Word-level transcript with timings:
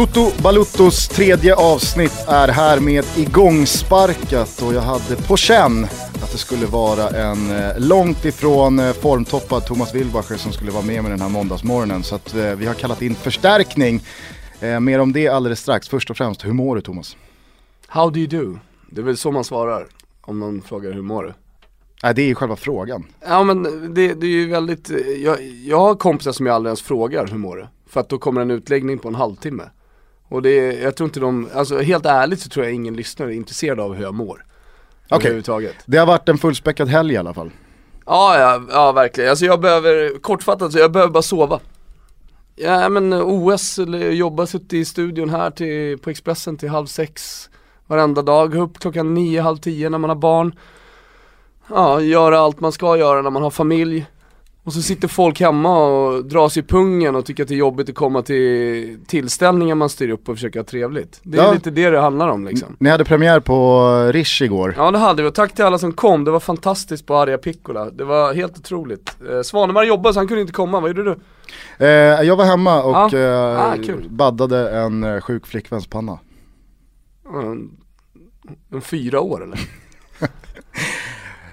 Toto 0.00 0.42
Baluttos 0.42 1.08
tredje 1.08 1.54
avsnitt 1.54 2.24
är 2.28 2.48
härmed 2.48 3.04
igångsparkat 3.16 4.62
och 4.62 4.74
jag 4.74 4.80
hade 4.80 5.16
på 5.16 5.36
känn 5.36 5.84
att 6.14 6.32
det 6.32 6.38
skulle 6.38 6.66
vara 6.66 7.08
en 7.08 7.50
eh, 7.50 7.78
långt 7.78 8.24
ifrån 8.24 8.78
eh, 8.78 8.92
formtoppad 8.92 9.66
Thomas 9.66 9.94
Wilbacher 9.94 10.36
som 10.36 10.52
skulle 10.52 10.70
vara 10.70 10.84
med 10.84 11.02
med 11.02 11.12
den 11.12 11.20
här 11.20 11.28
måndagsmorgonen. 11.28 12.02
Så 12.02 12.14
att 12.14 12.34
eh, 12.34 12.54
vi 12.54 12.66
har 12.66 12.74
kallat 12.74 13.02
in 13.02 13.14
förstärkning. 13.14 14.02
mer 14.80 14.98
om 14.98 15.12
det 15.12 15.28
alldeles 15.28 15.60
strax. 15.60 15.88
Först 15.88 16.10
och 16.10 16.16
främst, 16.16 16.44
hur 16.44 16.52
mår 16.52 16.76
du 16.76 16.82
Thomas? 16.82 17.16
How 17.86 18.10
do 18.10 18.18
you 18.18 18.26
do? 18.26 18.58
Det 18.90 19.00
är 19.00 19.04
väl 19.04 19.16
så 19.16 19.32
man 19.32 19.44
svarar 19.44 19.86
om 20.20 20.40
någon 20.40 20.62
frågar 20.62 20.92
hur 20.92 21.02
mår 21.02 21.22
du? 21.22 21.32
Nej 22.02 22.14
det 22.14 22.22
är 22.22 22.26
ju 22.26 22.34
själva 22.34 22.56
frågan. 22.56 23.06
Ja 23.28 23.44
men 23.44 23.62
det, 23.94 24.14
det 24.14 24.26
är 24.26 24.30
ju 24.30 24.48
väldigt, 24.48 24.90
jag, 25.24 25.42
jag 25.42 25.78
har 25.80 25.94
kompisar 25.94 26.32
som 26.32 26.46
jag 26.46 26.54
aldrig 26.54 26.68
ens 26.68 26.82
frågar 26.82 27.26
hur 27.26 27.38
mår 27.38 27.56
du? 27.56 27.66
För 27.88 28.00
att 28.00 28.08
då 28.08 28.18
kommer 28.18 28.40
en 28.40 28.50
utläggning 28.50 28.98
på 28.98 29.08
en 29.08 29.14
halvtimme. 29.14 29.62
Och 30.30 30.42
det 30.42 30.50
är, 30.50 30.82
jag 30.82 30.96
tror 30.96 31.08
inte 31.08 31.20
de, 31.20 31.48
alltså 31.54 31.78
helt 31.78 32.06
ärligt 32.06 32.40
så 32.40 32.48
tror 32.48 32.64
jag 32.64 32.74
ingen 32.74 32.94
lyssnare 32.94 33.34
är 33.34 33.36
intresserad 33.36 33.80
av 33.80 33.94
hur 33.94 34.02
jag 34.02 34.14
mår. 34.14 34.44
Okej, 35.08 35.38
okay. 35.38 35.68
det 35.86 35.98
har 35.98 36.06
varit 36.06 36.28
en 36.28 36.38
fullspäckad 36.38 36.88
helg 36.88 37.14
i 37.14 37.16
alla 37.16 37.34
fall. 37.34 37.50
Ja, 38.06 38.38
ja, 38.38 38.62
ja 38.70 38.92
verkligen. 38.92 39.30
Alltså 39.30 39.44
jag 39.44 39.60
behöver, 39.60 40.18
kortfattat, 40.18 40.72
så 40.72 40.78
jag 40.78 40.92
behöver 40.92 41.12
bara 41.12 41.22
sova. 41.22 41.60
Ja 42.56 42.88
men 42.88 43.12
OS, 43.12 43.78
jobba, 44.12 44.46
suttit 44.46 44.72
i 44.72 44.84
studion 44.84 45.30
här 45.30 45.50
till, 45.50 45.98
på 45.98 46.10
Expressen 46.10 46.56
till 46.56 46.68
halv 46.68 46.86
sex 46.86 47.48
varenda 47.86 48.22
dag, 48.22 48.54
upp 48.54 48.78
klockan 48.78 49.14
nio, 49.14 49.40
halv 49.40 49.56
tio 49.56 49.90
när 49.90 49.98
man 49.98 50.10
har 50.10 50.16
barn. 50.16 50.54
Ja, 51.68 52.00
göra 52.00 52.38
allt 52.38 52.60
man 52.60 52.72
ska 52.72 52.96
göra 52.96 53.22
när 53.22 53.30
man 53.30 53.42
har 53.42 53.50
familj. 53.50 54.06
Och 54.70 54.74
så 54.74 54.82
sitter 54.82 55.08
folk 55.08 55.40
hemma 55.40 55.86
och 55.86 56.24
drar 56.24 56.48
sig 56.48 56.62
i 56.62 56.66
pungen 56.66 57.16
och 57.16 57.26
tycker 57.26 57.42
att 57.42 57.48
det 57.48 57.54
är 57.54 57.58
jobbigt 57.58 57.88
att 57.88 57.94
komma 57.94 58.22
till 58.22 58.98
tillställningar 59.06 59.74
man 59.74 59.88
styr 59.88 60.10
upp 60.10 60.28
och 60.28 60.34
försöker 60.34 60.58
ha 60.58 60.64
trevligt. 60.64 61.20
Det 61.22 61.38
är 61.38 61.42
ja. 61.42 61.52
lite 61.52 61.70
det 61.70 61.90
det 61.90 62.00
handlar 62.00 62.28
om 62.28 62.44
liksom. 62.44 62.76
Ni 62.78 62.90
hade 62.90 63.04
premiär 63.04 63.40
på 63.40 63.88
Rish 64.12 64.42
igår. 64.42 64.74
Ja 64.76 64.90
det 64.90 64.98
hade 64.98 65.22
vi 65.22 65.28
och 65.28 65.34
tack 65.34 65.54
till 65.54 65.64
alla 65.64 65.78
som 65.78 65.92
kom, 65.92 66.24
det 66.24 66.30
var 66.30 66.40
fantastiskt 66.40 67.06
på 67.06 67.16
Arja 67.16 67.38
Piccola. 67.38 67.90
Det 67.90 68.04
var 68.04 68.34
helt 68.34 68.58
otroligt. 68.58 69.16
Eh, 69.30 69.42
Svanemar 69.42 69.84
jobbade 69.84 70.14
så 70.14 70.20
han 70.20 70.28
kunde 70.28 70.40
inte 70.40 70.52
komma, 70.52 70.80
vad 70.80 70.90
gjorde 70.90 71.04
du? 71.04 71.16
Eh, 71.84 72.22
jag 72.22 72.36
var 72.36 72.44
hemma 72.44 72.82
och 72.82 72.96
ah. 72.96 73.16
eh, 73.16 73.60
ah, 73.60 73.76
baddade 74.08 74.70
en 74.70 75.04
eh, 75.04 75.20
sjuk 75.20 75.46
flickväns 75.46 75.86
panna. 75.86 76.18
En, 77.34 77.70
en 78.72 78.80
fyra 78.80 79.20
år 79.20 79.44
eller? 79.44 79.60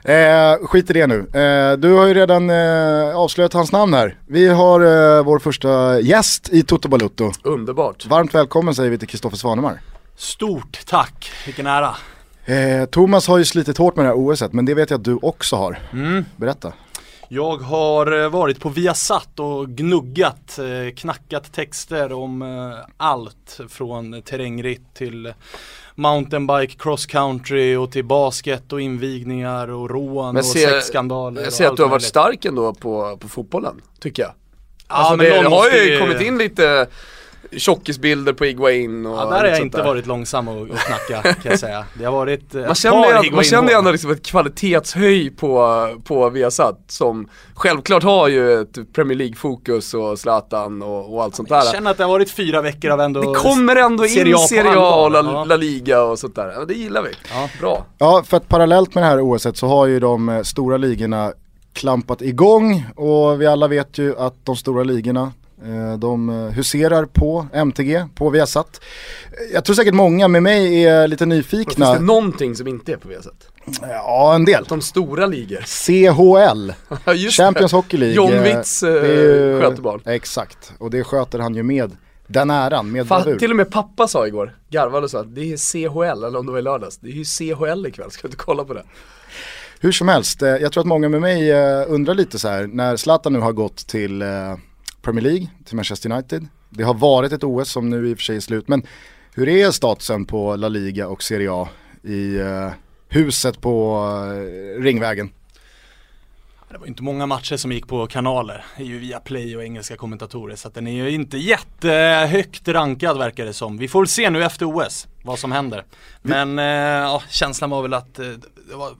Eh, 0.07 0.67
skit 0.67 0.89
i 0.89 0.93
det 0.93 1.07
nu. 1.07 1.19
Eh, 1.19 1.77
du 1.77 1.93
har 1.93 2.07
ju 2.07 2.13
redan 2.13 2.49
eh, 2.49 3.17
avslöjat 3.17 3.53
hans 3.53 3.71
namn 3.71 3.93
här. 3.93 4.17
Vi 4.27 4.47
har 4.47 4.79
eh, 4.81 5.23
vår 5.23 5.39
första 5.39 5.99
gäst 5.99 6.49
i 6.49 6.63
Toto 6.63 6.89
Balutto. 6.89 7.31
Underbart. 7.43 8.05
Varmt 8.05 8.35
välkommen 8.35 8.75
säger 8.75 8.89
vi 8.89 8.97
till 8.97 9.07
Kristoffer 9.07 9.37
Svanemar. 9.37 9.79
Stort 10.15 10.79
tack, 10.85 11.31
vilken 11.45 11.67
ära. 11.67 11.95
Eh, 12.45 12.85
Thomas 12.85 13.27
har 13.27 13.37
ju 13.37 13.45
slitit 13.45 13.77
hårt 13.77 13.95
med 13.95 14.05
det 14.05 14.09
här 14.09 14.17
OSet, 14.17 14.53
men 14.53 14.65
det 14.65 14.73
vet 14.73 14.89
jag 14.89 14.97
att 14.97 15.03
du 15.03 15.19
också 15.21 15.55
har. 15.55 15.79
Mm. 15.93 16.25
Berätta. 16.35 16.73
Jag 17.29 17.57
har 17.57 18.23
eh, 18.23 18.29
varit 18.29 18.59
på 18.59 18.69
Viasat 18.69 19.39
och 19.39 19.69
gnuggat, 19.69 20.59
knackat 20.95 21.53
texter 21.53 22.13
om 22.13 22.43
allt 22.97 23.59
från 23.69 24.21
terrängritt 24.21 24.93
till 24.93 25.33
mountainbike, 25.97 26.75
cross 26.79 27.05
country 27.05 27.75
och 27.75 27.91
till 27.91 28.05
basket 28.05 28.73
och 28.73 28.81
invigningar 28.81 29.67
och 29.67 29.89
rån 29.89 30.37
och 30.37 30.45
se, 30.45 30.67
sexskandaler. 30.67 31.43
Jag 31.43 31.53
ser 31.53 31.67
att 31.67 31.77
du 31.77 31.83
har 31.83 31.89
varit 31.89 32.03
stark 32.03 32.45
ändå 32.45 32.73
på, 32.73 33.17
på 33.17 33.27
fotbollen, 33.27 33.81
tycker 33.99 34.23
jag. 34.23 34.31
Ja, 34.87 34.95
alltså 34.95 35.15
men 35.15 35.25
det, 35.25 35.41
det 35.41 35.49
har 35.49 35.69
ju 35.69 35.99
kommit 35.99 36.21
in 36.21 36.37
lite 36.37 36.87
tjockisbilder 37.51 38.33
på 38.33 38.45
Iguain 38.45 39.05
och 39.05 39.17
Ja 39.17 39.25
där 39.25 39.37
har 39.37 39.45
jag 39.45 39.59
inte 39.59 39.77
där. 39.77 39.85
varit 39.85 40.05
långsam 40.05 40.47
och, 40.47 40.61
och 40.61 40.77
knacka 40.77 41.33
kan 41.33 41.51
jag 41.51 41.59
säga. 41.59 41.85
Det 41.93 42.05
har 42.05 42.11
varit 42.11 42.55
eh, 42.55 42.61
Man 42.65 42.75
känner, 42.75 43.31
man 43.31 43.43
känner 43.43 43.73
ändå 43.73 43.91
liksom 43.91 44.11
ett 44.11 44.25
kvalitetshöj 44.25 45.29
på, 45.29 45.87
på 46.03 46.29
Viasat 46.29 46.79
som 46.87 47.29
självklart 47.53 48.03
har 48.03 48.27
ju 48.27 48.61
ett 48.61 48.93
Premier 48.93 49.17
League-fokus 49.17 49.93
och 49.93 50.19
Zlatan 50.19 50.81
och, 50.81 51.13
och 51.13 51.23
allt 51.23 51.35
sånt 51.35 51.49
där. 51.49 51.55
Jag 51.55 51.71
känner 51.71 51.91
att 51.91 51.97
det 51.97 52.03
har 52.03 52.11
varit 52.11 52.31
fyra 52.31 52.61
veckor 52.61 52.91
av 52.91 53.01
ändå 53.01 53.21
Det 53.33 53.39
kommer 53.39 53.75
ändå 53.75 54.05
in 54.05 54.37
Serie 54.37 54.75
A 54.77 55.03
och 55.05 55.11
La, 55.11 55.23
ja. 55.23 55.43
La, 55.45 55.55
Liga 55.55 56.03
och 56.03 56.19
sånt 56.19 56.35
där. 56.35 56.53
Ja, 56.55 56.65
det 56.65 56.73
gillar 56.73 57.01
vi. 57.01 57.09
Ja. 57.31 57.49
Bra. 57.59 57.85
Ja, 57.97 58.23
för 58.27 58.37
att 58.37 58.47
parallellt 58.49 58.95
med 58.95 59.03
det 59.03 59.07
här 59.07 59.21
OSet 59.21 59.57
så 59.57 59.67
har 59.67 59.85
ju 59.85 59.99
de 59.99 60.29
eh, 60.29 60.41
stora 60.41 60.77
ligorna 60.77 61.33
klampat 61.73 62.21
igång 62.21 62.85
och 62.95 63.41
vi 63.41 63.47
alla 63.47 63.67
vet 63.67 63.97
ju 63.97 64.17
att 64.17 64.33
de 64.45 64.55
stora 64.55 64.83
ligorna 64.83 65.31
de 65.99 66.29
eh, 66.29 66.35
huserar 66.35 67.05
på 67.05 67.47
MTG, 67.53 68.05
på 68.15 68.29
Viasat. 68.29 68.81
Jag 69.53 69.65
tror 69.65 69.75
säkert 69.75 69.93
många 69.93 70.27
med 70.27 70.43
mig 70.43 70.85
är 70.85 71.07
lite 71.07 71.25
nyfikna. 71.25 71.85
Finns 71.85 71.99
det 71.99 72.05
någonting 72.05 72.55
som 72.55 72.67
inte 72.67 72.91
är 72.93 72.97
på 72.97 73.07
Viasat? 73.07 73.47
Ja, 73.81 74.35
en 74.35 74.45
del. 74.45 74.63
De 74.69 74.81
stora 74.81 75.25
ligor. 75.25 75.57
CHL, 75.61 76.71
Champions 77.29 77.71
Hockey 77.71 77.97
League. 77.97 78.15
John 78.15 78.43
Witz 78.43 78.83
äh, 78.83 78.91
sköter 79.61 79.81
barn. 79.81 80.01
Exakt, 80.05 80.73
och 80.77 80.91
det 80.91 81.03
sköter 81.03 81.39
han 81.39 81.55
ju 81.55 81.63
med 81.63 81.91
den 82.27 82.49
äran, 82.49 82.91
med 82.91 83.05
Fa- 83.05 83.37
Till 83.39 83.51
och 83.51 83.57
med 83.57 83.71
pappa 83.71 84.07
sa 84.07 84.27
igår, 84.27 84.55
garvade 84.69 85.03
och 85.03 85.11
sa 85.11 85.19
att 85.19 85.35
det 85.35 85.53
är 85.53 85.57
CHL, 85.57 86.23
eller 86.23 86.39
om 86.39 86.45
det 86.45 86.51
var 86.51 86.59
i 86.59 86.61
lördags, 86.61 86.97
det 86.97 87.07
är 87.09 87.11
ju 87.11 87.25
CHL 87.25 87.85
ikväll, 87.85 88.11
ska 88.11 88.21
du 88.21 88.27
inte 88.27 88.37
kolla 88.37 88.63
på 88.65 88.73
det? 88.73 88.83
Hur 89.79 89.91
som 89.91 90.07
helst, 90.07 90.41
jag 90.41 90.71
tror 90.71 90.81
att 90.81 90.87
många 90.87 91.09
med 91.09 91.21
mig 91.21 91.53
undrar 91.85 92.13
lite 92.13 92.39
så 92.39 92.47
här, 92.47 92.67
när 92.67 92.95
Zlatan 92.95 93.33
nu 93.33 93.39
har 93.39 93.51
gått 93.51 93.77
till 93.87 94.23
Premier 95.07 95.23
League, 95.23 95.47
till 95.65 95.75
Manchester 95.75 96.11
United. 96.11 96.47
Det 96.69 96.83
har 96.83 96.93
varit 96.93 97.31
ett 97.31 97.43
OS 97.43 97.71
som 97.71 97.89
nu 97.89 98.09
i 98.09 98.13
och 98.13 98.17
för 98.17 98.23
sig 98.23 98.35
är 98.35 98.39
slut, 98.39 98.67
men 98.67 98.83
hur 99.35 99.49
är 99.49 99.71
statusen 99.71 100.25
på 100.25 100.55
La 100.55 100.67
Liga 100.67 101.07
och 101.07 101.23
Serie 101.23 101.51
A 101.51 101.69
i 102.03 102.37
eh, 102.37 102.69
huset 103.07 103.61
på 103.61 104.05
eh, 104.33 104.81
Ringvägen? 104.81 105.29
Det 106.69 106.77
var 106.77 106.87
inte 106.87 107.03
många 107.03 107.25
matcher 107.25 107.57
som 107.57 107.71
gick 107.71 107.87
på 107.87 108.07
kanaler, 108.07 108.65
det 108.77 108.83
är 108.83 108.87
ju 108.87 108.99
via 108.99 109.19
play 109.19 109.57
och 109.57 109.63
engelska 109.63 109.95
kommentatorer 109.95 110.55
så 110.55 110.67
att 110.67 110.73
den 110.73 110.87
är 110.87 110.91
ju 110.91 111.09
inte 111.09 111.37
jättehögt 111.37 112.67
rankad 112.67 113.17
verkar 113.17 113.45
det 113.45 113.53
som. 113.53 113.77
Vi 113.77 113.87
får 113.87 113.99
väl 113.99 114.07
se 114.07 114.29
nu 114.29 114.43
efter 114.43 114.65
OS 114.65 115.07
vad 115.21 115.39
som 115.39 115.51
händer. 115.51 115.85
Men 116.21 116.59
eh, 116.59 116.65
ja, 116.65 117.23
känslan 117.29 117.69
var 117.69 117.81
väl 117.81 117.93
att 117.93 118.19
eh, 118.19 118.25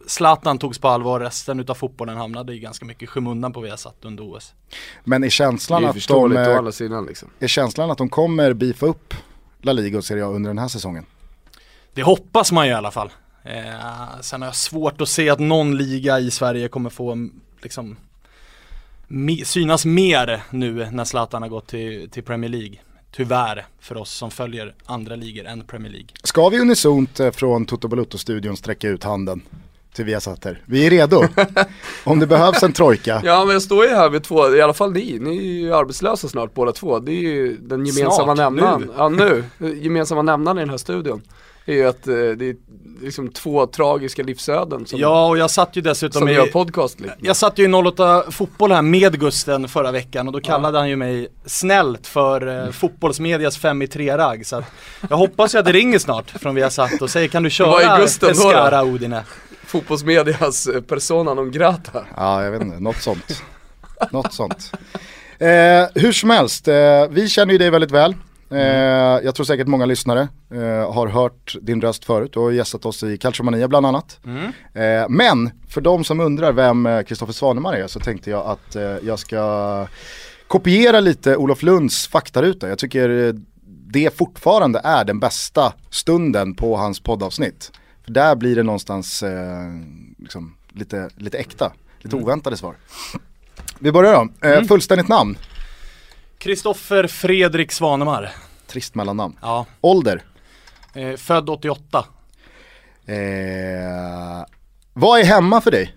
Zlatan 0.08 0.58
togs 0.58 0.80
på 0.80 0.88
allvar, 0.88 1.20
resten 1.20 1.60
utav 1.60 1.76
fotbollen 1.76 2.18
hamnade 2.18 2.54
i 2.54 2.60
ganska 2.60 2.86
mycket 2.86 3.10
skymundan 3.10 3.54
på 3.54 3.62
Viasat 3.62 3.96
under 4.02 4.36
OS. 4.36 4.54
Men 5.04 5.24
är 5.24 5.30
känslan 5.30 5.86
att 5.86 6.08
de, 6.08 6.68
å 6.68 6.72
sidan, 6.72 7.06
liksom. 7.06 7.30
är 7.40 7.48
känslan 7.48 7.92
att 7.92 7.98
de 7.98 8.10
kommer 8.10 8.54
beefa 8.54 8.86
upp 8.86 9.14
La 9.62 9.74
Liga 9.74 9.98
och 9.98 10.06
Serie 10.06 10.26
A 10.26 10.28
under 10.28 10.50
den 10.50 10.58
här 10.58 10.68
säsongen? 10.68 11.06
Det 11.94 12.04
hoppas 12.04 12.52
man 12.52 12.66
ju 12.66 12.72
i 12.72 12.76
alla 12.76 12.92
fall. 12.92 13.10
Eh, 13.44 14.20
sen 14.22 14.42
har 14.42 14.48
jag 14.48 14.56
svårt 14.56 15.02
att 15.02 15.10
se 15.10 15.30
att 15.30 15.40
någon 15.40 15.78
liga 15.78 16.20
i 16.20 16.32
Sverige 16.32 16.68
kommer 16.68 16.90
få 16.90 17.30
liksom 17.62 17.96
me, 19.08 19.46
synas 19.46 19.86
mer 19.86 20.44
nu 20.50 20.88
när 20.92 21.06
Zlatan 21.06 21.42
har 21.42 21.50
gått 21.50 21.68
till, 21.68 22.10
till 22.10 22.24
Premier 22.24 22.52
League. 22.52 22.78
Tyvärr 23.12 23.66
för 23.80 23.98
oss 23.98 24.12
som 24.12 24.32
följer 24.32 24.76
andra 24.86 25.16
ligor 25.16 25.46
än 25.46 25.62
Premier 25.64 25.92
League. 25.92 26.10
Ska 26.24 26.50
vi 26.50 26.60
unisont 26.60 27.20
eh, 27.20 27.32
från 27.32 27.66
Toto 27.66 27.88
Balutto-studion 27.88 28.58
sträcka 28.58 28.90
ut 28.90 29.04
handen? 29.04 29.42
till 29.98 30.06
Viasatter. 30.06 30.62
Vi 30.66 30.86
är 30.86 30.90
redo. 30.90 31.24
Om 32.04 32.20
det 32.20 32.28
behövs 32.28 32.64
en 32.64 32.74
trojka. 32.74 33.22
Ja 33.26 33.46
men 33.46 33.54
jag 33.54 33.62
står 33.62 33.86
ju 33.86 33.96
här 33.96 34.10
med 34.10 34.24
två, 34.24 34.56
i 34.56 34.62
alla 34.62 34.74
fall 34.74 34.94
ni, 34.94 35.20
ni 35.20 35.38
är 35.38 35.42
ju 35.42 35.74
arbetslösa 35.74 36.28
snart 36.28 36.54
båda 36.54 36.72
två. 36.72 37.00
Det 37.00 37.12
är 37.12 37.22
ju 37.22 37.58
den 37.58 37.86
gemensamma 37.86 38.34
nämnaren. 38.34 38.92
Ja 38.98 39.10
nu, 39.10 39.44
gemensamma 39.58 40.22
nämnaren 40.22 40.58
i 40.58 40.62
den 40.62 40.70
här 40.70 40.78
studion 40.78 41.22
är 41.72 41.76
ju 41.76 41.88
att 41.88 42.08
eh, 42.08 42.14
det 42.14 42.50
är 42.50 42.56
liksom 43.02 43.30
två 43.30 43.68
tragiska 43.68 44.24
livsöden 44.24 44.86
som, 44.86 45.00
Ja 45.00 45.28
och 45.28 45.38
jag 45.38 45.52
satt 45.52 45.76
ju 45.76 45.82
dessutom 45.82 46.20
som 46.20 46.30
i, 46.30 46.34
gör 46.34 46.46
podcast 46.46 47.00
lite. 47.00 47.16
Jag 47.20 47.36
satt 47.36 47.60
ju 47.60 47.64
i 47.64 47.74
08 47.74 48.24
fotboll 48.32 48.72
här 48.72 48.82
med 48.82 49.20
Gusten 49.20 49.68
förra 49.68 49.92
veckan 49.92 50.28
och 50.28 50.34
då 50.34 50.40
kallade 50.40 50.78
ja. 50.78 50.82
han 50.82 50.90
ju 50.90 50.96
mig 50.96 51.28
snällt 51.46 52.08
för 52.08 52.66
eh, 52.66 52.72
fotbollsmedias 52.72 53.58
5 53.58 53.82
i 53.82 53.86
3-ragg 53.86 54.46
så 54.46 54.56
att 54.56 54.66
jag 55.10 55.18
hoppas 55.18 55.56
ju 55.56 55.60
att 55.60 55.66
det 55.66 55.72
ringer 55.72 56.00
snart 56.00 56.30
från 56.30 56.56
vi 56.56 56.62
har 56.62 56.70
satt 56.70 57.02
och 57.02 57.10
säger 57.10 57.28
kan 57.28 57.44
du 57.44 57.50
köra 57.50 57.98
Pescara 57.98 58.84
Odine? 58.84 59.24
Fotbollsmedias 59.66 60.68
eh, 60.68 60.82
persona 60.82 61.34
non 61.34 61.52
grata. 61.52 62.06
Ja 62.16 62.44
jag 62.44 62.52
vet 62.52 62.62
inte, 62.62 62.80
något 62.80 63.02
sånt. 63.02 63.44
något 64.12 64.34
sånt. 64.34 64.72
Eh, 65.40 65.48
hur 65.96 66.12
som 66.12 66.30
helst, 66.30 66.68
eh, 66.68 66.76
vi 67.10 67.30
känner 67.30 67.54
ju 67.54 67.58
dig 67.58 67.70
väldigt 67.70 67.92
väl. 67.92 68.16
Eh, 68.52 68.60
jag 69.26 69.36
tror 69.36 69.44
säkert 69.46 69.68
många 69.68 69.86
lyssnare 69.86 70.28
eh, 70.52 70.94
har 70.94 71.08
hört 71.08 71.56
din 71.62 71.82
röst 71.82 72.06
förut 72.06 72.38
och 72.38 72.54
gästat 72.54 72.86
oss 72.86 73.04
i 73.04 73.18
Calciomania 73.18 73.68
bland 73.68 73.86
annat. 73.86 74.20
Mm. 74.26 74.46
Eh, 74.74 75.10
men 75.10 75.52
för 75.70 75.82
de 75.82 76.04
som 76.04 76.20
undrar 76.20 76.52
vem 76.52 77.04
Kristoffer 77.08 77.34
Svanemar 77.34 77.74
är 77.74 77.88
så 77.88 78.00
tänkte 78.00 78.30
jag 78.30 78.46
att 78.46 78.76
eh, 78.76 78.82
jag 78.84 79.20
ska 79.20 79.88
kopiera 80.48 81.00
lite 81.00 81.38
Olof 81.38 81.64
Lunds 81.64 82.08
faktaruta. 82.08 82.70
Jag 82.70 82.78
tycker 82.78 83.28
eh, 83.28 83.34
det 83.94 84.18
fortfarande 84.18 84.82
är 84.84 85.06
den 85.06 85.20
bästa 85.20 85.74
stunden 85.90 86.56
på 86.56 86.78
hans 86.78 87.00
poddavsnitt. 87.00 87.72
För 88.06 88.12
där 88.12 88.36
blir 88.36 88.56
det 88.56 88.64
någonstans 88.64 89.24
eh, 89.24 89.72
liksom, 90.18 90.56
lite, 90.70 91.10
lite 91.16 91.38
äkta, 91.38 91.72
lite 92.00 92.16
mm. 92.16 92.26
oväntade 92.26 92.58
svar. 92.58 92.76
Vi 93.80 93.92
börjar 93.92 94.14
då. 94.14 94.48
Mm. 94.48 94.66
Fullständigt 94.66 95.08
namn? 95.08 95.38
Kristoffer 96.38 97.08
Fredrik 97.08 97.72
Svanemar. 97.72 98.32
Trist 98.68 98.96
mellannamn. 98.96 99.38
Ja, 99.42 99.66
Ålder? 99.82 100.22
eh, 100.94 101.16
född 101.16 101.50
88, 101.50 102.06
Eh, 103.10 104.46
vad 104.94 105.20
är 105.20 105.24
hemma 105.24 105.62
för 105.62 105.72
dig? 105.72 105.96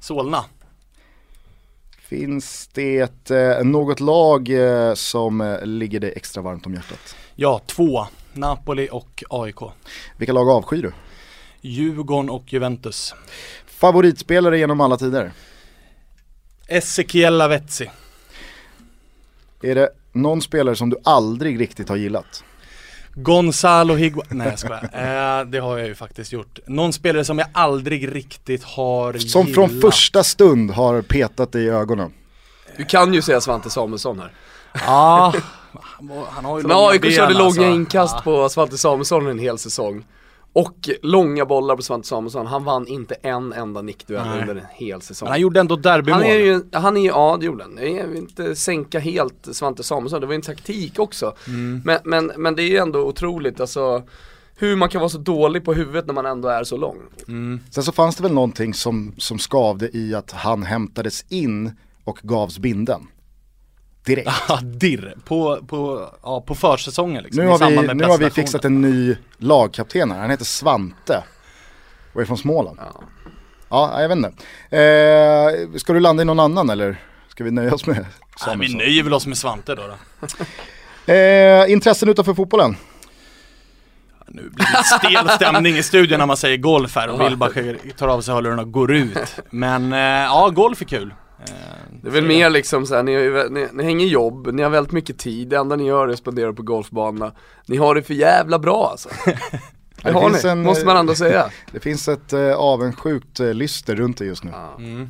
Solna. 0.00 0.44
Finns 2.08 2.68
det 2.74 3.30
eh, 3.30 3.64
något 3.64 4.00
lag 4.00 4.48
eh, 4.48 4.94
som 4.94 5.40
eh, 5.40 5.62
ligger 5.66 6.00
dig 6.00 6.12
extra 6.16 6.42
varmt 6.42 6.66
om 6.66 6.74
hjärtat? 6.74 7.16
Ja, 7.34 7.60
två. 7.66 8.06
Napoli 8.32 8.88
och 8.92 9.24
AIK. 9.30 9.56
Vilka 10.16 10.32
lag 10.32 10.48
avskyr 10.48 10.82
du? 10.82 10.92
Djurgården 11.60 12.30
och 12.30 12.52
Juventus. 12.52 13.14
Favoritspelare 13.66 14.58
genom 14.58 14.80
alla 14.80 14.96
tider? 14.96 15.32
Ezekiel 16.66 17.36
Lavezzi. 17.38 17.90
Är 19.62 19.74
det 19.74 19.88
någon 20.12 20.42
spelare 20.42 20.76
som 20.76 20.90
du 20.90 20.96
aldrig 21.04 21.60
riktigt 21.60 21.88
har 21.88 21.96
gillat? 21.96 22.44
Gonzalo 23.14 23.94
Higuain, 23.94 24.28
nej 24.30 24.48
jag 24.48 24.58
skojar. 24.58 24.82
Eh, 25.40 25.46
det 25.46 25.58
har 25.58 25.78
jag 25.78 25.88
ju 25.88 25.94
faktiskt 25.94 26.32
gjort. 26.32 26.58
Någon 26.66 26.92
spelare 26.92 27.24
som 27.24 27.38
jag 27.38 27.48
aldrig 27.52 28.14
riktigt 28.14 28.64
har 28.64 29.12
Som 29.12 29.46
gillat. 29.46 29.54
från 29.54 29.80
första 29.80 30.24
stund 30.24 30.70
har 30.70 31.02
petat 31.02 31.52
dig 31.52 31.64
i 31.64 31.68
ögonen. 31.68 32.12
Du 32.76 32.84
kan 32.84 33.14
ju 33.14 33.22
säga 33.22 33.40
Svante 33.40 33.70
Samuelsson 33.70 34.18
här. 34.18 34.32
Ja, 34.86 35.34
han 36.30 36.44
har 36.44 36.60
ju 36.60 36.66
När 36.66 36.90
AIK 36.90 37.02
ben, 37.02 37.10
körde 37.10 37.36
alltså. 37.44 37.60
långa 37.60 37.74
inkast 37.74 38.24
på 38.24 38.48
Svante 38.48 38.78
Samuelsson 38.78 39.26
en 39.26 39.38
hel 39.38 39.58
säsong 39.58 40.04
och 40.52 40.90
långa 41.02 41.46
bollar 41.46 41.76
på 41.76 41.82
Svante 41.82 42.08
Samuelsson, 42.08 42.46
han 42.46 42.64
vann 42.64 42.86
inte 42.86 43.14
en 43.14 43.52
enda 43.52 43.82
nickduell 43.82 44.26
Nej. 44.26 44.40
under 44.40 44.56
en 44.56 44.66
hel 44.74 45.02
säsong. 45.02 45.26
Men 45.26 45.32
han 45.32 45.40
gjorde 45.40 45.60
ändå 45.60 45.76
derbymål. 45.76 46.22
Han 46.22 46.30
är 46.30 46.38
ju, 46.38 46.62
han 46.72 46.96
är 46.96 47.00
ju, 47.00 47.06
ja 47.06 47.36
det 47.40 47.46
gjorde 47.46 47.64
han. 47.64 47.96
Jag 47.96 48.06
vill 48.06 48.18
inte 48.18 48.56
sänka 48.56 48.98
helt 48.98 49.48
Svante 49.52 49.82
Samuelsson, 49.82 50.20
det 50.20 50.26
var 50.26 50.34
ju 50.34 50.36
en 50.36 50.42
taktik 50.42 50.98
också. 50.98 51.34
Mm. 51.46 51.82
Men, 51.84 51.98
men, 52.04 52.32
men 52.36 52.56
det 52.56 52.62
är 52.62 52.68
ju 52.68 52.76
ändå 52.76 53.00
otroligt 53.00 53.60
alltså 53.60 54.02
hur 54.56 54.76
man 54.76 54.88
kan 54.88 55.00
vara 55.00 55.08
så 55.08 55.18
dålig 55.18 55.64
på 55.64 55.74
huvudet 55.74 56.06
när 56.06 56.14
man 56.14 56.26
ändå 56.26 56.48
är 56.48 56.64
så 56.64 56.76
lång. 56.76 56.96
Mm. 57.28 57.60
Sen 57.70 57.84
så 57.84 57.92
fanns 57.92 58.16
det 58.16 58.22
väl 58.22 58.32
någonting 58.32 58.74
som, 58.74 59.14
som 59.18 59.38
skavde 59.38 59.96
i 59.96 60.14
att 60.14 60.32
han 60.32 60.62
hämtades 60.62 61.24
in 61.28 61.72
och 62.04 62.18
gavs 62.22 62.58
binden. 62.58 63.06
Direkt. 64.04 64.30
Ja, 64.48 64.60
dirr. 64.62 65.14
På, 65.24 65.58
på, 65.66 66.08
ja, 66.22 66.40
på 66.40 66.54
försäsongen 66.54 67.22
liksom. 67.22 67.44
Nu 67.44 67.50
har, 67.50 67.70
vi, 67.70 67.94
nu 67.94 68.04
har 68.04 68.18
vi 68.18 68.30
fixat 68.30 68.64
en 68.64 68.80
ny 68.80 69.16
lagkapten 69.38 70.10
här, 70.10 70.18
han 70.20 70.30
heter 70.30 70.44
Svante. 70.44 71.24
Och 72.12 72.20
är 72.20 72.24
från 72.24 72.38
Småland. 72.38 72.78
Ja. 72.80 73.02
Ja, 73.68 74.00
jag 74.02 74.08
vet 74.08 74.16
inte. 74.16 74.28
Eh, 74.76 75.78
ska 75.78 75.92
du 75.92 76.00
landa 76.00 76.22
i 76.22 76.26
någon 76.26 76.40
annan 76.40 76.70
eller 76.70 76.96
ska 77.28 77.44
vi 77.44 77.50
nöja 77.50 77.74
oss 77.74 77.86
med 77.86 77.96
Nej, 77.96 78.04
vi 78.34 78.38
Samuelsson? 78.44 78.78
nöjer 78.78 79.02
väl 79.02 79.14
oss 79.14 79.26
med 79.26 79.38
Svante 79.38 79.74
då. 79.74 79.82
då. 79.86 80.26
Eh, 81.06 81.72
intressen 81.72 82.08
utanför 82.08 82.34
fotbollen? 82.34 82.76
Nu 84.28 84.42
blir 84.50 84.66
det 84.66 84.84
stel 84.84 85.28
stämning 85.28 85.76
i 85.76 85.82
studion 85.82 86.18
när 86.18 86.26
man 86.26 86.36
säger 86.36 86.56
golf 86.56 86.96
här 86.96 87.08
och 87.08 87.20
Wilbach 87.20 87.52
tar 87.96 88.08
av 88.08 88.20
sig 88.20 88.34
hörlurarna 88.34 88.62
och 88.62 88.72
går 88.72 88.92
ut. 88.92 89.36
Men 89.50 89.92
eh, 89.92 89.98
ja, 89.98 90.48
golf 90.48 90.80
är 90.80 90.84
kul. 90.84 91.14
Eh, 91.48 91.54
Det 92.02 92.08
är 92.08 92.12
väl 92.12 92.26
mer 92.26 92.50
liksom 92.50 92.86
såhär, 92.86 93.02
ni, 93.02 93.60
ni, 93.60 93.68
ni 93.72 93.84
hänger 93.84 94.06
jobb, 94.06 94.54
ni 94.54 94.62
har 94.62 94.70
väldigt 94.70 94.92
mycket 94.92 95.18
tid, 95.18 95.48
det 95.48 95.56
enda 95.56 95.76
ni 95.76 95.86
gör 95.86 96.08
är 96.08 96.12
att 96.12 96.18
spendera 96.18 96.52
på 96.52 96.62
golfbanorna. 96.62 97.32
Ni 97.66 97.76
har 97.76 97.94
det 97.94 98.02
för 98.02 98.14
jävla 98.14 98.58
bra 98.58 98.88
alltså. 98.90 99.08
Det 99.24 99.38
Det 100.02 100.12
har 100.12 100.30
finns 100.30 100.44
ni, 100.44 100.50
en, 100.50 100.62
måste 100.62 100.86
man 100.86 100.96
ändå 100.96 101.14
säga. 101.14 101.50
Det 101.72 101.80
finns 101.80 102.08
ett 102.08 102.32
eh, 102.32 102.52
avundsjukt 102.54 103.40
eh, 103.40 103.54
lyster 103.54 103.96
runt 103.96 104.18
det 104.18 104.24
just 104.24 104.44
nu. 104.44 104.52
Mm. 104.78 105.08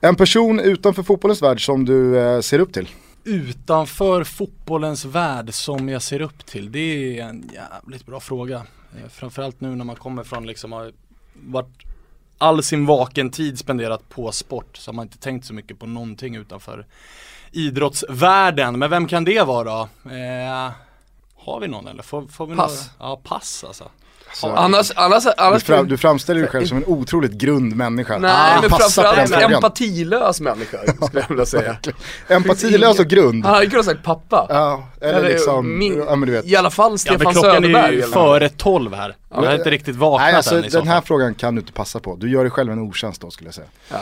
En 0.00 0.16
person 0.16 0.60
utanför 0.60 1.02
fotbollens 1.02 1.42
värld 1.42 1.66
som 1.66 1.84
du 1.84 2.18
eh, 2.18 2.40
ser 2.40 2.58
upp 2.58 2.72
till? 2.72 2.88
Utanför 3.24 4.24
fotbollens 4.24 5.04
värld 5.04 5.54
som 5.54 5.88
jag 5.88 6.02
ser 6.02 6.20
upp 6.20 6.46
till, 6.46 6.72
det 6.72 7.18
är 7.18 7.24
en 7.24 7.50
jävligt 7.54 8.06
bra 8.06 8.20
fråga. 8.20 8.56
Eh, 8.56 9.08
Framförallt 9.10 9.60
nu 9.60 9.68
när 9.68 9.84
man 9.84 9.96
kommer 9.96 10.24
från 10.24 10.46
liksom, 10.46 10.72
har 10.72 10.92
varit 11.34 11.82
all 12.42 12.62
sin 12.62 12.86
vaken 12.86 13.30
tid 13.30 13.58
spenderat 13.58 14.08
på 14.08 14.32
sport 14.32 14.76
så 14.76 14.90
har 14.90 14.94
man 14.94 15.06
inte 15.06 15.18
tänkt 15.18 15.46
så 15.46 15.54
mycket 15.54 15.78
på 15.78 15.86
någonting 15.86 16.36
utanför 16.36 16.86
idrottsvärlden. 17.52 18.78
Men 18.78 18.90
vem 18.90 19.06
kan 19.08 19.24
det 19.24 19.42
vara 19.42 19.64
då? 19.64 20.10
Eh, 20.10 20.70
har 21.36 21.60
vi 21.60 21.68
någon 21.68 21.86
eller? 21.88 22.02
Får, 22.02 22.26
får 22.26 22.46
vi 22.46 22.56
Pass. 22.56 22.90
Några? 22.98 23.10
Ja, 23.10 23.20
pass 23.24 23.64
alltså. 23.64 23.84
Så, 24.34 24.50
Annars, 24.52 24.92
annars, 24.96 25.24
du, 25.24 25.32
annars 25.36 25.64
fram, 25.64 25.88
du 25.88 25.96
framställer 25.96 26.40
dig 26.40 26.50
själv 26.50 26.66
som 26.66 26.76
en 26.78 26.84
otroligt 26.86 27.32
grund 27.32 27.76
människa. 27.76 28.18
Nej 28.18 28.32
men 28.60 28.70
på 28.70 28.78
den 28.78 28.90
framförallt 28.90 29.30
frågan. 29.30 29.52
empatilös 29.52 30.40
människa 30.40 30.78
skulle 31.06 31.20
jag 31.20 31.28
vilja 31.28 31.46
säga. 31.46 31.76
Empatilös 32.28 32.98
och 33.00 33.06
grund. 33.06 33.44
Han 33.44 33.54
hade 33.54 33.66
kunnat 33.66 33.86
sagt 33.86 34.02
pappa. 34.02 34.46
Ja, 34.48 34.86
eller 35.00 35.14
Eller 35.14 35.28
liksom, 35.28 35.78
min- 35.78 36.04
ja 36.08 36.16
men 36.16 36.26
du 36.28 36.32
vet. 36.34 36.44
I 36.46 36.56
alla 36.56 36.70
fall 36.70 36.92
Ja 36.92 36.98
Stefan 36.98 37.18
men 37.24 37.32
klockan 37.32 37.50
Söderberg. 37.62 37.84
är 37.86 37.92
ju 37.92 38.02
före 38.02 38.48
12 38.48 38.94
här. 38.94 39.16
Jag 39.34 39.42
har 39.42 39.54
inte 39.54 39.70
riktigt 39.70 39.96
vaknat 39.96 40.26
Nej 40.26 40.34
alltså 40.34 40.58
än 40.58 40.64
i 40.64 40.68
den 40.68 40.88
här 40.88 41.00
frågan 41.00 41.34
kan 41.34 41.54
du 41.54 41.60
inte 41.60 41.72
passa 41.72 42.00
på. 42.00 42.16
Du 42.16 42.30
gör 42.30 42.42
dig 42.42 42.50
själv 42.50 42.72
en 42.72 42.78
otjänst 42.78 43.20
då 43.20 43.30
skulle 43.30 43.46
jag 43.48 43.54
säga. 43.54 43.66
Ja. 43.90 43.96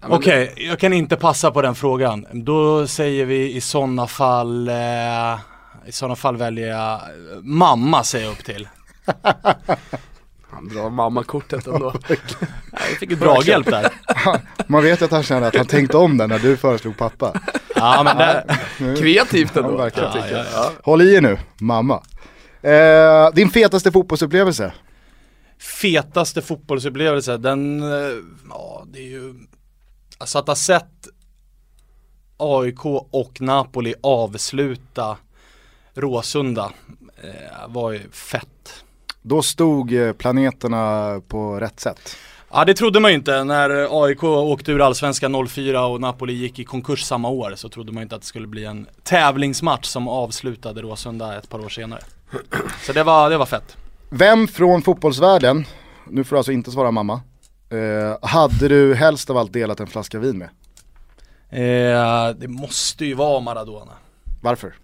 Ja, 0.00 0.08
men 0.08 0.18
Okej, 0.18 0.52
jag 0.56 0.78
kan 0.78 0.92
inte 0.92 1.16
passa 1.16 1.50
på 1.50 1.62
den 1.62 1.74
frågan. 1.74 2.26
Då 2.32 2.86
säger 2.86 3.24
vi 3.24 3.52
i 3.54 3.60
sådana 3.60 4.06
fall, 4.06 4.68
eh, 4.68 4.74
i 5.86 5.92
sådana 5.92 6.16
fall 6.16 6.36
väljer 6.36 6.68
jag, 6.68 7.00
mamma 7.42 8.04
säger 8.04 8.24
jag 8.24 8.32
upp 8.32 8.44
till. 8.44 8.68
Han 10.50 10.68
drar 10.68 10.90
mammakortet 10.90 11.66
ändå. 11.66 11.94
Jag 12.72 12.80
fick 12.82 13.12
ett 13.12 13.20
draghjälp 13.20 13.66
där. 13.66 13.92
Man 14.66 14.82
vet 14.82 15.02
att 15.02 15.10
han 15.10 15.22
känner 15.22 15.48
att 15.48 15.56
han 15.56 15.66
tänkte 15.66 15.96
om 15.96 16.16
den 16.18 16.28
när 16.28 16.38
du 16.38 16.56
föreslog 16.56 16.96
pappa. 16.96 17.40
Ja 17.74 18.02
men 18.02 18.16
det, 18.16 18.56
Kreativt 19.00 19.56
ändå. 19.56 19.70
Ja, 19.70 19.76
verkligen. 19.76 20.12
tycka. 20.12 20.30
Ja, 20.30 20.44
Ja. 20.52 20.70
Håll 20.84 21.02
i 21.02 21.14
er 21.14 21.20
nu, 21.20 21.38
mamma. 21.60 22.02
Eh, 22.62 23.30
din 23.34 23.50
fetaste 23.50 23.92
fotbollsupplevelse? 23.92 24.72
fetaste 25.62 26.42
fotbollsupplevelse, 26.42 27.36
den, 27.36 27.82
eh, 27.82 28.16
ja 28.50 28.84
det 28.86 28.98
är 28.98 29.08
ju, 29.08 29.34
alltså 30.18 30.38
att 30.38 30.46
ha 30.46 30.54
sett 30.54 31.08
AIK 32.36 32.84
och 33.10 33.40
Napoli 33.40 33.94
avsluta 34.02 35.16
Råsunda 35.94 36.72
eh, 37.22 37.68
var 37.68 37.92
ju 37.92 38.10
fett. 38.10 38.84
Då 39.22 39.42
stod 39.42 39.92
eh, 39.92 40.12
planeterna 40.12 41.20
på 41.28 41.60
rätt 41.60 41.80
sätt. 41.80 42.16
Ja 42.54 42.64
det 42.64 42.74
trodde 42.74 43.00
man 43.00 43.10
ju 43.10 43.16
inte 43.16 43.44
när 43.44 44.04
AIK 44.04 44.24
åkte 44.24 44.72
ur 44.72 44.80
Allsvenskan 44.80 45.48
04 45.48 45.86
och 45.86 46.00
Napoli 46.00 46.32
gick 46.32 46.58
i 46.58 46.64
konkurs 46.64 47.02
samma 47.02 47.28
år 47.28 47.52
så 47.56 47.68
trodde 47.68 47.92
man 47.92 48.02
inte 48.02 48.14
att 48.14 48.20
det 48.20 48.26
skulle 48.26 48.46
bli 48.46 48.64
en 48.64 48.86
tävlingsmatch 49.02 49.86
som 49.86 50.08
avslutade 50.08 50.82
Råsunda 50.82 51.38
ett 51.38 51.48
par 51.48 51.64
år 51.64 51.68
senare. 51.68 52.00
Så 52.86 52.92
det 52.92 53.02
var, 53.02 53.30
det 53.30 53.36
var 53.36 53.46
fett. 53.46 53.76
Vem 54.10 54.48
från 54.48 54.82
fotbollsvärlden, 54.82 55.64
nu 56.08 56.24
får 56.24 56.36
du 56.36 56.38
alltså 56.38 56.52
inte 56.52 56.70
svara 56.70 56.90
mamma, 56.90 57.20
eh, 57.70 58.28
hade 58.28 58.68
du 58.68 58.94
helst 58.94 59.30
av 59.30 59.36
allt 59.36 59.52
delat 59.52 59.80
en 59.80 59.86
flaska 59.86 60.18
vin 60.18 60.38
med? 60.38 60.48
Eh, 61.50 62.34
det 62.36 62.48
måste 62.48 63.04
ju 63.04 63.14
vara 63.14 63.40
Maradona. 63.40 63.92
Varför? 64.42 64.74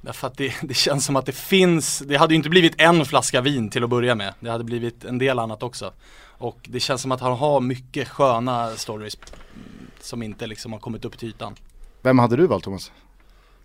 Därför 0.00 0.26
att 0.26 0.36
det, 0.36 0.54
det 0.62 0.74
känns 0.74 1.04
som 1.04 1.16
att 1.16 1.26
det 1.26 1.32
finns, 1.32 1.98
det 1.98 2.16
hade 2.16 2.34
ju 2.34 2.36
inte 2.36 2.48
blivit 2.48 2.74
en 2.78 3.04
flaska 3.04 3.40
vin 3.40 3.70
till 3.70 3.84
att 3.84 3.90
börja 3.90 4.14
med. 4.14 4.34
Det 4.40 4.50
hade 4.50 4.64
blivit 4.64 5.04
en 5.04 5.18
del 5.18 5.38
annat 5.38 5.62
också. 5.62 5.92
Och 6.38 6.58
det 6.62 6.80
känns 6.80 7.02
som 7.02 7.12
att 7.12 7.20
han 7.20 7.36
har 7.36 7.60
mycket 7.60 8.08
sköna 8.08 8.76
stories 8.76 9.18
som 10.00 10.22
inte 10.22 10.46
liksom 10.46 10.72
har 10.72 10.80
kommit 10.80 11.04
upp 11.04 11.18
till 11.18 11.28
ytan. 11.28 11.54
Vem 12.02 12.18
hade 12.18 12.36
du 12.36 12.46
valt 12.46 12.64
Thomas? 12.64 12.92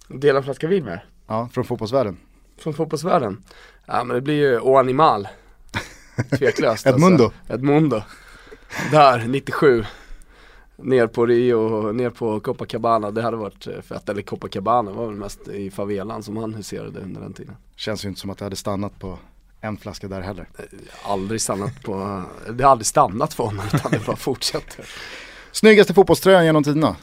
Dela 0.07 0.37
en 0.37 0.43
flaska 0.43 0.67
vin 0.67 0.83
med. 0.83 0.99
Ja, 1.27 1.49
från 1.53 1.63
fotbollsvärlden. 1.63 2.17
Från 2.57 2.73
fotbollsvärlden. 2.73 3.43
Ja 3.85 4.03
men 4.03 4.15
det 4.15 4.21
blir 4.21 4.35
ju 4.35 4.59
O 4.59 4.77
Animal. 4.77 5.27
Tveklöst 6.37 6.87
Edmundo. 6.87 7.23
Alltså. 7.23 7.53
Edmundo. 7.53 8.01
Där, 8.91 9.27
97. 9.27 9.85
Ner 10.75 11.07
på 11.07 11.25
Rio, 11.25 11.91
ner 11.91 12.09
på 12.09 12.39
Copacabana, 12.39 13.11
det 13.11 13.21
hade 13.21 13.37
varit 13.37 13.67
eh, 13.67 13.81
fett. 13.81 14.09
Eller 14.09 14.21
Copacabana 14.21 14.91
var 14.91 15.07
väl 15.07 15.15
mest 15.15 15.47
i 15.47 15.71
favelan 15.71 16.23
som 16.23 16.37
han 16.37 16.53
huserade 16.53 16.99
under 16.99 17.21
den 17.21 17.33
tiden. 17.33 17.55
Känns 17.75 18.05
ju 18.05 18.09
inte 18.09 18.21
som 18.21 18.29
att 18.29 18.37
det 18.37 18.45
hade 18.45 18.55
stannat 18.55 18.99
på 18.99 19.19
en 19.61 19.77
flaska 19.77 20.07
där 20.07 20.21
heller. 20.21 20.47
Aldrig 21.03 21.41
stannat 21.41 21.83
på, 21.83 22.23
det 22.49 22.63
har 22.63 22.71
aldrig 22.71 22.85
stannat 22.85 23.33
för 23.33 23.43
honom 23.43 23.65
utan 23.73 23.91
det 23.91 24.05
bara 24.05 24.15
fortsätter. 24.15 24.85
Snyggaste 25.51 25.93
fotbollströjan 25.93 26.45
genom 26.45 26.63
tiderna? 26.63 26.95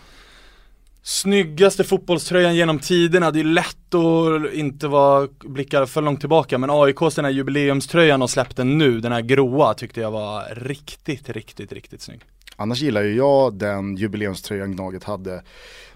Snyggaste 1.02 1.84
fotbollströjan 1.84 2.56
genom 2.56 2.78
tiderna, 2.78 3.30
det 3.30 3.40
är 3.40 3.44
lätt 3.44 3.94
att 3.94 4.52
inte 4.54 4.88
vara, 4.88 5.28
blicka 5.44 5.86
för 5.86 6.02
långt 6.02 6.20
tillbaka 6.20 6.58
men 6.58 6.70
AIKs 6.70 7.14
den 7.14 7.24
här 7.24 7.32
jubileumströjan 7.32 8.20
de 8.20 8.28
släppte 8.28 8.64
nu, 8.64 9.00
den 9.00 9.12
här 9.12 9.20
gråa 9.20 9.74
tyckte 9.74 10.00
jag 10.00 10.10
var 10.10 10.54
riktigt, 10.54 11.28
riktigt, 11.28 11.72
riktigt 11.72 12.02
snygg. 12.02 12.20
Annars 12.56 12.80
gillar 12.80 13.02
ju 13.02 13.14
jag 13.14 13.54
den 13.54 13.96
jubileumströjan 13.96 14.72
Gnaget 14.72 15.04
hade 15.04 15.42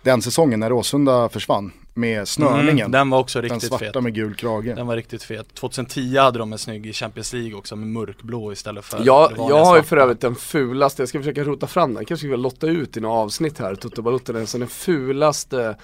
den 0.03 0.23
säsongen 0.23 0.61
när 0.61 0.71
Råsunda 0.71 1.29
försvann 1.29 1.73
med 1.95 2.29
snörningen. 2.29 2.79
Mm, 2.79 2.91
den 2.91 3.11
var 3.11 3.19
också 3.19 3.41
den 3.41 3.51
riktigt 3.51 3.69
svarta 3.69 3.85
fet. 3.85 4.03
med 4.03 4.15
gul 4.15 4.35
krage. 4.35 4.75
Den 4.77 4.87
var 4.87 4.97
riktigt 4.97 5.23
fet. 5.23 5.55
2010 5.55 6.17
hade 6.17 6.39
de 6.39 6.53
en 6.53 6.59
snygg 6.59 6.87
i 6.87 6.93
Champions 6.93 7.33
League 7.33 7.55
också 7.55 7.77
med 7.77 7.89
mörkblå 7.89 8.53
istället 8.53 8.85
för 8.85 9.05
vanliga 9.29 9.59
jag 9.59 9.65
har 9.65 9.77
ju 9.77 9.83
för 9.83 9.97
övrigt 9.97 10.21
den 10.21 10.35
fulaste, 10.35 11.03
jag 11.03 11.09
ska 11.09 11.19
försöka 11.19 11.45
rota 11.45 11.67
fram 11.67 11.95
den, 11.95 12.05
kanske 12.05 12.27
ska 12.27 12.37
vi 12.37 12.43
lotta 12.43 12.67
ut 12.67 12.97
i 12.97 13.01
några 13.01 13.15
avsnitt 13.15 13.59
här, 13.59 13.75
Toto 13.75 14.03
Balotto, 14.03 14.39
alltså 14.39 14.59
den 14.59 14.69
fulaste 14.69 15.77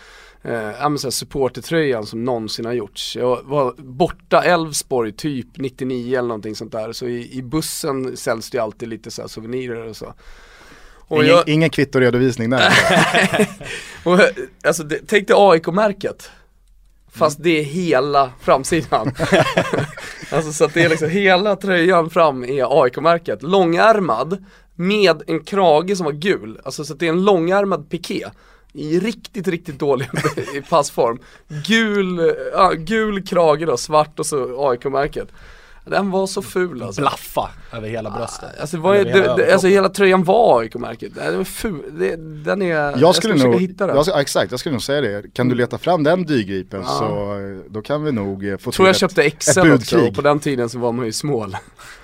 eh, 0.43 0.53
ja, 0.53 0.97
supportertröjan 0.99 2.07
som 2.07 2.25
någonsin 2.25 2.65
har 2.65 2.73
gjorts. 2.73 3.17
Jag 3.17 3.43
var 3.45 3.75
borta 3.79 4.43
Elfsborg 4.43 5.13
typ 5.13 5.49
99 5.55 6.19
eller 6.19 6.29
någonting 6.29 6.55
sånt 6.55 6.73
där, 6.73 6.93
så 6.93 7.07
i, 7.07 7.39
i 7.39 7.43
bussen 7.43 8.17
säljs 8.17 8.51
det 8.51 8.57
ju 8.59 8.63
alltid 8.63 8.89
lite 8.89 9.11
så 9.11 9.23
här 9.23 9.29
souvenirer 9.29 9.89
och 9.89 9.97
så. 9.97 10.15
Och 11.11 11.25
Ingen, 11.25 11.37
jag, 11.37 11.49
ingen 11.49 11.71
kvittoredovisning 11.71 12.51
där. 12.51 12.73
och, 14.05 14.19
alltså 14.65 14.83
det, 14.83 14.99
tänk 15.07 15.29
dig 15.29 15.37
AIK-märket 15.39 16.31
Fast 17.13 17.43
det 17.43 17.59
är 17.59 17.63
hela 17.63 18.33
framsidan. 18.41 19.13
Alltså 20.33 20.53
så 20.53 20.65
att 20.65 20.75
det 20.75 20.83
är 20.83 20.89
liksom 20.89 21.09
hela 21.09 21.57
tröjan 21.57 22.11
fram 22.11 22.45
är 22.45 22.83
AIK-märket 22.83 23.43
Långärmad 23.43 24.45
med 24.75 25.23
en 25.27 25.41
krage 25.41 25.97
som 25.97 26.05
var 26.05 26.13
gul. 26.13 26.61
Alltså 26.65 26.85
så 26.85 26.93
att 26.93 26.99
det 26.99 27.07
är 27.07 27.11
en 27.11 27.25
långärmad 27.25 27.91
piké. 27.91 28.27
I 28.73 29.01
riktigt, 29.01 29.49
riktigt 29.49 29.79
dålig 29.79 30.09
i 30.55 30.61
passform. 30.61 31.19
Gul, 31.67 32.35
ja, 32.53 32.73
gul 32.77 33.27
krage 33.27 33.67
då, 33.67 33.77
svart 33.77 34.19
och 34.19 34.27
så 34.27 34.69
AIK-märket 34.69 35.29
Den 35.85 36.11
var 36.11 36.27
så 36.27 36.43
ful 36.43 36.83
alltså 36.83 37.01
Blaffa 37.01 37.51
över 37.73 37.89
hela 37.89 38.11
bröstet. 38.11 38.61
Alltså, 38.61 38.77
det 38.77 38.83
var, 38.83 38.95
ju- 38.95 39.01
Över 39.01 39.13
hela 39.21 39.37
det, 39.37 39.53
alltså 39.53 39.67
hela 39.69 39.89
tröjan 39.89 40.25
var 40.25 40.61
AIK-märket, 40.61 41.15
den 41.15 41.37
var 41.37 41.45
ful, 41.45 41.83
det, 41.99 42.17
den 42.45 42.63
är, 42.63 42.67
jag, 42.67 42.99
Jag 42.99 43.15
ska 43.15 43.21
skulle 43.21 43.35
försöka 43.35 43.51
nog, 43.51 43.61
hitta 43.61 43.87
den 43.87 43.97
jag, 43.97 44.21
exakt, 44.21 44.51
jag 44.51 44.61
skulle 44.61 44.73
nog 44.73 44.83
säga 44.83 45.01
det. 45.01 45.35
Kan 45.35 45.49
du 45.49 45.55
leta 45.55 45.79
fram 45.79 46.03
den 46.03 46.25
dygripen 46.27 46.81
Ja. 46.83 46.89
så 46.89 47.39
eh, 47.39 47.71
då 47.71 47.83
kan 47.83 48.05
vi 48.05 48.13
nog 48.13 48.49
eh, 48.49 48.57
få 48.57 48.73
Tror 48.73 48.89
jag 48.89 48.95
till 48.97 49.01
köpte 49.01 49.23
ett 49.23 49.39
XL 49.39 49.73
också 49.73 49.99
och 50.01 50.15
på 50.15 50.23
den 50.23 50.41
tiden 50.41 50.69
så 50.69 50.79
var 50.79 50.93
man 50.93 51.07
ju 51.07 51.13
smål 51.13 51.57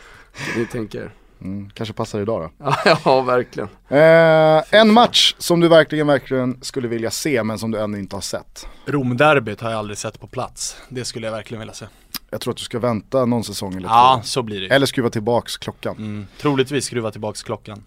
Ni 0.56 0.66
tänker, 0.66 1.10
Mm, 1.40 1.70
kanske 1.74 1.92
passar 1.94 2.20
idag 2.20 2.40
då. 2.58 2.64
ja, 2.84 2.98
ja 3.04 3.20
verkligen 3.20 3.68
Eh, 3.88 4.62
en 4.80 4.92
match 4.92 5.34
som 5.38 5.60
du 5.60 5.68
verkligen, 5.68 6.06
verkligen 6.06 6.58
skulle 6.62 6.88
vilja 6.88 7.10
se 7.10 7.42
men 7.42 7.58
som 7.58 7.70
du 7.70 7.78
ännu 7.78 7.98
inte 7.98 8.16
har 8.16 8.20
sett. 8.20 8.66
Romderbyt 8.86 9.60
har 9.60 9.70
jag 9.70 9.78
aldrig 9.78 9.98
sett 9.98 10.20
på 10.20 10.26
plats. 10.26 10.76
Det 10.88 11.04
skulle 11.04 11.26
jag 11.26 11.32
verkligen 11.32 11.58
vilja 11.60 11.74
se. 11.74 11.86
Jag 12.30 12.40
tror 12.40 12.50
att 12.52 12.56
du 12.56 12.62
ska 12.64 12.78
vänta 12.78 13.24
någon 13.24 13.44
säsong 13.44 13.74
eller 13.74 13.88
Ja, 13.88 14.18
två. 14.22 14.26
så 14.26 14.42
blir 14.42 14.60
det. 14.60 14.66
Eller 14.74 14.86
skruva 14.86 15.10
tillbaks 15.10 15.56
klockan. 15.56 15.96
Mm, 15.96 16.26
troligtvis 16.38 16.84
skruva 16.84 17.10
tillbaks 17.10 17.42
klockan. 17.42 17.84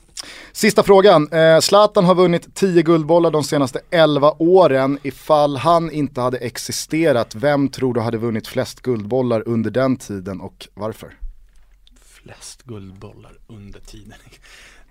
Sista 0.51 0.83
frågan. 0.83 1.31
Eh, 1.31 1.59
Zlatan 1.59 2.05
har 2.05 2.15
vunnit 2.15 2.55
10 2.55 2.81
guldbollar 2.83 3.31
de 3.31 3.43
senaste 3.43 3.79
11 3.89 4.33
åren. 4.39 4.99
Ifall 5.03 5.57
han 5.57 5.91
inte 5.91 6.21
hade 6.21 6.37
existerat, 6.37 7.35
vem 7.35 7.69
tror 7.69 7.93
du 7.93 7.99
hade 8.01 8.17
vunnit 8.17 8.47
flest 8.47 8.81
guldbollar 8.81 9.43
under 9.47 9.71
den 9.71 9.97
tiden 9.97 10.41
och 10.41 10.67
varför? 10.73 11.13
Flest 12.01 12.63
guldbollar 12.63 13.37
under 13.47 13.79
tiden. 13.79 14.13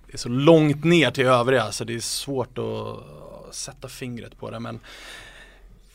Det 0.07 0.13
är 0.13 0.17
så 0.17 0.29
långt 0.29 0.83
ner 0.83 1.11
till 1.11 1.25
övriga 1.25 1.71
så 1.71 1.83
det 1.83 1.95
är 1.95 1.99
svårt 1.99 2.57
att 2.57 3.55
sätta 3.55 3.87
fingret 3.87 4.39
på 4.39 4.49
det 4.51 4.59
men 4.59 4.79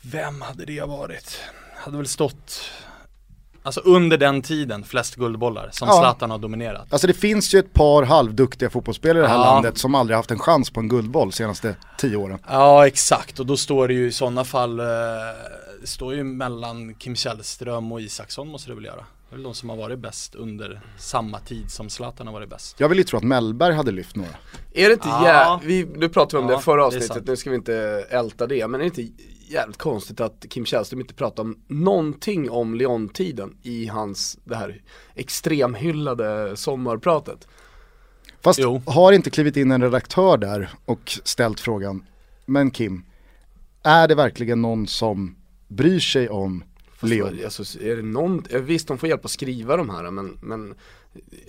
Vem 0.01 0.41
hade 0.41 0.65
det 0.65 0.81
varit? 0.81 1.39
Hade 1.77 1.97
väl 1.97 2.07
stått 2.07 2.61
Alltså 3.65 3.81
under 3.81 4.17
den 4.17 4.41
tiden 4.41 4.83
flest 4.83 5.15
guldbollar 5.15 5.69
som 5.71 5.87
Ja. 5.87 5.93
Zlatan 5.99 6.31
har 6.31 6.37
dominerat. 6.37 6.87
Alltså 6.89 7.07
det 7.07 7.13
finns 7.13 7.53
ju 7.53 7.59
ett 7.59 7.73
par 7.73 8.03
halvduktiga 8.03 8.69
fotbollsspelare 8.69 9.19
i 9.19 9.21
det 9.21 9.27
här 9.27 9.35
Ja. 9.35 9.53
landet 9.53 9.77
som 9.77 9.95
aldrig 9.95 10.17
haft 10.17 10.31
en 10.31 10.39
chans 10.39 10.69
på 10.69 10.79
en 10.79 10.87
guldboll 10.89 11.31
senaste 11.31 11.75
10 11.97 12.15
åren. 12.17 12.39
Ja 12.47 12.87
exakt 12.87 13.39
och 13.39 13.45
då 13.45 13.57
står 13.57 13.87
det 13.87 13.93
ju 13.93 14.07
i 14.07 14.11
sådana 14.11 14.43
fall 14.43 14.79
eh, 14.79 14.85
Det 15.81 15.87
står 15.87 16.13
ju 16.15 16.23
mellan 16.23 16.93
Kim 16.95 17.15
Källström 17.15 17.91
och 17.91 18.01
Isaksson 18.01 18.47
måste 18.47 18.69
det 18.71 18.75
väl 18.75 18.85
göra. 18.85 19.05
Det 19.29 19.33
är 19.33 19.37
väl 19.37 19.43
de 19.43 19.53
som 19.53 19.69
har 19.69 19.77
varit 19.77 19.99
bäst 19.99 20.35
under 20.35 20.81
samma 20.97 21.39
tid 21.39 21.71
som 21.71 21.89
Zlatan 21.89 22.27
har 22.27 22.33
varit 22.33 22.49
bäst. 22.49 22.75
Jag 22.79 22.89
vill 22.89 22.97
ju 22.97 23.03
tro 23.03 23.17
att 23.17 23.23
Mellberg 23.23 23.73
hade 23.73 23.91
lyft 23.91 24.15
några. 24.15 24.29
Är 24.73 24.87
det 24.87 24.93
inte 24.93 25.07
Ja. 25.07 25.59
jä- 25.63 25.67
vi, 25.67 25.87
nu 25.95 26.09
pratade 26.09 26.37
vi 26.41 26.45
om 26.45 26.49
Ja, 26.51 26.57
det 26.57 26.63
förra 26.63 26.77
det 26.81 26.85
avsnittet, 26.85 27.07
sant. 27.13 27.27
nu 27.27 27.35
ska 27.35 27.49
vi 27.49 27.55
inte 27.55 28.05
älta 28.09 28.47
det, 28.47 28.67
men 28.67 28.81
är 28.81 28.85
det 28.89 29.01
inte 29.01 29.23
jävligt 29.51 29.77
konstigt 29.77 30.21
att 30.21 30.45
Kim 30.49 30.65
Källström 30.65 30.99
inte 30.99 31.13
pratar 31.13 31.43
om 31.43 31.59
någonting 31.67 32.49
om 32.49 32.75
Leon-tiden 32.75 33.57
i 33.61 33.87
hans, 33.87 34.39
det 34.43 34.55
här 34.55 34.81
extremhyllade 35.15 36.57
sommarpratet? 36.57 37.47
Fast 38.41 38.59
Jo. 38.59 38.81
har 38.85 39.11
inte 39.11 39.29
klivit 39.29 39.57
in 39.57 39.71
en 39.71 39.81
redaktör 39.81 40.37
där 40.37 40.69
och 40.85 41.19
ställt 41.23 41.59
frågan, 41.59 42.05
men 42.45 42.71
Kim, 42.71 43.03
är 43.83 44.07
det 44.07 44.15
verkligen 44.15 44.61
någon 44.61 44.87
som 44.87 45.35
bryr 45.67 45.99
sig 45.99 46.29
om 46.29 46.63
Leon? 46.99 47.39
Alltså, 47.43 47.79
är 47.79 47.95
det 47.95 48.01
någon, 48.01 48.43
visst 48.51 48.87
de 48.87 48.97
får 48.97 49.09
hjälp 49.09 49.25
att 49.25 49.31
skriva 49.31 49.77
de 49.77 49.89
här 49.89 50.11
men, 50.11 50.37
men 50.41 50.75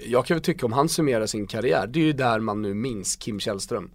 jag 0.07 0.27
kan 0.27 0.35
väl 0.35 0.45
tycka 0.45 0.67
om 0.67 0.73
han 0.73 0.89
summerar 0.89 1.27
sin 1.27 1.47
karriär, 1.47 1.87
det 1.87 2.01
är 2.01 2.05
ju 2.05 2.13
där 2.13 2.41
man 2.41 2.63
nu 2.63 2.75
minns 2.75 3.17
Kim 3.17 3.41
Källström. 3.41 3.91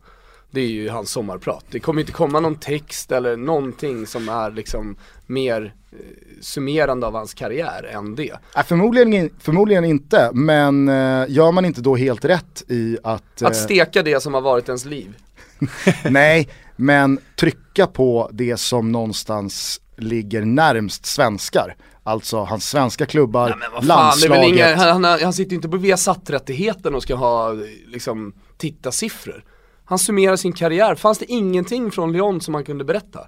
Det 0.52 0.62
är 0.62 0.68
ju 0.68 0.90
hans 0.90 1.12
sommarprat. 1.12 1.66
Det 1.72 1.80
kommer 1.80 2.02
inte 2.02 2.12
komma 2.14 2.40
någon 2.40 2.56
text 2.56 3.12
eller 3.12 3.38
någonting 3.38 4.08
som 4.08 4.30
är 4.30 4.52
liksom 4.52 4.96
mer 5.28 5.74
eh, 5.92 5.98
summerande 6.42 7.08
av 7.08 7.14
hans 7.14 7.34
karriär 7.34 7.84
än 7.94 8.16
det. 8.16 8.32
Äh, 8.58 8.64
förmodligen, 8.64 9.30
förmodligen 9.40 9.86
inte, 9.86 10.30
men 10.34 10.90
eh, 10.90 11.26
gör 11.30 11.52
man 11.52 11.66
inte 11.66 11.82
då 11.82 11.96
helt 11.96 12.26
rätt 12.26 12.64
i 12.68 12.98
att... 13.04 13.42
eh, 13.42 13.48
Att 13.48 13.56
steka 13.56 14.04
det 14.04 14.24
som 14.24 14.34
har 14.34 14.42
varit 14.42 14.68
ens 14.68 14.86
liv. 14.86 15.16
nej, 16.10 16.50
men 16.76 17.20
trycka 17.40 17.88
på 17.88 18.30
det 18.34 18.58
som 18.58 18.92
någonstans 18.92 19.82
ligger 19.98 20.46
närmst 20.46 21.06
svenskar. 21.06 21.76
Alltså 22.04 22.38
hans 22.44 22.70
svenska 22.70 23.06
klubbar, 23.06 23.50
är 23.50 23.86
landslaget. 23.86 24.50
inga, 24.50 24.76
han, 24.76 25.04
han, 25.04 25.20
han 25.24 25.34
sitter 25.34 25.52
ju 25.52 25.56
inte 25.56 25.70
på 25.70 25.78
Viasat-rättigheten 25.78 26.96
och 26.96 27.04
ska 27.04 27.16
ha 27.16 27.54
liksom 27.88 28.34
tittarsiffror. 28.58 29.44
Han 29.92 30.00
summerar 30.00 30.36
sin 30.36 30.54
karriär, 30.54 30.96
fanns 30.96 31.20
det 31.20 31.26
ingenting 31.32 31.92
från 31.92 32.14
Lyon 32.14 32.42
som 32.42 32.54
han 32.54 32.64
kunde 32.64 32.84
berätta? 32.84 33.28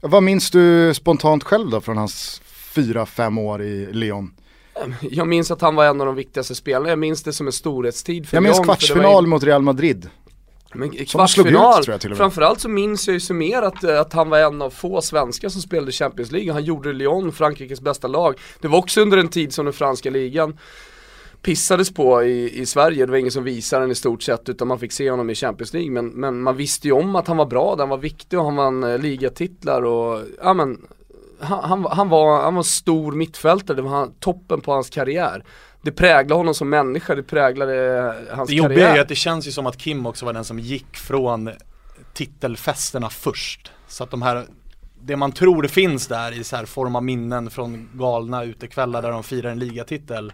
Vad 0.00 0.22
minns 0.22 0.50
du 0.50 0.94
spontant 0.94 1.44
själv 1.44 1.70
då 1.70 1.80
från 1.80 1.96
hans 1.96 2.40
fyra, 2.74 3.06
fem 3.06 3.38
år 3.38 3.62
i 3.62 3.92
Lyon? 3.92 4.34
Jag 5.00 5.28
minns 5.28 5.50
att 5.50 5.60
han 5.60 5.74
var 5.74 5.84
en 5.84 6.00
av 6.00 6.06
de 6.06 6.16
viktigaste 6.16 6.54
spelarna, 6.54 6.88
jag 6.88 6.98
minns 6.98 7.22
det 7.22 7.32
som 7.32 7.46
en 7.46 7.52
storhetstid 7.52 8.28
för 8.28 8.36
Jag 8.36 8.42
minns 8.42 8.56
Lyon, 8.56 8.64
kvartsfinal 8.64 9.04
var 9.12 9.22
ju- 9.22 9.28
mot 9.28 9.42
Real 9.42 9.62
Madrid. 9.62 10.10
Men 10.74 10.94
ut, 10.94 11.08
kvartsfinal, 11.08 11.84
jag 11.86 12.04
med. 12.08 12.16
framförallt 12.16 12.60
så 12.60 12.68
minns 12.68 13.06
jag 13.06 13.14
ju 13.14 13.20
summerat 13.20 13.84
eh, 13.84 14.00
att 14.00 14.12
han 14.12 14.30
var 14.30 14.38
en 14.38 14.62
av 14.62 14.70
få 14.70 15.02
svenskar 15.02 15.48
som 15.48 15.62
spelade 15.62 15.92
Champions 15.92 16.32
League, 16.32 16.52
han 16.52 16.64
gjorde 16.64 16.92
Lyon, 16.92 17.32
Frankrikes 17.32 17.80
bästa 17.80 18.08
lag. 18.08 18.34
Det 18.60 18.68
var 18.68 18.78
också 18.78 19.00
under 19.00 19.18
en 19.18 19.28
tid 19.28 19.52
som 19.54 19.64
den 19.64 19.74
franska 19.74 20.10
ligan 20.10 20.58
pissades 21.46 21.94
på 21.94 22.22
i, 22.22 22.60
i 22.60 22.66
Sverige, 22.66 23.06
det 23.06 23.12
var 23.12 23.18
ingen 23.18 23.32
som 23.32 23.44
visade 23.44 23.82
den 23.82 23.90
i 23.90 23.94
stort 23.94 24.22
sett 24.22 24.48
utan 24.48 24.68
man 24.68 24.78
fick 24.78 24.92
se 24.92 25.10
honom 25.10 25.30
i 25.30 25.34
Champions 25.34 25.72
League 25.72 25.90
men, 25.90 26.08
men 26.08 26.42
man 26.42 26.56
visste 26.56 26.88
ju 26.88 26.92
om 26.92 27.16
att 27.16 27.28
han 27.28 27.36
var 27.36 27.46
bra, 27.46 27.76
han 27.78 27.88
var 27.88 27.98
viktig 27.98 28.38
och 28.38 28.44
han 28.44 28.56
vann 28.56 28.84
eh, 28.84 28.98
ligatitlar 28.98 29.82
och 29.82 30.22
ja 30.42 30.54
men 30.54 30.86
han, 31.40 31.64
han, 31.64 31.84
han, 31.90 32.08
var, 32.08 32.42
han 32.42 32.54
var 32.54 32.62
stor 32.62 33.12
mittfältare, 33.12 33.76
det 33.76 33.82
var 33.82 33.90
han, 33.90 34.12
toppen 34.20 34.60
på 34.60 34.72
hans 34.72 34.90
karriär. 34.90 35.44
Det 35.82 35.92
präglade 35.92 36.34
honom 36.34 36.54
som 36.54 36.68
människa, 36.68 37.14
det 37.14 37.22
präglade 37.22 37.98
eh, 37.98 38.36
hans 38.36 38.48
Det 38.48 38.54
jobbiga 38.54 38.78
karriär. 38.78 38.96
är 38.96 39.00
att 39.00 39.08
det 39.08 39.14
känns 39.14 39.46
ju 39.46 39.52
som 39.52 39.66
att 39.66 39.78
Kim 39.78 40.06
också 40.06 40.26
var 40.26 40.32
den 40.32 40.44
som 40.44 40.58
gick 40.58 40.96
från 40.96 41.50
titelfesterna 42.14 43.10
först. 43.10 43.70
Så 43.88 44.04
att 44.04 44.10
de 44.10 44.22
här, 44.22 44.46
det 45.02 45.16
man 45.16 45.32
tror 45.32 45.66
finns 45.66 46.06
där 46.06 46.40
i 46.40 46.44
så 46.44 46.56
här 46.56 46.64
form 46.64 46.96
av 46.96 47.04
minnen 47.04 47.50
från 47.50 47.88
galna 47.92 48.44
utekvällar 48.44 49.02
där 49.02 49.10
de 49.10 49.22
firar 49.22 49.50
en 49.50 49.58
ligatitel. 49.58 50.32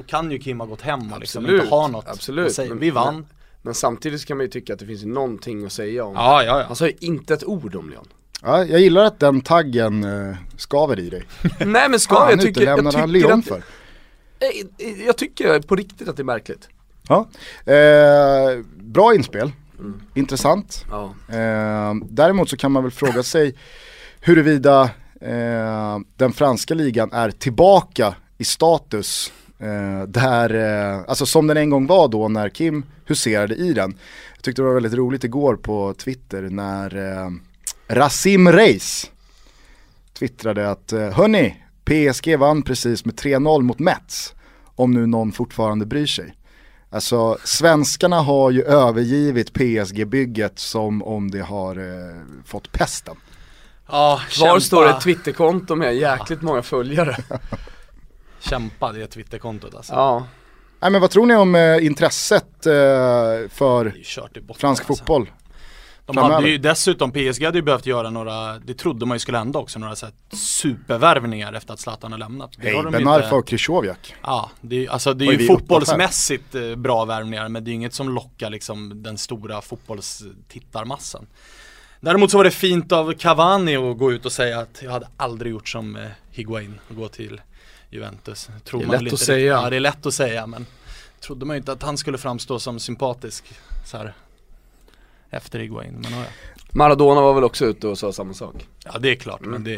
Då 0.00 0.06
kan 0.06 0.30
ju 0.30 0.38
Kim 0.38 0.60
ha 0.60 0.66
gått 0.66 0.80
hem 0.80 1.12
och 1.12 1.20
liksom 1.20 1.44
Absolut, 1.44 1.62
inte 1.62 1.74
ha 1.74 1.88
något 1.88 2.08
absolut. 2.08 2.46
att 2.46 2.52
säga. 2.52 2.68
Men- 2.68 2.78
Vi 2.78 2.90
vann. 2.90 3.14
Men, 3.14 3.26
men 3.62 3.74
samtidigt 3.74 4.26
kan 4.26 4.36
man 4.36 4.46
ju 4.46 4.50
tycka 4.50 4.72
att 4.72 4.78
det 4.78 4.86
finns 4.86 5.04
någonting 5.04 5.66
att 5.66 5.72
säga 5.72 6.04
om. 6.04 6.14
Ja, 6.14 6.42
ja, 6.44 6.58
ja. 6.60 6.64
Han 6.66 6.76
sa 6.76 6.86
ju 6.86 6.92
inte 7.00 7.34
ett 7.34 7.44
ord 7.44 7.74
om 7.76 7.90
Leon. 7.90 8.08
Ja, 8.42 8.64
jag 8.64 8.80
gillar 8.80 9.04
att 9.04 9.20
den 9.20 9.40
taggen 9.40 10.04
eh, 10.04 10.36
skaver 10.56 10.98
i 10.98 11.10
dig. 11.10 11.22
Nej 11.66 11.88
men 11.88 12.00
ska 12.00 12.14
Fan, 12.14 12.30
jag 12.30 12.40
tycker, 12.40 12.60
jag 12.60 12.68
utelämnade 12.78 12.98
han 12.98 13.08
tycker 13.12 13.28
Leon 13.28 13.38
att, 13.38 13.44
för? 13.46 13.62
jag, 14.78 14.98
jag 15.06 15.16
tycker 15.16 15.60
på 15.60 15.76
riktigt 15.76 16.08
att 16.08 16.16
det 16.16 16.22
är 16.22 16.24
märkligt. 16.24 16.68
Ja. 17.08 17.28
Eh, 17.72 18.64
bra 18.76 19.14
inspel, 19.14 19.52
Mm. 19.78 20.00
intressant. 20.14 20.84
Ja. 20.90 21.14
Eh, 21.36 21.94
däremot 22.04 22.48
så 22.50 22.56
kan 22.56 22.72
man 22.72 22.82
väl 22.82 22.92
fråga 22.92 23.22
sig 23.22 23.54
huruvida 24.20 24.82
eh, 25.20 25.98
den 26.16 26.32
franska 26.32 26.74
ligan 26.74 27.12
är 27.12 27.30
tillbaka 27.30 28.14
i 28.38 28.44
status 28.44 29.32
eh, 29.60 30.02
där, 30.08 30.54
eh, 30.54 31.04
alltså 31.08 31.26
som 31.26 31.46
den 31.46 31.56
en 31.56 31.70
gång 31.70 31.86
var 31.86 32.08
då 32.08 32.28
när 32.28 32.48
Kim 32.48 32.84
huserade 33.06 33.54
i 33.54 33.72
den. 33.72 33.94
Jag 34.34 34.42
tyckte 34.42 34.62
det 34.62 34.66
var 34.66 34.74
väldigt 34.74 34.94
roligt 34.94 35.24
igår 35.24 35.56
på 35.56 35.94
Twitter 35.94 36.42
när 36.42 36.96
eh, 36.96 37.30
Rasim 37.88 38.52
Reis 38.52 39.10
twittrade 40.18 40.70
att 40.70 40.92
eh, 40.92 41.10
hörni, 41.10 41.56
PSG 41.84 42.36
vann 42.38 42.62
precis 42.62 43.04
med 43.04 43.14
3-0 43.14 43.62
mot 43.62 43.78
Mets, 43.78 44.34
om 44.76 44.94
nu 44.94 45.06
någon 45.06 45.32
fortfarande 45.32 45.86
bryr 45.86 46.06
sig. 46.06 46.34
Alltså 46.90 47.38
svenskarna 47.44 48.20
har 48.20 48.50
ju 48.50 48.62
övergivit 48.62 49.52
PSG-bygget 49.52 50.58
som 50.58 51.02
om 51.02 51.30
det 51.30 51.40
har 51.40 51.76
eh, 51.76 52.16
fått 52.44 52.72
pesten. 52.72 53.16
Ja, 53.88 54.20
Kvar 54.30 54.46
kämpa. 54.46 54.60
står 54.60 54.88
ett 54.88 55.00
Twitterkonto 55.00 55.74
med 55.74 55.96
jäkligt 55.96 56.42
många 56.42 56.62
följare. 56.62 57.16
Kämpa, 58.40 58.92
det 58.92 59.06
Twitterkontot 59.06 59.74
alltså. 59.74 59.92
Ja. 59.92 60.26
Nej 60.80 60.90
men 60.90 61.00
vad 61.00 61.10
tror 61.10 61.26
ni 61.26 61.34
om 61.34 61.54
eh, 61.54 61.86
intresset 61.86 62.66
eh, 62.66 62.72
för 63.48 63.84
botten 64.40 64.60
fransk 64.60 64.82
alltså. 64.82 64.84
fotboll? 64.84 65.30
De 66.06 66.14
framöver. 66.14 66.34
hade 66.34 66.48
ju 66.48 66.58
dessutom, 66.58 67.12
PSG 67.12 67.44
hade 67.44 67.58
ju 67.58 67.62
behövt 67.62 67.86
göra 67.86 68.10
några, 68.10 68.58
det 68.58 68.74
trodde 68.74 69.06
man 69.06 69.14
ju 69.14 69.18
skulle 69.18 69.38
hända 69.38 69.58
också, 69.58 69.78
några 69.78 69.96
så 69.96 70.06
här 70.06 70.14
supervärvningar 70.36 71.52
efter 71.52 71.74
att 71.74 71.80
Zlatan 71.80 72.12
har 72.12 72.18
lämnat. 72.18 72.52
Det 72.56 72.62
Hej, 72.62 72.76
har 72.76 72.84
de 72.84 72.92
ju 72.92 72.98
Ben 72.98 73.08
Arfa 73.08 73.36
och 73.36 73.46
Krychowiak. 73.46 74.14
Ja, 74.22 74.50
det 74.60 74.86
är, 74.86 74.90
alltså 74.90 75.14
det 75.14 75.26
är 75.26 75.32
ju 75.32 75.46
fotbollsmässigt 75.46 76.54
eh, 76.54 76.74
bra 76.76 77.04
värvningar 77.04 77.48
men 77.48 77.64
det 77.64 77.70
är 77.70 77.72
inget 77.72 77.94
som 77.94 78.14
lockar 78.14 78.50
liksom 78.50 79.02
den 79.02 79.18
stora 79.18 79.60
fotbollstittarmassan. 79.60 81.26
Däremot 82.00 82.30
så 82.30 82.36
var 82.36 82.44
det 82.44 82.50
fint 82.50 82.92
av 82.92 83.12
Cavani 83.12 83.76
att 83.76 83.98
gå 83.98 84.12
ut 84.12 84.26
och 84.26 84.32
säga 84.32 84.58
att 84.58 84.80
jag 84.82 84.90
hade 84.90 85.08
aldrig 85.16 85.52
gjort 85.52 85.68
som 85.68 85.96
eh, 85.96 86.02
Higuain 86.30 86.80
och 86.88 86.96
gå 86.96 87.08
till 87.08 87.40
Juventus. 87.90 88.48
Tror 88.64 88.80
Det 88.80 88.84
är 88.84 88.86
man 88.86 88.96
lätt 88.96 89.06
väl 89.06 89.14
att 89.14 89.20
säga. 89.20 89.36
riktigt- 89.36 89.64
Ja 89.64 89.70
det 89.70 89.76
är 89.76 89.80
lätt 89.80 90.06
att 90.06 90.14
säga 90.14 90.46
men 90.46 90.66
trodde 91.20 91.46
man 91.46 91.56
ju 91.56 91.58
inte 91.58 91.72
att 91.72 91.82
han 91.82 91.96
skulle 91.98 92.18
framstå 92.18 92.58
som 92.58 92.78
sympatisk 92.80 93.44
så 93.86 93.96
här 93.96 94.14
efter 95.30 95.58
Higuain. 95.58 95.94
Men 96.02 96.12
ja, 96.12 96.24
Maradona 96.70 97.20
var 97.20 97.34
väl 97.34 97.44
också 97.44 97.64
ute 97.66 97.88
och 97.88 97.98
sa 97.98 98.12
samma 98.12 98.34
sak. 98.34 98.54
ja 98.84 98.98
det 98.98 99.10
är 99.10 99.14
klart 99.14 99.40
Mm. 99.40 99.50
men 99.52 99.64
det, 99.64 99.76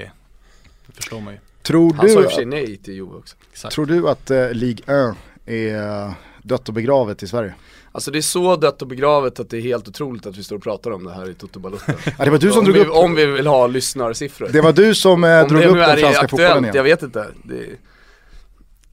det 0.87 0.93
förstår 0.93 1.21
man 1.21 1.33
ju. 1.35 1.39
Tror 1.63 1.95
Han 1.95 2.09
sa 2.09 2.13
i 2.15 2.17
och 2.17 2.23
du, 2.23 2.29
för 2.29 2.35
sig 2.37 2.45
nej 2.45 2.77
till 2.77 2.95
Juve 2.95 3.15
också. 3.17 3.37
Exakt. 3.53 3.75
tror 3.75 3.87
du 3.87 4.09
att 4.09 4.31
eh, 4.31 4.51
Ligue 4.53 5.11
1 5.11 5.17
är 5.47 6.05
eh, 6.07 6.13
dött 6.43 6.69
och 6.69 6.75
begravet 6.75 7.23
i 7.23 7.29
Sverige? 7.29 7.55
Alltså 7.93 8.11
det 8.11 8.19
är 8.19 8.23
så 8.23 8.57
dött 8.57 8.83
och 8.83 8.89
begravet 8.89 9.41
att 9.41 9.51
det 9.51 9.57
är 9.57 9.61
helt 9.61 9.89
otroligt 9.89 10.27
att 10.27 10.37
vi 10.37 10.45
står 10.45 10.57
och 10.57 10.63
pratar 10.63 10.91
om 10.91 11.05
det 11.05 11.13
här 11.13 11.31
i 11.31 11.35
Toto 11.35 11.61
Balutta. 11.61 11.93
Ja, 12.19 12.25
det 12.25 12.31
var 12.31 12.39
du 12.39 12.51
som 12.51 12.59
om, 12.59 12.65
drog 12.65 12.77
vi, 12.77 12.83
upp, 12.85 12.91
om 12.97 13.15
vi 13.15 13.27
vill 13.27 13.47
ha 13.47 13.67
lyssnarsiffror. 13.67 14.49
det 14.53 14.61
var 14.61 14.73
du 14.73 14.95
som 14.95 15.25
eh, 15.25 15.47
drog 15.47 15.63
upp 15.63 15.75
den 15.77 15.99
franska 15.99 16.29
fotbollen 16.29 16.51
aktuellt, 16.65 16.67
jag 16.67 16.75
igen. 16.75 16.85
vet 16.85 17.03
inte. 17.03 17.27
Det... 17.45 17.67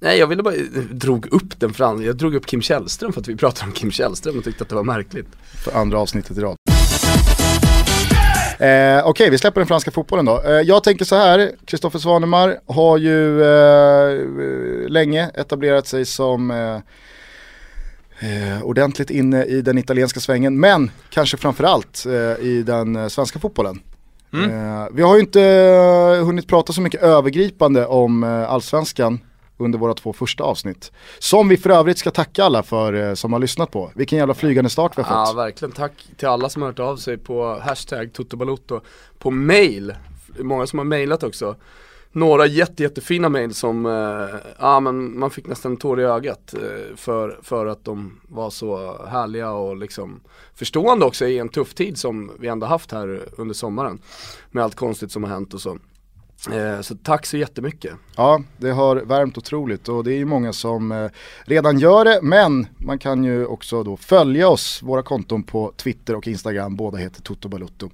Nej 0.01 0.17
jag 0.19 0.27
ville 0.27 0.43
bara, 0.43 0.55
drog 0.91 1.25
upp 1.33 1.59
den 1.59 1.73
franska, 1.73 2.05
jag 2.05 2.15
drog 2.15 2.35
upp 2.35 2.45
Kim 2.45 2.61
Källström 2.61 3.13
för 3.13 3.21
att 3.21 3.27
vi 3.27 3.35
pratade 3.35 3.65
om 3.65 3.71
Kim 3.71 3.91
Källström 3.91 4.37
och 4.37 4.43
tyckte 4.43 4.63
att 4.63 4.69
det 4.69 4.75
var 4.75 4.83
märkligt. 4.83 5.27
För 5.63 5.71
andra 5.71 5.99
avsnittet 5.99 6.37
i 6.37 6.41
rad. 6.41 6.55
Eh, 8.59 9.07
Okej, 9.07 9.29
vi 9.29 9.37
släpper 9.37 9.61
den 9.61 9.67
franska 9.67 9.91
fotbollen 9.91 10.25
då. 10.25 10.41
Eh, 10.41 10.51
jag 10.51 10.83
tänker 10.83 11.05
så 11.05 11.15
här, 11.15 11.51
Kristoffer 11.65 11.99
Svanemar 11.99 12.59
har 12.65 12.97
ju 12.97 13.43
eh, 13.43 14.89
länge 14.89 15.29
etablerat 15.33 15.87
sig 15.87 16.05
som 16.05 16.51
eh, 16.51 16.75
eh, 18.29 18.63
ordentligt 18.63 19.09
inne 19.09 19.45
i 19.45 19.61
den 19.61 19.77
italienska 19.77 20.19
svängen, 20.19 20.59
men 20.59 20.91
kanske 21.09 21.37
framförallt 21.37 22.05
eh, 22.05 22.45
i 22.45 22.63
den 22.65 22.95
eh, 22.95 23.07
svenska 23.07 23.39
fotbollen. 23.39 23.79
Mm. 24.33 24.51
Eh, 24.51 24.87
vi 24.91 25.01
har 25.01 25.15
ju 25.15 25.21
inte 25.21 25.43
eh, 25.43 26.25
hunnit 26.25 26.47
prata 26.47 26.73
så 26.73 26.81
mycket 26.81 27.01
övergripande 27.01 27.85
om 27.85 28.23
eh, 28.23 28.51
allsvenskan 28.51 29.19
under 29.59 29.79
våra 29.79 29.93
två 29.93 30.13
första 30.13 30.43
avsnitt. 30.43 30.91
Som 31.19 31.49
vi 31.49 31.57
för 31.57 31.69
övrigt 31.69 31.97
ska 31.97 32.11
tacka 32.11 32.43
alla 32.43 32.63
för 32.63 32.93
eh, 32.93 33.13
som 33.13 33.33
har 33.33 33.39
lyssnat 33.39 33.71
på. 33.71 33.91
Vilken 33.95 34.17
jävla 34.17 34.33
flygande 34.33 34.69
start 34.69 34.97
vi 34.97 35.01
har 35.01 35.25
fått. 35.25 35.35
Ja 35.37 35.43
verkligen, 35.43 35.71
tack 35.71 36.07
till 36.17 36.27
alla 36.27 36.49
som 36.49 36.61
har 36.61 36.69
hört 36.69 36.79
av 36.79 36.97
sig 36.97 37.17
på 37.17 37.59
hashtag 37.59 38.13
Totobalotto 38.13 38.81
på 39.17 39.31
mail. 39.31 39.95
Många 40.39 40.67
som 40.67 40.79
har 40.79 40.85
mailat 40.85 41.23
också. 41.23 41.55
Några 42.11 42.45
jätte, 42.45 42.83
jättefina 42.83 43.29
mail 43.29 43.53
som, 43.53 43.85
eh, 43.85 44.51
ja 44.59 44.79
men 44.79 45.19
man 45.19 45.29
fick 45.31 45.47
nästan 45.47 45.71
en 45.71 45.77
tår 45.77 46.01
i 46.01 46.03
ögat 46.03 46.53
eh, 46.53 46.95
för, 46.95 47.39
för 47.43 47.65
att 47.65 47.85
de 47.85 48.19
var 48.27 48.49
så 48.49 48.97
härliga 49.07 49.51
och 49.51 49.77
liksom 49.77 50.19
förstående 50.55 51.05
också 51.05 51.25
i 51.25 51.39
en 51.39 51.49
tuff 51.49 51.73
tid 51.73 51.97
som 51.97 52.31
vi 52.39 52.47
ändå 52.47 52.67
haft 52.67 52.91
här 52.91 53.21
under 53.37 53.53
sommaren. 53.53 54.01
Med 54.51 54.63
allt 54.63 54.75
konstigt 54.75 55.11
som 55.11 55.23
har 55.23 55.31
hänt 55.31 55.53
och 55.53 55.61
så. 55.61 55.77
Eh, 56.47 56.81
så 56.81 56.95
tack 56.95 57.25
så 57.25 57.37
jättemycket. 57.37 57.91
Ja, 58.15 58.41
det 58.57 58.71
har 58.71 58.95
värmt 58.95 59.37
otroligt 59.37 59.89
och 59.89 60.03
det 60.03 60.13
är 60.13 60.17
ju 60.17 60.25
många 60.25 60.53
som 60.53 60.91
eh, 60.91 61.09
redan 61.43 61.79
gör 61.79 62.05
det 62.05 62.19
men 62.21 62.67
man 62.77 62.99
kan 62.99 63.23
ju 63.23 63.45
också 63.45 63.83
då 63.83 63.97
följa 63.97 64.49
oss, 64.49 64.79
våra 64.83 65.03
konton 65.03 65.43
på 65.43 65.73
Twitter 65.77 66.15
och 66.15 66.27
Instagram, 66.27 66.75
båda 66.75 66.97
heter 66.97 67.21
Toto 67.21 67.49
Balutto. 67.49 67.89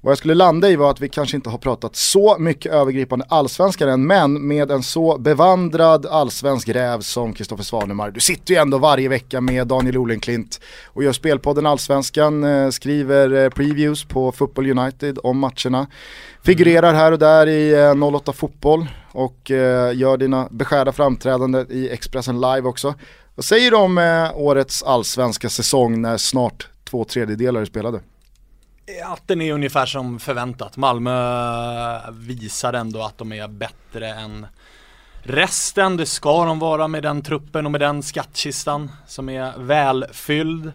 Vad 0.00 0.10
jag 0.10 0.18
skulle 0.18 0.34
landa 0.34 0.68
i 0.68 0.76
var 0.76 0.90
att 0.90 1.00
vi 1.00 1.08
kanske 1.08 1.36
inte 1.36 1.50
har 1.50 1.58
pratat 1.58 1.96
så 1.96 2.38
mycket 2.38 2.72
övergripande 2.72 3.24
allsvenskan 3.28 3.88
än 3.88 4.06
men 4.06 4.46
med 4.46 4.70
en 4.70 4.82
så 4.82 5.18
bevandrad 5.18 6.06
allsvensk 6.06 6.68
räv 6.68 7.00
som 7.00 7.32
Kristoffer 7.32 7.64
Svanemar. 7.64 8.10
Du 8.10 8.20
sitter 8.20 8.54
ju 8.54 8.60
ändå 8.60 8.78
varje 8.78 9.08
vecka 9.08 9.40
med 9.40 9.66
Daniel 9.66 9.98
Olenklint 9.98 10.60
och 10.86 11.04
gör 11.04 11.12
spelpodden 11.12 11.66
Allsvenskan, 11.66 12.44
eh, 12.44 12.70
skriver 12.70 13.50
previews 13.50 14.04
på 14.04 14.32
Football 14.32 14.78
United 14.78 15.18
om 15.22 15.38
matcherna. 15.38 15.86
Figurerar 16.44 16.94
här 16.94 17.12
och 17.12 17.18
där 17.18 17.46
i 17.46 17.72
eh, 17.72 18.14
08 18.14 18.32
Fotboll 18.32 18.86
och 19.12 19.50
eh, 19.50 19.96
gör 19.96 20.16
dina 20.16 20.48
beskärda 20.50 20.92
framträdanden 20.92 21.66
i 21.70 21.88
Expressen 21.88 22.40
Live 22.40 22.62
också. 22.62 22.94
Vad 23.34 23.44
säger 23.44 23.70
du 23.70 23.76
om 23.76 23.98
eh, 23.98 24.30
årets 24.34 24.82
allsvenska 24.82 25.48
säsong 25.48 26.02
när 26.02 26.16
snart 26.16 26.68
två 26.84 27.04
tredjedelar 27.04 27.60
är 27.60 27.64
spelade? 27.64 28.00
Att 29.04 29.28
den 29.28 29.40
är 29.40 29.52
ungefär 29.52 29.86
som 29.86 30.18
förväntat. 30.18 30.76
Malmö 30.76 32.10
visar 32.10 32.72
ändå 32.72 33.02
att 33.02 33.18
de 33.18 33.32
är 33.32 33.48
bättre 33.48 34.08
än 34.08 34.46
resten. 35.22 35.96
Det 35.96 36.06
ska 36.06 36.44
de 36.44 36.58
vara 36.58 36.88
med 36.88 37.02
den 37.02 37.22
truppen 37.22 37.66
och 37.66 37.72
med 37.72 37.80
den 37.80 38.02
skattkistan 38.02 38.90
som 39.06 39.28
är 39.28 39.52
välfylld. 39.58 40.72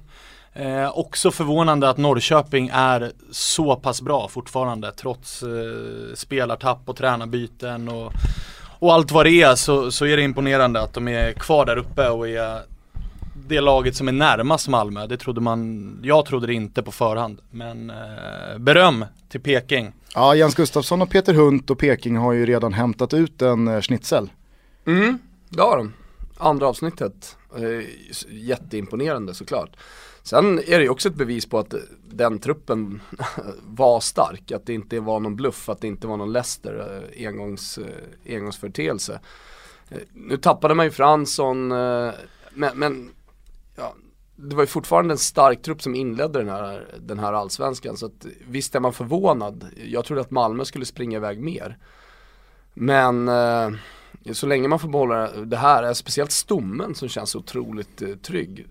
Eh, 0.60 0.98
också 0.98 1.32
förvånande 1.32 1.90
att 1.90 1.98
Norrköping 1.98 2.70
är 2.74 3.12
så 3.32 3.76
pass 3.76 4.02
bra 4.02 4.28
fortfarande 4.28 4.92
trots 4.92 5.44
eh, 5.44 6.16
spelartapp 6.16 6.82
och 6.86 6.96
tränarbyten 6.96 7.90
och, 7.90 8.14
och 8.80 8.94
allt 8.94 9.12
vad 9.12 9.26
det 9.26 9.42
är 9.42 9.56
så, 9.56 9.92
så 9.92 10.06
är 10.06 10.18
det 10.18 10.24
imponerande 10.24 10.82
att 10.82 10.94
de 10.94 11.08
är 11.08 11.34
kvar 11.34 11.66
där 11.66 11.78
uppe 11.78 12.10
och 12.10 12.30
är 12.30 12.62
det 13.48 13.62
laget 13.62 13.96
som 13.96 14.08
är 14.08 14.12
närmast 14.12 14.68
Malmö. 14.68 15.08
Det 15.08 15.18
trodde 15.18 15.42
man, 15.42 16.00
jag 16.04 16.26
trodde 16.26 16.48
det 16.48 16.54
inte 16.54 16.84
på 16.84 16.92
förhand. 16.92 17.42
Men 17.52 17.90
eh, 17.90 18.58
beröm 18.58 19.06
till 19.30 19.42
Peking. 19.42 19.94
Ja, 20.16 20.36
Jens 20.36 20.56
Gustafsson 20.56 21.02
och 21.02 21.10
Peter 21.10 21.34
Hunt 21.34 21.70
och 21.70 21.80
Peking 21.80 22.18
har 22.18 22.34
ju 22.34 22.46
redan 22.46 22.74
hämtat 22.74 23.14
ut 23.14 23.42
en 23.42 23.68
eh, 23.68 23.82
schnitzel. 23.82 24.30
Mm, 24.86 25.20
det 25.50 25.62
har 25.62 25.78
de. 25.78 25.94
Andra 26.38 26.68
avsnittet. 26.68 27.38
Eh, 27.56 27.88
jätteimponerande 28.30 29.34
såklart. 29.34 29.70
Sen 30.28 30.60
är 30.60 30.78
det 30.78 30.84
ju 30.84 30.90
också 30.90 31.10
ett 31.10 31.16
bevis 31.16 31.46
på 31.46 31.60
att 31.60 31.74
den 32.10 32.40
truppen 32.40 33.02
var 33.64 34.00
stark. 34.00 34.52
Att 34.52 34.66
det 34.66 34.74
inte 34.74 35.00
var 35.00 35.20
någon 35.20 35.36
bluff, 35.36 35.70
att 35.70 35.82
det 35.82 35.88
inte 35.88 36.08
var 36.08 36.18
någon 36.18 36.34
Leicester 36.34 37.04
eh, 37.16 37.28
engångs, 37.28 37.78
eh, 37.78 38.36
engångsföreteelse. 38.36 39.20
Eh, 39.90 39.98
nu 40.14 40.38
tappade 40.38 40.74
man 40.74 40.86
ju 40.86 40.92
Fransson, 40.92 41.68
men, 41.68 42.72
men 42.76 43.10
ja, 43.76 43.96
det 44.36 44.56
var 44.56 44.64
ju 44.64 44.68
fortfarande 44.68 45.14
en 45.14 45.18
stark 45.18 45.62
trupp 45.62 45.82
som 45.82 45.96
inledde 45.96 46.40
den 46.40 46.50
här, 46.50 46.88
den 47.00 47.20
här 47.20 47.34
allsvenskan. 47.34 47.98
Så 47.98 48.06
att, 48.06 48.26
visst 48.48 48.76
är 48.76 48.80
man 48.80 48.94
förvånad. 48.94 49.66
Jag 49.86 50.06
trodde 50.06 50.22
att 50.22 50.32
Malmö 50.32 50.66
skulle 50.66 50.86
springa 50.86 51.18
iväg 51.18 51.40
mer. 51.40 51.78
Men 52.74 53.28
eh, 53.28 53.70
så 54.32 54.48
länge 54.48 54.68
man 54.68 54.80
får 54.80 54.90
behålla 54.90 55.32
det 55.32 55.58
här, 55.58 55.94
speciellt 55.94 56.32
stommen 56.32 56.96
som 56.96 57.10
känns 57.10 57.36
otroligt 57.36 58.02
eh, 58.02 58.16
trygg 58.16 58.68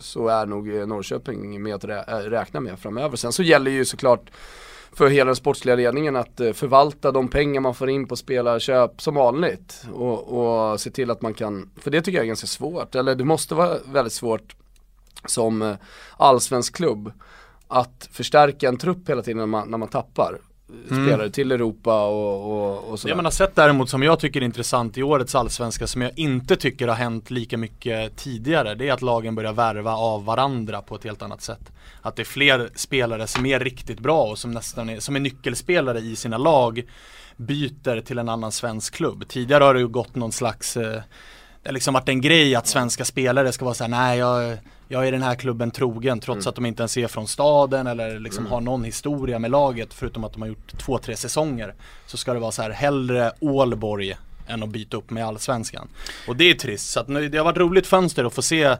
så 0.00 0.28
är 0.28 0.46
nog 0.46 0.74
eh, 0.76 0.86
Norrköping 0.86 1.62
med 1.62 1.74
att 1.74 1.84
rä- 1.84 2.04
eh, 2.08 2.30
räkna 2.30 2.60
med 2.60 2.78
framöver. 2.78 3.16
Sen 3.16 3.32
så 3.32 3.42
gäller 3.42 3.70
ju 3.70 3.84
såklart 3.84 4.30
för 4.92 5.08
hela 5.08 5.26
den 5.28 5.36
sportsliga 5.36 5.76
ledningen 5.76 6.16
att 6.16 6.40
eh, 6.40 6.52
förvalta 6.52 7.12
de 7.12 7.28
pengar 7.28 7.60
man 7.60 7.74
får 7.74 7.90
in 7.90 8.06
på 8.06 8.16
spelarköp 8.16 9.02
som 9.02 9.14
vanligt 9.14 9.84
och, 9.92 10.70
och 10.72 10.80
se 10.80 10.90
till 10.90 11.10
att 11.10 11.22
man 11.22 11.34
kan, 11.34 11.70
för 11.76 11.90
det 11.90 12.02
tycker 12.02 12.18
jag 12.18 12.22
är 12.24 12.28
ganska 12.28 12.46
svårt, 12.46 12.94
eller 12.94 13.14
det 13.14 13.24
måste 13.24 13.54
vara 13.54 13.78
väldigt 13.92 14.12
svårt 14.12 14.56
som 15.26 15.76
allsvensk 16.16 16.76
klubb 16.76 17.12
att 17.68 18.08
förstärka 18.12 18.68
en 18.68 18.76
trupp 18.78 19.08
hela 19.08 19.22
tiden 19.22 19.38
när 19.38 19.46
man, 19.46 19.70
när 19.70 19.78
man 19.78 19.88
tappar 19.88 20.38
Mm. 20.90 21.06
spelare 21.06 21.30
till 21.30 21.52
Europa 21.52 22.06
och, 22.06 22.52
och, 22.52 22.90
och 22.90 23.00
sådär. 23.00 23.12
Det 23.12 23.16
man 23.16 23.24
har 23.24 23.32
sett 23.32 23.54
däremot 23.54 23.90
som 23.90 24.02
jag 24.02 24.20
tycker 24.20 24.40
är 24.40 24.44
intressant 24.44 24.98
i 24.98 25.02
årets 25.02 25.34
allsvenska 25.34 25.86
som 25.86 26.02
jag 26.02 26.18
inte 26.18 26.56
tycker 26.56 26.88
har 26.88 26.94
hänt 26.94 27.30
lika 27.30 27.56
mycket 27.56 28.16
tidigare 28.16 28.74
det 28.74 28.88
är 28.88 28.92
att 28.92 29.02
lagen 29.02 29.34
börjar 29.34 29.52
värva 29.52 29.92
av 29.92 30.24
varandra 30.24 30.82
på 30.82 30.94
ett 30.94 31.04
helt 31.04 31.22
annat 31.22 31.42
sätt. 31.42 31.72
Att 32.02 32.16
det 32.16 32.22
är 32.22 32.24
fler 32.24 32.70
spelare 32.74 33.26
som 33.26 33.46
är 33.46 33.60
riktigt 33.60 34.00
bra 34.00 34.24
och 34.24 34.38
som 34.38 34.50
nästan 34.50 34.88
är, 34.88 35.00
som 35.00 35.16
är 35.16 35.20
nyckelspelare 35.20 35.98
i 35.98 36.16
sina 36.16 36.38
lag 36.38 36.82
byter 37.36 38.00
till 38.00 38.18
en 38.18 38.28
annan 38.28 38.52
svensk 38.52 38.94
klubb. 38.94 39.28
Tidigare 39.28 39.64
har 39.64 39.74
det 39.74 39.80
ju 39.80 39.88
gått 39.88 40.14
någon 40.14 40.32
slags 40.32 40.76
eh, 40.76 41.02
det 41.62 41.68
har 41.68 41.72
liksom 41.72 41.94
varit 41.94 42.08
en 42.08 42.20
grej 42.20 42.54
att 42.54 42.66
svenska 42.66 43.04
spelare 43.04 43.52
ska 43.52 43.64
vara 43.64 43.74
såhär, 43.74 43.90
nej 43.90 44.18
jag, 44.18 44.58
jag 44.92 45.08
är 45.08 45.12
den 45.12 45.22
här 45.22 45.34
klubben 45.34 45.70
trogen 45.70 46.20
trots 46.20 46.46
att 46.46 46.54
de 46.54 46.66
inte 46.66 46.82
ens 46.82 46.96
är 46.96 47.06
från 47.06 47.28
staden 47.28 47.86
eller 47.86 48.20
liksom 48.20 48.46
har 48.46 48.60
någon 48.60 48.84
historia 48.84 49.38
med 49.38 49.50
laget 49.50 49.94
förutom 49.94 50.24
att 50.24 50.32
de 50.32 50.42
har 50.42 50.48
gjort 50.48 50.78
två, 50.78 50.98
tre 50.98 51.16
säsonger. 51.16 51.74
Så 52.06 52.16
ska 52.16 52.34
det 52.34 52.40
vara 52.40 52.52
så 52.52 52.62
här, 52.62 52.70
hellre 52.70 53.32
Ålborg 53.40 54.16
än 54.46 54.62
att 54.62 54.68
byta 54.68 54.96
upp 54.96 55.10
med 55.10 55.26
allsvenskan. 55.26 55.88
Och 56.28 56.36
det 56.36 56.50
är 56.50 56.54
trist, 56.54 56.90
så 56.90 57.00
att 57.00 57.08
nu, 57.08 57.28
det 57.28 57.38
har 57.38 57.44
varit 57.44 57.56
roligt 57.56 57.86
fönster 57.86 58.24
att 58.24 58.34
få 58.34 58.42
se 58.42 58.76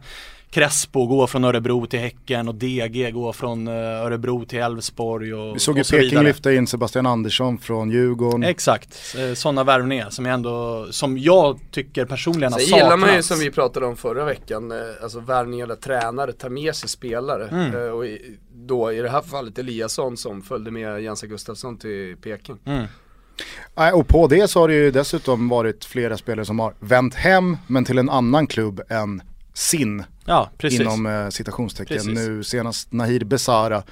Crespo 0.51 1.07
går 1.07 1.27
från 1.27 1.45
Örebro 1.45 1.87
till 1.87 1.99
Häcken 2.01 2.49
och 2.49 2.55
DG 2.55 3.11
går 3.13 3.33
från 3.33 3.69
eh, 3.69 3.75
Örebro 3.75 4.45
till 4.45 4.59
Elfsborg 4.59 5.35
och 5.35 5.55
Vi 5.55 5.59
såg 5.61 5.79
ju 5.79 5.85
så 5.85 5.91
Peking 5.97 6.09
vidare. 6.11 6.25
lyfta 6.25 6.53
in 6.53 6.67
Sebastian 6.67 7.07
Andersson 7.07 7.59
från 7.59 7.91
Djurgården. 7.91 8.43
Exakt, 8.45 9.15
sådana 9.35 9.65
värvningar 9.65 10.11
som 10.11 10.25
jag 10.27 10.35
ändå, 10.35 10.87
som 10.91 11.19
jag 11.19 11.59
tycker 11.71 12.05
personligen 12.05 12.53
har 12.53 12.61
Sen 12.61 12.77
gillar 12.79 12.97
man 12.97 13.01
ju 13.01 13.07
saknats. 13.07 13.29
som 13.29 13.39
vi 13.39 13.51
pratade 13.51 13.87
om 13.87 13.97
förra 13.97 14.25
veckan, 14.25 14.73
eh, 14.73 14.79
alltså 15.03 15.21
värvningar 15.21 15.67
där 15.67 15.77
tränare 15.77 16.33
tar 16.33 16.49
med 16.49 16.75
sig 16.75 16.89
spelare. 16.89 17.49
Mm. 17.49 17.75
Eh, 17.77 17.91
Och 17.91 18.05
då 18.55 18.93
i 18.93 19.01
det 19.01 19.11
här 19.11 19.23
fallet 19.23 19.59
Eliasson 19.59 20.17
som 20.17 20.43
följde 20.43 20.71
med 20.71 21.03
Jens 21.03 21.23
Gustafsson 21.23 21.79
till 21.79 22.17
Peking. 22.23 22.57
Mm. 22.65 22.87
Och 23.95 24.09
på 24.09 24.27
det 24.27 24.49
så 24.49 24.61
har 24.61 24.69
det 24.69 24.75
ju 24.75 24.91
dessutom 24.91 25.49
varit 25.49 25.85
flera 25.85 26.17
spelare 26.17 26.45
som 26.47 26.59
har 26.59 26.75
vänt 26.81 27.15
hem 27.15 27.57
men 27.67 27.85
till 27.85 27.99
en 27.99 28.11
annan 28.11 28.47
klubb 28.47 28.81
än 28.89 29.23
sin 29.55 30.05
Ja, 30.25 30.51
inom 30.63 31.07
eh, 31.07 31.29
citationstecken. 31.29 31.97
Precis. 31.97 32.15
Nu 32.15 32.45
senast 32.45 32.93
Nahir 32.93 33.25
Besara 33.25 33.83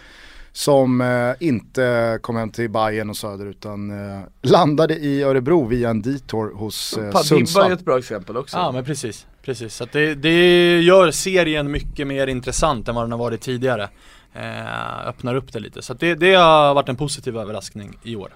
som 0.53 1.01
eh, 1.01 1.47
inte 1.49 2.19
kom 2.23 2.37
hem 2.37 2.51
till 2.51 2.71
Bayern 2.71 3.11
och 3.11 3.17
Söder 3.17 3.47
utan 3.47 3.91
eh, 3.91 4.21
landade 4.43 4.95
i 4.95 5.23
Örebro 5.23 5.67
via 5.67 5.91
en 5.91 6.03
detour 6.03 6.55
hos 6.55 6.93
eh, 6.93 6.99
Padibba 6.99 7.19
är 7.19 7.23
Sundsvall. 7.23 7.73
ett 7.73 7.85
bra 7.85 7.99
exempel 7.99 8.37
också. 8.37 8.57
Ja 8.57 8.73
men 8.73 8.85
precis, 8.85 9.27
precis. 9.43 9.75
Så 9.75 9.85
att 9.85 9.93
det, 9.93 10.15
det 10.15 10.81
gör 10.81 11.11
serien 11.11 11.71
mycket 11.71 12.07
mer 12.07 12.27
intressant 12.27 12.89
än 12.89 12.95
vad 12.95 13.05
den 13.05 13.13
har 13.13 13.19
varit 13.19 13.41
tidigare. 13.41 13.89
Eh, 14.35 15.09
öppnar 15.09 15.35
upp 15.35 15.53
det 15.53 15.61
lite. 15.61 15.83
Så 15.83 15.93
att 15.93 16.01
det, 16.01 16.15
det 16.15 16.35
har 16.35 16.75
varit 16.75 16.89
en 16.89 16.97
positiv 16.97 17.37
överraskning 17.37 17.99
i 18.03 18.17
år. 18.17 18.33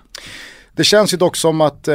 Det 0.75 0.85
känns 0.85 1.13
ju 1.13 1.17
dock 1.17 1.37
som 1.37 1.61
att 1.61 1.89
eh, 1.89 1.95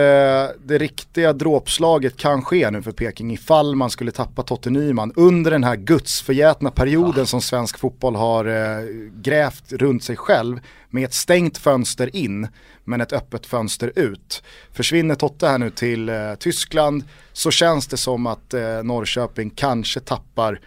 det 0.65 0.77
riktiga 0.77 1.33
dråpslaget 1.33 2.17
kan 2.17 2.41
ske 2.41 2.71
nu 2.71 2.81
för 2.81 2.91
Peking 2.91 3.33
ifall 3.33 3.75
man 3.75 3.89
skulle 3.89 4.11
tappa 4.11 4.43
Totte 4.43 4.69
Nyman 4.69 5.13
under 5.15 5.51
den 5.51 5.63
här 5.63 5.75
gudsförgätna 5.75 6.71
perioden 6.71 7.25
som 7.25 7.41
svensk 7.41 7.77
fotboll 7.77 8.15
har 8.15 8.45
eh, 8.45 8.85
grävt 9.13 9.73
runt 9.73 10.03
sig 10.03 10.15
själv 10.15 10.59
med 10.89 11.03
ett 11.05 11.13
stängt 11.13 11.57
fönster 11.57 12.15
in 12.15 12.47
men 12.83 13.01
ett 13.01 13.13
öppet 13.13 13.45
fönster 13.45 13.91
ut. 13.95 14.43
Försvinner 14.71 15.15
Totte 15.15 15.47
här 15.47 15.57
nu 15.57 15.69
till 15.69 16.09
eh, 16.09 16.35
Tyskland 16.39 17.03
så 17.33 17.51
känns 17.51 17.87
det 17.87 17.97
som 17.97 18.27
att 18.27 18.53
eh, 18.53 18.83
Norrköping 18.83 19.49
kanske 19.49 19.99
tappar 19.99 20.59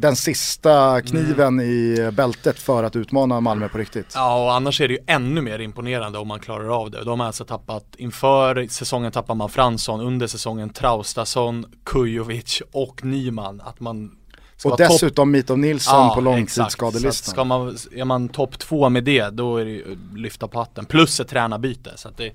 den 0.00 0.16
sista 0.16 1.02
kniven 1.02 1.60
i 1.60 2.10
bältet 2.12 2.58
för 2.58 2.84
att 2.84 2.96
utmana 2.96 3.40
Malmö 3.40 3.68
på 3.68 3.78
riktigt. 3.78 4.12
Ja 4.14 4.44
och 4.44 4.54
annars 4.54 4.80
är 4.80 4.88
det 4.88 4.94
ju 4.94 5.00
ännu 5.06 5.40
mer 5.40 5.58
imponerande 5.58 6.18
om 6.18 6.28
man 6.28 6.40
klarar 6.40 6.80
av 6.80 6.90
det. 6.90 7.04
De 7.04 7.20
har 7.20 7.26
alltså 7.26 7.44
tappat, 7.44 7.84
inför 7.96 8.66
säsongen 8.68 9.12
tappar 9.12 9.34
man 9.34 9.48
Fransson, 9.48 10.00
under 10.00 10.26
säsongen 10.26 10.70
Traustason, 10.70 11.66
Kujovic 11.84 12.62
och 12.72 13.04
Nyman. 13.04 13.60
Att 13.60 13.80
man 13.80 14.16
Och 14.64 14.76
dessutom 14.76 15.30
Mitov 15.30 15.58
Nilsson 15.58 16.06
Ja, 16.06 16.14
på 16.14 16.20
långtidsskadelistan. 16.20 17.32
Ska 17.32 17.44
man, 17.44 17.76
är 17.96 18.04
man 18.04 18.28
topp 18.28 18.58
två 18.58 18.88
med 18.88 19.04
det, 19.04 19.30
då 19.30 19.56
är 19.56 19.64
det 19.64 19.70
ju 19.70 19.98
lyfta 20.16 20.48
på 20.48 20.58
hatten. 20.58 20.84
Plus 20.84 21.20
ett 21.20 21.28
tränarbyte. 21.28 21.92
Så 21.96 22.08
det, 22.16 22.32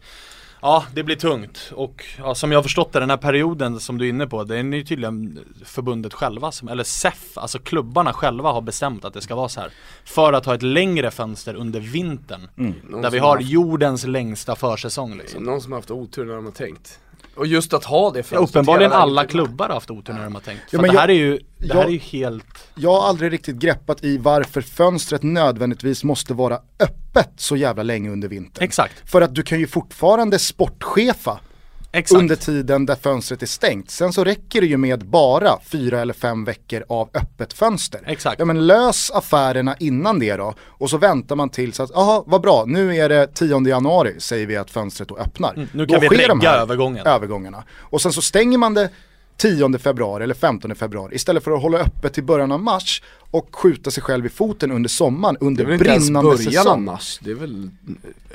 ja, 0.65 0.83
det 0.93 1.03
blir 1.03 1.15
tungt. 1.15 1.71
Och 1.75 2.05
ja, 2.17 2.35
som 2.35 2.51
jag 2.51 2.57
har 2.57 2.63
förstått 2.63 2.93
det, 2.93 2.99
den 2.99 3.09
här 3.09 3.17
perioden 3.17 3.79
som 3.79 3.97
du 3.97 4.05
är 4.05 4.09
inne 4.09 4.27
på, 4.27 4.43
den 4.43 4.73
är 4.73 4.77
ju 4.77 4.83
tydligen 4.83 5.39
förbundet 5.65 6.13
själva, 6.13 6.51
som, 6.51 6.67
eller 6.67 6.83
SEF, 6.83 7.37
alltså 7.37 7.59
klubbarna 7.59 8.13
själva 8.13 8.51
har 8.51 8.61
bestämt 8.61 9.05
att 9.05 9.13
det 9.13 9.21
ska 9.21 9.35
vara 9.35 9.49
så 9.49 9.59
här. 9.61 9.71
För 10.05 10.33
att 10.33 10.45
ha 10.45 10.55
ett 10.55 10.61
längre 10.63 11.11
fönster 11.11 11.55
under 11.55 11.79
vintern. 11.79 12.47
Någon 12.89 13.01
Där 13.01 13.11
vi 13.11 13.19
har 13.19 13.35
haft- 13.37 13.49
jordens 13.49 14.05
längsta 14.05 14.55
försäsong 14.55 15.17
liksom. 15.17 15.43
Någon 15.43 15.61
som 15.61 15.71
har 15.71 15.79
haft 15.79 15.91
otur 15.91 16.25
när 16.25 16.35
de 16.35 16.45
har 16.45 16.51
tänkt. 16.51 16.99
Och 17.35 17.47
just 17.47 17.73
att 17.73 17.85
ha 17.85 18.11
det 18.11 18.19
Ja, 18.19 18.23
fönstret 18.23 18.49
uppenbarligen 18.49 18.91
alla 18.91 19.25
klubbar 19.25 19.67
har 19.67 19.73
haft 19.73 19.91
otur 19.91 20.13
när 20.13 20.23
de 20.23 20.33
har 20.35 20.41
tänkt. 20.41 20.69
För 20.69 20.77
Ja, 20.77 20.81
det 20.81 20.87
jag- 20.87 20.93
här 21.01 21.09
är 21.09 21.13
ju, 21.13 21.39
det 21.57 21.73
här 21.73 21.75
jag- 21.81 21.85
är 21.85 21.89
ju 21.93 21.97
helt 21.97 22.67
Jag 22.75 22.91
har 22.91 23.07
aldrig 23.09 23.31
riktigt 23.33 23.55
greppat 23.55 24.03
i 24.03 24.17
varför 24.17 24.61
fönstret 24.61 25.23
nödvändigtvis 25.23 26.03
måste 26.03 26.33
vara 26.33 26.55
öppet 26.79 27.04
så 27.37 27.55
jävla 27.55 27.83
länge 27.83 28.09
under 28.09 28.27
vintern. 28.27 28.63
Exakt, 28.63 29.09
För 29.11 29.21
att 29.21 29.35
du 29.35 29.43
kan 29.43 29.59
ju 29.59 29.67
fortfarande 29.67 30.39
sportchefa 30.39 31.39
exakt. 31.91 32.19
under 32.19 32.35
tiden 32.35 32.85
där 32.85 32.95
fönstret 32.95 33.41
är 33.41 33.45
stängt. 33.47 33.91
Sen 33.91 34.13
så 34.13 34.23
räcker 34.23 34.61
det 34.61 34.67
ju 34.67 34.77
med 34.77 35.05
bara 35.05 35.59
fyra 35.65 36.01
eller 36.01 36.13
fem 36.13 36.45
veckor 36.45 36.83
av 36.89 37.09
öppet 37.13 37.53
fönster. 37.53 38.01
Exakt. 38.05 38.39
Ja 38.39 38.45
men 38.45 38.67
lös 38.67 39.11
affärerna 39.11 39.75
innan 39.79 40.19
det 40.19 40.35
då 40.35 40.53
och 40.61 40.89
så 40.89 40.97
väntar 40.97 41.35
man 41.35 41.49
till 41.49 41.73
så 41.73 41.83
att, 41.83 41.91
jaha 41.93 42.23
vad 42.25 42.41
bra, 42.41 42.63
nu 42.67 42.95
är 42.97 43.09
det 43.09 43.27
10 43.27 43.67
januari 43.67 44.15
säger 44.19 44.45
vi 44.47 44.55
att 44.57 44.71
fönstret 44.71 45.09
då 45.09 45.17
öppnar. 45.17 45.53
Mm, 45.53 45.67
nu 45.73 45.85
Då 45.85 45.93
kan 45.93 46.01
vi 46.01 46.07
sker 46.07 46.27
de 46.27 46.39
här 46.41 46.57
övergången. 46.59 47.07
övergångarna. 47.07 47.63
Och 47.79 48.01
sen 48.01 48.13
så 48.13 48.21
stänger 48.21 48.57
man 48.57 48.73
det 48.73 48.89
10 49.37 49.77
februari 49.79 50.23
eller 50.23 50.33
15 50.33 50.75
februari 50.75 51.15
istället 51.15 51.43
för 51.43 51.51
att 51.51 51.61
hålla 51.61 51.77
öppet 51.77 52.13
till 52.13 52.23
början 52.23 52.51
av 52.51 52.59
mars 52.63 53.01
och 53.37 53.55
skjuta 53.55 53.91
sig 53.91 54.03
själv 54.03 54.25
i 54.25 54.29
foten 54.29 54.71
under 54.71 54.89
sommaren 54.89 55.37
Det 55.39 55.45
under 55.45 55.63
är 55.63 55.67
väl 55.67 55.73
inte 55.79 55.89
ens 55.89 56.05
brinnande 56.05 56.29
början 56.29 56.47
av 56.47 56.63
säsong. 56.63 56.83
mars, 56.85 57.19
det 57.23 57.31
är 57.31 57.35
väl 57.35 57.69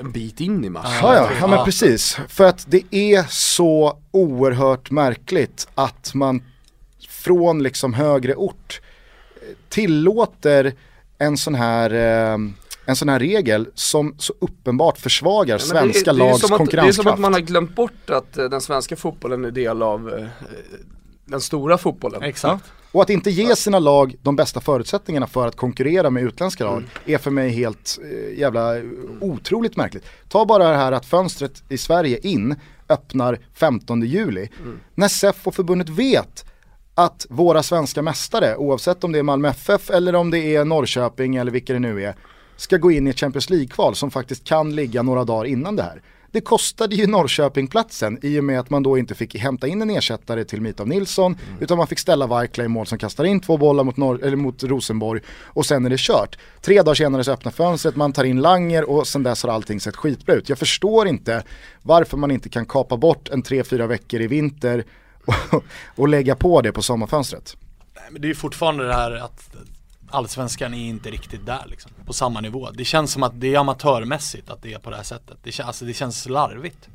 en 0.00 0.10
bit 0.12 0.40
in 0.40 0.64
i 0.64 0.68
mars. 0.70 0.98
Ja, 1.02 1.14
ja, 1.14 1.30
ja 1.40 1.46
men 1.46 1.64
precis. 1.64 2.18
För 2.28 2.44
att 2.44 2.64
det 2.68 2.82
är 2.94 3.24
så 3.30 3.98
oerhört 4.10 4.90
märkligt 4.90 5.68
att 5.74 6.14
man 6.14 6.42
från 7.08 7.62
liksom 7.62 7.94
högre 7.94 8.34
ort 8.34 8.80
eh, 9.34 9.56
tillåter 9.68 10.72
en 11.18 11.36
sån 11.36 11.54
här 11.54 11.90
eh, 11.94 12.38
en 12.86 12.96
sån 12.96 13.08
här 13.08 13.18
regel 13.18 13.68
som 13.74 14.14
så 14.18 14.34
uppenbart 14.40 14.98
försvagar 14.98 15.54
Ja, 15.54 15.58
det- 15.58 15.62
svenska 15.64 16.12
det 16.12 16.20
är 16.22 16.24
ju 16.24 16.30
lags 16.30 16.44
att, 16.44 16.48
Det 16.50 16.54
är 16.54 16.58
konkurrenskraft. 16.58 16.96
som 16.96 17.12
att 17.14 17.20
man 17.20 17.32
har 17.32 17.40
glömt 17.40 17.74
bort 17.76 18.10
att 18.10 18.38
eh, 18.38 18.44
den 18.44 18.60
svenska 18.60 18.96
fotbollen 18.96 19.44
är 19.44 19.50
del 19.50 19.82
av 19.82 20.08
eh, 20.18 20.26
den 21.30 21.40
stora 21.40 21.78
fotbollen. 21.78 22.22
Exakt. 22.22 22.64
Och 22.92 23.02
att 23.02 23.10
inte 23.10 23.30
ge 23.30 23.56
sina 23.56 23.78
lag 23.78 24.14
de 24.22 24.36
bästa 24.36 24.60
förutsättningarna 24.60 25.26
för 25.26 25.46
att 25.46 25.56
konkurrera 25.56 26.10
med 26.10 26.22
utländska 26.22 26.64
lag 26.64 26.76
Mm. 26.76 26.88
är 27.06 27.18
för 27.18 27.30
mig 27.30 27.50
helt 27.50 27.98
eh, 28.02 28.38
jävla 28.38 28.76
otroligt 29.20 29.76
märkligt. 29.76 30.04
Ta 30.28 30.44
bara 30.44 30.68
det 30.70 30.76
här 30.76 30.92
att 30.92 31.06
fönstret 31.06 31.62
i 31.68 31.78
Sverige 31.78 32.18
in 32.22 32.54
öppnar 32.88 33.38
15 33.54 34.02
juli. 34.02 34.48
Mm. 34.60 34.80
När 34.94 35.08
SEF 35.08 35.46
och 35.46 35.54
förbundet 35.54 35.88
vet 35.88 36.44
att 36.94 37.26
våra 37.30 37.62
svenska 37.62 38.02
mästare, 38.02 38.56
oavsett 38.56 39.04
om 39.04 39.12
det 39.12 39.18
är 39.18 39.22
Malmö 39.22 39.48
FF 39.48 39.90
eller 39.90 40.14
om 40.14 40.30
det 40.30 40.38
är 40.56 40.64
Norrköping 40.64 41.36
eller 41.36 41.52
vilka 41.52 41.72
det 41.72 41.78
nu 41.78 42.04
är, 42.04 42.14
ska 42.56 42.76
gå 42.76 42.90
in 42.90 43.06
i 43.06 43.10
ett 43.10 43.20
Champions 43.20 43.50
League-kval 43.50 43.94
som 43.94 44.10
faktiskt 44.10 44.44
kan 44.44 44.74
ligga 44.74 45.02
några 45.02 45.24
dagar 45.24 45.44
innan 45.44 45.76
det 45.76 45.82
här. 45.82 46.02
Det 46.32 46.40
kostade 46.40 46.94
ju 46.94 47.06
Norrköping 47.06 47.66
platsen 47.66 48.18
i 48.22 48.40
och 48.40 48.44
med 48.44 48.60
att 48.60 48.70
man 48.70 48.82
då 48.82 48.98
inte 48.98 49.14
fick 49.14 49.36
hämta 49.36 49.66
in 49.66 49.82
en 49.82 49.90
ersättare 49.90 50.44
till 50.44 50.60
Mitov 50.60 50.88
Nilsson 50.88 51.36
utan 51.60 51.78
man 51.78 51.86
fick 51.86 51.98
ställa 51.98 52.26
Varkla 52.26 52.64
i 52.64 52.68
mål 52.68 52.86
som 52.86 52.98
kastar 52.98 53.24
in 53.24 53.40
två 53.40 53.56
bollar 53.56 53.84
mot, 53.84 53.96
Norr, 53.96 54.24
eller 54.24 54.36
mot 54.36 54.62
Rosenborg 54.62 55.20
och 55.44 55.66
sen 55.66 55.86
är 55.86 55.90
det 55.90 56.00
kört. 56.00 56.38
Tre 56.60 56.82
dagar 56.82 56.94
senare 56.94 57.24
så 57.24 57.32
öppnar 57.32 57.52
fönstret, 57.52 57.96
man 57.96 58.12
tar 58.12 58.24
in 58.24 58.40
Langer 58.40 58.90
och 58.90 59.06
sen 59.06 59.22
dess 59.22 59.42
har 59.42 59.50
allting 59.50 59.80
sett 59.80 59.96
skitbra 59.96 60.34
ut. 60.34 60.48
Jag 60.48 60.58
förstår 60.58 61.08
inte 61.08 61.44
varför 61.82 62.16
man 62.16 62.30
inte 62.30 62.48
kan 62.48 62.66
kapa 62.66 62.96
bort 62.96 63.28
en 63.28 63.42
tre, 63.42 63.64
fyra 63.64 63.86
veckor 63.86 64.20
i 64.20 64.26
vinter 64.26 64.84
och, 65.24 65.64
och 65.96 66.08
lägga 66.08 66.36
på 66.36 66.60
det 66.60 66.72
på 66.72 66.82
sommarfönstret. 66.82 67.56
Nej, 67.94 68.04
men 68.10 68.22
det 68.22 68.26
är 68.26 68.28
ju 68.28 68.34
fortfarande 68.34 68.86
det 68.86 68.94
här 68.94 69.12
att 69.12 69.50
Allsvenskan 70.10 70.74
är 70.74 70.88
inte 70.88 71.10
riktigt 71.10 71.46
där 71.46 71.64
liksom, 71.66 71.90
på 72.06 72.12
samma 72.12 72.40
nivå. 72.40 72.70
Det 72.70 72.84
känns 72.84 73.12
som 73.12 73.22
att 73.22 73.40
det 73.40 73.54
är 73.54 73.58
amatörmässigt 73.58 74.50
att 74.50 74.62
det 74.62 74.72
är 74.72 74.78
på 74.78 74.90
det 74.90 74.96
här 74.96 75.02
sättet. 75.02 75.38
Det, 75.42 75.60
alltså, 75.60 75.84
det 75.84 75.92
känns 75.92 76.28
larvigt. 76.28 76.88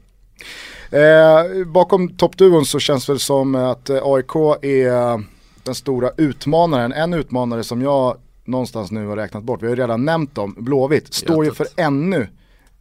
Eh, 0.90 1.66
bakom 1.66 2.10
toppduon 2.10 2.66
så 2.66 2.80
känns 2.80 3.06
det 3.06 3.20
som 3.20 3.56
att 3.56 3.90
eh, 3.90 4.00
AIK 4.04 4.36
är 4.62 5.24
den 5.64 5.76
stora 5.76 6.12
utmanaren. 6.18 6.94
En 6.94 7.14
utmanare 7.14 7.64
som 7.64 7.82
jag 7.82 8.18
någonstans 8.46 8.92
nu 8.92 9.08
har 9.08 9.16
räknat 9.16 9.44
bort, 9.44 9.62
vi 9.62 9.68
har 9.68 9.76
ju 9.76 9.82
redan 9.82 10.06
nämnt 10.06 10.36
dem, 10.36 10.56
Blåvitt, 10.58 11.14
står 11.14 11.46
ju 11.46 11.52
för 11.52 11.68
ännu 11.76 12.28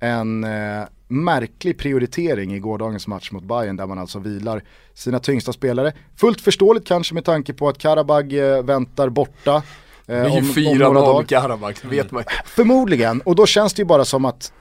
en 0.00 0.44
eh, 0.44 0.84
märklig 1.08 1.78
prioritering 1.78 2.54
i 2.54 2.58
gårdagens 2.58 3.06
match 3.06 3.30
mot 3.30 3.44
Bayern 3.44 3.76
där 3.76 3.86
man 3.86 3.98
alltså 3.98 4.18
vilar 4.18 4.62
sina 4.94 5.18
tyngsta 5.18 5.52
spelare. 5.52 5.92
Fullt 6.16 6.40
förståeligt 6.40 6.86
kanske 6.86 7.14
med 7.14 7.24
tanke 7.24 7.52
på 7.52 7.68
att 7.68 7.78
Karabag 7.78 8.32
eh, 8.32 8.62
väntar 8.62 9.08
borta. 9.08 9.62
Eh, 10.06 10.14
Det 10.14 10.14
är 10.14 10.24
ju 10.24 10.30
om- 10.30 10.36
om 10.38 10.44
4-0 10.44 10.92
några 10.94 11.24
Karabak, 11.24 11.76
det 11.82 11.88
vet 11.88 12.10
man 12.10 12.22
ju. 12.22 12.34
Förmodligen, 12.44 13.20
och 13.20 13.34
då 13.36 13.46
känns 13.46 13.74
det 13.74 13.80
ju 13.82 13.86
bara 13.86 14.04
som 14.04 14.24
att, 14.24 14.52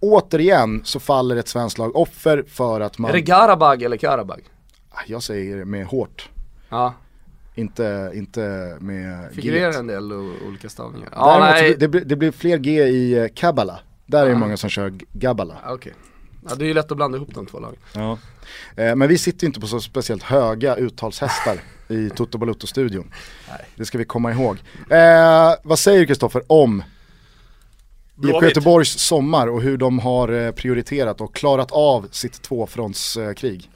återigen 0.00 0.80
så 0.84 1.00
faller 1.00 1.36
ett 1.36 1.48
svenskt 1.48 1.78
lag 1.78 1.96
offer 1.96 2.44
för 2.48 2.80
att 2.80 2.98
man, 2.98 3.08
Är 3.08 3.12
det 3.14 3.20
Garabag 3.20 3.82
eller 3.82 3.96
Karabag? 3.96 4.40
Ah, 4.90 5.00
jag 5.06 5.22
säger 5.22 5.64
med 5.64 5.86
hårt, 5.86 6.28
Ja, 6.68 6.94
inte, 7.54 8.10
inte 8.14 8.76
med 8.80 9.30
figurerar 9.32 9.72
G. 9.72 9.78
en 9.78 9.86
del 9.86 10.12
olika 10.48 10.68
stavningar. 10.68 11.08
Ja, 11.12 11.38
Däremot, 11.52 11.80
det, 11.80 11.88
blir- 11.88 12.04
det 12.04 12.16
blir 12.16 12.32
fler 12.32 12.58
G 12.58 12.82
i 12.84 13.18
eh, 13.18 13.26
Kabbala, 13.34 13.78
där 14.06 14.20
är 14.22 14.26
det 14.26 14.30
Ja. 14.32 14.38
många 14.38 14.56
som 14.56 14.70
kör 14.70 14.90
Gabbala. 15.12 15.54
Ja, 15.64 15.74
Okej. 15.74 15.92
Ja, 16.48 16.54
det 16.54 16.64
är 16.64 16.66
ju 16.66 16.74
lätt 16.74 16.90
att 16.90 16.96
blanda 16.96 17.16
ihop 17.18 17.34
de 17.34 17.46
två 17.46 17.58
lagen. 17.60 17.78
Eh, 18.76 18.96
men 18.96 19.08
vi 19.08 19.18
sitter 19.18 19.44
ju 19.44 19.46
inte 19.46 19.60
på 19.60 19.66
så 19.66 19.80
speciellt 19.80 20.22
höga 20.22 20.76
uttalshästar 20.76 21.58
i 21.88 22.10
Toto 22.10 22.38
Balutto-studion. 22.38 23.12
Det 23.76 23.84
ska 23.84 23.98
vi 23.98 24.04
komma 24.04 24.32
ihåg. 24.32 24.58
Eh, 24.90 25.54
vad 25.62 25.78
säger 25.78 26.00
du 26.00 26.06
Kristoffer 26.06 26.42
om 26.46 26.82
IFK. 28.24 28.44
Göteborgs 28.44 28.98
sommar 28.98 29.46
och 29.46 29.62
hur 29.62 29.76
de 29.76 29.98
har 29.98 30.28
eh, 30.28 30.52
prioriterat 30.52 31.20
och 31.20 31.34
klarat 31.34 31.72
av 31.72 32.08
sitt 32.10 32.42
tvåfrontskrig? 32.42 33.70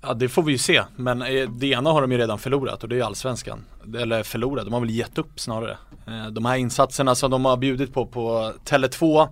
Ja 0.00 0.14
det 0.14 0.28
får 0.28 0.42
vi 0.42 0.52
ju 0.52 0.58
se, 0.58 0.82
men 0.96 1.22
eh, 1.22 1.50
det 1.50 1.66
ena 1.66 1.90
har 1.90 2.00
de 2.00 2.12
ju 2.12 2.18
redan 2.18 2.38
förlorat 2.38 2.82
och 2.82 2.88
det 2.88 2.94
är 2.94 2.96
ju 2.96 3.02
allsvenskan. 3.02 3.64
Eller 3.98 4.22
förlorat, 4.22 4.64
de 4.64 4.72
har 4.72 4.80
väl 4.80 4.90
gett 4.90 5.18
upp 5.18 5.40
snarare. 5.40 5.78
Eh, 6.06 6.26
de 6.26 6.44
här 6.44 6.56
insatserna 6.56 7.14
som 7.14 7.30
de 7.30 7.44
har 7.44 7.56
bjudit 7.56 7.94
på 7.94 8.06
på 8.06 8.52
Tele2 8.64 9.28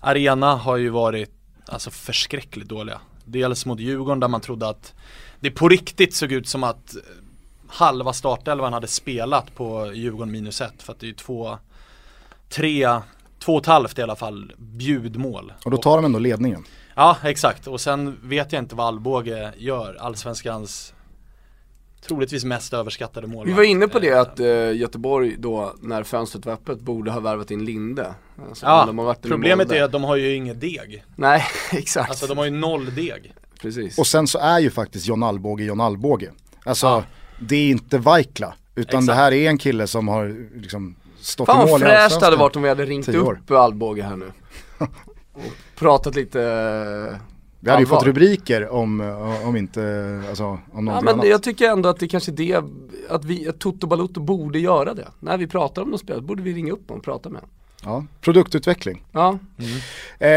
Arena 0.00 0.54
har 0.54 0.76
ju 0.76 0.88
varit 0.88 1.30
alltså 1.66 1.90
förskräckligt 1.90 2.68
dåliga. 2.68 3.00
Dels 3.24 3.66
mot 3.66 3.80
Djurgården 3.80 4.20
där 4.20 4.28
man 4.28 4.40
trodde 4.40 4.68
att 4.68 4.94
det 5.40 5.50
på 5.50 5.68
riktigt 5.68 6.14
såg 6.14 6.32
ut 6.32 6.48
som 6.48 6.64
att 6.64 6.96
halva 7.72 8.12
startelvan 8.12 8.72
hade 8.72 8.86
spelat 8.86 9.54
på 9.54 9.92
Djurgården 9.94 10.32
minus 10.32 10.60
ett 10.60 10.82
för 10.82 10.92
att 10.92 11.00
det 11.00 11.06
är 11.06 11.08
ju 11.08 11.14
två, 11.14 11.58
tre, 12.48 13.00
två 13.38 13.54
och 13.54 13.60
ett 13.60 13.66
halvt 13.66 13.98
i 13.98 14.02
alla 14.02 14.16
fall 14.16 14.52
bjudmål. 14.58 15.52
Och 15.64 15.70
då 15.70 15.76
tar 15.76 15.96
de 15.96 16.04
ändå 16.04 16.18
ledningen. 16.18 16.64
Ja 16.94 17.16
exakt 17.22 17.66
och 17.66 17.80
sen 17.80 18.18
vet 18.22 18.52
jag 18.52 18.62
inte 18.62 18.74
vad 18.74 18.86
Alvbåge 18.86 19.52
gör, 19.56 19.96
allsvenskans 20.00 20.94
troligtvis 22.06 22.44
mest 22.44 22.72
överskattade 22.72 23.26
målvakt. 23.26 23.48
Vi 23.48 23.52
var 23.52 23.62
inne 23.62 23.88
på 23.88 23.98
det 23.98 24.08
Eh, 24.08 24.20
att 24.20 24.40
eh, 24.40 24.76
Göteborg 24.76 25.36
då, 25.38 25.74
när 25.80 26.02
fönstret 26.02 26.46
var 26.46 26.52
öppet, 26.52 26.80
borde 26.80 27.10
ha 27.10 27.20
värvat 27.20 27.50
in 27.50 27.64
Linde. 27.64 28.14
Alltså, 28.48 28.66
Ja, 28.66 29.14
problemet 29.22 29.70
är 29.72 29.82
att 29.82 29.92
de 29.92 30.04
har 30.04 30.16
ju 30.16 30.34
inget 30.34 30.60
deg. 30.60 31.04
Nej, 31.16 31.44
exakt. 31.72 32.10
Alltså 32.10 32.26
de 32.26 32.38
har 32.38 32.44
ju 32.44 32.50
noll 32.50 32.94
deg. 32.94 33.34
Precis. 33.60 33.98
Och 33.98 34.06
sen 34.06 34.26
så 34.26 34.38
är 34.38 34.58
ju 34.58 34.70
faktiskt 34.70 35.06
John 35.06 35.22
Alvbåge 35.22 35.64
John 35.64 35.80
Alvbåge. 35.80 36.30
Alltså 36.64 36.86
Ja. 36.86 37.04
Det 37.48 37.56
är 37.56 37.70
inte 37.70 37.98
Vaikla. 37.98 38.54
Utan 38.74 38.98
Exakt. 38.98 39.06
det 39.06 39.14
här 39.14 39.32
är 39.32 39.48
en 39.48 39.58
kille 39.58 39.86
som 39.86 40.08
har 40.08 40.48
liksom 40.60 40.94
stått 41.20 41.46
Fan 41.46 41.56
i 41.56 41.60
vad 41.60 41.68
mål 41.70 41.80
i 41.80 41.84
fräscht 41.84 42.20
det 42.20 42.26
hade 42.26 42.36
varit 42.36 42.56
om 42.56 42.62
vi 42.62 42.68
hade 42.68 42.84
ringt 42.84 43.08
upp 43.08 43.50
Alvbåge 43.50 44.02
här 44.02 44.16
nu. 44.16 44.32
Och 44.78 44.88
pratat 45.78 46.14
lite 46.14 46.42
eh, 46.42 47.18
Vi 47.60 47.70
hade 47.70 47.82
ju 47.82 47.86
fått 47.86 48.04
rubriker 48.04 48.68
om, 48.68 49.00
om 49.44 49.56
inte, 49.56 50.22
alltså 50.28 50.44
om 50.44 50.60
Ja 50.72 50.80
någonting 50.80 51.04
men 51.04 51.14
annat. 51.14 51.26
jag 51.28 51.42
tycker 51.42 51.70
ändå 51.70 51.88
att 51.88 51.98
det 51.98 52.08
kanske 52.08 52.30
är 52.32 52.36
det, 52.36 52.62
att 53.08 53.24
vi, 53.24 53.48
att 53.48 53.58
Toto 53.58 53.86
Balotto 53.86 54.20
borde 54.20 54.58
göra 54.58 54.94
det. 54.94 55.08
När 55.20 55.38
vi 55.38 55.46
pratar 55.46 55.82
om 55.82 55.88
någon 55.88 55.98
spelare 55.98 56.22
borde 56.22 56.42
vi 56.42 56.52
ringa 56.52 56.72
upp 56.72 56.88
honom 56.88 56.98
och 56.98 57.04
prata 57.04 57.28
med 57.28 57.40
honom. 57.40 57.54
Ja, 57.84 58.04
produktutveckling. 58.20 59.04
Ja, 59.12 59.38
Eh, 60.18 60.30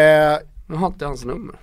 jag 0.67 0.75
har 0.75 0.87
inte 0.87 1.05
hans 1.05 1.25
nummer. 1.25 1.55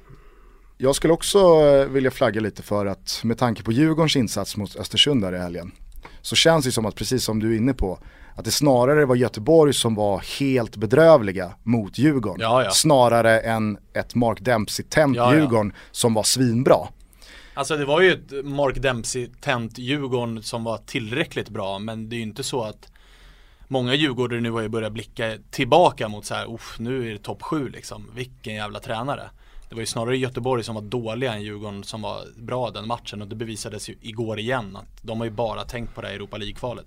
Jag 0.82 0.94
skulle 0.96 1.12
också 1.12 1.38
eh, 1.38 1.86
vilja 1.86 2.10
flagga 2.10 2.40
lite 2.40 2.62
för 2.62 2.86
att 2.86 3.20
med 3.24 3.38
tanke 3.38 3.62
på 3.62 3.72
Djurgårdens 3.72 4.16
insats 4.16 4.56
mot 4.56 4.76
Östersund 4.76 5.22
där 5.22 5.34
i 5.34 5.38
helgen 5.38 5.72
så 6.20 6.36
känns 6.36 6.64
det 6.64 6.72
som 6.72 6.86
att 6.86 6.94
precis 6.94 7.24
som 7.24 7.40
du 7.40 7.52
är 7.52 7.56
inne 7.56 7.74
på 7.74 7.98
att 8.34 8.44
det 8.44 8.50
snarare 8.50 9.04
var 9.04 9.16
Göteborg 9.16 9.72
som 9.72 9.94
var 9.94 10.18
helt 10.40 10.76
bedrövliga 10.76 11.52
mot 11.62 11.98
Djurgården. 11.98 12.40
Ja, 12.40 12.64
ja. 12.64 12.70
Snarare 12.70 13.40
än 13.40 13.78
ett 13.94 14.14
Mark 14.14 14.40
Dempsey-tänt 14.40 15.16
Ja. 15.16 15.34
Djurgården 15.34 15.72
som 15.90 16.14
var 16.14 16.22
svinbra. 16.22 16.76
Alltså 17.54 17.76
det 17.76 17.84
var 17.84 18.00
ju 18.00 18.12
ett 18.12 18.44
Mark 18.44 18.76
Dempsey-tänt 18.76 19.78
Djurgården 19.78 20.42
som 20.42 20.64
var 20.64 20.78
tillräckligt 20.86 21.48
bra 21.48 21.78
men 21.78 22.08
det 22.08 22.16
är 22.16 22.18
ju 22.18 22.22
inte 22.22 22.42
så 22.42 22.62
att 22.62 22.88
Många 23.68 23.94
Djurgårdare 23.94 24.40
nu 24.40 24.50
har 24.50 24.60
ju 24.60 24.68
börjat 24.68 24.92
blicka 24.92 25.32
tillbaka 25.50 26.08
mot 26.08 26.24
så 26.24 26.34
här, 26.34 26.54
"Uff, 26.54 26.76
nu 26.78 27.08
är 27.08 27.12
det 27.12 27.18
topp 27.18 27.42
7 27.42 27.68
liksom, 27.68 28.10
vilken 28.14 28.54
jävla 28.54 28.80
tränare 28.80 29.30
Det 29.72 29.76
var 29.76 29.82
ju 29.82 29.86
snarare 29.86 30.16
Göteborg 30.16 30.64
som 30.64 30.74
var 30.74 30.82
dåliga 30.82 31.34
än 31.34 31.42
Djurgården 31.42 31.84
som 31.84 32.02
var 32.02 32.24
bra 32.36 32.70
den 32.70 32.86
matchen 32.86 33.22
och 33.22 33.28
det 33.28 33.34
bevisades 33.34 33.88
ju 33.88 33.96
igår 34.00 34.38
igen 34.38 34.76
att 34.76 35.02
de 35.02 35.18
har 35.18 35.24
ju 35.24 35.30
bara 35.30 35.64
tänkt 35.64 35.94
på 35.94 36.00
det 36.00 36.06
här 36.06 36.14
Europa 36.14 36.36
League-kvalet 36.36 36.86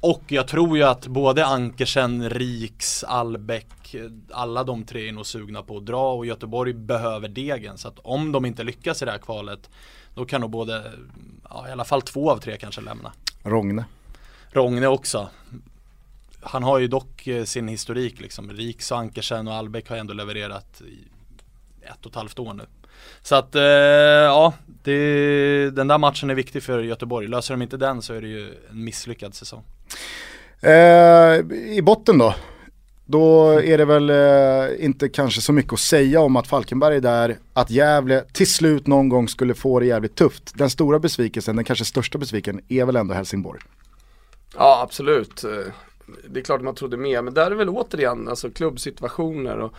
Och 0.00 0.22
jag 0.26 0.48
tror 0.48 0.76
ju 0.76 0.84
att 0.84 1.06
både 1.06 1.46
Ankersen, 1.46 2.30
Riks, 2.30 3.04
Albeck, 3.04 3.94
alla 4.30 4.64
de 4.64 4.84
tre 4.84 5.08
är 5.08 5.12
nog 5.12 5.26
sugna 5.26 5.62
på 5.62 5.76
att 5.76 5.86
dra 5.86 6.12
och 6.12 6.26
Göteborg 6.26 6.72
behöver 6.72 7.28
degen. 7.28 7.78
Så 7.78 7.88
att 7.88 7.98
om 7.98 8.32
de 8.32 8.44
inte 8.44 8.64
lyckas 8.64 9.02
i 9.02 9.04
det 9.04 9.10
här 9.10 9.18
kvalet 9.18 9.70
då 10.14 10.24
kan 10.24 10.40
nog 10.40 10.50
både, 10.50 10.92
ja, 11.50 11.68
i 11.68 11.72
alla 11.72 11.84
fall 11.84 12.02
två 12.02 12.30
av 12.30 12.38
tre 12.38 12.56
kanske 12.56 12.80
lämna. 12.80 13.12
Rogne. 13.42 13.84
Rogne 14.50 14.86
också. 14.86 15.28
Han 16.40 16.62
har 16.62 16.78
ju 16.78 16.88
dock 16.88 17.26
eh, 17.26 17.44
sin 17.44 17.68
historik 17.68 18.20
liksom. 18.20 18.50
Riks 18.50 18.90
och 18.90 18.98
Ankersen 18.98 19.48
och 19.48 19.54
Albeck 19.54 19.88
har 19.88 19.96
ändå 19.96 20.14
levererat 20.14 20.82
ett 21.82 22.06
och 22.06 22.10
ett 22.10 22.16
halvt 22.16 22.38
år 22.38 22.54
nu. 22.54 22.66
Så 23.22 23.34
att, 23.34 23.54
eh, 23.54 23.62
ja, 23.62 24.54
det, 24.82 25.70
den 25.70 25.88
där 25.88 25.98
matchen 25.98 26.30
är 26.30 26.34
viktig 26.34 26.62
för 26.62 26.82
Göteborg. 26.82 27.28
Löser 27.28 27.54
de 27.54 27.62
inte 27.62 27.76
den 27.76 28.02
så 28.02 28.14
är 28.14 28.20
det 28.20 28.28
ju 28.28 28.54
en 28.70 28.84
misslyckad 28.84 29.34
säsong. 29.34 29.64
Eh, 30.60 31.38
I 31.76 31.80
botten 31.82 32.18
då? 32.18 32.34
Då 33.06 33.48
är 33.60 33.78
det 33.78 33.84
väl 33.84 34.10
eh, 34.10 34.84
inte 34.84 35.08
kanske 35.08 35.40
så 35.40 35.52
mycket 35.52 35.72
att 35.72 35.80
säga 35.80 36.20
om 36.20 36.36
att 36.36 36.46
Falkenberg 36.46 36.96
är 36.96 37.00
där, 37.00 37.36
att 37.52 37.70
Gävle 37.70 38.24
till 38.32 38.50
slut 38.52 38.86
någon 38.86 39.08
gång 39.08 39.28
skulle 39.28 39.54
få 39.54 39.80
det 39.80 39.86
jävligt 39.86 40.14
tufft. 40.14 40.52
Den 40.54 40.70
stora 40.70 40.98
besvikelsen, 40.98 41.56
den 41.56 41.64
kanske 41.64 41.84
största 41.84 42.18
besviken, 42.18 42.60
är 42.68 42.84
väl 42.84 42.96
ändå 42.96 43.14
Helsingborg. 43.14 43.60
Ja 44.56 44.80
absolut. 44.82 45.44
Eh, 45.44 45.50
Det 46.28 46.40
är 46.40 46.44
klart 46.44 46.60
man 46.62 46.74
trodde 46.74 46.96
mer, 46.96 47.22
men 47.22 47.34
där 47.34 47.50
är 47.50 47.54
väl 47.54 47.68
återigen 47.68 48.28
alltså 48.28 48.50
klubbsituationer 48.50 49.58
och 49.58 49.72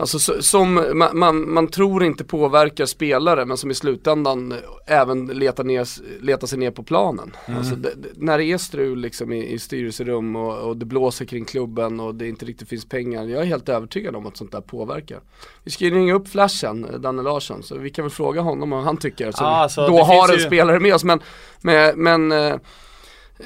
Alltså 0.00 0.18
så- 0.18 0.42
som 0.42 0.74
man, 0.94 1.18
man, 1.18 1.52
man 1.52 1.68
tror 1.68 2.04
inte 2.04 2.24
påverkar 2.24 2.86
spelare 2.86 3.44
men 3.44 3.56
som 3.56 3.70
i 3.70 3.74
slutändan 3.74 4.52
eh, 4.52 4.58
även 4.86 5.26
letar, 5.26 5.64
ner, 5.64 5.86
letar 6.24 6.46
sig 6.46 6.58
ner 6.58 6.70
på 6.70 6.82
planen. 6.82 7.36
Alltså 7.56 7.74
det, 7.74 7.94
det, 7.96 8.08
när 8.14 8.38
det 8.38 8.44
är 8.44 8.58
strul 8.58 8.98
liksom 9.00 9.32
i, 9.32 9.52
i 9.52 9.58
styrelserum 9.58 10.36
och, 10.36 10.58
och 10.58 10.76
det 10.76 10.84
blåser 10.86 11.24
kring 11.24 11.44
klubben 11.44 12.00
och 12.00 12.14
det 12.14 12.28
inte 12.28 12.44
riktigt 12.44 12.68
finns 12.68 12.84
pengar. 12.88 13.24
Jag 13.24 13.42
är 13.42 13.46
helt 13.46 13.68
övertygad 13.68 14.16
om 14.16 14.26
att 14.26 14.36
sånt 14.36 14.52
där 14.52 14.60
påverkar. 14.60 15.20
Vi 15.64 15.70
ska 15.70 15.84
ju 15.84 15.90
ringa 15.94 16.14
upp 16.14 16.28
flashen, 16.28 16.84
eh, 16.84 16.94
Danne 17.00 17.22
Larsson, 17.22 17.62
så 17.62 17.78
vi 17.78 17.90
kan 17.90 18.04
väl 18.04 18.10
fråga 18.12 18.40
honom 18.40 18.70
vad 18.70 18.82
han 18.84 18.96
tycker. 18.96 19.32
Så 19.32 19.44
Ja, 19.44 19.48
vi 19.48 19.54
alltså, 19.54 19.86
då 19.88 20.02
har 20.02 20.28
en 20.32 20.38
ju- 20.38 20.44
spelare 20.46 20.80
med 20.80 20.94
oss 20.94 21.04
men, 21.04 21.20
men, 21.60 22.02
men 22.02 22.32
eh, 22.32 22.56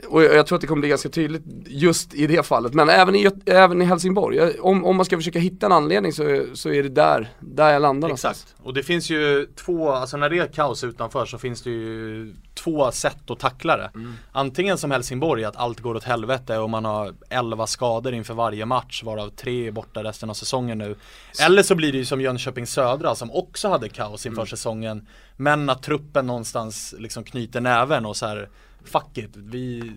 och 0.08 0.22
jag 0.22 0.34
jag 0.34 0.46
tror 0.46 0.56
att 0.56 0.60
det 0.60 0.66
kommer 0.66 0.80
bli 0.80 0.88
ganska 0.88 1.08
tydligt 1.08 1.42
just 1.66 2.14
i 2.14 2.26
det 2.26 2.46
fallet. 2.46 2.74
Men 2.74 2.88
även 2.88 3.14
i, 3.14 3.28
även 3.46 3.82
i 3.82 3.84
Helsingborg, 3.84 4.36
Jag- 4.36 4.64
om, 4.64 4.84
om 4.84 4.96
man 4.96 5.04
ska 5.06 5.16
försöka 5.16 5.38
hitta 5.38 5.66
en 5.66 5.72
anledning 5.72 6.12
så, 6.12 6.44
så 6.54 6.70
är 6.72 6.82
det 6.82 6.88
där, 6.88 7.28
där 7.40 7.72
jag 7.72 7.82
landar 7.82 8.08
någonstans. 8.08 8.42
Exakt. 8.42 8.66
Och 8.66 8.74
det 8.74 8.82
finns 8.82 9.10
ju 9.10 9.46
två, 9.56 9.90
alltså 9.90 10.16
när 10.16 10.30
det 10.30 10.38
är 10.38 10.46
kaos 10.46 10.84
utanför 10.84 11.26
så 11.26 11.38
finns 11.38 11.62
det 11.62 11.70
ju 11.70 12.34
två 12.54 12.90
sätt 12.90 13.30
att 13.30 13.38
tackla 13.38 13.76
det. 13.76 13.90
Antingen 14.32 14.78
som 14.78 14.90
Helsingborg, 14.90 15.44
att 15.44 15.56
allt 15.56 15.80
går 15.80 15.94
åt 15.94 16.04
helvete 16.04 16.58
och 16.58 16.70
man 16.70 16.84
har 16.84 17.14
11 17.28 17.66
skador 17.66 18.14
inför 18.14 18.34
varje 18.34 18.66
match 18.66 19.02
varav 19.02 19.28
tre 19.28 19.66
är 19.66 19.70
borta 19.70 20.04
resten 20.04 20.30
av 20.30 20.34
säsongen 20.34 20.78
nu. 20.78 20.96
Eller 21.42 21.62
så 21.62 21.74
blir 21.74 21.92
det 21.92 21.98
ju 21.98 22.04
som 22.04 22.20
Jönköping 22.20 22.66
Södra 22.66 23.14
som 23.14 23.30
också 23.30 23.68
hade 23.68 23.88
kaos 23.88 24.26
inför 24.26 24.46
säsongen. 24.46 25.06
Men 25.36 25.70
att 25.70 25.82
truppen 25.82 26.26
någonstans 26.26 26.94
liksom 26.98 27.24
knyter 27.24 27.60
näven 27.60 28.06
och 28.06 28.16
så 28.16 28.26
här 28.26 28.48
Fuck 28.84 29.18
it, 29.18 29.30
vi 29.34 29.92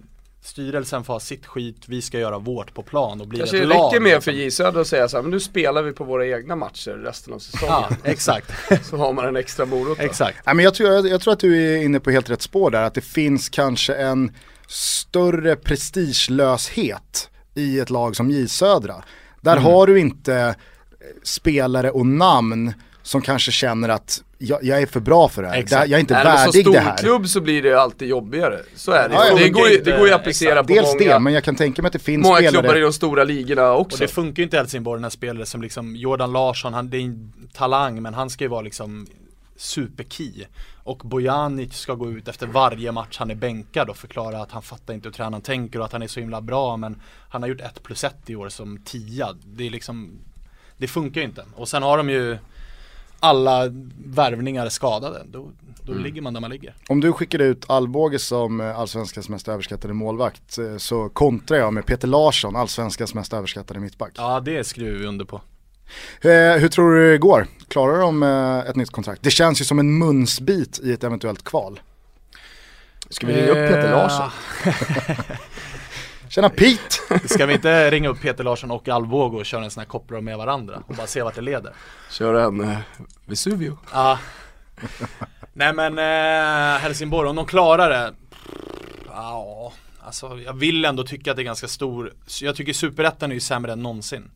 Styrelsen 0.45 1.03
får 1.03 1.13
ha 1.13 1.19
sitt 1.19 1.45
skit, 1.45 1.83
vi 1.87 2.01
ska 2.01 2.19
göra 2.19 2.39
vårt 2.39 2.73
på 2.73 2.83
plan 2.83 3.21
och 3.21 3.27
bli 3.27 3.39
Kanske 3.39 3.57
ett 3.57 3.63
det 3.63 3.67
lag 3.67 3.87
räcker 3.87 3.99
med 3.99 4.13
liksom. 4.13 4.21
för 4.21 4.31
J 4.31 4.51
Södra 4.51 4.81
att 4.81 4.87
säga 4.87 5.07
så 5.07 5.17
här, 5.17 5.21
men 5.21 5.31
nu 5.31 5.39
spelar 5.39 5.83
vi 5.83 5.91
på 5.91 6.03
våra 6.03 6.27
egna 6.27 6.55
matcher 6.55 6.91
resten 6.91 7.33
av 7.33 7.39
säsongen. 7.39 7.75
Ja, 7.89 7.89
exakt. 8.03 8.51
Så 8.85 8.97
har 8.97 9.13
man 9.13 9.25
en 9.25 9.35
extra 9.35 9.65
morot 9.65 9.97
då. 9.97 10.03
exakt. 10.03 10.37
Nej, 10.45 10.55
men 10.55 10.65
jag, 10.65 10.73
tror, 10.73 10.89
jag, 10.89 11.07
jag 11.07 11.21
tror 11.21 11.33
att 11.33 11.39
du 11.39 11.73
är 11.73 11.83
inne 11.83 11.99
på 11.99 12.11
helt 12.11 12.29
rätt 12.29 12.41
spår 12.41 12.71
där, 12.71 12.83
att 12.83 12.93
det 12.93 13.01
finns 13.01 13.49
kanske 13.49 13.95
en 13.95 14.31
större 14.67 15.55
prestigelöshet 15.55 17.29
i 17.55 17.79
ett 17.79 17.89
lag 17.89 18.15
som 18.15 18.31
J 18.31 18.47
Södra. 18.47 19.03
Där 19.41 19.57
har 19.57 19.87
du 19.87 19.99
inte 19.99 20.55
spelare 21.23 21.91
och 21.91 22.05
namn 22.05 22.73
som 23.05 23.21
kanske 23.21 23.51
känner 23.51 23.89
att 23.89 24.23
jag, 24.37 24.63
jag 24.63 24.81
är 24.81 24.85
för 24.85 24.99
bra 24.99 25.29
för 25.29 25.41
det 25.41 25.47
här, 25.47 25.55
Exakt. 25.57 25.89
Jag 25.89 25.97
är 25.97 26.01
inte 26.01 26.13
som 26.13 26.23
värdig 26.23 26.65
det 26.73 26.79
här. 26.79 26.95
storklubb 26.97 27.27
så 27.27 27.41
blir 27.41 27.61
det 27.63 27.81
alltid 27.81 28.07
jobbigare. 28.07 28.59
Så 28.75 28.91
är 28.91 29.09
det 29.09 29.15
Ja, 29.15 29.35
det, 29.35 29.49
går 29.49 29.67
ju, 29.67 29.77
inte- 29.77 29.91
det 29.91 29.97
går 29.97 30.07
ju 30.07 30.13
att 30.13 30.19
applicera 30.21 30.63
på 30.63 30.73
Dels 30.73 30.93
många, 30.93 31.13
det, 31.13 31.19
men 31.19 31.33
jag 31.33 31.43
kan 31.43 31.55
tänka 31.55 31.81
mig 31.81 31.87
att 31.87 31.93
det 31.93 31.99
finns 31.99 32.23
många 32.23 32.35
spelare 32.37 32.51
klubbar 32.63 32.75
i 32.75 32.79
de 32.79 32.93
stora 32.93 33.23
ligorna 33.23 33.71
Och 33.71 33.81
också. 33.81 33.97
det 33.97 34.07
funkar 34.07 34.37
ju 34.39 34.43
inte 34.43 34.55
i 34.57 34.59
Helsingborg 34.59 35.01
när 35.01 35.09
spelare 35.09 35.45
som 35.45 35.61
liksom 35.61 35.95
Jordan 35.95 36.31
Larsson, 36.33 36.73
han 36.73 36.89
det 36.89 36.97
är 36.97 37.01
en 37.01 37.33
talang 37.53 38.01
men 38.01 38.13
han 38.13 38.29
ska 38.29 38.43
ju 38.43 38.47
vara 38.49 38.61
liksom 38.61 39.07
superkey. 39.57 40.45
Och 40.83 40.97
Bojanic 40.97 41.73
ska 41.73 41.93
gå 41.93 42.11
ut 42.11 42.27
efter 42.27 42.47
varje 42.47 42.91
match 42.91 43.17
han 43.19 43.31
är 43.31 43.35
bänkad 43.35 43.89
och 43.89 43.97
förklara 43.97 44.41
att 44.41 44.51
han 44.51 44.61
fattar 44.61 44.93
inte 44.93 45.07
hur 45.07 45.13
tränaren 45.13 45.41
tänker 45.41 45.79
och 45.79 45.85
att 45.85 45.91
han 45.91 46.01
är 46.01 46.07
så 46.07 46.19
himla 46.19 46.41
bra 46.41 46.77
men 46.77 47.01
han 47.29 47.41
har 47.41 47.49
gjort 47.49 47.61
1 47.61 47.83
plus 47.83 48.03
1 48.03 48.15
i 48.29 48.35
år 48.35 48.49
som 48.49 48.77
tia. 48.77 49.29
Det 49.45 49.65
är 49.67 49.69
liksom 49.69 50.19
Det 50.77 50.87
funkar 50.87 51.21
ju 51.21 51.27
inte. 51.27 51.45
Och 51.55 51.67
sen 51.67 51.83
har 51.83 51.97
de 51.97 52.09
ju 52.09 52.37
alla 53.25 53.67
värvningar 54.05 54.69
skadade. 54.69 55.23
Då, 55.25 55.51
då 55.81 55.93
ligger 55.93 56.21
man 56.21 56.33
där 56.33 56.41
man 56.41 56.49
ligger. 56.49 56.75
Om 56.87 57.01
du 57.01 57.13
skickar 57.13 57.39
ut 57.39 57.65
Alvbåge 57.69 58.19
som 58.19 58.61
eh, 58.61 58.79
allsvenskans 58.79 59.29
mest 59.29 59.47
överskattade 59.47 59.93
målvakt 59.93 60.57
eh, 60.57 60.77
så 60.77 61.09
kontrar 61.09 61.57
jag 61.57 61.73
med 61.73 61.85
Peter 61.85 62.07
Larsson, 62.07 62.55
allsvenskans 62.55 63.13
mest 63.13 63.33
överskattade 63.33 63.79
mittback. 63.79 64.11
Ja 64.17 64.39
det 64.39 64.63
skriver 64.63 64.99
vi 64.99 65.05
under 65.05 65.25
på. 65.25 65.41
Eh, 66.21 66.31
hur 66.31 66.67
tror 66.67 66.95
du 66.95 67.11
det 67.11 67.17
går? 67.17 67.47
Klarar 67.67 67.99
de 67.99 68.23
ett 68.69 68.75
nytt 68.75 68.91
kontrakt? 68.91 69.23
Det 69.23 69.31
känns 69.31 69.61
ju 69.61 69.65
som 69.65 69.79
en 69.79 69.97
munsbit 69.97 70.79
i 70.83 70.91
ett 70.91 71.03
eventuellt 71.03 71.43
kval. 71.43 71.79
Ska 73.09 73.27
vi 73.27 73.33
ringa 73.33 73.49
upp 73.49 73.69
Peter 73.69 73.91
Larsson? 73.91 74.29
Tjena 76.35 76.49
Pete! 76.49 77.27
Ska 77.27 77.45
vi 77.45 77.53
inte 77.53 77.91
ringa 77.91 78.09
upp 78.09 78.21
Peter 78.21 78.43
Larsson 78.43 78.71
och 78.71 78.89
Alvågo 78.89 79.37
och 79.37 79.45
köra 79.45 79.63
en 79.63 79.71
sån 79.71 79.81
här 79.81 79.87
kopplar 79.87 80.21
med 80.21 80.37
varandra 80.37 80.83
och 80.87 80.95
bara 80.95 81.07
se 81.07 81.21
vart 81.21 81.35
det 81.35 81.41
leder? 81.41 81.73
Köra 82.11 82.43
en 82.43 82.61
eh, 82.61 82.77
Vesuvio. 83.25 83.77
Ja, 83.93 84.19
Nej 85.53 85.73
men 85.73 85.99
eh, 85.99 86.79
Helsingborg, 86.79 87.29
om 87.29 87.35
de 87.35 87.45
klarar 87.45 87.89
det 87.89 88.13
Ja, 89.07 89.73
alltså 89.99 90.39
jag 90.39 90.53
vill 90.53 90.85
ändå 90.85 91.03
tycka 91.03 91.31
att 91.31 91.37
det 91.37 91.43
är 91.43 91.45
ganska 91.45 91.67
stor 91.67 92.13
Jag 92.41 92.55
tycker 92.55 92.73
superettan 92.73 93.31
är 93.31 93.35
ju 93.35 93.41
sämre 93.41 93.71
än 93.71 93.83
någonsin 93.83 94.31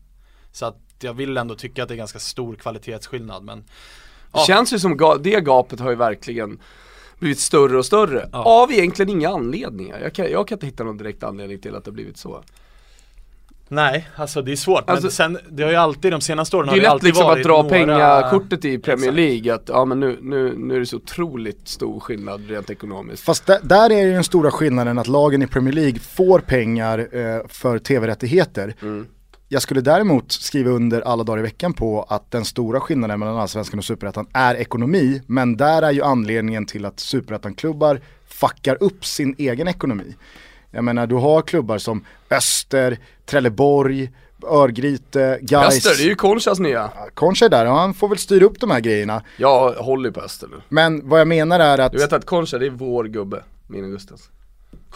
Så 0.51 0.65
att 0.65 0.77
jag 1.01 1.13
vill 1.13 1.37
ändå 1.37 1.55
tycka 1.55 1.83
att 1.83 1.89
det 1.89 1.95
är 1.95 1.97
ganska 1.97 2.19
stor 2.19 2.55
kvalitetsskillnad 2.55 3.43
men 3.43 3.63
Det 4.33 4.39
känns 4.47 4.73
ju 4.73 4.79
som 4.79 5.19
det 5.21 5.41
gapet 5.41 5.79
har 5.79 5.89
ju 5.89 5.95
verkligen 5.95 6.59
blivit 7.19 7.39
större 7.39 7.77
och 7.77 7.85
större. 7.85 8.29
Ja. 8.31 8.43
Av 8.43 8.71
egentligen 8.71 9.09
inga 9.09 9.29
anledningar. 9.29 9.99
Jag 9.99 10.13
kan, 10.13 10.31
jag 10.31 10.47
kan 10.47 10.55
inte 10.55 10.65
hitta 10.65 10.83
någon 10.83 10.97
direkt 10.97 11.23
anledning 11.23 11.59
till 11.59 11.75
att 11.75 11.83
det 11.85 11.91
har 11.91 11.93
blivit 11.93 12.17
så. 12.17 12.43
Nej, 13.71 14.09
alltså 14.15 14.41
det 14.41 14.51
är 14.51 14.55
svårt 14.55 14.89
Alltså- 14.89 15.05
men 15.05 15.11
sen, 15.11 15.37
det 15.49 15.63
har 15.63 15.69
ju 15.69 15.75
alltid 15.75 16.11
de 16.11 16.21
senaste 16.21 16.57
åren 16.57 16.65
Det 16.65 16.71
har 16.71 16.77
är 16.77 16.79
det 16.79 16.83
lätt 16.83 16.91
alltid 16.91 17.07
liksom 17.07 17.23
att 17.25 17.29
varit 17.31 17.45
dra 17.45 17.57
några... 17.61 17.69
pengakortet 17.69 18.65
i 18.65 18.77
Premier 18.79 19.09
Exakt. 19.09 19.15
League, 19.15 19.53
att 19.53 19.63
ja 19.69 19.85
men 19.85 19.99
nu, 19.99 20.17
nu, 20.21 20.53
nu 20.57 20.75
är 20.75 20.79
det 20.79 20.85
så 20.85 20.95
otroligt 20.97 21.67
stor 21.67 21.99
skillnad 21.99 22.49
rent 22.49 22.69
ekonomiskt. 22.69 23.23
Fast 23.23 23.45
där, 23.45 23.59
där 23.63 23.89
är 23.91 24.03
ju 24.05 24.11
den 24.11 24.23
stora 24.23 24.51
skillnaden 24.51 24.97
att 24.99 25.07
lagen 25.07 25.41
i 25.41 25.47
Premier 25.47 25.73
League 25.73 25.99
får 25.99 26.39
pengar 26.39 26.99
eh, 27.11 27.47
för 27.47 27.79
tv-rättigheter. 27.79 28.75
Mm. 28.81 29.07
Jag 29.51 29.61
skulle 29.61 29.81
däremot 29.81 30.31
skriva 30.31 30.71
under 30.71 31.01
alla 31.01 31.23
dagar 31.23 31.39
i 31.39 31.41
veckan 31.41 31.73
på 31.73 32.05
att 32.09 32.31
den 32.31 32.45
stora 32.45 32.79
skillnaden 32.79 33.19
mellan 33.19 33.37
allsvenskan 33.37 33.79
och 33.79 33.85
superettan 33.85 34.27
är 34.33 34.55
ekonomi. 34.55 35.21
Men 35.27 35.57
där 35.57 35.81
är 35.81 35.91
ju 35.91 36.03
anledningen 36.03 36.65
till 36.65 36.85
att 36.85 36.99
superettan-klubbar 36.99 38.01
fuckar 38.27 38.77
upp 38.83 39.05
sin 39.05 39.35
egen 39.37 39.67
ekonomi. 39.67 40.15
Jag 40.71 40.83
menar 40.83 41.07
du 41.07 41.15
har 41.15 41.41
klubbar 41.41 41.77
som 41.77 42.05
Öster, 42.31 42.97
Trelleborg, 43.25 44.11
Örgryte, 44.43 45.39
Gais. 45.41 45.67
Öster, 45.77 45.97
det 45.97 46.03
är 46.03 46.09
ju 46.09 46.15
Conchas 46.15 46.59
nya. 46.59 46.91
Concha 47.13 47.45
är 47.45 47.49
där 47.49 47.65
och 47.65 47.75
han 47.75 47.93
får 47.93 48.07
väl 48.09 48.17
styra 48.17 48.45
upp 48.45 48.59
de 48.59 48.71
här 48.71 48.79
grejerna. 48.79 49.23
Jag 49.37 49.73
håller 49.73 50.09
ju 50.09 50.13
på 50.13 50.21
Öster 50.21 50.47
nu. 50.47 50.61
Men 50.69 51.09
vad 51.09 51.19
jag 51.19 51.27
menar 51.27 51.59
är 51.59 51.77
att 51.77 51.91
Du 51.91 51.97
vet 51.97 52.13
att 52.13 52.25
Concha, 52.25 52.57
det 52.57 52.65
är 52.65 52.69
vår 52.69 53.05
gubbe, 53.05 53.43
min 53.67 53.83
Augustas. 53.83 54.29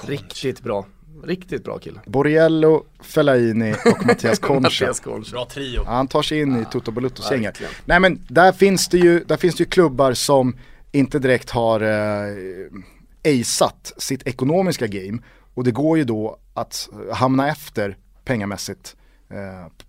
Riktigt 0.01 0.61
bra. 0.61 0.85
Riktigt 1.23 1.63
bra 1.63 1.79
kille. 1.79 1.99
Borriello, 2.05 2.85
Fellaini 3.01 3.73
och 3.85 4.05
Mattias 4.05 4.39
Concha. 4.47 4.59
Mattias. 4.87 5.31
Bra 5.31 5.45
trio 5.45 5.81
Ja, 5.85 5.91
han 5.91 6.07
tar 6.07 6.21
sig 6.21 6.39
in 6.41 6.61
i 6.61 6.65
Toto 6.71 6.91
Baluttos 6.91 7.31
gäng. 7.31 7.47
Nej 7.85 7.99
men 7.99 8.21
där 8.27 8.51
finns 8.51 8.87
det 8.87 8.97
ju, 8.97 9.23
där 9.23 9.37
finns 9.37 9.55
det 9.55 9.63
ju 9.63 9.69
klubbar 9.69 10.13
som 10.13 10.57
inte 10.91 11.19
direkt 11.19 11.49
har 11.49 11.81
eh, 11.81 13.41
aceat 13.41 13.93
sitt 13.97 14.27
ekonomiska 14.27 14.87
game. 14.87 15.17
Och 15.53 15.63
det 15.63 15.71
går 15.71 15.97
ju 15.97 16.03
då 16.03 16.37
att 16.53 16.89
hamna 17.11 17.49
efter 17.49 17.97
pengamässigt 18.25 18.95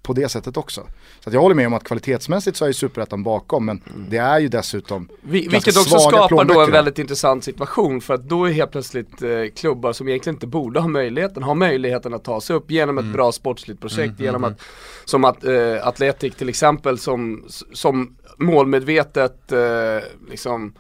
på 0.03 0.13
det 0.13 0.29
sättet 0.29 0.57
också. 0.57 0.87
Så 1.21 1.31
att 1.31 1.35
jag 1.35 1.41
håller 1.41 1.55
med 1.55 1.67
om 1.67 1.75
att 1.75 1.85
kvalitetsmässigt 1.85 2.57
så 2.57 2.65
är 2.65 2.69
ju 2.69 2.75
superettan 2.75 3.23
bakom 3.23 3.65
men 3.65 3.83
det 4.09 4.17
är 4.17 4.39
ju 4.39 4.49
dessutom 4.49 5.09
Vi, 5.21 5.49
vilket 5.49 5.77
också 5.77 5.99
skapar 5.99 6.45
då 6.45 6.61
en 6.61 6.71
väldigt 6.71 6.99
intressant 6.99 7.45
situation 7.45 8.01
för 8.01 8.15
att 8.15 8.29
då 8.29 8.45
är 8.45 8.53
helt 8.53 8.71
plötsligt 8.71 9.23
eh, 9.23 9.31
klubbar 9.57 9.93
som 9.93 10.09
egentligen 10.09 10.37
inte 10.37 10.47
borde 10.47 10.81
ha 10.81 10.89
möjligheten, 10.89 11.43
har 11.43 11.55
möjligheten 11.55 12.15
att 12.15 12.25
ta 12.25 12.41
sig 12.41 12.57
upp 12.57 12.71
genom 12.71 12.99
ett 12.99 13.13
bra 13.13 13.33
sportsligt 13.33 13.81
projekt, 13.81 14.21
genom 14.21 14.45
att, 14.45 14.61
som 15.05 15.25
att 15.25 15.45
eh, 15.45 15.87
Atletic 15.87 16.35
till 16.35 16.49
exempel 16.49 16.99
som, 16.99 17.45
som 17.73 18.17
målmedvetet 18.39 19.53
eh, 19.53 19.99
liksom 20.31 20.75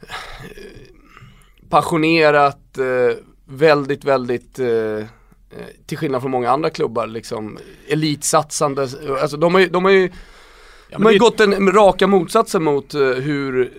eh, 0.00 0.08
passionerat, 1.68 2.78
eh, 2.78 3.16
väldigt, 3.44 4.04
väldigt 4.04 4.58
eh, 4.58 4.68
eh, 4.68 5.04
till 5.86 5.98
skillnad 5.98 6.20
från 6.22 6.30
många 6.30 6.50
andra 6.50 6.70
klubbar 6.70 7.06
liksom 7.06 7.58
elitsatsande, 7.88 8.88
alltså 9.20 9.36
de 9.36 9.54
har 9.54 9.60
ju, 9.60 9.68
de 9.68 9.84
har 9.84 9.92
ju 9.92 10.10
Ja, 10.90 10.98
de 10.98 11.04
har 11.04 11.12
ju 11.12 11.18
det- 11.18 11.24
gått 11.24 11.40
en 11.40 11.72
raka 11.72 12.06
motsatsen 12.06 12.62
mot 12.64 12.94
eh, 12.94 13.00
hur, 13.00 13.72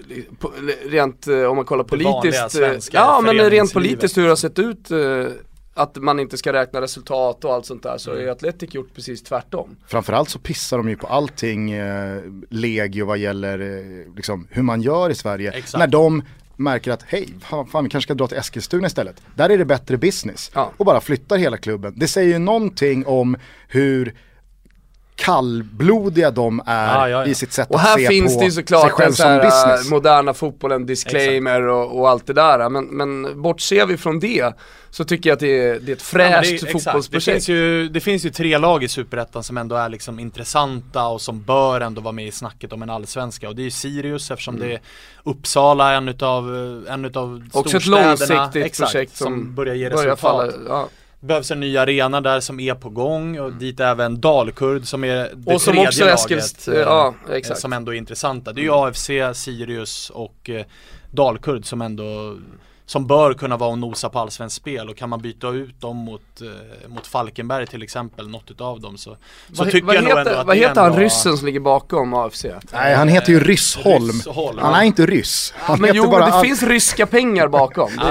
rent 0.90 1.28
eh, 1.28 1.44
om 1.44 1.56
man 1.56 1.66
kollar 1.66 1.84
politiskt, 1.84 2.60
eh, 2.62 2.72
ja 2.92 3.22
men 3.26 3.50
rent 3.50 3.74
politiskt 3.74 4.18
hur 4.18 4.24
det 4.24 4.30
har 4.30 4.36
sett 4.36 4.60
ut, 4.60 4.92
eh, 4.92 5.26
att 5.74 5.96
man 5.98 6.20
inte 6.20 6.38
ska 6.38 6.54
räkna 6.54 6.82
resultat 6.82 7.46
och 7.46 7.54
allt 7.54 7.66
sånt 7.66 7.84
där, 7.84 7.98
så 7.98 8.10
har 8.10 8.16
Mm. 8.16 8.26
ju 8.26 8.32
Atletic 8.32 8.74
gjort 8.76 8.94
precis 8.96 9.24
tvärtom. 9.24 9.76
Framförallt 9.88 10.30
så 10.30 10.40
pissar 10.40 10.78
de 10.78 10.90
ju 10.90 10.98
på 10.98 11.08
allting 11.08 11.72
eh, 11.72 12.22
legio 12.50 13.06
vad 13.06 13.18
gäller 13.18 13.60
eh, 13.60 14.16
liksom, 14.16 14.48
hur 14.52 14.64
man 14.64 14.82
gör 14.82 15.10
i 15.10 15.16
Sverige. 15.16 15.52
Exakt. 15.52 15.80
När 15.80 15.88
de 15.88 16.24
märker 16.58 16.91
att 16.91 17.04
hej, 17.04 17.30
fan, 17.41 17.67
fan 17.67 17.84
vi 17.84 17.89
kanske 17.89 18.08
ska 18.08 18.13
dra 18.13 18.28
till 18.28 18.38
Eskilstuna 18.38 18.88
istället. 18.88 19.22
Där 19.36 19.50
är 19.50 19.58
det 19.58 19.65
bättre 19.65 19.98
business. 19.98 20.52
Ja. 20.54 20.72
Och 20.78 20.86
bara 20.86 21.02
flyttar 21.02 21.38
hela 21.38 21.58
klubben. 21.58 21.93
Det 21.96 22.08
säger 22.08 22.34
ju 22.34 22.39
någonting 22.39 23.06
om 23.06 23.38
hur 23.67 24.13
kallblodiga 25.18 26.32
de 26.32 26.62
är 26.66 26.88
Ja, 26.96 27.10
ja, 27.10 27.20
ja. 27.20 27.26
i 27.26 27.36
sitt 27.36 27.54
sätt 27.54 27.70
Och 27.70 27.76
att 27.76 27.82
här 27.82 27.98
se 27.98 28.08
finns 28.08 28.34
på 28.34 28.40
det 28.40 28.46
ju 28.46 28.52
sig 28.52 28.64
såklart 28.64 28.92
själv 28.92 29.08
den 29.08 29.16
så 29.16 29.22
som 29.24 29.32
här, 29.32 29.44
business. 29.44 29.86
eh, 29.86 29.92
moderna 29.94 30.34
fotbollen, 30.34 30.86
disclaimer 30.86 31.62
och, 31.62 32.00
och 32.00 32.10
allt 32.10 32.28
det 32.28 32.34
där. 32.34 32.70
Men, 32.70 32.86
men 32.86 33.42
bortser 33.42 33.86
vi 33.86 33.98
från 33.98 34.20
det 34.20 34.54
så 34.90 35.04
tycker 35.04 35.30
jag 35.30 35.34
att 35.36 35.40
det 35.40 35.60
är, 35.60 35.80
det 35.80 35.92
är 35.92 35.96
ett 35.96 36.00
Ja, 36.00 36.06
fräscht 36.06 36.42
det 36.44 36.50
är- 36.50 36.54
exakt. 36.54 36.74
Det 36.74 36.80
fotbollsprojekt. 36.80 37.26
finns, 37.32 37.50
ju, 37.50 37.90
det 37.90 38.00
finns 38.00 38.26
ju 38.26 38.30
tre 38.30 38.58
lag 38.58 38.84
i 38.84 38.88
Superettan 38.88 39.44
som 39.44 39.58
ändå 39.58 39.76
är 39.76 39.90
liksom 39.90 40.20
intressanta 40.20 41.08
och 41.08 41.22
som 41.22 41.42
bör 41.44 41.82
ändå 41.82 42.02
vara 42.02 42.12
med 42.12 42.28
i 42.28 42.32
snacket 42.32 42.74
om 42.74 42.82
en 42.82 42.90
allsvenska 42.90 43.50
och 43.50 43.56
det 43.56 43.62
är 43.62 43.64
ju 43.64 43.72
Sirius 43.72 44.32
eftersom 44.32 44.56
Mm. 44.56 44.68
det 44.68 44.74
är 44.76 44.82
Uppsala 45.24 45.94
en 45.94 46.08
utav, 46.10 46.46
en 46.90 47.06
utav 47.06 47.44
Också 47.54 47.78
ett 47.78 47.84
storstäderna. 47.84 48.08
långsiktigt 48.42 48.66
Exakt, 48.66 48.92
projekt 48.92 49.18
som, 49.18 49.26
som 49.26 49.56
börjar 49.56 49.76
ge 49.76 49.90
börjar 49.90 50.12
resultat. 50.16 50.54
falla, 50.54 50.54
ja. 50.68 50.88
Behövs 51.28 51.52
en 51.52 51.60
ny 51.60 51.78
arena 51.78 52.22
där 52.22 52.40
som 52.40 52.60
är 52.60 52.74
på 52.74 52.90
gång 52.90 53.40
och 53.40 53.54
dit 53.54 53.80
även 53.80 54.22
Dalkurd 54.22 54.86
som 54.88 55.04
är 55.04 55.30
det 55.36 55.54
Och 55.54 55.62
som 55.62 55.74
tredje 55.74 55.88
också 55.88 56.06
laget 56.06 56.20
Eskilst- 56.20 56.74
ja, 56.86 57.13
eh, 57.30 57.36
exakt. 57.36 57.60
Som 57.60 57.74
ändå 57.74 57.94
är 57.94 57.98
intressanta. 57.98 58.54
Det 58.54 58.62
är 58.62 58.63
ju 58.63 58.74
AFC, 58.74 59.10
Sirius 59.34 60.10
och 60.10 60.50
eh, 60.50 60.66
Dalkurd 61.12 61.66
som 61.66 61.82
ändå 61.82 62.38
som 62.88 63.08
bör 63.08 63.34
kunna 63.34 63.58
vara 63.58 63.69
och 63.69 63.80
nosa 63.80 64.10
på 64.10 64.19
allsvenskt 64.19 64.58
spel 64.58 64.89
och 64.89 64.97
kan 64.97 65.10
man 65.10 65.21
byta 65.21 65.50
ut 65.50 65.82
dem 65.82 65.97
mot, 65.97 66.41
eh, 66.41 66.89
mot 66.89 67.08
Falkenberg 67.08 67.67
till 67.67 67.84
exempel, 67.84 68.30
något 68.30 68.52
utav 68.52 68.82
dem 68.82 68.97
så, 68.97 69.10
så 69.10 69.17
vad, 69.63 69.71
tycker 69.71 69.88
vad 69.88 69.95
jag 69.95 70.04
nog 70.04 70.10
heter, 70.10 70.26
ändå 70.26 70.41
att 70.41 70.47
vad 70.47 70.58
heter 70.58 70.82
han 70.82 70.95
ryssen 70.95 71.38
som 71.38 71.45
ligger 71.45 71.60
bakom 71.60 72.13
AFC? 72.13 72.45
Nej 72.73 72.95
han 72.95 73.08
heter 73.08 73.32
ju 73.32 73.39
Ryssholm. 73.39 74.08
Ryssholm, 74.08 74.60
Han 74.60 74.73
är 74.73 74.84
inte 74.84 75.06
ryss. 75.06 75.54
Han 75.58 75.82
Men 75.82 75.88
heter 75.88 75.97
jo, 75.97 76.12
bara 76.12 76.26
det 76.26 76.47
finns 76.47 76.63
ryska 76.63 77.06
pengar 77.06 77.47
bakom. 77.47 77.91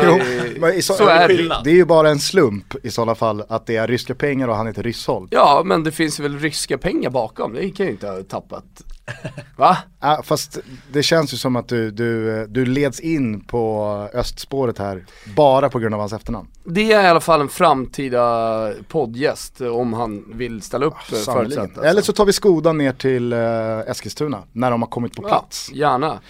Det 0.60 0.76
är, 0.76 0.80
så, 0.80 0.94
så 0.94 1.08
är 1.08 1.28
det. 1.28 1.60
det 1.64 1.70
är 1.70 1.74
ju 1.74 1.84
bara 1.84 2.10
en 2.10 2.18
slump 2.18 2.74
i 2.84 2.90
sådana 2.90 3.14
fall 3.14 3.42
att 3.48 3.66
det 3.66 3.76
är 3.76 3.86
ryska 3.88 4.14
pengar 4.14 4.48
och 4.48 4.56
han 4.56 4.66
heter 4.66 4.82
Ryssholm. 4.82 5.28
Ja, 5.30 5.62
men 5.64 5.84
det 5.84 5.92
finns 5.92 6.20
väl 6.20 6.38
ryska 6.38 6.78
pengar 6.78 7.10
bakom, 7.10 7.54
det 7.54 7.70
kan 7.70 7.86
ju 7.86 7.92
inte 7.92 8.08
ha 8.08 8.22
tappat. 8.22 8.64
Va? 9.56 9.78
Ja, 10.00 10.22
fast 10.24 10.58
det 10.92 11.02
känns 11.02 11.32
ju 11.32 11.36
som 11.36 11.56
att 11.56 11.68
du, 11.68 11.90
du, 11.90 12.46
du 12.46 12.66
leds 12.66 13.00
in 13.00 13.40
på 13.40 13.90
östspåret 14.14 14.65
här 14.78 15.04
bara 15.36 15.68
på 15.68 15.78
grund 15.78 15.94
av 15.94 16.00
hans 16.00 16.12
efternamn. 16.12 16.48
Det 16.64 16.92
är 16.92 17.04
i 17.04 17.06
alla 17.06 17.20
fall 17.20 17.40
en 17.40 17.48
framtida 17.48 18.72
poddgäst 18.88 19.60
eh, 19.60 19.68
om 19.68 19.92
han 19.92 20.24
vill 20.34 20.62
ställa 20.62 20.86
upp 20.86 20.94
eh, 21.12 21.18
Sannoliken. 21.18 21.62
förutsatt. 21.62 21.84
Eller 21.84 22.02
så 22.02 22.12
tar 22.12 22.24
vi 22.24 22.32
Skodan 22.32 22.78
ner 22.78 22.92
till 22.92 23.32
uh, 23.32 23.90
Eskilstuna 23.90 24.42
när 24.52 24.70
de 24.70 24.82
har 24.82 24.88
kommit 24.88 25.16
på 25.16 25.22
plats. 25.22 25.70
Ja, 25.72 25.78
gärna. 25.78 26.20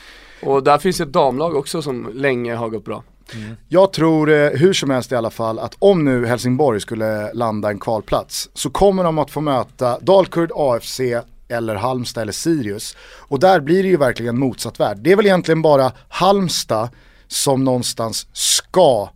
Och 0.42 0.62
där 0.62 0.79
finns 0.79 1.01
ett 1.01 1.12
damlag 1.12 1.57
också 1.57 1.83
som 1.83 2.11
länge 2.14 2.55
har 2.55 2.68
gått 2.68 2.85
bra. 2.85 3.03
Jag 3.68 3.92
tror 3.92 4.31
eh, 4.31 4.51
hur 4.51 4.72
som 4.72 4.90
helst 4.90 5.12
i 5.12 5.14
alla 5.14 5.31
fall 5.31 5.59
att 5.59 5.77
om 5.79 6.05
nu 6.05 6.27
Helsingborg 6.27 6.81
skulle 6.81 7.33
landa 7.33 7.70
en 7.70 7.79
kvalplats 7.79 8.51
så 8.55 8.70
kommer 8.70 9.05
de 9.05 9.18
att 9.18 9.31
få 9.31 9.40
möta 9.40 9.99
Dalkurd, 9.99 10.51
AFC 10.55 11.01
eller 11.49 11.75
Halmstad 11.75 12.22
eller 12.22 12.33
Sirius. 12.33 12.96
Och 13.29 13.40
där 13.40 13.61
blir 13.61 13.83
det 13.83 13.88
ju 13.88 13.96
verkligen 13.96 14.38
motsatt 14.38 14.81
värld. 14.81 14.99
Det 15.01 15.12
är 15.12 15.16
väl 15.16 15.27
egentligen 15.27 15.62
bara 15.62 15.92
Halmstad 16.09 16.88
som 17.29 17.65
någonstans 17.65 18.27
ska 18.33 19.11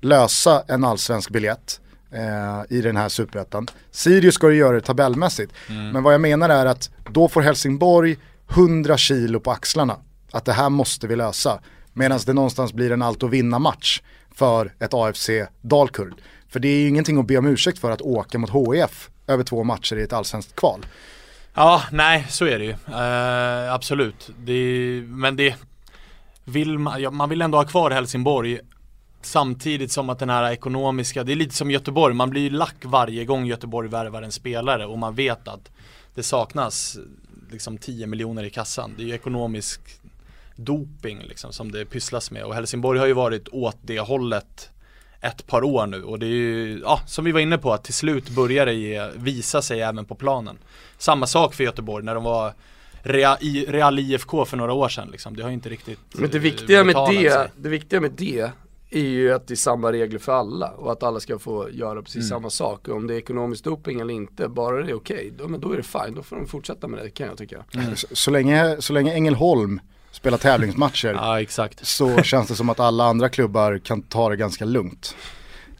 lösa 0.00 0.62
en 0.68 0.84
allsvensk 0.84 1.30
biljett 1.30 1.80
eh, 2.10 2.76
i 2.76 2.80
den 2.80 2.96
här 2.96 3.08
superettan. 3.08 3.68
Sirius 3.90 4.34
ska 4.34 4.50
ju 4.50 4.56
göra 4.56 4.74
det 4.74 4.80
tabellmässigt. 4.80 5.52
Men 5.68 6.02
vad 6.02 6.14
jag 6.14 6.20
menar 6.20 6.48
är 6.48 6.66
att 6.66 6.90
då 7.10 7.28
får 7.28 7.40
Helsingborg 7.40 8.16
100 8.50 8.96
kilo 8.96 9.40
på 9.40 9.50
axlarna. 9.50 9.96
Att 10.30 10.44
det 10.44 10.52
här 10.52 10.70
måste 10.70 11.06
vi 11.06 11.16
lösa. 11.16 11.60
Medan 11.92 12.20
det 12.26 12.32
någonstans 12.32 12.72
blir 12.72 12.92
en 12.92 13.02
allt 13.02 13.22
att 13.22 13.30
vinna 13.30 13.58
match 13.58 14.02
för 14.34 14.72
ett 14.78 14.94
AFC 14.94 15.30
Dalkurd. 15.60 16.14
För 16.48 16.60
det 16.60 16.68
är 16.68 16.80
ju 16.80 16.88
ingenting 16.88 17.18
att 17.18 17.26
be 17.26 17.36
om 17.36 17.46
ursäkt 17.46 17.78
för 17.78 17.90
att 17.90 18.02
åka 18.02 18.38
mot 18.38 18.50
HIF 18.50 19.10
över 19.26 19.44
två 19.44 19.64
matcher 19.64 19.96
i 19.96 20.02
ett 20.02 20.12
allsvenskt 20.12 20.56
kval. 20.56 20.86
Ja, 21.54 21.82
nej 21.92 22.26
så 22.28 22.46
är 22.46 22.58
det 22.58 22.64
ju. 22.64 22.70
Eh, 22.70 23.74
absolut. 23.74 24.30
Det 24.38 25.02
men 25.06 25.36
det 25.36 25.54
vill 26.46 26.78
man, 26.78 27.02
ja, 27.02 27.10
man 27.10 27.28
vill 27.28 27.42
ändå 27.42 27.58
ha 27.58 27.64
kvar 27.64 27.90
Helsingborg 27.90 28.60
Samtidigt 29.26 29.92
som 29.92 30.10
att 30.10 30.18
den 30.18 30.30
här 30.30 30.52
ekonomiska, 30.52 31.24
det 31.24 31.32
är 31.32 31.36
lite 31.36 31.54
som 31.54 31.70
Göteborg, 31.70 32.14
man 32.14 32.30
blir 32.30 32.42
ju 32.42 32.50
lack 32.50 32.76
varje 32.82 33.24
gång 33.24 33.46
Göteborg 33.46 33.88
värvar 33.88 34.22
en 34.22 34.32
spelare 34.32 34.86
och 34.86 34.98
man 34.98 35.14
vet 35.14 35.48
att 35.48 35.70
det 36.14 36.22
saknas 36.22 36.98
liksom 37.50 37.78
10 37.78 38.06
miljoner 38.06 38.44
i 38.44 38.50
kassan. 38.50 38.94
Det 38.96 39.02
är 39.02 39.06
ju 39.06 39.14
ekonomisk 39.14 39.80
doping 40.56 41.22
liksom 41.22 41.52
som 41.52 41.72
det 41.72 41.84
pysslas 41.84 42.30
med 42.30 42.44
och 42.44 42.54
Helsingborg 42.54 42.98
har 42.98 43.06
ju 43.06 43.12
varit 43.12 43.48
åt 43.48 43.76
det 43.82 44.00
hållet 44.00 44.70
ett 45.20 45.46
par 45.46 45.64
år 45.64 45.86
nu 45.86 46.02
och 46.02 46.18
det 46.18 46.26
är 46.26 46.30
ju, 46.30 46.80
ja 46.84 47.00
som 47.06 47.24
vi 47.24 47.32
var 47.32 47.40
inne 47.40 47.58
på, 47.58 47.72
att 47.72 47.84
till 47.84 47.94
slut 47.94 48.28
börjar 48.28 48.66
det 48.66 48.74
ge, 48.74 49.10
visa 49.16 49.62
sig 49.62 49.80
även 49.80 50.04
på 50.04 50.14
planen. 50.14 50.58
Samma 50.98 51.26
sak 51.26 51.54
för 51.54 51.64
Göteborg 51.64 52.04
när 52.04 52.14
de 52.14 52.24
var 52.24 52.54
Real, 53.06 53.36
i, 53.40 53.64
Real 53.68 53.98
IFK 53.98 54.44
för 54.44 54.56
några 54.56 54.72
år 54.72 54.88
sedan 54.88 55.08
liksom. 55.12 55.36
Det 55.36 55.42
har 55.42 55.50
ju 55.50 55.54
inte 55.54 55.68
riktigt 55.68 55.98
Men 56.12 56.30
det 56.30 56.36
eh, 56.36 56.42
viktiga 56.42 56.84
med 56.84 56.94
det, 57.10 57.30
sig. 57.32 57.48
det 57.56 57.68
viktiga 57.68 58.00
med 58.00 58.10
det 58.12 58.50
är 58.90 59.00
ju 59.00 59.32
att 59.32 59.46
det 59.48 59.54
är 59.54 59.56
samma 59.56 59.92
regler 59.92 60.18
för 60.18 60.32
alla 60.32 60.68
och 60.70 60.92
att 60.92 61.02
alla 61.02 61.20
ska 61.20 61.38
få 61.38 61.70
göra 61.70 62.02
precis 62.02 62.16
Mm. 62.16 62.28
samma 62.28 62.50
sak. 62.50 62.88
Och 62.88 62.96
om 62.96 63.06
det 63.06 63.14
är 63.14 63.18
ekonomisk 63.18 63.64
doping 63.64 64.00
eller 64.00 64.14
inte, 64.14 64.48
bara 64.48 64.82
det 64.82 64.90
är 64.90 64.94
okej, 64.96 65.32
då, 65.38 65.48
men 65.48 65.60
då 65.60 65.72
är 65.72 65.76
det 65.76 65.82
fine. 65.82 66.14
Då 66.14 66.22
får 66.22 66.36
de 66.36 66.46
fortsätta 66.46 66.88
med 66.88 67.04
det 67.04 67.10
kan 67.10 67.26
jag 67.26 67.38
tycka. 67.38 67.64
Så, 67.94 68.06
så, 68.12 68.30
länge, 68.30 68.76
så 68.80 68.92
länge 68.92 69.12
Ängelholm 69.14 69.80
spelar 70.12 70.38
tävlingsmatcher 70.38 71.08
Ja 71.14 71.40
exakt. 71.40 71.86
så 71.86 72.22
känns 72.22 72.48
det 72.48 72.54
som 72.54 72.68
att 72.70 72.80
alla 72.80 73.04
andra 73.04 73.28
klubbar 73.28 73.78
kan 73.78 74.02
ta 74.02 74.28
det 74.28 74.36
ganska 74.36 74.64
lugnt. 74.64 75.16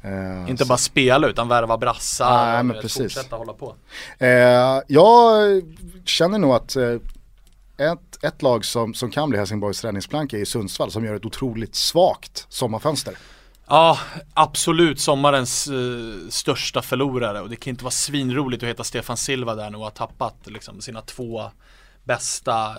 Eh, 0.03 0.51
Inte 0.51 0.64
så- 0.64 0.68
bara 0.68 0.79
spela 0.79 1.29
utan 1.29 1.49
värva 1.49 1.79
brassar 1.79 2.64
och 2.77 2.83
precis. 2.83 3.03
fortsätta 3.14 3.37
hålla 3.37 3.53
på. 3.53 3.74
Eh, 4.18 4.29
jag 4.87 5.62
känner 6.05 6.39
nog 6.39 6.51
att 6.53 6.77
eh, 6.77 6.95
ett, 7.79 8.24
ett 8.24 8.43
lag 8.43 8.64
som, 8.64 8.95
som 8.95 9.11
kan 9.11 9.29
bli 9.29 9.39
Helsingborgs 9.39 9.85
räddningsplanka 9.85 10.39
är 10.39 10.45
Sundsvall 10.45 10.91
som 10.91 11.05
gör 11.05 11.14
ett 11.14 11.24
otroligt 11.24 11.74
svagt 11.74 12.47
sommarfönster. 12.49 13.14
Ja, 13.68 13.99
absolut 14.35 15.01
sommarens 15.01 15.66
eh, 15.68 16.29
största 16.29 16.83
förlorare 16.83 17.41
och 17.41 17.51
det 17.51 17.57
kan 17.57 17.70
inte 17.70 17.85
vara 17.85 17.91
svinroligt 17.91 18.62
att 18.62 18.68
heta 18.68 18.85
Stefan 18.85 19.16
Silva 19.16 19.55
där 19.55 19.70
nu 19.70 19.77
och 19.77 19.83
ha 19.83 19.91
tappat 19.91 20.37
liksom, 20.45 20.81
sina 20.81 21.01
två 21.01 21.43
bästa 22.05 22.66
eh, 22.66 22.77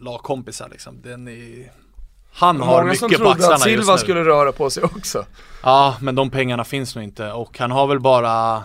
lagkompisar 0.00 0.68
liksom. 0.68 1.02
Den 1.02 1.28
är... 1.28 1.72
Han 2.32 2.60
har 2.60 2.82
Många 2.82 2.94
som 2.94 3.06
mycket 3.06 3.18
på 3.18 3.24
trodde 3.24 3.30
att 3.30 3.52
axlarna 3.52 3.52
just 3.52 3.82
Silva 3.82 3.92
nu. 3.92 3.98
skulle 3.98 4.24
röra 4.24 4.52
på 4.52 4.70
sig 4.70 4.82
också. 4.82 5.24
Ja, 5.62 5.96
men 6.00 6.14
de 6.14 6.30
pengarna 6.30 6.64
finns 6.64 6.94
nog 6.94 7.04
inte 7.04 7.32
och 7.32 7.58
han 7.58 7.70
har 7.70 7.86
väl 7.86 8.00
bara 8.00 8.64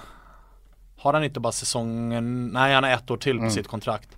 Har 0.98 1.14
han 1.14 1.24
inte 1.24 1.40
bara 1.40 1.52
säsongen, 1.52 2.48
nej 2.48 2.74
han 2.74 2.84
har 2.84 2.92
ett 2.92 3.12
år 3.12 3.18
till 3.18 3.40
på 3.40 3.50
sitt 3.50 3.68
kontrakt 3.68 4.10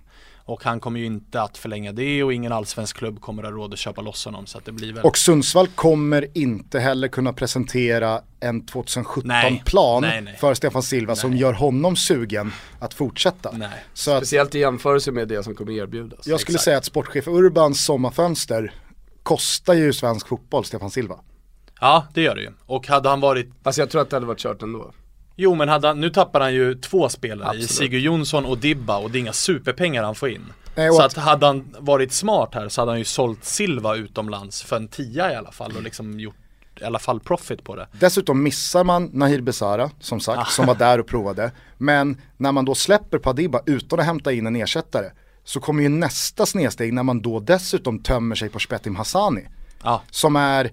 Och 0.46 0.64
han 0.64 0.80
kommer 0.80 1.00
ju 1.00 1.06
inte 1.06 1.42
att 1.42 1.58
förlänga 1.58 1.92
det 1.92 2.22
och 2.24 2.32
ingen 2.32 2.52
allsvensk 2.52 2.96
klubb 2.96 3.20
kommer 3.20 3.42
att 3.42 3.50
ha 3.50 3.56
råd 3.58 3.72
att 3.72 3.78
köpa 3.78 4.00
loss 4.00 4.24
honom 4.24 4.46
så 4.46 4.58
att 4.58 4.64
det 4.64 4.72
blir 4.72 4.92
väl 4.92 5.04
Och 5.04 5.18
Sundsvall 5.18 5.66
kommer 5.68 6.38
inte 6.38 6.80
heller 6.80 7.08
kunna 7.08 7.32
presentera 7.32 8.20
en 8.40 8.56
Nej. 8.56 8.64
2017-plan 8.66 10.02
Nej, 10.02 10.20
nej. 10.20 10.36
för 10.36 10.54
Stefan 10.54 10.82
Silva 10.82 11.16
som 11.16 11.36
gör 11.36 11.52
honom 11.52 11.96
sugen 11.96 12.52
att 12.80 12.94
fortsätta. 12.94 13.50
Nej. 13.52 13.68
Så 13.94 14.10
att 14.10 14.16
Speciellt 14.18 14.54
i 14.54 14.58
jämförelse 14.58 15.12
med 15.12 15.28
det 15.28 15.42
som 15.44 15.54
kommer 15.54 15.72
erbjudas. 15.72 16.26
jag 16.26 16.40
skulle 16.40 16.54
exakt. 16.56 16.64
säga 16.64 16.76
att 16.78 16.84
sportchef 16.84 17.28
Urbans 17.28 17.84
sommarfönster 17.84 18.72
kostar 19.22 19.74
ju 19.74 19.92
svensk 19.92 20.28
fotboll 20.28 20.64
Stefan 20.64 20.90
Silva. 20.90 21.18
Ja 21.80 22.06
det 22.14 22.22
gör 22.22 22.34
det 22.34 22.42
ju 22.42 22.50
Och 22.66 22.88
hade 22.88 23.08
han 23.08 23.20
varit 23.20 23.50
Alltså 23.62 23.80
jag 23.80 23.90
tror 23.90 24.02
att 24.02 24.10
det 24.10 24.16
hade 24.16 24.26
varit 24.26 24.38
kört 24.38 24.62
ändå. 24.62 24.92
Jo 25.36 25.54
men 25.54 25.68
hade 25.68 25.88
han, 25.88 26.00
nu 26.00 26.10
tappar 26.10 26.40
han 26.40 26.54
ju 26.54 26.74
två 26.74 27.08
spelare 27.08 27.48
Absolut. 27.48 27.70
i 27.70 27.74
Sigurd 27.74 28.00
Jonsson 28.02 28.44
och 28.44 28.58
Dibba 28.58 28.96
och 28.98 29.10
det 29.10 29.18
är 29.18 29.20
inga 29.20 29.32
superpengar 29.32 30.02
han 30.04 30.14
får 30.14 30.28
in. 30.28 30.52
Nej, 30.74 30.90
så 30.92 31.02
att- 31.02 31.16
hade 31.16 31.46
han 31.46 31.74
varit 31.78 32.12
smart 32.12 32.50
här 32.54 32.68
så 32.68 32.80
hade 32.80 32.90
han 32.92 32.98
ju 32.98 33.04
sålt 33.04 33.44
Silva 33.44 33.96
utomlands 33.96 34.62
för 34.62 34.76
en 34.76 34.88
tia 34.88 35.32
i 35.32 35.34
alla 35.36 35.52
fall 35.52 35.72
och 35.76 35.82
liksom 35.82 36.20
gjort 36.20 36.34
i 36.80 36.84
alla 36.84 36.98
fall 36.98 37.20
profit 37.20 37.64
på 37.64 37.76
det. 37.76 37.86
Dessutom 37.92 38.42
missar 38.42 38.84
man 38.84 39.10
Nahir 39.12 39.40
Besara, 39.40 39.90
som 40.00 40.20
sagt, 40.20 40.50
som 40.52 40.66
var 40.66 40.74
där 40.74 40.98
och 41.00 41.06
provade. 41.06 41.52
Men 41.78 42.20
när 42.36 42.52
man 42.52 42.64
då 42.64 42.74
släpper 42.74 43.18
Padiba 43.18 43.60
utan 43.66 44.00
att 44.00 44.06
hämta 44.06 44.32
in 44.32 44.46
en 44.46 44.56
ersättare 44.56 45.10
så 45.44 45.60
kommer 45.60 45.82
ju 45.82 45.88
nästa 45.88 46.46
snedsteg 46.46 46.92
när 46.92 47.02
man 47.02 47.22
då 47.22 47.40
dessutom 47.40 47.98
tömmer 47.98 48.34
sig 48.36 48.48
på 48.48 48.58
Spetim 48.58 48.96
Hassani. 48.96 49.46
Ja, 49.82 50.02
Som 50.10 50.36
är 50.36 50.70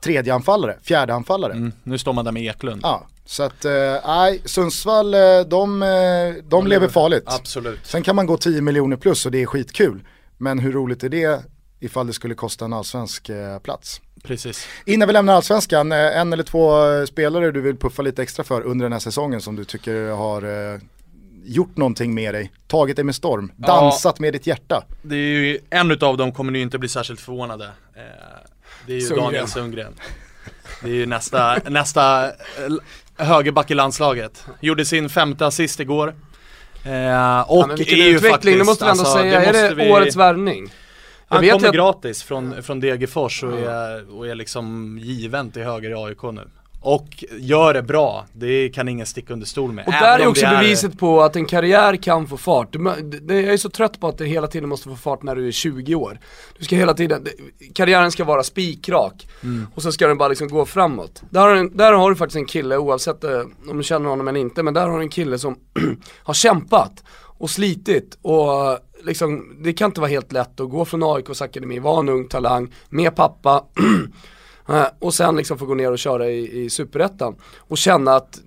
tredje 0.00 0.34
anfallare, 0.34 0.76
fjärde 0.82 1.14
anfallare. 1.14 1.52
mm, 1.52 1.72
nu 1.82 1.98
står 1.98 2.12
man 2.12 2.24
där 2.24 2.32
med 2.32 2.42
Eklund. 2.42 2.80
Ja, 2.84 3.06
så 3.26 3.42
att 3.42 3.64
eh, 3.64 3.72
nej, 4.06 4.42
Sundsvall 4.44 5.14
eh, 5.14 5.20
de, 5.46 5.82
eh, 5.82 6.44
de, 6.44 6.66
lever 6.66 6.88
farligt. 6.88 7.24
Absolut. 7.26 7.78
Sen 7.82 8.02
kan 8.02 8.16
man 8.16 8.26
gå 8.26 8.36
10 8.36 8.60
miljoner 8.60 8.96
plus 8.96 9.26
och 9.26 9.32
det 9.32 9.42
är 9.42 9.46
skitkul. 9.46 10.04
Men 10.38 10.58
hur 10.58 10.72
roligt 10.72 11.04
är 11.04 11.08
det 11.08 11.44
ifall 11.80 12.06
det 12.06 12.12
skulle 12.12 12.34
kosta 12.34 12.64
en 12.64 12.72
allsvensk 12.72 13.28
eh, 13.28 13.58
plats? 13.58 14.00
Precis. 14.24 14.66
Innan 14.84 15.08
vi 15.08 15.12
lämnar 15.12 15.34
allsvenskan, 15.34 15.92
eh, 15.92 16.18
en 16.18 16.32
eller 16.32 16.42
två 16.44 16.86
eh, 16.92 17.04
spelare 17.04 17.50
du 17.50 17.60
vill 17.60 17.76
puffa 17.76 18.02
lite 18.02 18.22
extra 18.22 18.44
för 18.44 18.62
under 18.62 18.84
den 18.84 18.92
här 18.92 19.00
säsongen 19.00 19.40
som 19.40 19.56
du 19.56 19.64
tycker 19.64 20.10
har 20.10 20.42
eh, 20.74 20.80
gjort 21.44 21.76
någonting 21.76 22.14
med 22.14 22.34
dig, 22.34 22.52
tagit 22.66 22.96
dig 22.96 23.04
med 23.04 23.14
storm, 23.14 23.52
Ja. 23.56 23.66
dansat 23.66 24.18
med 24.18 24.32
ditt 24.32 24.46
hjärta. 24.46 24.84
Det 25.02 25.14
är 25.14 25.18
ju, 25.18 25.58
en 25.70 25.90
utav 25.90 26.16
dem 26.16 26.32
kommer 26.32 26.52
ni 26.52 26.60
inte 26.60 26.78
bli 26.78 26.88
särskilt 26.88 27.20
förvånade. 27.20 27.64
Eh, 27.64 28.02
det 28.86 28.92
är 28.92 28.96
ju 28.96 29.00
Sundgren. 29.00 29.24
Daniel 29.24 29.48
Sundgren. 29.48 29.94
Det 30.82 30.88
är 30.88 30.94
ju 30.94 31.06
nästa, 31.06 31.58
nästa 31.68 32.26
eh, 32.28 32.32
högerback 33.16 33.70
i 33.70 33.74
landslaget. 33.74 34.46
Gjorde 34.60 34.84
sin 34.84 35.08
femte 35.08 35.46
assist 35.46 35.80
igår. 35.80 36.08
Eh, 36.84 37.40
och 37.40 37.58
Ja, 37.58 37.64
men 37.68 37.76
vilken 37.76 37.98
är 37.98 38.02
ju 38.02 38.08
utveckling, 38.16 38.32
faktiskt, 38.32 38.58
det 38.58 38.64
måste 38.64 38.84
vi 38.84 38.90
ändå 38.90 39.02
alltså, 39.02 39.18
säga. 39.18 39.40
det 39.40 39.46
är 39.46 39.68
det 39.68 39.74
vi- 39.74 39.90
årets 39.92 40.16
värvning? 40.16 40.72
Jag 41.28 41.36
Han 41.36 41.48
kommer 41.50 41.68
att- 41.68 41.74
gratis 41.74 42.22
från, 42.22 42.62
från 42.62 42.80
Degerfors 42.80 43.42
och 43.42 43.58
är, 43.58 44.16
och 44.16 44.26
är 44.28 44.34
liksom 44.34 44.98
given 45.02 45.50
till 45.50 45.62
höger 45.62 45.90
i 45.90 45.94
AIK 45.94 46.22
nu. 46.32 46.48
Och 46.86 47.24
gör 47.38 47.74
det 47.74 47.82
bra, 47.82 48.26
det 48.32 48.68
kan 48.68 48.88
ingen 48.88 49.06
sticka 49.06 49.32
under 49.32 49.46
stol 49.46 49.72
med. 49.72 49.86
Och 49.86 49.92
där 49.92 50.18
är 50.18 50.26
också 50.26 50.46
det 50.46 50.58
beviset 50.60 50.98
på 50.98 51.22
att 51.22 51.36
en 51.36 51.46
karriär 51.46 51.96
kan 51.96 52.26
få 52.26 52.36
fart. 52.36 52.74
Jag 53.28 53.38
är 53.38 53.56
så 53.56 53.68
trött 53.68 54.00
på 54.00 54.08
att 54.08 54.18
det 54.18 54.26
hela 54.26 54.46
tiden 54.46 54.68
måste 54.68 54.88
få 54.88 54.96
fart 54.96 55.22
när 55.22 55.36
du 55.36 55.48
är 55.48 55.52
20 55.52 55.94
år. 55.94 56.18
Du 56.58 56.64
ska 56.64 56.76
hela 56.76 56.94
tiden, 56.94 57.26
karriären 57.74 58.10
ska 58.10 58.24
vara 58.24 58.42
spikrak. 58.42 59.28
Mm. 59.42 59.66
Och 59.74 59.82
så 59.82 59.92
ska 59.92 60.06
den 60.06 60.18
bara 60.18 60.28
liksom 60.28 60.48
gå 60.48 60.66
framåt. 60.66 61.22
Där 61.30 61.40
har, 61.40 61.54
en, 61.54 61.76
där 61.76 61.92
har 61.92 62.10
du 62.10 62.16
faktiskt 62.16 62.36
en 62.36 62.46
kille, 62.46 62.76
oavsett 62.76 63.24
eh, 63.24 63.40
om 63.70 63.76
du 63.76 63.82
känner 63.82 64.08
honom 64.08 64.28
eller 64.28 64.40
inte, 64.40 64.62
men 64.62 64.74
där 64.74 64.88
har 64.88 64.98
du 64.98 65.02
en 65.02 65.08
kille 65.08 65.38
som 65.38 65.56
har 66.22 66.34
kämpat 66.34 67.04
och 67.38 67.50
slitit 67.50 68.18
och 68.22 68.70
eh, 68.72 68.78
liksom, 69.04 69.56
det 69.60 69.72
kan 69.72 69.90
inte 69.90 70.00
vara 70.00 70.10
helt 70.10 70.32
lätt 70.32 70.60
att 70.60 70.70
gå 70.70 70.84
från 70.84 71.02
AIKs 71.02 71.42
akademi, 71.42 71.78
vara 71.78 72.00
en 72.00 72.08
ung 72.08 72.28
talang, 72.28 72.74
med 72.88 73.16
pappa 73.16 73.64
och 74.98 75.14
sen 75.14 75.36
liksom 75.36 75.58
få 75.58 75.66
gå 75.66 75.74
ner 75.74 75.92
och 75.92 75.98
köra 75.98 76.28
i, 76.30 76.64
i 76.64 76.70
superettan 76.70 77.36
och 77.58 77.78
känna 77.78 78.14
att 78.16 78.40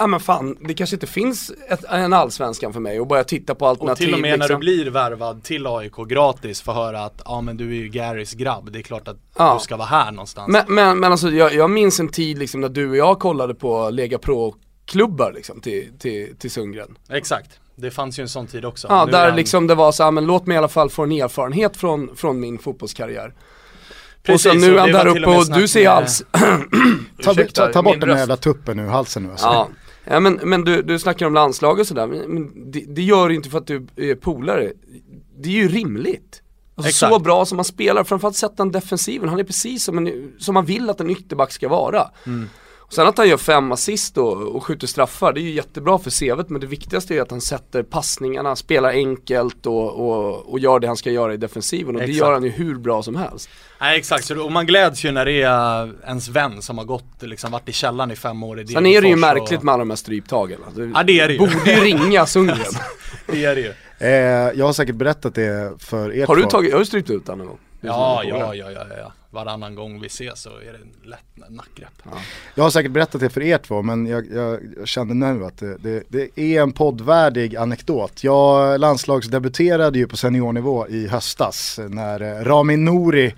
Ja 0.00 0.06
men 0.06 0.20
fan, 0.20 0.56
det 0.60 0.74
kanske 0.74 0.96
inte 0.96 1.06
finns 1.06 1.52
ett, 1.68 1.84
en 1.84 2.12
allsvenskan 2.12 2.72
för 2.72 2.80
mig 2.80 3.00
och 3.00 3.06
börja 3.06 3.24
titta 3.24 3.54
på 3.54 3.64
Och 3.64 3.70
alternativ 3.70 4.04
till 4.04 4.14
och 4.14 4.20
med 4.20 4.30
när 4.30 4.38
liksom. 4.48 4.60
du 4.60 4.66
blir 4.76 4.90
värvad 4.90 5.42
till 5.42 5.66
AIK 5.66 5.92
gratis 6.08 6.60
får 6.62 6.72
höra 6.72 7.04
att 7.04 7.22
ja 7.24 7.40
men 7.40 7.56
du 7.56 7.68
är 7.70 7.74
ju 7.74 7.88
Garys 7.88 8.34
grabb, 8.34 8.72
det 8.72 8.78
är 8.78 8.82
klart 8.82 9.08
att 9.08 9.16
Ja. 9.36 9.54
du 9.58 9.64
ska 9.64 9.76
vara 9.76 9.88
här 9.88 10.10
någonstans. 10.10 10.48
Men, 10.48 10.64
men, 10.68 11.00
men 11.00 11.12
alltså 11.12 11.30
jag, 11.30 11.54
jag 11.54 11.70
minns 11.70 12.00
en 12.00 12.08
tid 12.08 12.38
liksom 12.38 12.60
när 12.60 12.68
du 12.68 12.90
och 12.90 12.96
jag 12.96 13.18
kollade 13.18 13.54
på 13.54 13.90
Lega 13.90 14.18
Pro-klubbar 14.18 15.32
liksom 15.34 15.60
till, 15.60 15.88
till, 15.98 16.36
till 16.38 16.50
Sundgren. 16.50 16.98
Exakt, 17.10 17.50
det 17.76 17.90
fanns 17.90 18.18
ju 18.18 18.22
en 18.22 18.28
sån 18.28 18.46
tid 18.46 18.64
också. 18.64 18.86
Ja, 18.90 19.04
Nu 19.04 19.10
är 19.12 19.12
där 19.18 19.26
han- 19.26 19.36
liksom 19.36 19.66
det 19.66 19.74
var 19.74 19.92
så 19.92 20.02
här, 20.04 20.10
men 20.10 20.26
låt 20.26 20.46
mig 20.46 20.54
i 20.54 20.58
alla 20.58 20.68
fall 20.68 20.90
få 20.90 21.02
en 21.02 21.12
erfarenhet 21.12 21.76
från, 21.76 22.16
från 22.16 22.40
min 22.40 22.58
fotbollskarriär. 22.58 23.34
Precis, 24.32 24.46
och 24.46 24.52
så 24.52 24.58
nu 24.58 24.66
är 24.66 24.74
och 24.74 24.80
han 24.80 24.90
där 24.92 25.06
uppe 25.06 25.26
och 25.26 25.46
snack 25.46 25.58
du 25.58 25.68
ser 25.68 25.80
med- 25.84 25.92
alls, 25.92 26.22
Ta, 27.22 27.34
ta, 27.34 27.66
ta 27.72 27.82
bort 27.82 28.00
den 28.00 28.08
röst. 28.08 28.18
jävla 28.18 28.36
tuppen 28.36 28.78
ur 28.78 28.86
halsen 28.88 29.22
nu 29.22 29.30
alltså. 29.30 29.46
Ja, 29.46 29.68
ja 30.04 30.20
men, 30.20 30.40
men 30.42 30.64
du, 30.64 30.82
du 30.82 30.98
snackar 30.98 31.26
om 31.26 31.34
landslag 31.34 31.78
och 31.78 31.86
sådär, 31.86 32.06
men, 32.06 32.18
men 32.18 32.70
det, 32.72 32.84
det 32.88 33.02
gör 33.02 33.28
du 33.28 33.34
inte 33.34 33.50
för 33.50 33.58
att 33.58 33.66
du 33.66 33.86
är 33.96 34.14
polare. 34.14 34.72
Det 35.38 35.48
är 35.48 35.52
ju 35.52 35.68
rimligt. 35.68 36.42
Alltså 36.74 36.88
Exakt. 36.88 37.12
så 37.12 37.18
bra 37.18 37.44
som 37.44 37.58
han 37.58 37.64
spelar, 37.64 38.04
framförallt 38.04 38.36
sätter 38.36 38.58
han 38.58 38.72
defensiven, 38.72 39.28
han 39.28 39.38
är 39.40 39.44
precis 39.44 39.84
som, 39.84 39.98
en, 39.98 40.32
som 40.38 40.54
man 40.54 40.64
vill 40.64 40.90
att 40.90 41.00
en 41.00 41.10
ytterback 41.10 41.52
ska 41.52 41.68
vara. 41.68 42.10
Och 42.88 42.94
sen 42.94 43.06
att 43.06 43.18
han 43.18 43.28
gör 43.28 43.36
fem 43.36 43.72
assist 43.72 44.18
och, 44.18 44.36
och 44.36 44.64
skjuter 44.64 44.86
straffar, 44.86 45.32
det 45.32 45.40
är 45.40 45.42
ju 45.42 45.50
jättebra 45.50 45.98
för 45.98 46.10
CVt 46.10 46.48
men 46.48 46.60
det 46.60 46.66
viktigaste 46.66 47.14
är 47.14 47.22
att 47.22 47.30
han 47.30 47.40
sätter 47.40 47.82
passningarna, 47.82 48.56
spelar 48.56 48.90
enkelt 48.90 49.66
och, 49.66 49.94
och, 49.94 50.52
och 50.52 50.58
gör 50.58 50.80
det 50.80 50.86
han 50.86 50.96
ska 50.96 51.10
göra 51.10 51.34
i 51.34 51.36
defensiven 51.36 51.94
och 51.94 52.00
det 52.00 52.04
Exakt. 52.04 52.18
gör 52.18 52.32
han 52.32 52.42
ju 52.44 52.50
hur 52.50 52.74
bra 52.74 53.02
som 53.02 53.16
helst. 53.16 53.50
Nej 53.80 53.98
exakt, 53.98 54.24
så, 54.24 54.44
och 54.44 54.52
man 54.52 54.66
gläds 54.66 55.04
ju 55.04 55.10
när 55.10 55.24
det 55.24 55.42
är 55.42 55.92
ens 56.06 56.28
vän 56.28 56.62
som 56.62 56.78
har 56.78 56.84
gått, 56.84 57.22
liksom 57.22 57.50
varit 57.50 57.68
i 57.68 57.72
källaren 57.72 58.10
i 58.10 58.16
fem 58.16 58.42
år 58.42 58.60
i 58.60 58.66
Sen 58.66 58.86
är 58.86 59.02
det 59.02 59.08
ju 59.08 59.16
märkligt 59.16 59.58
och... 59.58 59.64
med 59.64 59.74
alla 59.74 59.80
de 59.80 59.90
här 59.90 59.96
stryptagen. 59.96 60.60
Alltså, 60.66 60.82
Ja 60.94 61.02
det 61.02 61.20
är 61.20 61.28
det 61.28 61.32
ju. 61.32 61.38
Borde 61.38 61.72
ju 61.72 61.80
ringa 61.80 62.26
Sundgren. 62.26 62.58
det 63.26 63.44
är 63.44 63.54
det 63.54 63.60
ju. 63.60 63.72
Eh, 63.98 64.58
jag 64.58 64.66
har 64.66 64.72
säkert 64.72 64.94
berättat 64.96 65.34
det 65.34 65.72
för 65.78 66.12
er 66.14 66.26
Har 66.26 66.36
du 66.36 66.42
två. 66.42 66.50
tagit, 66.50 66.72
har 66.72 66.78
du 66.78 66.86
strypt 66.86 67.10
ut 67.10 67.26
den 67.26 67.38
någon 67.38 67.46
gång? 67.46 67.58
Ja, 67.80 68.22
ja, 68.24 68.54
ja, 68.54 68.70
ja, 68.70 68.84
ja. 68.98 69.12
Varannan 69.30 69.74
gång 69.74 70.00
vi 70.00 70.06
ses 70.06 70.42
så 70.42 70.50
är 70.50 70.72
det 70.72 70.78
en 70.78 71.10
lätt 71.10 71.50
nackgrepp. 71.50 72.02
Jag 72.54 72.62
har 72.64 72.70
säkert 72.70 72.92
berättat 72.92 73.20
det 73.20 73.30
för 73.30 73.42
er 73.42 73.58
två 73.58 73.82
men 73.82 74.06
jag, 74.06 74.26
jag, 74.32 74.60
jag 74.78 74.88
kände 74.88 75.14
nu 75.14 75.44
att 75.44 75.58
det, 75.58 75.76
det, 75.80 76.02
det 76.08 76.38
är 76.38 76.62
en 76.62 76.72
poddvärdig 76.72 77.56
anekdot. 77.56 78.24
Jag 78.24 78.80
landslagsdebuterade 78.80 79.98
ju 79.98 80.06
på 80.06 80.16
seniornivå 80.16 80.88
i 80.88 81.06
höstas 81.06 81.80
när 81.88 82.20
eh, 82.22 82.44
Rami 82.44 82.76
Nouri 82.76 83.34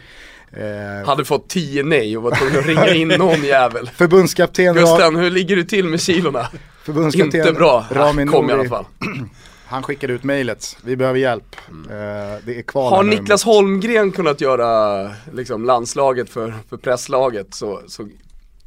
eh, 0.52 1.06
Hade 1.06 1.24
fått 1.24 1.48
10 1.48 1.82
nej 1.82 2.16
och 2.16 2.22
var 2.22 2.30
tvungen 2.30 2.58
att 2.58 2.66
ringa 2.66 2.88
in 2.88 3.08
någon 3.08 3.44
jävel. 3.44 3.90
förbundskapten, 3.96 4.74
Gusten, 4.74 5.16
hur 5.16 5.30
ligger 5.30 5.56
du 5.56 5.64
till 5.64 5.84
med 5.88 6.00
kilorna? 6.00 6.48
förbundskapten 6.84 7.40
Inte 7.40 7.52
bra. 7.52 7.86
Rami 7.90 8.26
Kom 8.26 8.50
i 8.50 8.52
alla 8.52 8.56
Nouri, 8.56 8.68
fall. 8.68 8.84
han 9.70 9.82
skickade 9.82 10.12
ut 10.12 10.24
mejlet. 10.24 10.76
Vi 10.84 10.96
behöver 10.96 11.18
hjälp. 11.18 11.56
Eh, 11.68 12.44
det 12.44 12.58
är 12.58 12.62
kval 12.62 12.92
Mm. 12.92 12.96
Har 12.96 13.20
Niklas 13.20 13.44
Holmgren 13.44 14.12
kunnat 14.12 14.40
göra 14.40 15.10
liksom, 15.32 15.64
landslaget 15.64 16.30
för, 16.30 16.54
för 16.68 16.76
presslaget 16.76 17.54
så, 17.54 17.80
så 17.88 18.08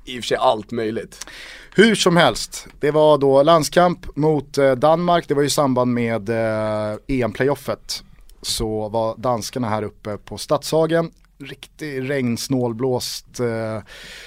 i 0.06 0.20
och 0.20 0.24
för 0.24 0.28
sig 0.28 0.38
allt 0.38 0.72
möjligt. 0.72 1.28
Hur 1.76 1.96
som 1.96 2.18
helst, 2.18 2.68
det 2.80 2.92
var 2.92 3.18
då 3.18 3.44
landskamp 3.44 4.16
mot 4.16 4.58
eh, 4.58 4.72
Danmark, 4.72 5.28
det 5.28 5.34
var 5.34 5.42
ju 5.42 5.48
i 5.48 5.52
samband 5.52 5.94
med 5.94 6.30
eh, 6.30 6.98
EM-playoffet. 7.08 8.04
så 8.42 8.90
var 8.90 9.16
danskarna 9.18 9.70
här 9.70 9.84
uppe 9.84 10.18
på 10.18 10.38
Stadshagen. 10.38 11.12
Riktig 11.38 12.10
regnsnålblåst 12.10 13.40
eh, 13.40 13.80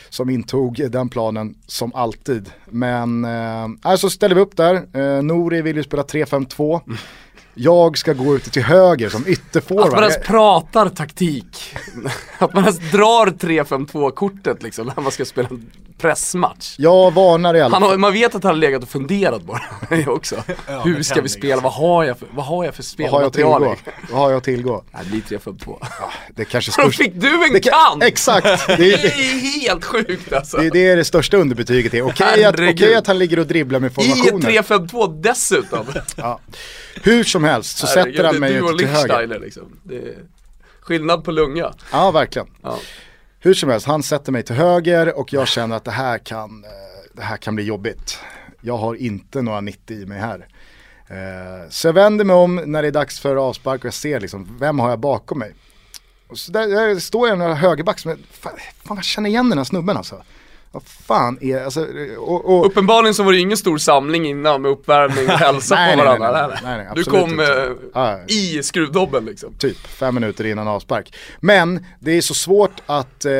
som 0.08 0.30
intog 0.30 0.90
den 0.90 1.08
planen 1.08 1.54
som 1.66 1.94
alltid. 1.94 2.50
Men 2.66 3.24
eh, 3.24 3.66
alltså 3.82 4.10
ställer 4.10 4.34
vi 4.34 4.40
upp 4.40 4.56
där, 4.56 4.74
eh, 4.74 5.22
Nori 5.22 5.62
vill 5.62 5.76
ju 5.76 5.82
spela 5.82 6.02
3-5-2. 6.02 6.80
Jag 7.58 7.98
ska 7.98 8.12
gå 8.12 8.36
ut 8.36 8.52
till 8.52 8.62
höger 8.62 9.08
som 9.08 9.20
Att 9.20 9.26
man 9.26 9.32
ytterforward. 9.32 10.02
ens 10.02 10.18
pratar 10.18 10.88
taktik. 10.88 11.74
Att 12.38 12.54
man 12.54 12.64
ens 12.64 12.78
drar 12.92 13.26
3-5-2 13.26 14.10
kortet 14.10 14.62
liksom 14.62 14.86
när 14.96 15.02
man 15.02 15.12
ska 15.12 15.24
spela 15.24 15.48
en 15.48 15.70
pressmatch. 15.98 16.74
Jag 16.78 17.14
varnar 17.14 17.54
i 17.54 17.60
alla 17.60 17.74
Han 17.74 17.82
fall. 17.82 17.90
har, 17.90 17.96
man 17.98 18.12
vet 18.12 18.34
att 18.34 18.42
han 18.42 18.50
har 18.52 18.56
legat 18.60 18.82
och 18.82 18.88
funderat 18.88 19.42
bara 19.42 19.62
det 19.88 20.06
också. 20.06 20.36
Hur 20.84 21.02
ska 21.02 21.20
vi 21.20 21.28
spela? 21.28 21.62
Vad 21.62 21.72
har 21.72 22.04
jag 22.04 22.18
för, 22.18 22.28
vad 22.34 22.46
har 22.46 22.64
jag 22.64 22.74
för 22.74 22.84
Vad 22.98 23.10
har 23.10 23.20
jag 23.20 23.26
att 23.26 23.32
spelmaterial? 23.34 23.76
tillgå? 23.76 23.92
Vad 24.12 24.20
har 24.20 24.30
jag 24.30 24.38
att 24.38 24.44
tillgå? 24.44 24.84
Nej, 24.92 25.02
det 25.04 25.10
blir 25.28 25.38
3-5-2. 25.38 25.86
Det 26.34 26.42
är 26.42 26.46
kanske 26.46 26.70
Då 26.70 26.72
största... 26.72 27.02
fick 27.04 27.14
du 27.14 27.44
en 27.46 27.52
Det 27.52 27.60
kan- 27.60 27.72
kant! 27.90 28.02
Exakt! 28.04 28.46
Det 28.66 28.76
Det 28.76 28.92
är, 28.92 28.98
det, 29.02 29.08
är 29.08 29.60
helt 29.60 29.84
sjukt 29.84 30.32
alltså. 30.32 30.56
det 30.56 30.66
är 30.66 30.70
det, 30.70 30.94
det 30.94 31.04
största 31.04 31.36
underbetyget. 31.36 31.92
Okej 32.02 32.44
att, 32.44 32.54
Herregud. 32.54 32.74
okej 32.74 32.94
att 32.94 33.06
han 33.06 33.18
ligger 33.18 33.38
och 33.38 33.46
dribblar 33.46 33.80
med 33.80 33.90
I 33.90 33.94
formationer. 33.94 34.58
ett 34.58 34.66
3-5-2 34.68 35.20
dessutom. 35.22 35.86
Ja. 36.16 36.40
Hur 37.02 37.24
som 37.24 37.44
helst 37.44 37.78
så 37.78 37.86
Herregud, 37.86 38.14
sätter 38.14 38.24
han 38.26 38.38
mig 38.40 38.50
det 38.52 38.56
är 38.56 38.60
du 38.60 38.66
och 38.66 38.72
ut 38.72 38.78
till 38.78 38.88
höger. 38.88 39.38
Liksom. 39.40 39.80
Det 39.82 39.96
är 39.96 40.14
skillnad 40.80 41.24
på 41.24 41.30
lunga. 41.30 41.74
Ja, 41.92 42.10
verkligen. 42.10 42.48
Ja. 42.62 42.78
Hur 43.40 43.54
som 43.54 43.68
helst, 43.70 43.86
han 43.86 44.02
sätter 44.02 44.32
mig 44.32 44.42
till 44.42 44.54
höger 44.56 45.18
och 45.18 45.32
jag 45.32 45.48
känner 45.48 45.76
att 45.76 45.84
det 45.84 45.90
här 45.90 46.18
kan, 46.18 46.64
eh, 46.64 46.70
det 47.12 47.22
här 47.22 47.36
kan 47.36 47.54
bli 47.54 47.64
jobbigt. 47.64 48.18
Jag 48.60 48.76
har 48.76 48.94
inte 48.94 49.42
några 49.42 49.60
90 49.60 49.96
i 50.02 50.06
mig 50.06 50.18
här. 50.18 50.46
Eh, 51.08 51.68
Så 51.70 51.88
jag 51.88 51.92
vänder 51.92 52.24
mig 52.24 52.36
om 52.36 52.56
när 52.56 52.82
det 52.82 52.88
är 52.88 52.92
dags 52.92 53.20
för 53.20 53.36
avspark 53.36 53.80
och 53.80 53.86
jag 53.86 53.94
ser 53.94 54.20
liksom, 54.20 54.56
vem 54.60 54.78
har 54.78 54.90
jag 54.90 54.98
bakom 55.00 55.38
mig? 55.38 55.54
Och 56.28 56.38
så 56.38 56.52
där, 56.52 56.66
där 56.68 56.98
står 57.00 57.28
jag 57.28 57.40
en 57.42 57.56
högerback 57.56 57.98
som, 57.98 58.16
fan, 58.30 58.52
fan 58.84 58.96
jag 58.96 59.04
känner 59.04 59.30
igen 59.30 59.48
den 59.48 59.58
här 59.58 59.64
snubben 59.64 59.96
alltså. 59.96 60.22
Vad 60.76 60.82
fan 60.84 61.38
är, 61.40 61.64
alltså, 61.64 61.86
och, 62.18 62.44
och, 62.44 62.66
Uppenbarligen 62.66 63.14
så 63.14 63.22
var 63.22 63.32
det 63.32 63.36
ju 63.36 63.42
ingen 63.42 63.56
stor 63.56 63.78
samling 63.78 64.26
innan 64.26 64.62
med 64.62 64.70
uppvärmning 64.70 65.26
och 65.26 65.32
hälsa 65.38 65.74
Nej, 65.74 65.96
på 65.96 66.04
nej, 66.04 66.06
nej, 66.10 66.18
varandra. 66.18 66.58
nej, 66.62 66.76
nej, 66.76 66.84
nej, 66.84 66.92
du 66.94 67.04
kom 67.04 67.40
eh, 67.40 68.36
i 68.36 68.62
skruvdobben 68.62 69.24
liksom. 69.24 69.54
typ 69.54 69.76
fem 69.76 70.14
minuter 70.14 70.46
innan 70.46 70.68
avspark. 70.68 71.16
Men 71.40 71.84
det 72.00 72.12
är 72.12 72.20
så 72.20 72.34
svårt 72.34 72.82
att 72.86 73.24
eh, 73.24 73.32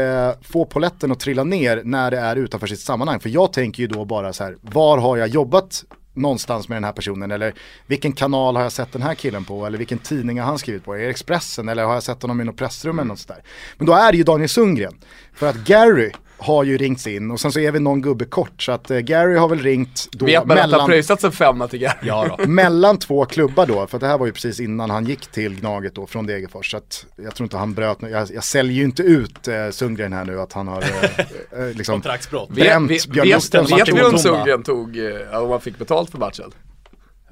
få 0.43 0.65
poletten 0.65 1.13
att 1.13 1.21
trilla 1.21 1.45
ner 1.45 1.83
när 1.85 2.11
det 2.11 2.19
är 2.19 2.37
utanför 2.37 2.67
sitt 2.67 2.81
sammanhang. 2.81 3.21
För 3.21 3.29
jag 3.29 3.53
tänker 3.53 3.81
ju 3.81 3.87
då 3.87 4.05
bara 4.05 4.33
så 4.33 4.45
här, 4.45 4.57
var 4.61 4.99
har 4.99 5.17
jag 5.17 5.29
jobbat 5.29 5.85
någonstans 6.15 6.69
med 6.69 6.77
den 6.77 6.85
här 6.85 6.93
personen? 6.93 7.31
Eller 7.31 7.55
vilken 7.87 8.13
kanal 8.13 8.57
har 8.57 8.63
jag 8.63 8.73
sett 8.73 8.93
den 8.93 9.03
här 9.03 9.15
killen 9.15 9.45
på? 9.45 9.67
Eller 9.67 9.79
vilken 9.79 9.99
tidning 9.99 10.41
har 10.41 10.47
han 10.47 10.59
skrivit 10.59 10.85
på? 10.85 10.95
Är 10.95 10.99
det 10.99 11.11
Expressen? 11.11 11.69
Eller 11.69 11.85
har 11.85 11.95
jag 11.95 12.03
sett 12.03 12.23
honom 12.23 12.41
i 12.41 12.45
något 12.45 12.57
pressrum 12.57 12.99
eller 12.99 13.09
något 13.09 13.19
sådär? 13.19 13.43
Men 13.79 13.87
då 13.87 13.93
är 13.93 14.13
det 14.13 14.19
ju 14.19 14.25
Daniel 14.25 14.49
Sundgren. 14.49 14.95
För 15.35 15.49
att 15.49 15.57
Gary 15.57 16.13
har 16.39 16.65
ju 16.65 16.79
ringts 16.79 17.07
in 17.07 17.31
och 17.31 17.41
sen 17.41 17.53
så 17.53 17.61
är 17.61 17.73
vi 17.73 17.81
någon 17.81 18.03
gubbe 18.03 18.25
kort. 18.25 18.63
Så 18.63 18.73
att 18.73 18.91
eh, 18.91 18.99
Gary 18.99 19.37
har 19.37 19.49
väl 19.49 19.59
ringt 19.59 20.09
då 20.13 20.27
Vet 20.27 20.47
man 20.47 20.57
att 20.57 20.63
han 20.63 20.71
mellan... 20.71 20.87
pröjsat 20.87 21.25
en 21.25 21.33
femma 21.33 21.69
till 21.69 21.79
Gary? 21.79 21.99
Ja. 22.03 22.39
Mellan 22.47 22.99
två 22.99 23.25
klubbar 23.25 23.67
då, 23.67 23.87
för 23.87 23.99
det 23.99 24.07
här 24.07 24.19
var 24.19 24.27
ju 24.27 24.33
precis 24.33 24.61
innan 24.61 24.91
han 24.91 25.05
gick 25.05 25.27
till 25.27 25.61
Gnaget 25.61 25.95
då 25.95 26.07
från 26.07 26.27
Degerfors. 26.27 26.71
Så 26.71 26.77
att 26.77 27.07
jag 27.17 27.35
tror 27.35 27.45
inte 27.45 27.57
han 27.57 27.75
bröt, 27.75 27.99
jag, 28.01 28.29
jag 28.33 28.45
säljer 28.45 28.77
ju 28.77 28.85
inte 28.85 29.03
ut 29.03 29.49
eh, 29.49 29.71
Sundgren 29.71 30.13
här 30.13 30.25
nu 30.25 30.41
att 30.41 30.53
han 30.53 30.69
har 30.69 30.83
eh, 30.83 31.61
eh, 31.61 31.67
liksom 31.75 31.95
Kontraktsbrott. 31.95 32.49
bränt 32.49 32.91
Vet, 32.91 33.07
Björn 33.07 33.29
vet, 33.29 33.55
vet, 33.55 33.89
vi 33.89 34.03
om. 34.03 34.19
Sundgren 34.19 34.63
tog, 34.63 34.99
eh, 34.99 35.43
om 35.43 35.51
han 35.51 35.61
fick 35.61 35.79
betalt 35.79 36.11
för 36.11 36.19
matchen? 36.19 36.53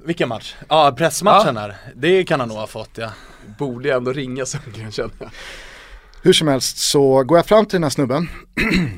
Vilken 0.05 0.29
match? 0.29 0.55
Ja, 0.69 0.95
pressmatchen 0.97 1.57
här. 1.57 1.75
Det 1.95 2.23
kan 2.23 2.39
han 2.39 2.49
nog 2.49 2.57
ha 2.57 2.67
fått 2.67 2.91
ja. 2.93 3.09
Borde 3.59 3.89
jag 3.89 3.97
ändå 3.97 4.13
ringa 4.13 4.45
Sundgren 4.45 4.91
känner 4.91 5.13
jag. 5.19 5.29
Hur 6.25 6.33
som 6.33 6.47
helst 6.47 6.77
så 6.77 7.23
går 7.23 7.37
jag 7.37 7.45
fram 7.45 7.65
till 7.65 7.75
den 7.75 7.83
här 7.83 7.89
snubben, 7.89 8.29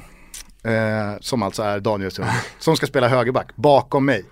eh, 0.64 1.20
som 1.20 1.44
alltså 1.44 1.64
är 1.64 1.80
Daniel 1.80 2.12
Sundgren, 2.12 2.36
som 2.60 2.78
ska 2.78 2.88
spela 2.88 3.08
högerback 3.08 3.56
bakom 3.56 4.06
mig. 4.06 4.26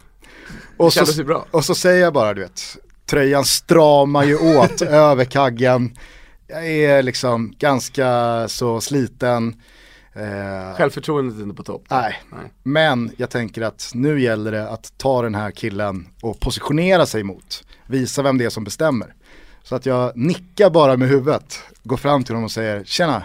Och 0.77 0.93
så, 0.93 1.43
och 1.51 1.65
så 1.65 1.75
säger 1.75 2.01
jag 2.01 2.13
bara 2.13 2.33
du 2.33 2.41
vet, 2.41 2.77
tröjan 3.05 3.45
stramar 3.45 4.23
ju 4.23 4.57
åt 4.57 4.81
över 4.81 5.25
kaggen. 5.25 5.97
Jag 6.47 6.67
är 6.67 7.03
liksom 7.03 7.53
ganska 7.59 8.47
så 8.47 8.81
sliten. 8.81 9.61
Eh, 10.13 10.75
Självförtroendet 10.77 11.37
är 11.39 11.43
inte 11.43 11.55
på 11.55 11.63
topp. 11.63 11.83
Nej, 11.89 12.21
Nej. 12.31 12.51
men 12.63 13.11
jag 13.17 13.29
tänker 13.29 13.61
att 13.61 13.91
nu 13.93 14.21
gäller 14.21 14.51
det 14.51 14.69
att 14.69 14.93
ta 14.97 15.21
den 15.21 15.35
här 15.35 15.51
killen 15.51 16.07
och 16.21 16.39
positionera 16.39 17.05
sig 17.05 17.23
mot. 17.23 17.63
Visa 17.87 18.21
vem 18.21 18.37
det 18.37 18.45
är 18.45 18.49
som 18.49 18.63
bestämmer. 18.63 19.13
Så 19.65 19.75
att 19.75 19.85
jag 19.85 20.17
nickar 20.17 20.69
bara 20.69 20.97
med 20.97 21.07
huvudet, 21.09 21.59
går 21.83 21.97
fram 21.97 22.23
till 22.23 22.33
honom 22.35 22.45
och 22.45 22.51
säger 22.51 22.83
Tjena, 22.83 23.23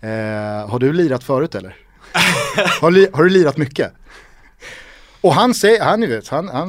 eh, 0.00 0.68
har 0.70 0.78
du 0.78 0.92
lirat 0.92 1.24
förut 1.24 1.54
eller? 1.54 1.76
har, 2.80 2.90
li- 2.90 3.08
har 3.12 3.24
du 3.24 3.30
lirat 3.30 3.56
mycket? 3.56 3.92
Och 5.20 5.34
han 5.34 5.54
säger, 5.54 5.84
han, 5.84 6.00
vet, 6.00 6.28
han, 6.28 6.48
han, 6.48 6.68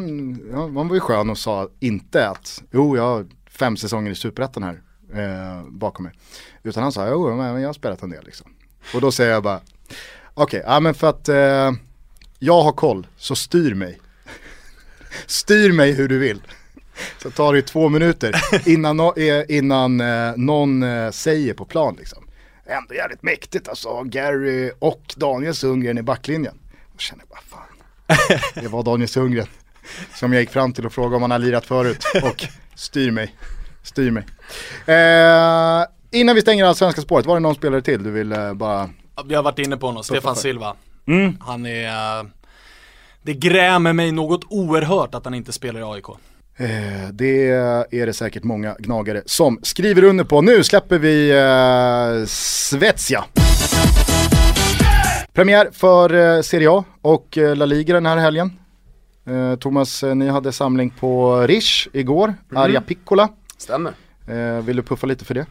han 0.53 0.87
var 0.87 0.95
ju 0.95 0.99
skön 0.99 1.29
och 1.29 1.37
sa 1.37 1.69
inte 1.79 2.27
att 2.29 2.63
jo 2.71 2.97
jag 2.97 3.03
har 3.03 3.25
fem 3.49 3.77
säsonger 3.77 4.11
i 4.11 4.15
superettan 4.15 4.63
här 4.63 4.81
eh, 5.13 5.63
bakom 5.69 6.03
mig. 6.05 6.13
Utan 6.63 6.83
han 6.83 6.91
sa 6.91 7.07
jo 7.09 7.35
men 7.35 7.61
jag 7.61 7.69
har 7.69 7.73
spelat 7.73 8.01
en 8.03 8.09
del 8.09 8.25
liksom. 8.25 8.51
Och 8.93 9.01
då 9.01 9.11
säger 9.11 9.31
jag 9.31 9.43
bara 9.43 9.59
Okej, 10.33 10.63
ja 10.65 10.79
men 10.79 10.93
för 10.93 11.09
att 11.09 11.29
eh, 11.29 11.71
jag 12.39 12.61
har 12.63 12.71
koll, 12.71 13.07
så 13.17 13.35
styr 13.35 13.73
mig. 13.75 13.99
styr 15.25 15.71
mig 15.71 15.91
hur 15.91 16.07
du 16.09 16.17
vill. 16.19 16.41
Så 17.21 17.31
tar 17.31 17.53
det 17.53 17.57
ju 17.57 17.61
två 17.61 17.89
minuter 17.89 18.35
innan, 18.65 18.97
no, 18.97 19.19
eh, 19.19 19.45
innan 19.57 20.01
eh, 20.01 20.33
någon 20.37 20.83
eh, 20.83 21.11
säger 21.11 21.53
på 21.53 21.65
plan 21.65 21.95
liksom. 21.99 22.23
Ändå 22.65 22.93
jävligt 22.93 23.23
mäktigt 23.23 23.67
alltså, 23.67 24.03
Gary 24.03 24.71
och 24.79 25.13
Daniel 25.15 25.55
Sundgren 25.55 25.97
i 25.97 26.01
backlinjen. 26.01 26.59
Och 26.93 27.01
känner 27.01 27.25
bara 27.25 27.39
fan, 27.49 28.37
det 28.53 28.67
var 28.67 28.83
Daniel 28.83 29.09
Sundgren. 29.09 29.47
Som 30.13 30.33
jag 30.33 30.41
gick 30.41 30.49
fram 30.49 30.73
till 30.73 30.85
och 30.85 30.93
frågade 30.93 31.15
om 31.15 31.21
han 31.21 31.31
har 31.31 31.39
lirat 31.39 31.65
förut 31.65 32.03
och 32.23 32.45
styr 32.75 33.11
mig. 33.11 33.35
Styr 33.83 34.11
mig. 34.11 34.25
Eh, 34.85 35.85
innan 36.11 36.35
vi 36.35 36.41
stänger 36.41 36.65
allsvenska 36.65 37.01
spåret, 37.01 37.25
var 37.25 37.35
det 37.35 37.39
någon 37.39 37.55
spelare 37.55 37.81
till 37.81 38.03
du 38.03 38.11
vill 38.11 38.31
eh, 38.31 38.53
bara 38.53 38.89
Vi 39.25 39.35
har 39.35 39.43
varit 39.43 39.59
inne 39.59 39.77
på 39.77 39.85
honom, 39.85 40.03
Stefan 40.03 40.35
för. 40.35 40.41
Silva. 40.41 40.75
Mm. 41.07 41.37
Han 41.41 41.65
är... 41.65 42.29
Det 43.23 43.33
grämer 43.33 43.93
mig 43.93 44.11
något 44.11 44.41
oerhört 44.49 45.15
att 45.15 45.25
han 45.25 45.33
inte 45.33 45.51
spelar 45.51 45.79
i 45.79 45.83
AIK. 45.83 46.05
Eh, 46.57 47.09
det 47.13 47.49
är 47.91 48.05
det 48.05 48.13
säkert 48.13 48.43
många 48.43 48.75
gnagare 48.79 49.21
som 49.25 49.59
skriver 49.63 50.03
under 50.03 50.23
på. 50.23 50.41
Nu 50.41 50.63
släpper 50.63 50.97
vi 50.99 51.31
eh, 51.31 52.25
Svezia. 52.27 53.23
Premiär 55.33 55.69
för 55.71 56.35
eh, 56.37 56.41
Serie 56.41 56.69
A 56.71 56.83
och 57.01 57.37
eh, 57.37 57.55
La 57.55 57.65
Liga 57.65 57.93
den 57.93 58.05
här 58.05 58.17
helgen. 58.17 58.51
Eh, 59.27 59.55
Thomas, 59.55 60.03
ni 60.03 60.29
hade 60.29 60.51
samling 60.51 60.89
på 60.89 61.41
Rish 61.41 61.87
igår, 61.93 62.33
Arja 62.55 62.81
Piccola. 62.81 63.29
Stämmer. 63.57 63.93
Eh, 64.27 64.63
vill 64.65 64.75
du 64.75 64.83
puffa 64.83 65.07
lite 65.07 65.25
för 65.25 65.33
det? 65.33 65.45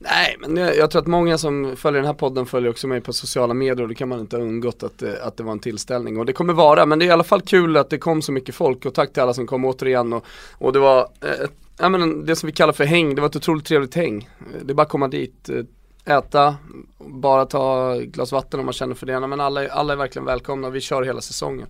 Nej, 0.00 0.36
men 0.38 0.56
jag, 0.56 0.76
jag 0.76 0.90
tror 0.90 1.02
att 1.02 1.06
många 1.08 1.38
som 1.38 1.76
följer 1.76 2.00
den 2.00 2.06
här 2.06 2.14
podden 2.14 2.46
följer 2.46 2.70
också 2.70 2.86
mig 2.86 3.00
på 3.00 3.12
sociala 3.12 3.54
medier 3.54 3.82
och 3.82 3.88
det 3.88 3.94
kan 3.94 4.08
man 4.08 4.20
inte 4.20 4.36
ha 4.36 4.42
undgått 4.42 4.82
att, 4.82 5.02
eh, 5.02 5.12
att 5.22 5.36
det 5.36 5.42
var 5.42 5.52
en 5.52 5.58
tillställning. 5.58 6.18
Och 6.18 6.26
det 6.26 6.32
kommer 6.32 6.52
vara, 6.52 6.86
men 6.86 6.98
det 6.98 7.04
är 7.04 7.06
i 7.06 7.10
alla 7.10 7.24
fall 7.24 7.40
kul 7.42 7.76
att 7.76 7.90
det 7.90 7.98
kom 7.98 8.22
så 8.22 8.32
mycket 8.32 8.54
folk 8.54 8.86
och 8.86 8.94
tack 8.94 9.12
till 9.12 9.22
alla 9.22 9.34
som 9.34 9.46
kom 9.46 9.64
återigen. 9.64 10.12
Och, 10.12 10.24
och 10.52 10.72
det 10.72 10.78
var, 10.78 11.00
eh, 11.20 11.48
ja, 11.78 11.88
men 11.88 12.26
det 12.26 12.36
som 12.36 12.46
vi 12.46 12.52
kallar 12.52 12.72
för 12.72 12.84
häng, 12.84 13.14
det 13.14 13.20
var 13.20 13.28
ett 13.28 13.36
otroligt 13.36 13.64
trevligt 13.66 13.94
häng. 13.94 14.28
Eh, 14.40 14.64
det 14.64 14.72
är 14.72 14.74
bara 14.74 14.82
att 14.82 14.88
komma 14.88 15.08
dit, 15.08 15.48
eh, 15.48 16.16
äta, 16.16 16.56
bara 16.98 17.46
ta 17.46 17.94
ett 17.96 18.02
glas 18.08 18.32
vatten 18.32 18.60
om 18.60 18.66
man 18.66 18.72
känner 18.72 18.94
för 18.94 19.06
det. 19.06 19.26
Men 19.26 19.40
alla, 19.40 19.64
är- 19.64 19.68
alla 19.68 19.92
är 19.92 19.96
verkligen 19.96 20.26
välkomna, 20.26 20.70
vi 20.70 20.80
kör 20.80 21.02
hela 21.02 21.20
säsongen. 21.20 21.66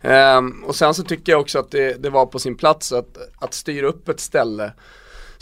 Ehm, 0.00 0.64
och 0.64 0.76
sen 0.76 0.94
så 0.94 1.02
tycker 1.02 1.32
jag 1.32 1.40
också 1.40 1.58
att 1.58 1.70
det, 1.70 2.02
det 2.02 2.10
var 2.10 2.26
på 2.26 2.38
sin 2.38 2.56
plats 2.56 2.92
att, 2.92 3.18
att 3.40 3.54
styra 3.54 3.86
upp 3.86 4.08
ett 4.08 4.20
ställe 4.20 4.72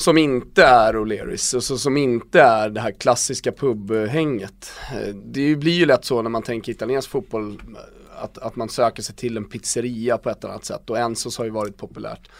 som 0.03 0.18
inte 0.18 0.64
är 0.64 0.94
O'Learys 0.94 1.57
och 1.57 1.64
så, 1.64 1.78
som 1.78 1.96
inte 1.96 2.40
är 2.40 2.70
det 2.70 2.80
här 2.80 2.90
klassiska 2.90 3.53
pubhänget. 3.53 4.72
Eh, 4.92 5.14
det 5.14 5.57
blir 5.57 5.72
ju 5.72 5.86
lätt 5.86 6.05
så 6.05 6.22
när 6.22 6.30
man 6.30 6.42
tänker 6.42 6.72
italiensk 6.72 7.11
fotboll 7.11 7.50
eh, 7.50 8.24
att, 8.24 8.38
att 8.38 8.57
man 8.57 8.68
söker 8.68 9.03
sig 9.03 9.14
till 9.14 9.36
en 9.36 9.44
pizzeria 9.44 10.18
på 10.18 10.30
ett 10.30 10.44
annat 10.44 10.64
sätt 10.64 10.90
och 10.90 10.98
Ensos 10.98 11.38
har 11.38 11.44
ju 11.44 11.50
varit 11.50 11.76
populärt. 11.76 12.30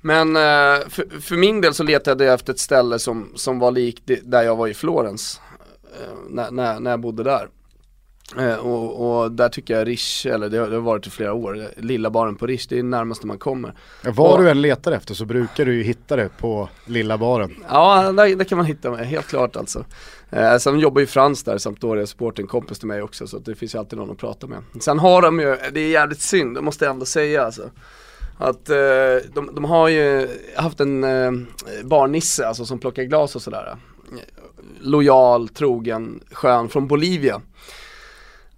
Men 0.00 0.36
eh, 0.36 0.88
för, 0.88 1.20
för 1.20 1.36
min 1.36 1.60
del 1.60 1.74
så 1.74 1.82
letade 1.82 2.24
jag 2.24 2.34
efter 2.34 2.52
ett 2.52 2.58
ställe 2.58 2.98
som, 2.98 3.32
som 3.34 3.58
var 3.58 3.70
likt 3.70 4.02
där 4.22 4.42
jag 4.42 4.56
var 4.56 4.68
i 4.68 4.74
Florens 4.74 5.40
när, 6.30 6.50
när, 6.50 6.80
när 6.80 6.90
jag 6.90 7.00
bodde 7.00 7.22
där. 7.22 7.48
Eh, 8.36 8.54
och, 8.56 9.22
och 9.22 9.32
där 9.32 9.48
tycker 9.48 9.74
jag 9.78 9.88
Rish, 9.88 10.26
eller 10.26 10.48
det 10.48 10.58
har, 10.58 10.68
det 10.68 10.74
har 10.76 10.82
varit 10.82 11.06
i 11.06 11.10
flera 11.10 11.32
år, 11.32 11.68
lilla 11.76 12.10
baren 12.10 12.36
på 12.36 12.46
Rish, 12.46 12.66
det 12.68 12.78
är 12.78 12.82
närmaste 12.82 13.26
man 13.26 13.38
kommer. 13.38 13.74
Vad 14.04 14.32
Och- 14.32 14.38
du 14.42 14.50
än 14.50 14.62
letar 14.62 14.92
efter 14.92 15.14
så 15.14 15.24
brukar 15.24 15.64
du 15.64 15.74
ju 15.74 15.82
hitta 15.82 16.16
det 16.16 16.28
på 16.38 16.68
lilla 16.86 17.18
baren. 17.18 17.54
Ja, 17.68 18.12
där, 18.12 18.36
där 18.36 18.44
kan 18.44 18.58
man 18.58 18.66
hitta 18.66 18.90
mig, 18.90 19.04
helt 19.06 19.26
klart 19.26 19.56
alltså. 19.56 19.84
Eh, 20.30 20.56
sen 20.58 20.78
jobbar 20.78 21.00
ju 21.00 21.06
Frans 21.06 21.44
där, 21.44 21.58
Sampdoria 21.58 22.06
Sport, 22.06 22.38
en 22.38 22.46
kompis 22.46 22.78
till 22.78 22.88
mig 22.88 23.02
också, 23.02 23.26
så 23.26 23.38
det 23.38 23.54
finns 23.54 23.74
ju 23.74 23.78
alltid 23.78 23.98
någon 23.98 24.10
att 24.10 24.18
prata 24.18 24.46
med. 24.46 24.58
Sen 24.80 24.98
har 24.98 25.22
de 25.22 25.40
ju, 25.40 25.56
det 25.72 25.80
är 25.80 25.88
jävligt 25.90 26.20
synd, 26.20 26.54
det 26.56 26.60
måste 26.60 26.84
jag 26.84 26.92
ändå 26.92 27.06
säga 27.06 27.44
alltså. 27.44 27.70
Att 28.38 28.68
eh, 28.70 28.76
de, 29.34 29.50
de 29.54 29.64
har 29.64 29.88
ju 29.88 30.28
haft 30.56 30.80
en 30.80 31.04
eh, 31.04 31.30
barnisse 31.84 32.46
alltså 32.48 32.64
som 32.64 32.78
plockar 32.78 33.02
glas 33.02 33.36
och 33.36 33.42
sådär. 33.42 33.76
Lojal, 34.80 35.48
trogen, 35.48 36.20
skön 36.32 36.68
från 36.68 36.88
Bolivia. 36.88 37.40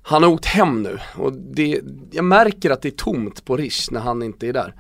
Han 0.03 0.23
har 0.23 0.31
åkt 0.31 0.45
hem 0.45 0.83
nu 0.83 0.99
och 1.17 1.33
det, 1.33 1.81
jag 2.11 2.25
märker 2.25 2.71
att 2.71 2.83
det 2.83 2.89
är 2.89 2.91
tomt 2.91 3.45
på 3.45 3.57
Rish 3.57 3.89
när 3.91 4.01
han 4.01 4.23
inte 4.23 4.47
är 4.47 4.53
där. 4.53 4.75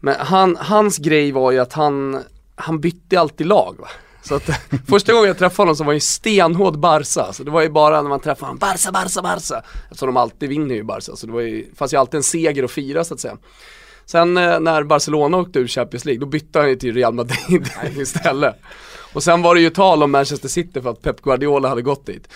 Men 0.00 0.14
han, 0.18 0.56
hans 0.56 0.98
grej 0.98 1.32
var 1.32 1.52
ju 1.52 1.58
att 1.58 1.72
han, 1.72 2.22
han 2.56 2.80
bytte 2.80 3.20
alltid 3.20 3.46
lag 3.46 3.76
va. 3.78 3.88
Så 4.22 4.34
att 4.34 4.50
första 4.88 5.12
gången 5.12 5.28
jag 5.28 5.38
träffade 5.38 5.62
honom 5.62 5.76
så 5.76 5.84
var 5.84 5.94
det 5.94 6.00
stenhård 6.00 6.78
Barca, 6.78 7.32
så 7.32 7.44
det 7.44 7.50
var 7.50 7.62
ju 7.62 7.68
bara 7.68 8.02
när 8.02 8.08
man 8.08 8.20
träffade 8.20 8.46
honom, 8.46 8.58
Barca, 8.58 8.92
Barca, 8.92 9.22
Barca. 9.22 9.62
Eftersom 9.84 10.06
de 10.06 10.16
alltid 10.16 10.48
vinner 10.48 10.74
ju 10.74 10.82
Barca, 10.82 11.16
så 11.16 11.26
det 11.26 11.32
var 11.32 11.40
ju, 11.40 11.74
fanns 11.74 11.92
ju 11.92 11.96
alltid 11.96 12.18
en 12.18 12.22
seger 12.22 12.64
att 12.64 12.70
fira 12.70 13.04
så 13.04 13.14
att 13.14 13.20
säga. 13.20 13.36
Sen 14.06 14.36
eh, 14.36 14.60
när 14.60 14.82
Barcelona 14.82 15.36
åkte 15.36 15.58
ur 15.58 15.66
Champions 15.66 16.04
League, 16.04 16.20
då 16.20 16.26
bytte 16.26 16.58
han 16.58 16.68
ju 16.68 16.76
till 16.76 16.94
Real 16.94 17.14
Madrid 17.14 17.68
istället. 17.96 18.54
Och 19.12 19.22
sen 19.22 19.42
var 19.42 19.54
det 19.54 19.60
ju 19.60 19.70
tal 19.70 20.02
om 20.02 20.10
Manchester 20.10 20.48
City 20.48 20.82
för 20.82 20.90
att 20.90 21.02
Pep 21.02 21.22
Guardiola 21.22 21.68
hade 21.68 21.82
gått 21.82 22.06
dit. 22.06 22.28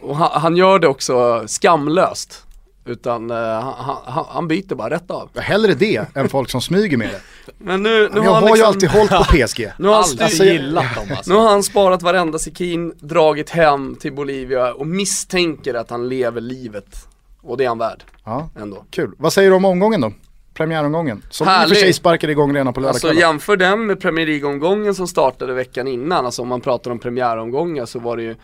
Och 0.00 0.16
han, 0.16 0.40
han 0.40 0.56
gör 0.56 0.78
det 0.78 0.88
också 0.88 1.44
skamlöst. 1.46 2.46
Utan 2.84 3.30
uh, 3.30 3.36
han, 3.36 3.96
han, 4.04 4.24
han, 4.28 4.48
byter 4.48 4.74
bara 4.74 4.90
rätt 4.90 5.10
av. 5.10 5.38
Hellre 5.38 5.74
det 5.74 6.16
än 6.16 6.28
folk 6.28 6.50
som 6.50 6.60
smyger 6.60 6.96
med 6.96 7.08
det. 7.08 7.20
Men 7.58 7.82
nu, 7.82 8.08
nu 8.12 8.20
jag 8.20 8.22
har, 8.22 8.32
har 8.32 8.40
liksom, 8.40 8.56
ju 8.56 8.64
alltid 8.64 8.88
hållit 8.88 9.10
på 9.10 9.24
PSG. 9.24 9.72
nu 9.78 9.88
har 9.88 9.94
han 9.94 10.04
styr, 10.04 10.44
gillat 10.44 10.94
dem 10.94 11.06
alltså. 11.16 11.32
nu 11.32 11.38
har 11.38 11.48
han 11.48 11.62
sparat 11.62 12.02
varenda 12.02 12.38
sekin, 12.38 12.92
dragit 13.00 13.50
hem 13.50 13.96
till 14.00 14.12
Bolivia 14.12 14.74
och 14.74 14.86
misstänker 14.86 15.74
att 15.74 15.90
han 15.90 16.08
lever 16.08 16.40
livet. 16.40 17.08
Och 17.42 17.56
det 17.56 17.64
är 17.64 17.68
han 17.68 17.78
värd. 17.78 18.02
Ja, 18.24 18.48
ändå. 18.60 18.84
kul. 18.90 19.12
Vad 19.18 19.32
säger 19.32 19.50
du 19.50 19.56
om 19.56 19.64
omgången 19.64 20.00
då? 20.00 20.12
Premiäromgången. 20.54 21.22
Som 21.30 21.44
i 21.46 21.48
och 21.48 21.52
för 21.52 21.58
Härlig. 21.60 21.78
sig 21.78 21.92
sparkade 21.92 22.32
igång 22.32 22.54
redan 22.54 22.72
på 22.72 22.80
Alltså 22.80 23.06
lördagskvällen. 23.06 23.18
jämför 23.18 23.56
den 23.56 23.86
med 23.86 24.00
Premier 24.00 24.26
League-omgången 24.26 24.94
som 24.94 25.08
startade 25.08 25.54
veckan 25.54 25.88
innan, 25.88 26.26
alltså 26.26 26.42
om 26.42 26.48
man 26.48 26.60
pratar 26.60 26.90
om 26.90 26.98
premiäromgångar 26.98 27.86
så 27.86 27.98
var 27.98 28.16
det 28.16 28.22
ju 28.22 28.36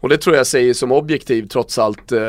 och 0.00 0.08
det 0.08 0.16
tror 0.16 0.36
jag 0.36 0.46
säger 0.46 0.74
som 0.74 0.92
objektiv 0.92 1.48
trots 1.48 1.78
allt 1.78 2.12
eh, 2.12 2.20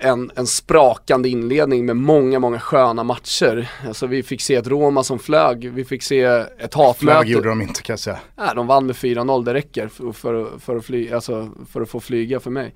en, 0.00 0.30
en 0.34 0.46
sprakande 0.46 1.28
inledning 1.28 1.86
med 1.86 1.96
många, 1.96 2.38
många 2.38 2.60
sköna 2.60 3.04
matcher. 3.04 3.70
Alltså 3.86 4.06
vi 4.06 4.22
fick 4.22 4.40
se 4.40 4.54
ett 4.54 4.66
Roma 4.66 5.04
som 5.04 5.18
flög, 5.18 5.72
vi 5.72 5.84
fick 5.84 6.02
se 6.02 6.22
ett 6.22 6.74
hatmöte. 6.74 7.18
Flög 7.18 7.28
gjorde 7.28 7.48
de 7.48 7.62
inte 7.62 7.82
kan 7.82 7.92
jag 7.92 8.00
säga. 8.00 8.18
Nej, 8.36 8.48
de 8.54 8.66
vann 8.66 8.86
med 8.86 8.96
4-0, 8.96 9.44
det 9.44 9.54
räcker 9.54 9.88
för, 9.88 10.12
för, 10.12 10.58
för, 10.58 10.76
att 10.76 10.84
fly, 10.84 11.12
alltså, 11.12 11.50
för 11.72 11.80
att 11.80 11.88
få 11.90 12.00
flyga 12.00 12.40
för 12.40 12.50
mig. 12.50 12.74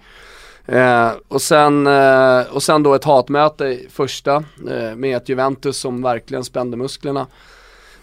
Eh, 0.67 1.11
och, 1.29 1.43
sen, 1.43 1.87
eh, 1.87 2.41
och 2.51 2.63
sen 2.63 2.83
då 2.83 2.95
ett 2.95 3.05
hatmöte 3.05 3.79
första 3.91 4.45
eh, 4.71 4.95
med 4.97 5.17
ett 5.17 5.29
Juventus 5.29 5.79
som 5.79 6.03
verkligen 6.03 6.45
spände 6.45 6.77
musklerna. 6.77 7.27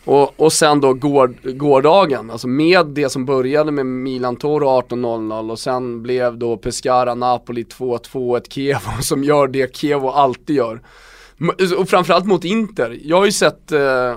Och, 0.06 0.40
och 0.40 0.54
sen 0.54 0.82
då 0.82 0.94
går, 0.94 1.28
gårdagen, 1.52 2.32
alltså 2.32 2.48
med 2.48 2.86
det 2.86 3.10
som 3.10 3.26
började 3.26 3.72
med 3.72 3.86
Milan 3.86 4.36
Toro 4.36 4.66
18.00 4.66 5.52
och 5.52 5.60
sen 5.60 6.04
blev 6.04 6.38
då 6.38 6.58
Pescara 6.58 7.16
Napoli 7.16 7.64
2-2, 7.64 8.38
ett 8.38 8.54
Kevo 8.54 8.92
som 9.02 9.24
gör 9.24 9.48
det 9.48 9.76
Kevo 9.76 10.10
alltid 10.10 10.56
gör. 10.56 10.82
Och 11.78 11.90
framförallt 11.90 12.26
mot 12.26 12.44
Inter. 12.44 13.00
Jag 13.04 13.18
har 13.18 13.26
ju 13.26 13.32
sett 13.32 13.72
eh, 13.72 14.16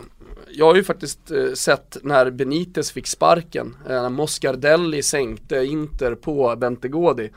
jag 0.51 0.67
har 0.67 0.75
ju 0.75 0.85
faktiskt 0.85 1.31
eh, 1.31 1.53
sett 1.53 1.97
när 2.03 2.31
Benitez 2.31 2.93
fick 2.93 3.07
sparken, 3.07 3.77
eh, 3.89 4.03
när 4.03 4.09
Moscardelli 4.09 5.03
sänkte 5.03 5.65
Inter 5.65 6.15
på 6.15 6.57
Bentegodi. 6.57 7.31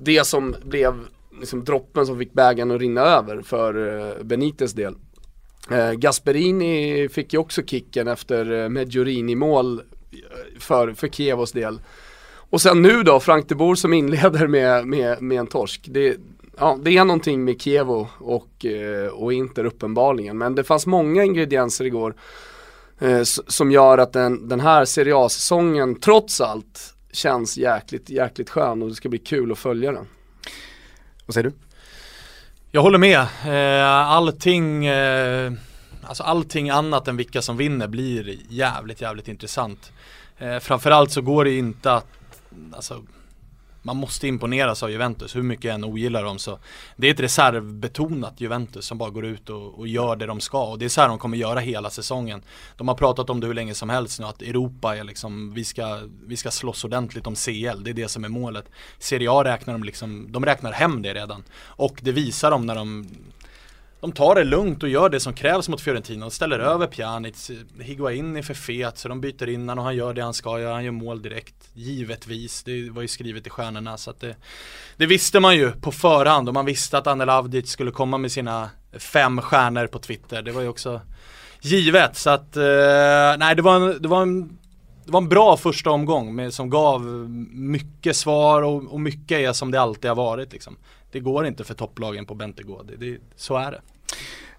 Det 0.00 0.26
som 0.26 0.54
blev 0.64 0.94
liksom 1.40 1.64
droppen 1.64 2.06
som 2.06 2.18
fick 2.18 2.32
bägaren 2.32 2.70
att 2.70 2.80
rinna 2.80 3.00
över 3.00 3.42
för 3.42 3.98
eh, 3.98 4.24
Benites 4.24 4.72
del. 4.72 4.94
Eh, 5.70 5.92
Gasperini 5.92 7.08
fick 7.08 7.32
ju 7.32 7.38
också 7.38 7.62
kicken 7.62 8.08
efter 8.08 8.62
eh, 8.62 8.68
Medjorini-mål 8.68 9.78
eh, 9.78 9.80
för, 10.58 10.92
för 10.92 11.08
Kievos 11.08 11.52
del. 11.52 11.80
Och 12.50 12.60
sen 12.60 12.82
nu 12.82 13.02
då, 13.02 13.20
Frank 13.20 13.48
de 13.48 13.54
Boer 13.54 13.74
som 13.74 13.92
inleder 13.92 14.46
med, 14.46 14.86
med, 14.86 15.22
med 15.22 15.38
en 15.38 15.46
torsk. 15.46 15.88
Det, 15.90 16.16
ja, 16.58 16.78
det 16.82 16.96
är 16.96 17.04
någonting 17.04 17.44
med 17.44 17.60
Kievo 17.60 18.08
och, 18.18 18.64
eh, 18.64 19.08
och 19.08 19.32
Inter 19.32 19.64
uppenbarligen. 19.64 20.38
Men 20.38 20.54
det 20.54 20.64
fanns 20.64 20.86
många 20.86 21.24
ingredienser 21.24 21.84
igår 21.84 22.14
eh, 22.98 23.22
som 23.24 23.70
gör 23.70 23.98
att 23.98 24.12
den, 24.12 24.48
den 24.48 24.60
här 24.60 24.84
Serie 24.84 25.16
A-säsongen 25.16 26.00
trots 26.00 26.40
allt 26.40 26.94
känns 27.12 27.58
jäkligt, 27.58 28.10
jäkligt 28.10 28.50
skön 28.50 28.82
och 28.82 28.88
det 28.88 28.94
ska 28.94 29.08
bli 29.08 29.18
kul 29.18 29.52
att 29.52 29.58
följa 29.58 29.92
den. 29.92 30.06
Vad 31.26 31.34
säger 31.34 31.50
du? 31.50 31.67
Jag 32.70 32.82
håller 32.82 32.98
med. 32.98 33.20
Eh, 33.46 33.86
allting, 33.86 34.86
eh, 34.86 35.52
alltså 36.02 36.22
allting 36.22 36.70
annat 36.70 37.08
än 37.08 37.16
vilka 37.16 37.42
som 37.42 37.56
vinner 37.56 37.86
blir 37.86 38.36
jävligt, 38.48 39.00
jävligt 39.00 39.28
intressant. 39.28 39.92
Eh, 40.38 40.58
framförallt 40.58 41.10
så 41.10 41.20
går 41.20 41.44
det 41.44 41.58
inte 41.58 41.92
att, 41.92 42.06
alltså, 42.72 43.02
man 43.82 43.96
måste 43.96 44.28
imponeras 44.28 44.82
av 44.82 44.90
Juventus, 44.90 45.36
hur 45.36 45.42
mycket 45.42 45.64
jag 45.64 45.74
än 45.74 45.84
ogillar 45.84 46.24
dem 46.24 46.38
så 46.38 46.58
Det 46.96 47.06
är 47.06 47.14
ett 47.14 47.20
reservbetonat 47.20 48.40
Juventus 48.40 48.86
som 48.86 48.98
bara 48.98 49.10
går 49.10 49.26
ut 49.26 49.50
och, 49.50 49.78
och 49.78 49.88
gör 49.88 50.16
det 50.16 50.26
de 50.26 50.40
ska 50.40 50.64
och 50.64 50.78
det 50.78 50.84
är 50.84 50.88
så 50.88 51.00
här 51.00 51.08
de 51.08 51.18
kommer 51.18 51.36
göra 51.36 51.60
hela 51.60 51.90
säsongen. 51.90 52.42
De 52.76 52.88
har 52.88 52.94
pratat 52.94 53.30
om 53.30 53.40
det 53.40 53.46
hur 53.46 53.54
länge 53.54 53.74
som 53.74 53.90
helst 53.90 54.20
nu 54.20 54.26
att 54.26 54.42
Europa 54.42 54.96
är 54.96 55.04
liksom, 55.04 55.54
vi 55.54 55.64
ska, 55.64 56.00
vi 56.26 56.36
ska 56.36 56.50
slåss 56.50 56.84
ordentligt 56.84 57.26
om 57.26 57.34
CL, 57.34 57.84
det 57.84 57.90
är 57.90 57.94
det 57.94 58.08
som 58.08 58.24
är 58.24 58.28
målet. 58.28 58.64
Serie 58.98 59.30
A 59.30 59.44
räknar 59.44 59.74
de 59.74 59.84
liksom, 59.84 60.32
de 60.32 60.44
räknar 60.44 60.72
hem 60.72 61.02
det 61.02 61.14
redan. 61.14 61.44
Och 61.60 61.98
det 62.02 62.12
visar 62.12 62.50
de 62.50 62.66
när 62.66 62.74
de 62.74 63.08
de 64.00 64.12
tar 64.12 64.34
det 64.34 64.44
lugnt 64.44 64.82
och 64.82 64.88
gör 64.88 65.08
det 65.08 65.20
som 65.20 65.32
krävs 65.32 65.68
mot 65.68 65.80
Fiorentina. 65.80 66.26
Och 66.26 66.32
ställer 66.32 66.58
över 66.58 66.86
Pjanic 66.86 67.50
Higuain 67.80 68.36
är 68.36 68.42
för 68.42 68.54
fet 68.54 68.98
så 68.98 69.08
de 69.08 69.20
byter 69.20 69.48
in 69.48 69.60
honom 69.60 69.78
och 69.78 69.84
han 69.84 69.96
gör 69.96 70.14
det 70.14 70.22
han 70.22 70.34
ska 70.34 70.60
göra, 70.60 70.74
han 70.74 70.84
gör 70.84 70.92
mål 70.92 71.22
direkt. 71.22 71.54
Givetvis, 71.74 72.62
det 72.62 72.90
var 72.90 73.02
ju 73.02 73.08
skrivet 73.08 73.46
i 73.46 73.50
stjärnorna 73.50 73.96
så 73.96 74.10
att 74.10 74.20
det 74.20 74.36
Det 74.96 75.06
visste 75.06 75.40
man 75.40 75.56
ju 75.56 75.72
på 75.72 75.92
förhand. 75.92 76.48
Och 76.48 76.54
man 76.54 76.66
visste 76.66 76.98
att 76.98 77.06
Anel 77.06 77.30
Avdic 77.30 77.70
skulle 77.70 77.90
komma 77.90 78.18
med 78.18 78.32
sina 78.32 78.70
fem 78.92 79.40
stjärnor 79.40 79.86
på 79.86 79.98
Twitter. 79.98 80.42
Det 80.42 80.52
var 80.52 80.62
ju 80.62 80.68
också 80.68 81.00
givet 81.60 82.16
så 82.16 82.30
att, 82.30 82.56
eh, 82.56 83.38
nej 83.38 83.54
det 83.56 83.62
var 83.62 83.76
en, 83.76 84.02
det 84.02 84.08
var 84.08 84.22
en 84.22 84.58
det 85.08 85.12
var 85.12 85.20
en 85.20 85.28
bra 85.28 85.56
första 85.56 85.90
omgång 85.90 86.34
med, 86.34 86.54
som 86.54 86.70
gav 86.70 87.02
mycket 87.52 88.16
svar 88.16 88.62
och, 88.62 88.92
och 88.92 89.00
mycket 89.00 89.38
är 89.38 89.52
som 89.52 89.70
det 89.70 89.80
alltid 89.80 90.10
har 90.10 90.16
varit 90.16 90.52
liksom. 90.52 90.76
Det 91.12 91.20
går 91.20 91.46
inte 91.46 91.64
för 91.64 91.74
topplagen 91.74 92.26
på 92.26 92.34
Bentegård, 92.34 92.86
det, 92.86 93.06
det, 93.06 93.18
så 93.36 93.56
är 93.56 93.70
det. 93.70 93.80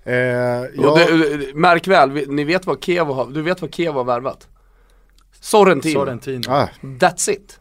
Eh, 0.04 0.70
jag, 0.84 0.97
det, 0.97 1.56
märk 1.56 1.88
väl, 1.88 2.10
ni 2.28 2.43
vet 2.43 2.66
vad 2.66 2.84
Kevo 2.84 3.14
har, 3.14 3.26
du 3.26 3.41
vet 3.41 3.62
vad 3.62 3.76
Kevo 3.76 3.97
har 3.97 4.04
värvat? 4.04 4.47
Sorrentino. 5.41 5.93
Sorrentino. 5.93 6.41
ah, 6.52 6.70
That's 6.82 7.30
it. 7.30 7.60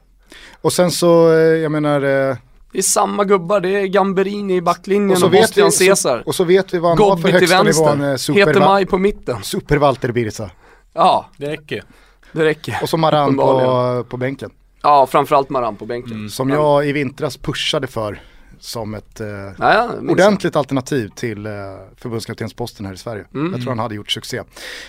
och 0.61 0.73
sen 0.73 0.91
så, 0.91 1.31
eh, 1.33 1.37
jag 1.39 1.73
menar, 1.73 1.97
eh, 2.31 2.37
Det 2.73 2.79
är 2.79 2.83
samma 2.83 3.25
gubbar, 3.25 3.61
det 3.61 3.69
är 3.69 3.87
Gamberini 3.87 4.57
i 4.57 4.61
backlinjen 4.63 5.11
och 5.11 5.15
och, 5.15 5.19
så, 5.21 5.29
vet 5.29 5.41
Bostian 5.43 5.71
Caesar. 5.89 6.23
och 6.27 6.35
så 6.35 6.45
vet 6.45 6.75
vi 6.75 6.79
vad 6.79 6.91
han 6.91 6.99
har 7.09 7.17
för 7.17 7.23
Gobbi 7.23 7.33
högsta 7.33 7.63
nivån, 7.63 8.01
eh, 8.01 8.07
Heter 8.07 8.17
super, 8.17 8.61
Maj 8.61 8.87
på 8.87 8.99
mitten. 8.99 9.43
super 9.43 9.77
Walter 9.77 10.13
Birsa. 10.13 10.51
Ja, 10.93 11.27
Det 11.37 11.49
räcker 11.51 11.85
det 12.33 12.45
räcker. 12.45 12.79
Och 12.83 12.89
så 12.89 12.97
Maran 12.97 13.37
på, 13.37 14.05
på 14.09 14.17
bänken. 14.17 14.51
Ja, 14.83 15.07
framförallt 15.07 15.51
Maran 15.51 15.77
på 15.77 15.87
bänken. 15.87 16.31
Som 16.31 16.49
Men- 16.49 16.57
jag 16.57 16.87
i 16.89 16.93
vintras 16.93 17.37
pushade 17.37 17.87
för 17.87 18.21
som 18.61 18.95
ett 18.95 19.21
eh, 19.21 19.29
Ja, 19.59 19.91
ordentligt 20.09 20.57
alternativ 20.57 21.09
till 21.09 21.47
eh, 21.47 21.53
förbundskaptensposten 21.97 22.87
här 22.87 22.93
i 22.93 22.97
Sverige. 22.97 23.25
Mm. 23.35 23.53
Jag 23.53 23.61
tror 23.61 23.71
han 23.71 23.79
hade 23.79 23.95
gjort 23.95 24.11
succé. 24.11 24.43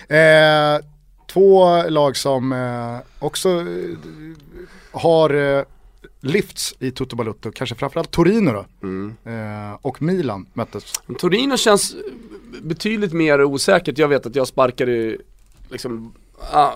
Eh, 0.08 0.78
två 1.26 1.82
lag 1.88 2.16
som 2.16 2.52
eh, 2.52 2.98
också 3.18 3.48
eh, 3.48 3.64
har 4.92 5.34
eh, 5.58 5.64
lyfts 6.20 6.74
i 6.78 6.90
Toto 6.90 7.16
Balutto, 7.16 7.50
kanske 7.52 7.74
framförallt 7.76 8.10
Torino 8.10 8.52
då. 8.52 8.64
Mm. 8.82 9.16
Eh, 9.24 9.78
och 9.82 10.02
Milan 10.02 10.46
möttes. 10.52 10.92
Torino 11.18 11.56
känns 11.56 11.96
betydligt 12.62 13.12
mer 13.12 13.44
osäkert. 13.44 13.98
Jag 13.98 14.08
vet 14.08 14.26
att 14.26 14.36
jag 14.36 14.48
sparkade 14.48 15.16
liksom, 15.70 16.14
ah, 16.52 16.72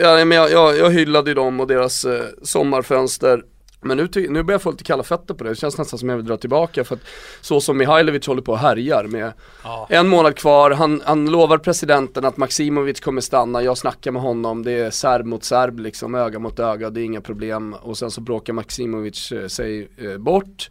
ja, 0.00 0.24
men 0.24 0.30
jag, 0.30 0.50
jag, 0.50 0.76
jag 0.76 0.90
hyllade 0.90 1.30
ju 1.30 1.34
dem 1.34 1.60
och 1.60 1.66
deras 1.66 2.04
eh, 2.04 2.24
sommarfönster. 2.42 3.44
Men 3.84 3.96
nu, 3.96 4.08
nu 4.14 4.42
börjar 4.42 4.54
jag 4.54 4.62
få 4.62 4.70
lite 4.70 4.84
kalla 4.84 5.02
fötter 5.02 5.34
på 5.34 5.44
det. 5.44 5.50
Det 5.50 5.56
känns 5.56 5.78
nästan 5.78 5.98
som 5.98 6.08
jag 6.08 6.16
vill 6.16 6.26
dra 6.26 6.36
tillbaka 6.36 6.84
för 6.84 6.94
att 6.94 7.02
så 7.40 7.60
som 7.60 7.78
Mihailovic 7.78 8.26
håller 8.26 8.42
på 8.42 8.52
och 8.52 8.58
härjar 8.58 9.04
med 9.04 9.32
Ja. 9.64 9.86
en 9.90 10.08
månad 10.08 10.36
kvar, 10.36 10.70
han, 10.70 11.02
han 11.04 11.26
lovar 11.30 11.58
presidenten 11.58 12.24
att 12.24 12.36
Maximovic 12.36 13.00
kommer 13.00 13.20
stanna, 13.20 13.62
jag 13.62 13.78
snackar 13.78 14.10
med 14.10 14.22
honom, 14.22 14.62
det 14.62 14.72
är 14.72 14.90
serb 14.90 15.26
mot 15.26 15.44
serb 15.44 15.78
liksom, 15.80 16.14
öga 16.14 16.38
mot 16.38 16.58
öga, 16.58 16.90
det 16.90 17.00
är 17.00 17.04
inga 17.04 17.20
problem. 17.20 17.74
Och 17.82 17.98
sen 17.98 18.10
så 18.10 18.20
bråkar 18.20 18.52
Maximovic 18.52 19.32
eh, 19.32 19.46
sig 19.46 19.88
eh, 19.96 20.18
bort. 20.18 20.70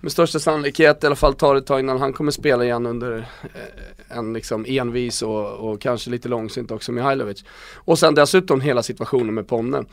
Med 0.00 0.12
största 0.12 0.38
sannolikhet, 0.38 1.04
i 1.04 1.06
alla 1.06 1.16
fall 1.16 1.34
tar 1.34 1.54
det 1.54 1.60
ett 1.60 1.66
tag 1.66 1.80
innan 1.80 1.98
han 2.00 2.12
kommer 2.12 2.30
spela 2.30 2.64
igen 2.64 2.86
under 2.86 3.18
eh, 3.42 4.16
en 4.18 4.32
liksom 4.32 4.64
envis 4.68 5.22
och, 5.22 5.46
och 5.52 5.80
kanske 5.80 6.10
lite 6.10 6.28
långsynt 6.28 6.70
också 6.70 6.92
Mihailovic. 6.92 7.44
Och 7.74 7.98
sen 7.98 8.14
dessutom 8.14 8.60
hela 8.60 8.82
situationen 8.82 9.34
med 9.34 9.48
Ponne. 9.48 9.84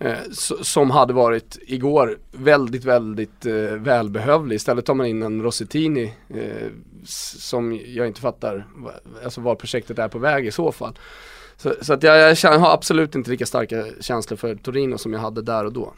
Eh, 0.00 0.18
som 0.62 0.90
hade 0.90 1.12
varit 1.12 1.58
igår 1.66 2.18
väldigt, 2.32 2.84
väldigt 2.84 3.46
eh, 3.46 3.54
välbehövlig. 3.54 4.56
Istället 4.56 4.86
tar 4.86 4.94
man 4.94 5.06
in 5.06 5.22
en 5.22 5.42
Rossettini 5.42 6.14
eh, 6.28 6.68
som 7.04 7.80
jag 7.86 8.06
inte 8.06 8.20
fattar 8.20 8.66
alltså 9.24 9.40
var 9.40 9.54
projektet 9.54 9.98
är 9.98 10.08
på 10.08 10.18
väg 10.18 10.46
i 10.46 10.50
så 10.50 10.72
fall. 10.72 10.98
Så, 11.56 11.74
så 11.82 11.92
att 11.92 12.02
jag, 12.02 12.18
jag, 12.18 12.38
känner, 12.38 12.58
har 12.58 12.72
absolut 12.72 13.14
inte 13.14 13.30
lika 13.30 13.46
starka 13.46 13.84
känslor 14.00 14.36
för 14.36 14.54
Torino 14.54 14.98
som 14.98 15.12
jag 15.12 15.20
hade 15.20 15.42
där 15.42 15.64
och 15.64 15.72
då. 15.72 15.92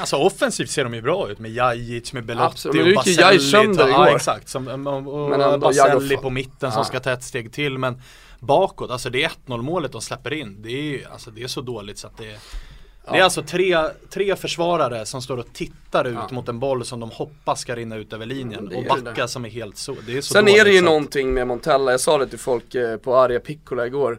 Alltså 0.00 0.16
offensivt 0.16 0.70
ser 0.70 0.84
de 0.84 0.94
ju 0.94 1.02
bra 1.02 1.30
ut 1.30 1.38
med 1.38 1.50
Jajic, 1.50 2.12
med 2.12 2.26
Belotti 2.26 2.44
absolut, 2.44 2.86
och 2.86 3.04
Baselli. 3.04 3.40
sönder 3.40 3.88
igår. 3.88 4.06
Ja 4.06 4.16
exakt, 4.16 4.48
som, 4.48 4.86
och, 4.86 5.22
och 5.22 5.30
men 5.30 5.60
Baselli 5.60 6.16
på 6.16 6.30
mitten 6.30 6.56
ja. 6.60 6.70
som 6.70 6.84
ska 6.84 7.00
ta 7.00 7.10
ett 7.10 7.24
steg 7.24 7.52
till 7.52 7.78
men 7.78 8.02
bakåt, 8.40 8.90
alltså 8.90 9.10
det 9.10 9.24
är 9.24 9.30
1-0 9.46 9.62
målet 9.62 9.92
de 9.92 10.00
släpper 10.00 10.32
in. 10.32 10.62
Det 10.62 10.70
är, 10.70 11.08
alltså, 11.12 11.30
det 11.30 11.42
är 11.42 11.48
så 11.48 11.60
dåligt 11.60 11.98
så 11.98 12.06
att 12.06 12.18
det 12.18 12.38
det 13.04 13.18
är 13.18 13.22
alltså 13.22 13.42
tre, 13.42 13.78
tre 14.10 14.36
försvarare 14.36 15.06
som 15.06 15.22
står 15.22 15.36
och 15.36 15.52
tittar 15.52 16.04
ut 16.04 16.14
ja. 16.14 16.28
mot 16.34 16.48
en 16.48 16.58
boll 16.58 16.84
som 16.84 17.00
de 17.00 17.10
hoppas 17.10 17.60
ska 17.60 17.76
rinna 17.76 17.96
ut 17.96 18.12
över 18.12 18.26
linjen 18.26 18.72
och 18.76 18.84
backa 18.84 19.28
som 19.28 19.44
är 19.44 19.48
helt 19.48 19.76
så, 19.76 19.96
det 20.06 20.16
är 20.16 20.20
så 20.20 20.34
Sen 20.34 20.48
är 20.48 20.64
det 20.64 20.72
ju 20.72 20.78
så. 20.78 20.84
någonting 20.84 21.34
med 21.34 21.46
Montella, 21.46 21.90
jag 21.90 22.00
sa 22.00 22.18
det 22.18 22.26
till 22.26 22.38
folk 22.38 22.74
eh, 22.74 22.96
på 22.96 23.16
Arja 23.16 23.40
Piccola 23.40 23.86
igår 23.86 24.18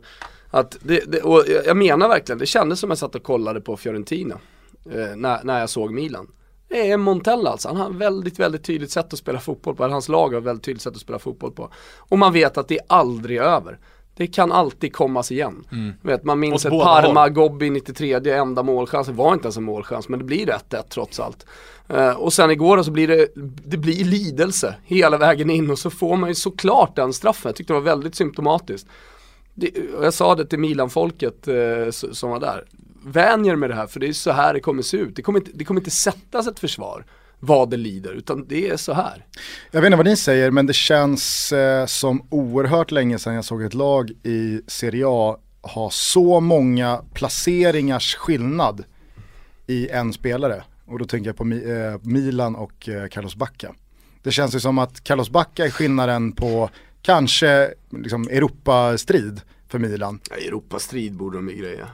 att 0.51 0.77
det, 0.81 1.11
det, 1.11 1.21
och 1.21 1.43
jag 1.65 1.77
menar 1.77 2.07
verkligen, 2.07 2.39
det 2.39 2.45
kändes 2.45 2.79
som 2.79 2.89
jag 2.89 2.97
satt 2.97 3.15
och 3.15 3.23
kollade 3.23 3.61
på 3.61 3.77
Fiorentina 3.77 4.39
eh, 4.85 5.15
när, 5.15 5.43
när 5.43 5.59
jag 5.59 5.69
såg 5.69 5.93
Milan. 5.93 6.27
Det 6.67 6.91
är 6.91 6.97
Montella 6.97 7.49
alltså, 7.49 7.67
han 7.67 7.77
har 7.77 7.89
väldigt, 7.89 8.39
väldigt 8.39 8.63
tydligt 8.63 8.91
sätt 8.91 9.13
att 9.13 9.19
spela 9.19 9.39
fotboll 9.39 9.75
på, 9.75 9.83
eller 9.83 9.93
hans 9.93 10.09
lag 10.09 10.33
har 10.33 10.41
väldigt 10.41 10.65
tydligt 10.65 10.81
sätt 10.81 10.95
att 10.95 11.01
spela 11.01 11.19
fotboll 11.19 11.51
på. 11.51 11.69
Och 11.97 12.19
man 12.19 12.33
vet 12.33 12.57
att 12.57 12.67
det 12.67 12.77
är 12.77 12.85
aldrig 12.87 13.37
över. 13.37 13.79
Det 14.21 14.27
kan 14.27 14.51
alltid 14.51 14.93
kommas 14.93 15.31
igen. 15.31 15.65
Mm. 15.71 15.93
Vet, 16.01 16.23
man 16.23 16.39
minns 16.39 16.65
ett 16.65 16.71
Parma, 16.71 17.29
Gobbi 17.29 17.69
93, 17.69 18.13
enda 18.13 18.63
målchansen 18.63 19.15
var 19.15 19.33
inte 19.33 19.45
ens 19.45 19.57
en 19.57 19.63
målchans 19.63 20.09
men 20.09 20.19
det 20.19 20.25
blir 20.25 20.47
1-1 20.47 20.83
trots 20.89 21.19
allt. 21.19 21.45
Uh, 21.93 22.09
och 22.09 22.33
sen 22.33 22.51
igår 22.51 22.83
så 22.83 22.91
blir 22.91 23.07
det, 23.07 23.27
det 23.65 23.77
blir 23.77 24.05
lidelse 24.05 24.75
hela 24.83 25.17
vägen 25.17 25.49
in 25.49 25.71
och 25.71 25.79
så 25.79 25.89
får 25.89 26.15
man 26.15 26.29
ju 26.29 26.35
såklart 26.35 26.95
den 26.95 27.13
straffen. 27.13 27.49
Jag 27.49 27.55
tyckte 27.55 27.73
det 27.73 27.79
var 27.79 27.85
väldigt 27.85 28.15
symptomatiskt. 28.15 28.87
Det, 29.53 29.71
jag 30.01 30.13
sa 30.13 30.35
det 30.35 30.45
till 30.45 30.59
Milan-folket 30.59 31.47
uh, 31.47 31.89
som 31.91 32.29
var 32.29 32.39
där. 32.39 32.65
Vänjer 33.05 33.55
med 33.55 33.69
det 33.69 33.75
här 33.75 33.87
för 33.87 33.99
det 33.99 34.07
är 34.07 34.13
så 34.13 34.31
här 34.31 34.53
det 34.53 34.59
kommer 34.59 34.81
se 34.81 34.97
ut. 34.97 35.15
Det 35.15 35.21
kommer 35.21 35.39
inte, 35.39 35.51
det 35.53 35.63
kommer 35.63 35.81
inte 35.81 35.91
sättas 35.91 36.47
ett 36.47 36.59
försvar 36.59 37.05
vad 37.43 37.69
det 37.69 37.77
lider, 37.77 38.13
utan 38.13 38.45
det 38.47 38.69
är 38.69 38.77
så 38.77 38.93
här. 38.93 39.25
Jag 39.71 39.81
vet 39.81 39.87
inte 39.87 39.97
vad 39.97 40.05
ni 40.05 40.17
säger, 40.17 40.51
men 40.51 40.65
det 40.65 40.73
känns 40.73 41.51
eh, 41.51 41.85
som 41.85 42.27
oerhört 42.29 42.91
länge 42.91 43.19
sedan 43.19 43.33
jag 43.33 43.45
såg 43.45 43.63
ett 43.63 43.73
lag 43.73 44.11
i 44.23 44.61
Serie 44.67 45.05
A 45.07 45.37
ha 45.61 45.89
så 45.89 46.39
många 46.39 47.01
placeringars 47.13 48.15
skillnad 48.15 48.83
i 49.67 49.89
en 49.89 50.13
spelare. 50.13 50.63
Och 50.85 50.99
då 50.99 51.05
tänker 51.05 51.29
jag 51.29 51.37
på 51.37 51.43
eh, 51.43 51.99
Milan 52.01 52.55
och 52.55 52.89
eh, 52.89 53.07
Carlos 53.07 53.35
Bacca. 53.35 53.73
Det 54.23 54.31
känns 54.31 54.55
ju 54.55 54.59
som 54.59 54.77
att 54.77 55.03
Carlos 55.03 55.29
Bacca 55.29 55.65
är 55.65 55.69
skillnaden 55.69 56.31
på 56.31 56.69
kanske 57.01 57.73
liksom 57.89 58.27
Europastrid 58.27 59.41
för 59.67 59.79
Milan. 59.79 60.19
Ja, 60.29 60.35
Europastrid 60.35 61.13
borde 61.13 61.37
de 61.37 61.49
ju 61.49 61.55
greja. 61.55 61.87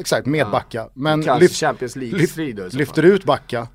Exakt, 0.00 0.26
med 0.26 0.40
ja. 0.40 0.50
Bacca. 0.50 0.88
Men 0.94 1.20
lyft, 1.20 1.56
Champions 1.56 1.96
League-strid 1.96 2.56
lyft, 2.56 2.74
Lyfter 2.74 3.02
ut 3.02 3.24
Bacca 3.24 3.68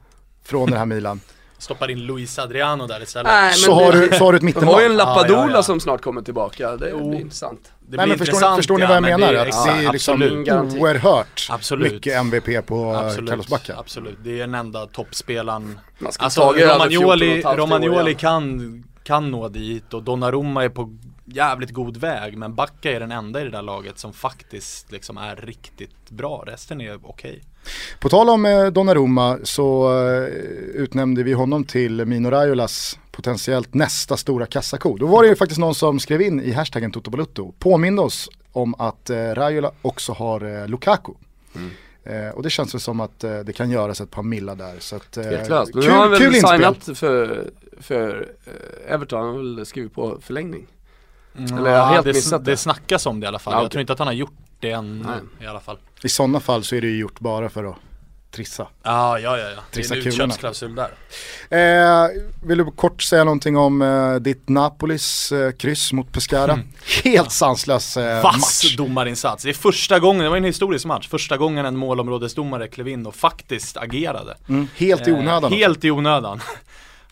från 0.45 0.71
det 0.71 0.77
här 0.77 0.85
Milan. 0.85 1.19
Stoppar 1.57 1.91
in 1.91 1.99
Luis 1.99 2.39
Adriano 2.39 2.87
där 2.87 3.03
istället. 3.03 3.31
Nej, 3.31 3.53
så, 3.53 3.73
har 3.73 3.91
du, 3.91 4.09
så 4.17 4.25
har 4.25 4.31
du 4.31 4.37
ett 4.37 4.43
mittenlag. 4.43 4.69
Du 4.69 4.73
har 4.73 4.81
ju 4.81 4.85
en 4.85 4.97
Lapadula 4.97 5.39
ah, 5.39 5.47
ja, 5.49 5.55
ja. 5.55 5.63
som 5.63 5.79
snart 5.79 6.01
kommer 6.01 6.21
tillbaka, 6.21 6.71
det 6.71 6.77
blir 6.77 7.19
intressant. 7.21 7.71
Det 7.87 7.97
Nej, 7.97 8.07
men 8.07 8.17
förstår, 8.17 8.55
förstår 8.55 8.77
ni 8.77 8.85
vad 8.85 8.95
jag 8.95 9.03
menar? 9.03 9.33
Det, 9.33 9.41
att 9.41 9.65
det 9.65 9.71
är 9.71 9.91
liksom 9.91 10.21
oerhört 10.79 11.47
absolut. 11.49 11.93
mycket 11.93 12.17
MVP 12.17 12.65
på 12.65 12.95
absolut. 12.95 13.29
Carlos 13.29 13.47
Bacca. 13.47 13.75
Absolut, 13.77 14.17
det 14.23 14.35
är 14.35 14.39
den 14.39 14.55
enda 14.55 14.85
toppspelaren. 14.85 15.79
Alltså 16.19 16.41
Romagnoli, 16.51 17.41
Romagnoli 17.41 18.15
kan, 18.15 18.83
kan 19.03 19.31
nå 19.31 19.49
dit 19.49 19.93
och 19.93 20.03
Donnarumma 20.03 20.63
är 20.63 20.69
på 20.69 20.97
jävligt 21.26 21.71
god 21.71 21.97
väg 21.97 22.38
men 22.38 22.55
Backa 22.55 22.91
är 22.91 22.99
den 22.99 23.11
enda 23.11 23.41
i 23.41 23.43
det 23.43 23.49
där 23.49 23.61
laget 23.61 23.99
som 23.99 24.13
faktiskt 24.13 24.91
liksom 24.91 25.17
är 25.17 25.36
riktigt 25.36 26.09
bra. 26.09 26.43
Resten 26.47 26.82
är 26.82 26.95
okej. 26.95 27.32
Okay. 27.32 27.41
På 27.99 28.09
tal 28.09 28.30
om 28.30 28.45
eh, 28.45 28.65
Donnarumma 28.65 29.38
så 29.43 29.97
eh, 30.03 30.23
utnämnde 30.73 31.23
vi 31.23 31.34
honom 31.34 31.63
till 31.63 32.05
Mino 32.05 32.30
Raiolas 32.30 32.99
potentiellt 33.11 33.73
nästa 33.73 34.17
stora 34.17 34.45
kassako. 34.45 34.97
Då 34.97 35.07
var 35.07 35.23
det 35.23 35.30
ju 35.30 35.36
faktiskt 35.36 35.59
någon 35.59 35.76
som 35.76 35.99
skrev 35.99 36.21
in 36.21 36.41
i 36.41 36.51
hashtaggen 36.51 36.91
Toto 36.91 37.53
påminde 37.59 38.01
oss 38.01 38.30
om 38.51 38.76
att 38.76 39.09
eh, 39.09 39.15
Raiola 39.15 39.71
också 39.82 40.13
har 40.13 40.67
Lukaku. 40.67 41.11
Mm. 41.55 41.71
Eh, 42.05 42.30
och 42.30 42.43
det 42.43 42.49
känns 42.49 42.73
väl 42.73 42.82
som 42.82 42.99
att 42.99 43.23
eh, 43.23 43.39
det 43.39 43.53
kan 43.53 43.71
göras 43.71 44.01
ett 44.01 44.11
par 44.11 44.23
millar 44.23 44.55
där. 44.55 44.76
Så 44.80 44.95
att, 44.95 45.17
eh, 45.17 45.23
Helt 45.23 45.45
klart. 45.45 45.69
Nu 45.73 45.89
har 45.89 45.97
han 45.97 46.11
väl 46.11 46.34
signat 46.34 46.97
för, 46.97 47.49
för 47.82 48.28
eh, 48.45 48.93
Everton, 48.93 49.19
han 49.19 49.28
har 49.28 49.38
väl 49.38 49.65
skrivit 49.65 49.93
på 49.93 50.17
förlängning. 50.21 50.67
Mm, 51.38 51.57
Eller 51.57 51.71
jag 51.71 51.86
helt 51.86 52.05
det, 52.05 52.13
missat 52.13 52.45
det. 52.45 52.51
Det 52.51 52.57
snackas 52.57 53.05
om 53.05 53.19
det 53.19 53.25
i 53.25 53.27
alla 53.27 53.39
fall. 53.39 53.53
Ah, 53.53 53.57
okay. 53.57 53.63
Jag 53.63 53.71
tror 53.71 53.81
inte 53.81 53.93
att 53.93 53.99
han 53.99 54.07
har 54.07 54.13
gjort 54.13 54.33
det 54.59 54.71
än 54.71 54.99
Nej. 54.99 55.45
i 55.45 55.49
alla 55.49 55.59
fall. 55.59 55.77
I 56.03 56.09
sådana 56.09 56.39
fall 56.39 56.63
så 56.63 56.75
är 56.75 56.81
det 56.81 56.88
ju 56.88 56.97
gjort 56.97 57.19
bara 57.19 57.49
för 57.49 57.63
att 57.63 57.75
trissa. 58.31 58.67
Ah, 58.81 59.17
ja, 59.17 59.38
ja, 59.38 59.49
ja. 59.49 59.61
Trissa 59.71 59.93
det 59.93 59.99
är 59.99 60.01
en 60.01 60.07
utköpsklausul 60.07 60.75
där. 60.75 60.89
Eh, 61.49 62.09
vill 62.43 62.57
du 62.57 62.65
kort 62.71 63.01
säga 63.01 63.23
någonting 63.23 63.57
om 63.57 63.81
eh, 63.81 64.15
ditt 64.15 64.49
Napolis 64.49 65.31
eh, 65.31 65.51
kryss 65.51 65.93
mot 65.93 66.11
Pescara? 66.11 66.53
Mm. 66.53 66.67
Helt 67.03 67.31
sanslös 67.31 67.97
eh, 67.97 68.23
Vass 68.23 68.36
match. 68.36 68.75
domarinsats. 68.75 69.43
Det 69.43 69.49
är 69.49 69.53
första 69.53 69.99
gången, 69.99 70.23
det 70.23 70.29
var 70.29 70.38
en 70.38 70.43
historisk 70.43 70.86
match, 70.86 71.07
första 71.09 71.38
gången 71.38 71.65
en 71.65 71.77
målområdesdomare 71.77 72.67
klev 72.67 72.88
in 72.88 73.05
och 73.05 73.15
faktiskt 73.15 73.77
agerade. 73.77 74.38
Mm. 74.49 74.67
Helt 74.75 75.07
i 75.07 75.11
onödan. 75.11 75.53
Eh, 75.53 75.57
helt 75.57 75.86
i 75.86 75.91
onödan. 75.91 76.41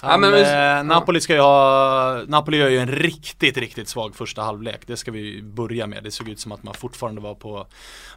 Han, 0.04 0.24
ja, 0.24 0.30
men, 0.30 0.78
eh, 0.80 0.84
Napoli 0.84 1.22
ska 1.22 1.34
ju 1.34 1.39
ha, 1.39 2.22
Napoli 2.28 2.58
gör 2.58 2.70
ju 2.70 2.78
en 2.78 2.91
riktigt, 2.91 3.58
riktigt 3.58 3.88
svag 3.88 4.16
första 4.16 4.41
halvlek. 4.41 4.82
Det 4.88 4.97
ska 4.97 5.12
vi 5.12 5.41
börja 5.43 5.88
med. 5.88 6.04
Det 6.04 6.12
såg 6.12 6.30
ut 6.30 6.39
som 6.39 6.51
att 6.51 6.64
man 6.64 6.74
fortfarande 6.74 7.22
var 7.22 7.36
på, 7.36 7.68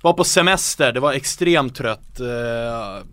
var 0.03 0.13
på 0.13 0.25
semester. 0.25 0.93
Det 0.93 1.01
var 1.01 1.13
extremt 1.13 1.77
trött. 1.77 2.21
Eh, 2.21 3.05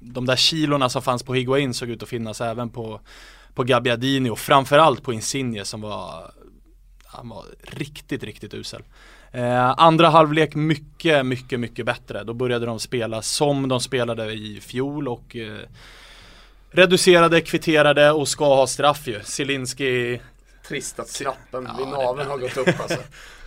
de 0.00 0.26
där 0.26 0.36
kilorna 0.36 0.88
som 0.88 1.02
fanns 1.02 1.22
på 1.22 1.34
Higuain 1.34 1.74
såg 1.74 1.88
ut 1.88 2.02
att 2.02 2.08
finnas 2.08 2.40
även 2.40 2.70
på, 2.70 3.00
på 3.54 3.64
Gabbiadini 3.64 4.30
och 4.30 4.38
framförallt 4.38 5.02
på 5.02 5.12
Insigne 5.12 5.64
som 5.64 5.80
var, 5.80 6.30
han 7.04 7.28
var 7.28 7.44
riktigt, 7.62 8.22
riktigt 8.22 8.54
usel. 8.54 8.82
Eh, 9.32 9.74
andra 9.76 10.08
halvlek 10.08 10.54
mycket, 10.54 11.26
mycket, 11.26 11.60
mycket 11.60 11.86
bättre. 11.86 12.24
Då 12.24 12.34
började 12.34 12.66
de 12.66 12.78
spela 12.78 13.22
som 13.22 13.68
de 13.68 13.80
spelade 13.80 14.32
i 14.32 14.60
fjol 14.60 15.08
och 15.08 15.36
eh, 15.36 15.58
reducerade, 16.70 17.40
kvitterade 17.40 18.10
och 18.10 18.28
ska 18.28 18.44
ha 18.44 18.66
straff 18.66 19.06
ju. 19.06 19.20
Zielinski 19.24 20.20
Trist 20.68 20.98
att 20.98 21.16
knappen 21.16 21.68
vid 21.78 21.88
naveln 21.88 22.30
har 22.30 22.38
gått 22.38 22.56
upp 22.56 22.80
alltså. 22.80 22.98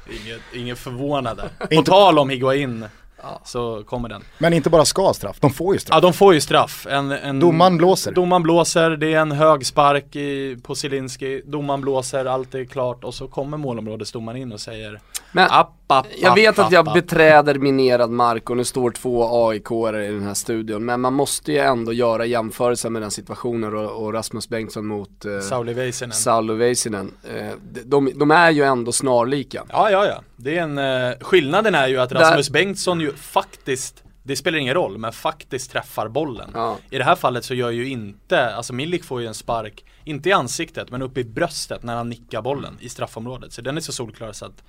Inget, 0.23 0.41
ingen 0.53 0.75
förvånad 0.75 1.37
där. 1.37 1.67
På 1.75 1.83
tal 1.83 2.19
om 2.19 2.29
Higuain 2.29 2.85
Ja. 3.23 3.41
Så 3.45 3.83
kommer 3.83 4.09
den. 4.09 4.23
Men 4.37 4.53
inte 4.53 4.69
bara 4.69 4.85
ska 4.85 5.13
straff, 5.13 5.37
de 5.39 5.51
får 5.51 5.73
ju 5.73 5.79
straff. 5.79 5.95
Ja 5.95 6.01
de 6.01 6.13
får 6.13 6.33
ju 6.33 6.41
straff. 6.41 6.87
En, 6.89 7.11
en, 7.11 7.39
domaren 7.39 7.77
blåser. 7.77 8.11
Domaren 8.11 8.43
blåser, 8.43 8.89
det 8.89 9.13
är 9.13 9.19
en 9.19 9.31
hög 9.31 9.65
spark 9.65 10.15
i, 10.15 10.57
på 10.63 10.75
Zielinski. 10.75 11.41
Domaren 11.45 11.81
blåser, 11.81 12.25
allt 12.25 12.55
är 12.55 12.65
klart 12.65 13.03
och 13.03 13.13
så 13.13 13.27
kommer 13.27 13.57
målområdesdomaren 13.57 14.41
in 14.41 14.51
och 14.51 14.61
säger 14.61 14.99
Men 15.31 15.47
app, 15.51 15.73
app, 15.91 16.07
jag 16.17 16.35
vet 16.35 16.59
att 16.59 16.71
jag 16.71 16.93
beträder 16.93 17.55
minerad 17.55 18.09
mark 18.09 18.49
och 18.49 18.57
nu 18.57 18.63
står 18.63 18.91
två 18.91 19.47
aik 19.49 19.71
i 19.71 20.11
den 20.11 20.23
här 20.23 20.33
studion. 20.33 20.85
Men 20.85 21.01
man 21.01 21.13
måste 21.13 21.51
ju 21.51 21.57
ändå 21.57 21.93
göra 21.93 22.25
jämförelser 22.25 22.89
med 22.89 23.01
den 23.01 23.11
situationen 23.11 23.75
och, 23.75 24.03
och 24.03 24.13
Rasmus 24.13 24.49
Bengtsson 24.49 24.85
mot 24.85 25.25
eh, 25.25 25.39
Sauli 25.39 25.73
Väisänen. 25.73 26.13
Sauli 26.13 26.53
Väisänen. 26.53 27.11
Eh, 27.35 27.51
de, 27.85 28.11
de, 28.15 28.31
är 28.31 28.51
ju 28.51 28.63
ändå 28.63 28.91
snarlika. 28.91 29.63
Ja, 29.69 29.91
ja, 29.91 30.05
ja. 30.05 30.21
Det 30.35 30.57
är 30.57 30.63
en, 30.63 30.77
eh, 30.77 31.17
skillnaden 31.21 31.75
är 31.75 31.87
ju 31.87 31.97
att 31.97 32.11
Rasmus 32.11 32.47
Där... 32.47 32.53
Bengtsson 32.53 33.01
ju 33.01 33.13
faktiskt 33.13 34.03
det 34.23 34.35
spelar 34.35 34.57
ingen 34.57 34.73
roll, 34.73 34.97
men 34.97 35.13
faktiskt 35.13 35.71
träffar 35.71 36.07
bollen. 36.07 36.51
Ja. 36.53 36.77
I 36.89 36.97
det 36.97 37.03
här 37.03 37.15
fallet 37.15 37.45
så 37.45 37.53
gör 37.53 37.69
ju 37.69 37.89
inte, 37.89 38.55
alltså 38.55 38.73
Milik 38.73 39.03
får 39.03 39.21
ju 39.21 39.27
en 39.27 39.33
spark, 39.33 39.85
inte 40.03 40.29
i 40.29 40.31
ansiktet, 40.31 40.91
men 40.91 41.01
uppe 41.01 41.19
i 41.19 41.23
bröstet 41.23 41.83
när 41.83 41.95
han 41.95 42.09
nickar 42.09 42.41
bollen 42.41 42.77
i 42.79 42.89
straffområdet. 42.89 43.53
Så 43.53 43.61
den 43.61 43.77
är 43.77 43.81
så 43.81 43.91
solklar 43.91 44.31
så 44.31 44.45
att 44.45 44.63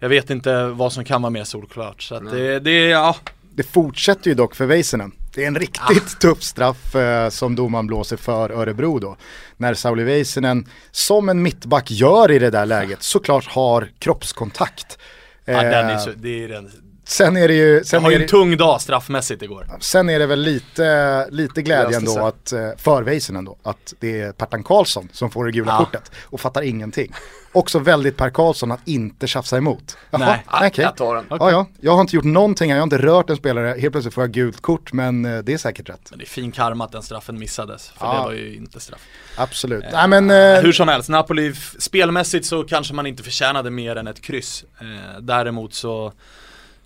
jag 0.00 0.08
vet 0.08 0.30
inte 0.30 0.66
vad 0.66 0.92
som 0.92 1.04
kan 1.04 1.22
vara 1.22 1.30
mer 1.30 1.44
solklart. 1.44 2.02
Så 2.02 2.14
att 2.14 2.30
det, 2.30 2.60
det, 2.60 2.86
ja. 2.86 3.16
Det 3.54 3.62
fortsätter 3.62 4.30
ju 4.30 4.34
dock 4.34 4.54
för 4.54 4.66
Väisänen. 4.66 5.12
Det 5.34 5.42
är 5.42 5.46
en 5.46 5.58
riktigt 5.58 6.16
ah. 6.16 6.20
tuff 6.20 6.42
straff 6.42 6.94
eh, 6.94 7.28
som 7.28 7.56
domaren 7.56 7.86
blåser 7.86 8.16
för 8.16 8.50
Örebro 8.50 8.98
då. 8.98 9.16
När 9.56 9.74
Sauli 9.74 10.04
Väisänen, 10.04 10.66
som 10.90 11.28
en 11.28 11.42
mittback 11.42 11.90
gör 11.90 12.30
i 12.30 12.38
det 12.38 12.50
där 12.50 12.66
läget, 12.66 13.02
såklart 13.02 13.46
har 13.46 13.90
kroppskontakt. 13.98 14.98
Ja, 15.44 15.62
den 15.62 15.86
är 15.86 15.92
eh, 15.92 15.98
så, 15.98 16.10
det 16.16 16.44
är 16.44 16.48
den 16.48 16.70
Sen 17.10 17.36
är 17.36 17.48
det 17.48 17.54
ju, 17.54 17.74
Jag 17.74 17.86
sen 17.86 18.02
har 18.02 18.08
är 18.10 18.12
ju 18.12 18.18
det, 18.18 18.24
en 18.24 18.28
tung 18.28 18.56
dag 18.56 18.80
straffmässigt 18.80 19.42
igår. 19.42 19.66
sen 19.80 20.08
är 20.10 20.18
det 20.18 20.26
väl 20.26 20.40
lite, 20.40 21.26
lite 21.30 21.62
glädje 21.62 21.96
ändå 21.96 22.18
att, 22.26 22.52
eh, 22.52 22.68
för 22.76 23.02
Weisen 23.02 23.36
ändå, 23.36 23.56
att 23.62 23.94
det 24.00 24.20
är 24.20 24.32
Pertan 24.32 24.62
Karlsson 24.64 25.08
som 25.12 25.30
får 25.30 25.44
det 25.44 25.52
gula 25.52 25.72
Ja. 25.72 25.78
kortet 25.84 26.10
och 26.24 26.40
fattar 26.40 26.62
ingenting. 26.62 27.12
Också 27.52 27.78
väldigt 27.78 28.16
Per 28.16 28.30
Karlsson 28.30 28.72
att 28.72 28.80
inte 28.88 29.26
tjafsa 29.26 29.56
emot. 29.56 29.96
Jaha, 30.10 30.18
Nej. 30.20 30.68
okej. 30.70 30.84
Jag 30.84 30.96
tar 30.96 31.14
den. 31.14 31.24
Ja, 31.30 31.50
ja, 31.50 31.66
jag 31.80 31.92
har 31.92 32.00
inte 32.00 32.16
gjort 32.16 32.24
någonting 32.24 32.70
jag 32.70 32.76
har 32.76 32.82
inte 32.82 32.98
rört 32.98 33.30
en 33.30 33.36
spelare, 33.36 33.80
helt 33.80 33.92
plötsligt 33.92 34.14
får 34.14 34.22
jag 34.24 34.30
gult 34.32 34.60
kort, 34.60 34.92
men 34.92 35.24
eh, 35.24 35.38
det 35.38 35.52
är 35.52 35.58
säkert 35.58 35.88
rätt. 35.88 36.06
Men 36.10 36.18
det 36.18 36.24
är 36.24 36.28
fin 36.28 36.52
karma 36.52 36.84
att 36.84 36.92
den 36.92 37.02
straffen 37.02 37.38
missades, 37.38 37.88
för 37.88 38.06
Ja. 38.06 38.12
det 38.14 38.18
var 38.24 38.32
ju 38.32 38.56
inte 38.56 38.80
straff. 38.80 39.00
Absolut. 39.36 39.84
Nej 39.92 40.08
men, 40.08 40.30
eh, 40.30 40.62
Hur 40.62 40.72
som 40.72 40.88
helst, 40.88 41.08
Napoli, 41.08 41.54
spelmässigt 41.78 42.46
så 42.46 42.64
kanske 42.64 42.94
man 42.94 43.06
inte 43.06 43.22
förtjänade 43.22 43.70
mer 43.70 43.96
än 43.96 44.06
ett 44.06 44.20
kryss. 44.22 44.64
Eh, 44.80 45.20
däremot 45.20 45.74
så, 45.74 46.12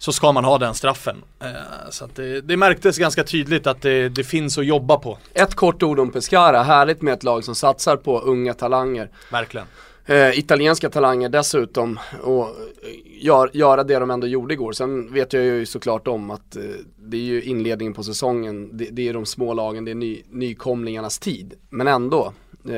så 0.04 0.12
ska 0.12 0.32
man 0.32 0.44
ha 0.44 0.58
den 0.58 0.74
straffen. 0.74 1.16
Eh, 1.40 1.90
så 1.90 2.08
det, 2.14 2.40
det 2.40 2.56
märktes 2.56 2.98
ganska 2.98 3.24
tydligt 3.24 3.66
att 3.66 3.82
det, 3.82 4.08
det 4.08 4.24
finns 4.24 4.58
att 4.58 4.66
jobba 4.66 4.98
på, 4.98 5.18
Ett 5.34 5.54
kort 5.54 5.82
ord 5.82 6.00
om 6.00 6.10
Pescara, 6.10 6.62
härligt 6.62 7.02
med 7.02 7.14
ett 7.14 7.22
lag 7.22 7.44
som 7.44 7.54
satsar 7.54 7.96
på 7.96 8.20
unga 8.20 8.54
talanger. 8.54 9.10
verkligen. 9.32 9.66
Eh, 10.06 10.38
italienska 10.38 10.90
talanger 10.90 11.28
dessutom 11.28 11.98
och 12.22 12.48
gör, 13.20 13.50
göra 13.52 13.84
det 13.84 13.98
de 13.98 14.10
ändå 14.10 14.26
gjorde 14.26 14.54
igår. 14.54 14.72
Sen 14.72 15.12
vet 15.12 15.32
jag 15.32 15.44
ju 15.44 15.66
såklart 15.66 16.08
om 16.08 16.30
att 16.30 16.56
eh, 16.56 16.62
det 16.96 17.16
är 17.16 17.20
ju 17.20 17.42
inledningen 17.42 17.94
på 17.94 18.02
säsongen, 18.02 18.76
det, 18.76 18.88
det 18.90 19.08
är 19.08 19.14
de 19.14 19.26
små 19.26 19.54
lagen, 19.54 19.84
det 19.84 19.90
är 19.90 19.94
ny, 19.94 20.22
nykomlingarnas 20.30 21.18
tid. 21.18 21.54
Men 21.70 21.88
ändå, 21.88 22.32
eh, 22.68 22.74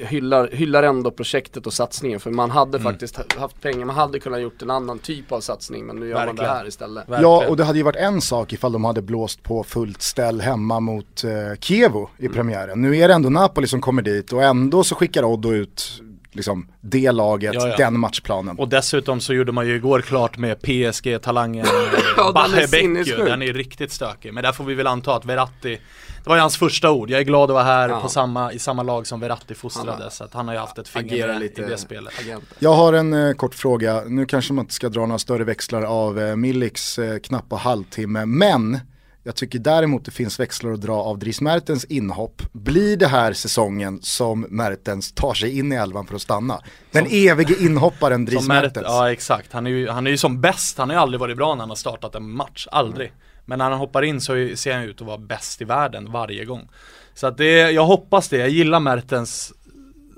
jag 0.00 0.06
hyllar, 0.08 0.48
hyllar 0.52 0.82
ändå 0.82 1.10
projektet 1.10 1.66
och 1.66 1.72
satsningen 1.72 2.20
för 2.20 2.30
man 2.30 2.50
hade 2.50 2.78
Mm. 2.78 2.92
faktiskt 2.92 3.16
ha- 3.16 3.24
haft 3.38 3.60
pengar, 3.60 3.86
man 3.86 3.96
hade 3.96 4.18
kunnat 4.18 4.40
gjort 4.40 4.62
en 4.62 4.70
annan 4.70 4.98
typ 4.98 5.32
av 5.32 5.40
satsning 5.40 5.86
men 5.86 5.96
nu 5.96 6.08
gör 6.08 6.14
man 6.16 6.26
Verkligen. 6.26 6.50
det 6.50 6.56
här 6.58 6.66
istället. 6.68 7.08
Verkligen. 7.08 7.22
Ja, 7.22 7.48
och 7.48 7.56
det 7.56 7.64
hade 7.64 7.78
ju 7.78 7.84
varit 7.84 7.96
en 7.96 8.20
sak 8.20 8.52
ifall 8.52 8.72
de 8.72 8.84
hade 8.84 9.02
blåst 9.02 9.42
på 9.42 9.64
fullt 9.64 10.02
ställ 10.02 10.40
hemma 10.40 10.80
mot 10.80 11.24
eh, 11.24 11.30
Kievo 11.60 12.08
i 12.18 12.22
Mm. 12.26 12.32
premiären. 12.34 12.82
Nu 12.82 12.96
är 12.96 13.08
det 13.08 13.14
ändå 13.14 13.28
Napoli 13.30 13.66
som 13.66 13.80
kommer 13.80 14.02
dit 14.02 14.32
och 14.32 14.42
ändå 14.42 14.84
så 14.84 14.94
skickar 14.94 15.24
Oddo 15.24 15.52
ut 15.52 16.02
liksom, 16.32 16.68
det 16.80 17.12
laget, 17.12 17.54
Ja, 17.54 17.68
ja. 17.68 17.76
den 17.76 17.98
matchplanen. 18.00 18.58
Och 18.58 18.68
dessutom 18.68 19.20
så 19.20 19.34
gjorde 19.34 19.52
man 19.52 19.66
ju 19.66 19.74
igår 19.76 20.00
klart 20.00 20.38
med 20.38 20.62
PSG-talangen 20.62 21.66
Ja, 22.16 22.24
den 22.24 22.28
är 22.28 22.32
Bahebek 22.32 22.62
ju, 22.62 22.66
sinnessjuk. 22.80 23.18
den 23.18 23.42
är 23.42 23.52
riktigt 23.52 23.92
stökig. 23.92 24.34
Men 24.34 24.42
där 24.44 24.52
får 24.52 24.64
vi 24.64 24.74
väl 24.74 24.86
anta 24.86 25.14
att 25.16 25.24
Verratti, 25.24 25.78
det 26.24 26.28
var 26.28 26.36
ju 26.36 26.40
hans 26.40 26.56
första 26.56 26.90
ord, 26.90 27.10
jag 27.10 27.20
är 27.20 27.24
glad 27.24 27.50
att 27.50 27.54
vara 27.54 27.64
här 27.64 27.88
Ja. 27.88 28.00
på 28.00 28.08
samma, 28.08 28.52
i 28.52 28.58
samma 28.58 28.82
lag 28.82 29.06
som 29.06 29.20
Verratti 29.20 29.54
fostrade. 29.54 30.10
Så 30.10 30.24
att 30.24 30.34
han 30.34 30.48
har 30.48 30.54
ju 30.54 30.60
haft 30.60 30.78
ett 30.78 30.88
finger 30.88 31.38
lite 31.38 31.62
i 31.62 31.64
det 31.64 31.78
spelet. 31.78 32.12
agent. 32.20 32.44
Jag 32.58 32.74
har 32.74 32.92
en 32.92 33.12
eh, 33.28 33.32
kort 33.32 33.54
fråga, 33.54 34.02
nu 34.06 34.26
kanske 34.26 34.52
man 34.52 34.62
inte 34.62 34.74
ska 34.74 34.88
dra 34.88 35.00
några 35.06 35.18
större 35.18 35.44
växlar 35.44 35.82
av 35.82 36.20
eh, 36.20 36.36
Miliks 36.36 36.98
eh, 36.98 37.18
knappa 37.18 37.56
halvtimme, 37.56 38.24
men 38.26 38.78
jag 39.24 39.36
tycker 39.36 39.58
däremot 39.58 40.04
det 40.04 40.10
finns 40.10 40.40
växlar 40.40 40.72
att 40.72 40.80
dra 40.80 40.92
av 40.94 41.18
Dries 41.18 41.40
Mertens 41.40 41.84
inhopp. 41.84 42.42
Blir 42.52 42.96
det 42.96 43.06
här 43.06 43.32
säsongen 43.32 43.98
som 44.02 44.46
Mertens 44.50 45.12
tar 45.12 45.34
sig 45.34 45.58
in 45.58 45.72
i 45.72 45.76
elvan 45.76 46.06
för 46.06 46.14
att 46.14 46.22
stanna? 46.22 46.60
Den 46.90 47.06
evige 47.10 47.54
inhopparen 47.64 48.24
Dries 48.24 48.40
Som 48.44 48.52
Mert- 48.52 48.62
Mertens. 48.62 48.86
ja 48.88 49.12
exakt, 49.12 49.52
han 49.52 49.66
är, 49.66 49.70
ju, 49.70 49.88
han 49.88 50.06
är 50.06 50.10
ju 50.10 50.16
som 50.16 50.40
bäst, 50.40 50.78
han 50.78 50.88
har 50.90 50.96
ju 50.96 51.00
aldrig 51.00 51.20
varit 51.20 51.36
bra 51.36 51.54
när 51.54 51.60
han 51.62 51.68
har 51.68 51.76
startat 51.76 52.14
en 52.14 52.30
match, 52.30 52.66
aldrig. 52.70 53.12
Men 53.44 53.58
när 53.58 53.70
han 53.70 53.78
hoppar 53.78 54.02
in 54.02 54.20
så 54.20 54.32
ser 54.54 54.74
han 54.74 54.82
ut 54.82 55.00
att 55.00 55.06
vara 55.06 55.18
bäst 55.18 55.60
i 55.60 55.64
världen 55.64 56.12
varje 56.12 56.44
gång. 56.44 56.68
Så 57.14 57.26
att 57.26 57.36
det, 57.38 57.70
jag 57.70 57.84
hoppas 57.84 58.28
det, 58.28 58.36
jag 58.36 58.48
gillar 58.50 58.80
Mertens 58.80 59.52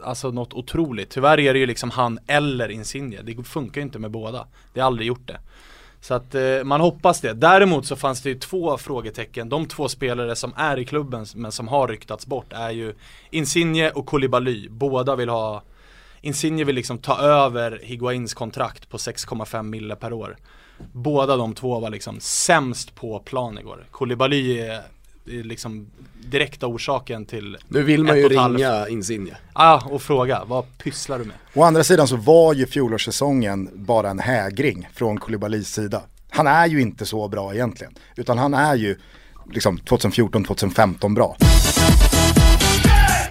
Alltså 0.04 0.30
något 0.30 0.52
otroligt. 0.54 1.10
Tyvärr 1.10 1.40
är 1.40 1.52
det 1.52 1.58
ju 1.58 1.66
liksom 1.66 1.90
han 1.90 2.18
eller 2.26 2.68
Insigne. 2.68 3.20
Det 3.22 3.44
funkar 3.44 3.80
ju 3.80 3.82
inte 3.82 3.98
med 3.98 4.10
båda. 4.10 4.46
Det 4.74 4.80
har 4.80 4.86
aldrig 4.86 5.08
gjort 5.08 5.28
det. 5.28 5.40
Så 6.04 6.14
att 6.14 6.34
eh, 6.34 6.64
man 6.64 6.80
hoppas 6.80 7.20
det. 7.20 7.32
Däremot 7.32 7.86
så 7.86 7.96
fanns 7.96 8.22
det 8.22 8.28
ju 8.28 8.38
två 8.38 8.78
frågetecken. 8.78 9.48
De 9.48 9.66
två 9.66 9.88
spelare 9.88 10.36
som 10.36 10.52
är 10.56 10.78
i 10.78 10.84
klubben 10.84 11.26
men 11.34 11.52
som 11.52 11.68
har 11.68 11.88
ryktats 11.88 12.26
bort 12.26 12.52
är 12.52 12.70
ju 12.70 12.94
Insigne 13.30 13.90
och 13.90 14.06
Koulibaly. 14.06 14.68
Båda 14.68 15.16
vill 15.16 15.28
ha 15.28 15.62
Insigne 16.20 16.64
vill 16.64 16.74
liksom 16.74 16.98
ta 16.98 17.18
över 17.18 17.80
Higuains 17.82 18.34
kontrakt 18.34 18.88
på 18.88 18.96
6,5 18.96 19.62
mille 19.62 19.96
per 19.96 20.12
år. 20.12 20.36
Båda 20.92 21.36
de 21.36 21.54
två 21.54 21.80
var 21.80 21.90
liksom 21.90 22.20
sämst 22.20 22.94
på 22.94 23.18
plan 23.18 23.58
igår. 23.58 23.86
Koulibaly 23.90 24.58
är, 24.58 24.72
är 24.72 24.82
liksom 25.24 25.86
direkta 26.30 26.66
orsaken 26.66 27.26
till 27.26 27.56
Nu 27.68 27.82
vill 27.82 28.04
man 28.04 28.18
ju 28.18 28.28
ringa 28.28 28.88
Insigne. 28.88 29.36
Ah, 29.52 29.86
och 29.86 30.02
fråga, 30.02 30.42
vad 30.46 30.78
pysslar 30.78 31.18
du 31.18 31.24
med? 31.24 31.36
Å 31.54 31.62
andra 31.62 31.84
sidan 31.84 32.08
så 32.08 32.16
var 32.16 32.54
ju 32.54 32.66
fjolårssäsongen 32.66 33.70
bara 33.74 34.10
en 34.10 34.18
hägring 34.18 34.88
från 34.92 35.20
Koulibalys 35.20 35.68
sida. 35.74 36.02
Han 36.30 36.46
är 36.46 36.66
ju 36.66 36.80
inte 36.80 37.06
så 37.06 37.28
bra 37.28 37.54
egentligen, 37.54 37.94
utan 38.16 38.38
han 38.38 38.54
är 38.54 38.74
ju 38.74 38.96
liksom 39.52 39.78
2014-2015 39.78 41.14
bra. 41.14 41.36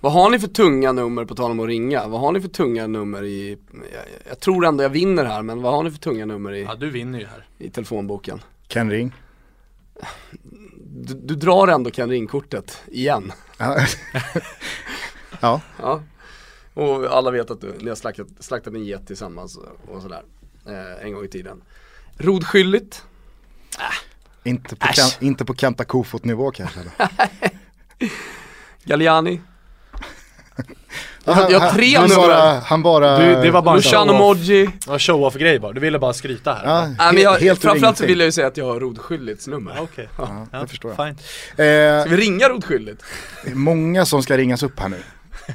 Vad 0.02 0.12
har 0.14 0.30
ni 0.30 0.40
för 0.40 0.48
tunga 0.48 0.92
nummer 0.92 1.26
på 1.26 1.36
tal 1.36 1.52
om 1.52 1.60
att 1.60 1.68
ringa? 1.68 2.08
Vad 2.08 2.20
har 2.22 2.32
ni 2.32 2.42
för 2.42 2.48
tunga 2.48 2.88
nummer 2.88 3.24
i, 3.24 3.58
jag, 3.94 4.02
jag 4.30 4.40
tror 4.40 4.66
ändå 4.66 4.84
jag 4.84 4.90
vinner 4.90 5.26
här 5.26 5.42
men 5.42 5.62
vad 5.62 5.74
har 5.74 5.84
ni 5.84 5.92
för 5.92 5.98
tunga 6.00 6.26
nummer 6.26 6.54
i, 6.54 6.64
Ja, 6.64 6.76
du 6.76 6.90
vinner 6.90 7.20
ju 7.20 7.26
här. 7.26 7.48
i 7.58 7.70
telefonboken? 7.70 8.42
Ken 8.68 8.92
Ring. 8.92 9.12
Du, 10.96 11.14
du 11.14 11.36
drar 11.36 11.68
ändå 11.68 11.92
Ken 11.92 12.10
Ring-kortet 12.10 12.82
igen. 12.88 13.32
Ja. 15.42 15.62
ja. 15.78 16.02
Och 16.74 17.06
alla 17.06 17.32
vet 17.32 17.52
att 17.52 17.62
du, 17.62 17.76
ni 17.80 17.90
har 17.90 17.96
slaktat, 17.96 18.28
slaktat 18.40 18.74
en 18.74 18.86
get 18.86 19.08
tillsammans 19.08 19.58
och 19.88 20.02
sådär. 20.02 20.24
Eh, 20.66 21.06
en 21.06 21.14
gång 21.14 21.26
i 21.26 21.28
tiden. 21.28 21.62
Rodskyldigt. 22.18 23.04
inte 24.44 24.76
på. 24.76 24.88
Ken, 24.88 25.28
inte 25.28 25.46
på 25.46 25.56
Kenta 25.56 25.86
Kofot 25.86 26.26
nivå 26.26 26.52
kanske. 26.52 26.80
Galliani. 28.84 29.42
Ja, 31.26 31.48
jag 31.52 31.60
har 31.60 31.68
han- 31.68 31.76
tre 31.78 31.96
han 31.98 32.10
nummer. 32.10 32.28
bara, 32.28 32.60
han 32.60 32.84
bara... 32.84 33.18
Du, 33.20 33.42
det 33.42 33.52
var 33.52 33.62
bara 33.62 33.72
en 33.72 33.78
Luciano. 33.78 34.14
Moggi. 34.14 34.66
Det 34.66 34.88
var 34.92 35.00
show-off 35.00 35.36
grej 35.36 35.60
bara, 35.60 35.72
du 35.72 35.80
ville 35.80 36.00
bara 36.00 36.14
skryta 36.14 36.54
här. 36.54 36.66
Ja, 36.66 36.82
Nej 36.88 36.96
men 36.98 37.18
he- 37.18 37.20
jag, 37.24 37.40
helt 37.40 37.62
framförallt 37.62 37.98
så 37.98 38.06
vill 38.06 38.20
jag 38.20 38.26
ju 38.26 38.32
säga 38.32 38.48
att 38.48 38.58
jag 38.58 38.66
har 38.66 38.80
Rodskyldights 38.80 39.48
nummer. 39.48 39.74
Ja, 39.76 39.82
Okej, 39.84 40.10
Ja, 40.52 40.60
det 40.62 40.68
förstår 40.68 40.94
jag. 40.98 41.08
Fine. 41.08 41.18
Eh, 41.66 42.02
Ska 42.02 42.10
vi 42.16 42.18
ringa 42.18 42.50
är 43.52 43.56
många 43.56 44.06
som 44.06 44.24
ska 44.24 44.38
ringas 44.38 44.64
upp 44.64 44.80
här 44.80 44.90
nu. 44.90 44.98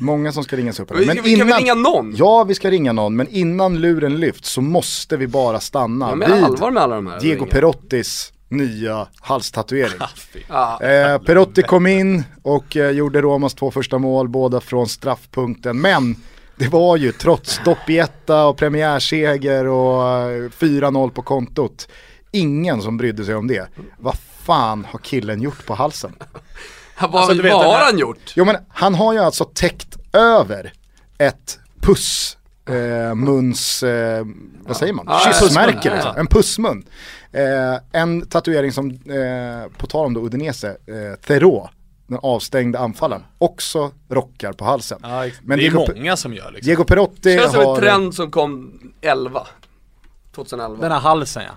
Många 0.01 0.33
som 0.33 0.45
ska 0.45 0.57
ringas 0.57 0.81
upp 0.81 0.91
här 0.91 0.97
Men 0.97 1.17
kan 1.17 1.25
vi 1.25 1.33
innan, 1.33 1.59
ringa 1.59 1.75
någon? 1.75 2.15
Ja, 2.17 2.45
vi 2.45 2.55
ska 2.55 2.71
ringa 2.71 2.93
någon, 2.93 3.17
men 3.17 3.29
innan 3.29 3.79
luren 3.81 4.21
lyfts 4.21 4.51
så 4.51 4.61
måste 4.61 5.17
vi 5.17 5.27
bara 5.27 5.61
stanna 5.61 6.09
Ja, 6.09 6.15
men 6.15 6.33
vid 6.33 6.45
allvar 6.45 6.71
med 6.71 6.83
alla 6.83 6.95
de 6.95 7.07
här 7.07 7.21
Diego. 7.21 7.47
Perottis 7.47 8.33
nya 8.49 9.07
halstatuering. 9.21 9.99
Fy. 10.17 10.41
Ja. 10.49 10.83
Eh, 10.83 11.19
Perotti 11.19 11.63
kom 11.63 11.87
in 11.87 12.25
och 12.43 12.77
eh, 12.77 12.91
gjorde 12.91 13.21
Romas 13.21 13.55
två 13.55 13.71
första 13.71 13.99
mål, 13.99 14.29
båda 14.29 14.61
från 14.61 14.89
straffpunkten. 14.89 15.81
Men 15.81 16.17
det 16.57 16.69
var 16.69 16.97
ju 16.97 17.13
trots 17.13 17.61
doppietta 17.65 18.47
och 18.47 18.57
premiärseger 18.57 19.67
och 19.67 20.03
eh, 20.03 20.49
4-0 20.51 21.11
på 21.11 21.23
kontot, 21.23 21.89
ingen 22.33 22.83
som 22.83 22.97
brydde 22.97 23.25
sig 23.25 23.35
om 23.35 23.47
det. 23.47 23.69
Vad 23.99 24.17
fan 24.43 24.87
har 24.91 24.99
killen 24.99 25.43
gjort 25.43 25.67
på 25.67 25.75
halsen? 25.75 26.13
Vad, 27.01 27.15
Alltså, 27.15 27.43
vad 27.43 27.67
har 27.67 27.85
han 27.85 27.99
gjort? 27.99 28.33
Jo 28.37 28.45
men 28.45 28.57
han 28.69 28.95
har 28.95 29.13
ju 29.13 29.19
alltså 29.19 29.45
täckt 29.45 29.97
över 30.13 30.73
ett 31.19 31.59
puss 31.81 32.38
eh, 32.69 33.15
muns, 33.15 33.83
eh, 33.83 34.27
vad 34.61 34.77
säger 34.77 34.93
man? 34.93 35.05
Ja, 35.09 35.21
Kyssmärke 35.41 35.91
liksom. 35.95 36.13
ja. 36.15 36.21
En 36.21 36.27
pussmun. 36.27 36.85
Eh, 37.33 38.01
en 38.01 38.27
tatuering 38.27 38.73
som, 38.73 38.91
eh, 38.91 39.73
på 39.79 39.87
tal 39.87 40.07
om 40.07 40.15
då 40.15 40.21
Udinese, 40.27 40.69
eh, 40.69 41.19
Theroux, 41.27 41.71
den 42.07 42.19
avstängda 42.23 42.79
anfallen, 42.79 43.23
också 43.39 43.91
rockar 44.11 44.53
på 44.53 44.65
halsen. 44.65 44.99
Ja, 45.03 45.27
ex- 45.27 45.39
Men 45.43 45.59
det 45.59 45.67
är 45.67 45.71
Diego, 45.71 45.87
många 45.97 46.17
som 46.17 46.35
gör 46.35 46.51
liksom. 46.51 46.67
Diego 46.67 46.85
Perotti 46.85 47.39
Känns 47.39 47.53
som 47.53 47.61
en 47.61 47.67
har... 47.67 47.77
trend 47.77 48.15
som 48.15 48.31
kom 48.31 48.81
11 49.01 49.47
2011 50.35 50.83
Den 50.83 50.93
här 50.93 51.01
halsen 51.01 51.43
ja. 51.43 51.53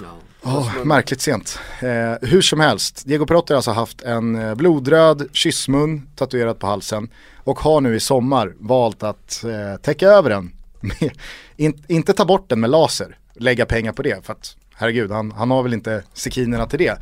ja. 0.00 0.04
Åh, 0.42 0.84
märkligt 0.84 1.20
sent. 1.20 1.58
Eh, 1.80 2.28
hur 2.28 2.40
som 2.42 2.60
helst, 2.60 3.02
Diego 3.06 3.26
Perotti 3.26 3.52
har 3.52 3.56
alltså 3.56 3.70
haft 3.70 4.02
en 4.02 4.36
eh, 4.36 4.54
blodröd 4.54 5.28
kyssmun 5.32 6.08
tatuerad 6.16 6.58
på 6.58 6.66
halsen 6.66 7.08
och 7.44 7.58
har 7.60 7.80
nu 7.80 7.96
i 7.96 8.00
sommar 8.00 8.54
valt 8.58 9.02
att 9.02 9.44
eh, 9.44 9.80
täcka 9.82 10.06
över 10.08 10.30
den. 10.30 10.52
Med, 10.86 11.10
in, 11.56 11.84
inte 11.88 12.12
ta 12.12 12.24
bort 12.24 12.48
den 12.48 12.60
med 12.60 12.70
laser, 12.70 13.18
lägga 13.34 13.66
pengar 13.66 13.92
på 13.92 14.02
det 14.02 14.26
för 14.26 14.32
att 14.32 14.56
herregud, 14.74 15.10
han, 15.10 15.32
han 15.32 15.50
har 15.50 15.62
väl 15.62 15.74
inte 15.74 16.04
sekinerna 16.12 16.66
till 16.66 16.78
det. 16.78 16.98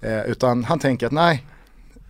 Eh, 0.00 0.22
utan 0.22 0.64
han 0.64 0.78
tänker 0.78 1.06
att 1.06 1.12
nej, 1.12 1.46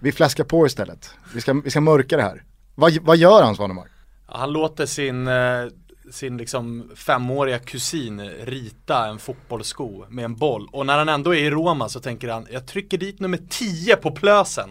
vi 0.00 0.12
fläskar 0.12 0.44
på 0.44 0.66
istället. 0.66 1.10
Vi 1.34 1.40
ska, 1.40 1.52
vi 1.52 1.70
ska 1.70 1.80
mörka 1.80 2.16
det 2.16 2.22
här. 2.22 2.42
Vad, 2.74 2.98
vad 3.02 3.16
gör 3.16 3.42
han 3.42 3.56
Svanemar? 3.56 3.88
Han 4.26 4.52
låter 4.52 4.86
sin, 4.86 5.28
eh, 5.28 5.64
sin 6.10 6.36
liksom 6.36 6.90
femåriga 6.96 7.58
kusin 7.58 8.20
rita 8.30 9.06
en 9.06 9.18
fotbollssko 9.18 10.04
med 10.08 10.24
en 10.24 10.36
boll 10.36 10.68
och 10.72 10.86
när 10.86 10.98
han 10.98 11.08
ändå 11.08 11.34
är 11.34 11.38
i 11.38 11.50
Roma 11.50 11.88
så 11.88 12.00
tänker 12.00 12.28
han 12.28 12.46
jag 12.50 12.66
trycker 12.66 12.98
dit 12.98 13.20
nummer 13.20 13.38
10 13.48 13.96
på 13.96 14.10
plösen 14.10 14.70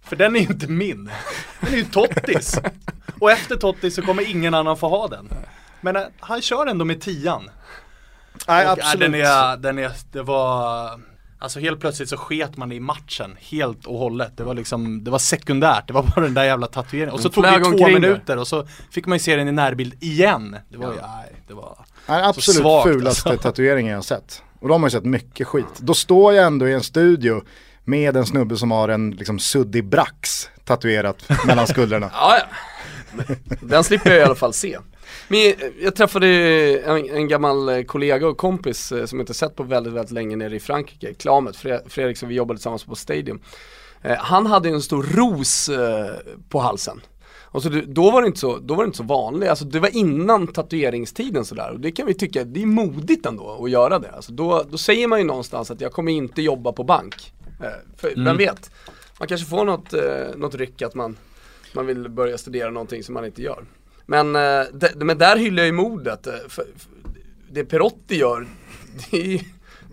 För 0.00 0.16
den 0.16 0.36
är 0.36 0.40
ju 0.40 0.46
inte 0.46 0.68
min, 0.68 1.10
den 1.60 1.72
är 1.72 1.76
ju 1.76 1.84
Tottis 1.84 2.60
Och 3.20 3.30
efter 3.30 3.56
Tottis 3.56 3.94
så 3.94 4.02
kommer 4.02 4.30
ingen 4.30 4.54
annan 4.54 4.76
få 4.76 4.88
ha 4.88 5.08
den 5.08 5.28
men 5.84 5.96
eh, 5.96 6.02
han 6.20 6.42
kör 6.42 6.66
ändå 6.66 6.84
med 6.84 7.00
tian 7.00 7.50
Nej 8.48 8.66
Och, 8.66 8.72
absolut. 8.72 9.12
Den 9.12 9.20
är, 9.20 9.56
den 9.56 9.78
är, 9.78 9.92
det 10.12 10.22
var 10.22 10.90
Alltså 11.38 11.60
helt 11.60 11.80
plötsligt 11.80 12.08
så 12.08 12.16
sket 12.16 12.56
man 12.56 12.72
i 12.72 12.80
matchen 12.80 13.36
helt 13.40 13.86
och 13.86 13.98
hållet. 13.98 14.36
Det 14.36 14.44
var 14.44 14.54
liksom, 14.54 15.04
det 15.04 15.10
var 15.10 15.18
sekundärt. 15.18 15.86
Det 15.86 15.92
var 15.92 16.02
bara 16.02 16.20
den 16.20 16.34
där 16.34 16.44
jävla 16.44 16.66
tatueringen. 16.66 17.14
Och 17.14 17.20
så 17.20 17.28
De 17.28 17.34
tog 17.34 17.44
det 17.44 17.78
två 17.78 17.88
minuter 17.88 18.36
och 18.36 18.48
så 18.48 18.66
fick 18.90 19.06
man 19.06 19.16
ju 19.16 19.20
se 19.20 19.36
den 19.36 19.48
i 19.48 19.52
närbild 19.52 19.94
igen. 20.00 20.56
Det 20.68 20.76
var 20.76 20.92
ju, 20.92 21.00
nej, 21.00 21.32
det 21.48 21.54
var 21.54 21.78
Nej, 22.06 22.22
absolut 22.22 22.60
svagt, 22.60 22.88
fulaste 22.88 23.28
alltså. 23.28 23.42
tatueringen 23.48 23.90
jag 23.90 23.98
har 23.98 24.02
sett. 24.02 24.42
Och 24.60 24.68
de 24.68 24.82
har 24.82 24.88
ju 24.88 24.90
sett 24.90 25.04
mycket 25.04 25.46
skit. 25.46 25.78
Då 25.78 25.94
står 25.94 26.34
jag 26.34 26.46
ändå 26.46 26.68
i 26.68 26.72
en 26.72 26.82
studio 26.82 27.42
med 27.84 28.16
en 28.16 28.26
snubbe 28.26 28.56
som 28.56 28.70
har 28.70 28.88
en 28.88 29.10
liksom 29.10 29.38
suddig 29.38 29.84
brax 29.84 30.50
tatuerat 30.64 31.46
mellan 31.46 31.66
skulderna. 31.74 32.10
Ja, 32.12 32.38
ja. 32.38 33.24
Den 33.60 33.84
slipper 33.84 34.10
jag 34.10 34.18
i 34.18 34.22
alla 34.22 34.34
fall 34.34 34.52
se. 34.52 34.78
Men 35.28 35.52
jag 35.82 35.94
träffade 35.96 36.26
en, 36.78 37.10
en 37.10 37.28
gammal 37.28 37.68
eh, 37.68 37.82
kollega 37.82 38.26
och 38.28 38.36
kompis 38.36 38.92
eh, 38.92 39.04
som 39.06 39.18
jag 39.18 39.22
inte 39.22 39.34
sett 39.34 39.56
på 39.56 39.62
väldigt, 39.62 39.92
väldigt 39.92 40.12
länge 40.12 40.36
nere 40.36 40.56
i 40.56 40.60
Frankrike, 40.60 41.14
Klamet, 41.14 41.56
Fre- 41.56 41.88
Fredrik 41.88 42.16
som 42.18 42.28
vi 42.28 42.34
jobbade 42.34 42.58
tillsammans 42.58 42.84
på 42.84 42.94
Stadium. 42.94 43.40
Eh, 44.02 44.16
Han 44.18 44.46
hade 44.46 44.68
en 44.68 44.82
stor 44.82 45.02
ros 45.02 45.68
eh, 45.68 46.14
på 46.48 46.58
halsen. 46.58 47.00
Och 47.42 47.62
så 47.62 47.68
då 47.86 48.10
var 48.10 48.22
det 48.22 48.26
inte 48.26 48.40
så, 48.40 48.58
då 48.58 48.74
var 48.74 48.84
det 48.84 48.86
inte 48.86 48.96
så 48.98 49.04
vanligt, 49.04 49.48
alltså 49.48 49.64
det 49.64 49.80
var 49.80 49.96
innan 49.96 50.46
tatueringstiden 50.46 51.44
sådär 51.44 51.70
och 51.72 51.80
det 51.80 51.92
kan 51.92 52.06
vi 52.06 52.14
tycka, 52.14 52.44
det 52.44 52.62
är 52.62 52.66
modigt 52.66 53.26
ändå 53.26 53.64
att 53.64 53.70
göra 53.70 53.98
det. 53.98 54.10
Alltså 54.10 54.32
då, 54.32 54.64
då 54.70 54.78
säger 54.78 55.08
man 55.08 55.18
ju 55.18 55.24
någonstans 55.24 55.70
att 55.70 55.80
jag 55.80 55.92
kommer 55.92 56.12
inte 56.12 56.42
jobba 56.42 56.72
på 56.72 56.84
bank. 56.84 57.32
Eh, 57.62 57.66
För 57.96 58.12
vem 58.24 58.36
vet? 58.36 58.70
Man 59.18 59.28
kanske 59.28 59.46
får 59.46 59.64
något, 59.64 59.92
eh, 59.92 60.36
något 60.36 60.54
ryck 60.54 60.82
att 60.82 60.94
man, 60.94 61.16
man 61.74 61.86
vill 61.86 62.08
börja 62.08 62.38
studera 62.38 62.70
någonting 62.70 63.02
som 63.02 63.14
man 63.14 63.24
inte 63.24 63.42
gör. 63.42 63.64
Men, 64.06 64.36
eh, 64.36 64.62
det, 64.72 64.92
men 64.96 65.18
där 65.18 65.36
hyllar 65.36 65.62
jag 65.62 65.66
ju 65.66 65.72
modet. 65.72 66.26
eh, 66.26 66.32
För, 66.32 66.48
för 66.48 66.66
det 67.50 67.64
Perotti 67.64 68.16
gör, 68.16 68.46
det 69.10 69.34
är, 69.34 69.40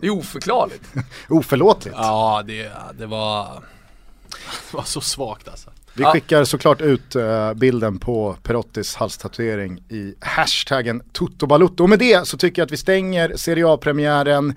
det 0.02 0.08
är 0.08 0.12
oförklarligt. 0.12 0.84
Oförlåtligt. 1.30 1.96
Ja, 2.00 2.44
det, 2.48 2.72
det 2.98 3.06
var 3.06 3.46
Det 4.72 4.78
var 4.78 4.84
så 4.84 5.02
svagt 5.02 5.48
alltså. 5.48 5.70
Vi 5.94 6.04
skickar 6.04 6.44
såklart 6.44 6.82
ut 6.82 7.16
eh, 7.16 7.54
bilden 7.54 8.00
på 8.00 8.36
Perottis 8.44 8.96
halstatuering 8.96 9.84
i 9.90 10.16
hashtaggen 10.20 11.02
Tuttobalutto. 11.12 11.84
Och 11.84 11.90
med 11.90 12.00
det 12.00 12.28
så 12.28 12.38
tycker 12.38 12.62
jag 12.62 12.66
att 12.66 12.72
vi 12.72 12.78
stänger 12.78 13.36
Serie 13.36 13.68
A-premiären. 13.68 14.56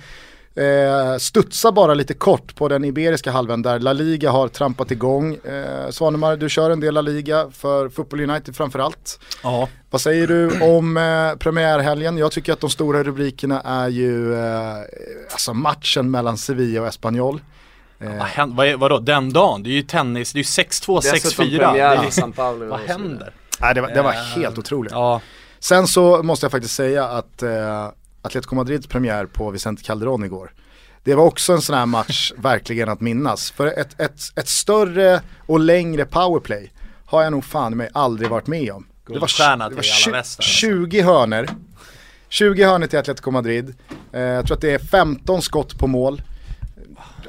Eh, 0.57 1.17
studsa 1.19 1.73
bara 1.73 1.95
lite 1.95 2.15
kort 2.15 2.55
på 2.55 2.69
den 2.69 2.85
iberiska 2.85 3.31
halvön 3.31 3.63
där 3.63 3.79
La 3.79 3.93
Liga 3.93 4.31
har 4.31 4.49
trampat 4.49 4.91
igång. 4.91 5.35
Eh, 5.35 5.91
Svanemar, 5.91 6.37
du 6.37 6.49
kör 6.49 6.71
en 6.71 6.81
del 6.81 6.95
La 6.95 7.01
Liga 7.01 7.47
för 7.53 7.89
Football 7.89 8.21
United 8.31 8.57
framförallt. 8.57 9.21
Ja. 9.43 9.69
Vad 9.91 10.01
säger 10.01 10.27
du 10.27 10.61
om 10.77 10.97
eh, 10.97 11.39
premiärhelgen? 11.39 12.19
Jag 12.19 12.33
tycker 12.33 12.53
att 12.53 12.61
de 12.61 12.71
stora 12.71 13.03
rubrikerna 13.03 13.61
är 13.61 13.89
ju 13.89 14.35
eh, 14.35 14.75
alltså 15.33 15.55
matchen 15.55 16.11
mellan 16.11 16.39
Sevilla 16.39 16.81
och 16.81 16.87
Espanyol. 16.87 17.41
Eh, 18.01 18.47
Vad 18.47 18.75
vadå, 18.79 18.99
den 18.99 19.33
dagen? 19.33 19.63
Det 19.63 19.71
är 19.71 19.75
ju 19.75 19.83
tennis, 19.83 20.33
det 20.33 20.37
är 20.37 20.41
ju 20.41 20.65
6-2, 20.65 21.01
6-4. 21.01 21.51
Det 21.51 21.59
premiär 21.59 21.97
är- 21.97 22.09
i 22.09 22.11
San 22.11 22.33
Paolo. 22.33 22.67
Vad 22.67 22.81
händer? 22.81 23.33
nej, 23.61 23.75
det, 23.75 23.81
var, 23.81 23.89
det 23.89 24.03
var 24.03 24.13
Eh, 24.13 24.19
helt 24.19 24.59
otroligt. 24.59 24.93
Ja, 24.93 25.21
Sen 25.59 25.87
så 25.87 26.23
måste 26.23 26.45
jag 26.45 26.51
faktiskt 26.53 26.75
säga 26.75 27.05
att 27.05 27.43
eh, 27.43 27.89
Atletico 28.25 28.55
Madrids 28.55 28.87
premiär 28.87 29.27
på 29.27 29.51
Vicente 29.51 29.83
Calderon 29.83 30.25
igår. 30.25 30.53
Det 31.05 31.15
var 31.15 31.25
också 31.25 31.53
en 31.53 31.61
sån 31.63 31.77
här 31.77 31.87
match 31.87 32.33
verkligen 32.37 32.89
att 32.89 33.01
minnas. 33.01 33.51
För 33.51 33.67
ett, 33.67 34.01
ett, 34.01 34.21
ett 34.37 34.49
större 34.49 35.21
och 35.47 35.61
längre 35.61 36.05
powerplay 36.05 36.73
har 37.07 37.23
jag 37.23 37.33
nog 37.33 37.45
fan 37.45 37.77
mig 37.77 37.89
aldrig 37.95 38.31
varit 38.31 38.47
med 38.47 38.73
om. 38.73 38.87
Det 39.07 39.13
var, 39.13 39.15
det 39.15 39.21
var 39.21 39.27
till 39.29 39.37
tju- 39.37 39.45
Alaves 39.53 40.05
där, 40.05 40.15
alltså. 40.15 40.43
20 40.43 41.01
hörner 41.03 41.49
20 42.29 42.65
hörner 42.65 42.87
till 42.87 42.99
Atletico 42.99 43.31
Madrid. 43.31 43.75
Eh, 44.13 44.21
jag 44.21 44.47
tror 44.47 44.55
att 44.57 44.61
det 44.61 44.71
är 44.71 44.79
15 44.79 45.43
skott 45.43 45.79
på 45.79 45.87
mål. 45.87 46.23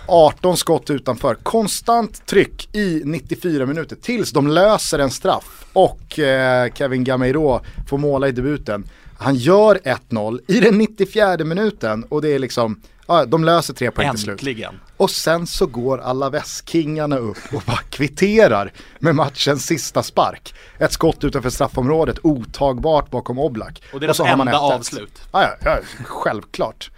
18 0.08 0.58
skott 0.58 0.90
utanför. 0.90 1.36
Konstant 1.36 2.26
tryck 2.26 2.76
i 2.76 3.02
94 3.06 3.66
minuter 3.66 3.96
tills 3.96 4.32
de 4.32 4.48
löser 4.48 5.00
en 5.00 5.10
straff 5.12 5.66
och 5.74 6.20
eh, 6.20 6.74
Kevin 6.74 7.04
Gameiro 7.04 7.62
får 7.88 7.98
måla 7.98 8.28
i 8.28 8.32
debuten. 8.32 8.84
Han 9.18 9.36
gör 9.36 9.76
1-0 10.10 10.40
i 10.48 10.60
den 10.60 10.78
94 10.78 11.38
minuten 11.38 12.04
och 12.04 12.22
det 12.22 12.30
är 12.30 12.40
liksom, 12.40 12.82
ja, 13.08 13.26
de 13.26 13.44
löser 13.44 13.74
tre 13.74 13.92
poäng 13.92 14.12
till 14.12 14.20
slut. 14.20 14.34
äntligen. 14.34 14.80
Och 14.98 15.12
sen 15.12 15.48
så 15.48 15.66
går 15.66 15.98
Alaves-kingarna 16.02 17.18
upp 17.18 17.38
och 17.54 17.64
bara 17.66 17.78
kvitterar 17.90 18.72
med 19.00 19.16
matchens 19.16 19.66
sista 19.66 20.04
spark. 20.04 20.54
Ett 20.80 20.92
skott 20.94 21.24
utanför 21.24 21.50
straffområdet, 21.50 22.18
otagbart 22.24 23.10
bakom 23.12 23.40
Oblak. 23.40 23.82
Och 23.94 24.00
deras 24.00 24.18
så 24.18 24.26
har 24.26 24.38
man 24.38 24.48
enda 24.48 24.60
1-1. 24.60 24.74
avslut. 24.74 25.22
Ja, 25.32 25.42
ja, 25.44 25.56
ja 25.66 25.78
självklart. 26.04 26.92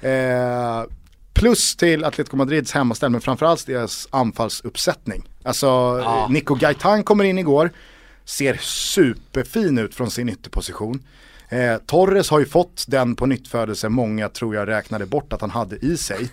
Eh, 0.00 0.82
plus 1.32 1.76
till 1.76 2.04
Atletico 2.04 2.36
Madrids 2.36 2.72
hemmaställ, 2.72 3.10
men 3.10 3.20
framförallt 3.20 3.66
deras 3.66 4.08
anfallsuppsättning. 4.10 5.28
Alltså, 5.42 5.66
Ja. 6.04 6.26
Nico 6.30 6.54
Gaitan 6.54 7.04
kommer 7.04 7.24
in 7.24 7.38
igår, 7.38 7.70
ser 8.24 8.56
superfin 8.62 9.78
ut 9.78 9.94
från 9.94 10.10
sin 10.10 10.28
ytterposition. 10.28 11.02
Eh, 11.50 11.76
Torres 11.86 12.30
har 12.30 12.38
ju 12.40 12.46
fått 12.46 12.84
den 12.88 13.16
på 13.16 13.26
nyttfödelse 13.26 13.88
många 13.88 14.28
tror 14.28 14.54
jag 14.54 14.68
räknade 14.68 15.06
bort 15.06 15.32
att 15.32 15.40
han 15.40 15.50
hade 15.50 15.76
i 15.76 15.96
sig. 15.96 16.30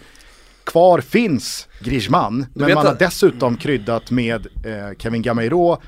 Kvar 0.63 1.01
finns 1.01 1.67
Griezmann, 1.79 2.45
men 2.53 2.73
man 2.73 2.85
har 2.85 2.95
dessutom 2.99 3.57
kryddat 3.57 4.11
med 4.11 4.47
eh, 4.65 4.97
Kevin 4.97 5.21
Gameiro 5.21 5.81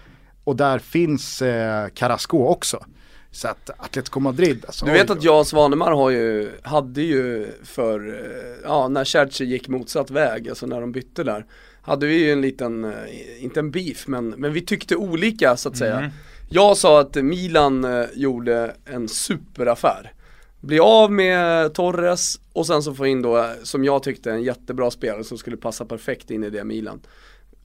och 0.44 0.56
där 0.56 0.80
finns 0.80 1.42
eh, 1.42 1.88
Carrasco 1.88 2.38
också. 2.38 2.86
Så 3.32 3.48
att 3.48 3.70
Atletico 3.78 4.20
Madrid, 4.20 4.64
alltså, 4.66 4.86
Du 4.86 4.92
vet 4.92 5.10
att 5.10 5.24
Jan 5.24 5.46
Svanemar 5.46 5.92
har 5.92 6.10
ju, 6.10 6.52
hade 6.64 7.02
ju 7.02 7.48
för, 7.64 8.08
eh, 8.08 8.60
ja 8.64 8.88
när 8.88 9.06
Cherchi 9.06 9.46
gick 9.46 9.68
motsatt 9.68 10.12
väg, 10.12 10.50
alltså 10.50 10.66
när 10.66 10.82
de 10.82 10.92
bytte 10.92 11.24
där 11.24 11.46
Hade 11.82 12.08
vi 12.08 12.26
ju 12.26 12.32
en 12.32 12.42
liten, 12.42 12.84
eh, 12.84 13.44
inte 13.44 13.60
en 13.60 13.72
beef 13.72 14.08
men, 14.08 14.30
men 14.30 14.54
vi 14.54 14.62
tyckte 14.62 14.96
olika 14.96 15.58
så 15.58 15.70
att 15.70 15.78
säga 15.78 16.12
Jag 16.50 16.78
sa 16.78 17.00
att 17.00 17.16
Milan 17.16 17.84
eh, 17.84 18.06
gjorde 18.14 18.76
en 18.86 19.08
superaffär 19.08 20.14
Bli 20.62 20.80
av 20.80 21.12
med 21.12 21.74
Torres 21.74 22.40
och 22.54 22.68
sen 22.68 22.84
så 22.84 22.94
få 22.94 23.08
in 23.08 23.22
då, 23.22 23.38
eh, 23.38 23.46
som 23.64 23.84
jag 23.84 24.04
tyckte, 24.04 24.32
en 24.32 24.44
jättebra 24.44 24.92
spelare 24.92 25.24
som 25.24 25.38
skulle 25.38 25.58
passa 25.58 25.86
perfekt 25.86 26.32
in 26.32 26.44
i 26.44 26.50
det 26.50 26.64
Milan 26.64 27.02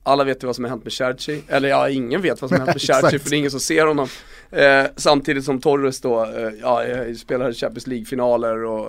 alla 0.06 0.24
vet 0.24 0.42
ju 0.42 0.46
vad 0.46 0.56
som 0.56 0.64
har 0.64 0.70
hänt 0.70 0.84
med 0.84 0.92
Cherchi, 0.92 1.42
eller 1.48 1.68
ja, 1.68 1.88
ingen 1.88 2.22
vet 2.22 2.42
vad 2.42 2.50
som 2.50 2.60
har 2.60 2.66
hänt 2.66 2.74
med 2.74 2.82
Cherchi 2.86 3.06
Exakt. 3.06 3.22
för 3.22 3.30
det 3.30 3.36
är 3.36 3.38
ingen 3.38 3.50
som 3.50 3.60
ser 3.60 3.86
honom. 3.86 4.08
Eh, 4.50 4.84
samtidigt 4.96 5.44
som 5.44 5.60
Torres 5.60 6.00
då, 6.00 6.24
eh, 6.24 6.50
ja, 6.60 6.84
eh, 6.84 7.14
spelar 7.14 7.52
Champions 7.52 7.86
League-finaler 7.86 8.64
och 8.64 8.88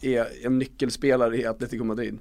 eh, 0.00 0.10
är 0.12 0.26
en 0.44 0.58
nyckelspelare 0.58 1.36
i 1.36 1.46
Atletico 1.46 1.84
Madrid. 1.84 2.18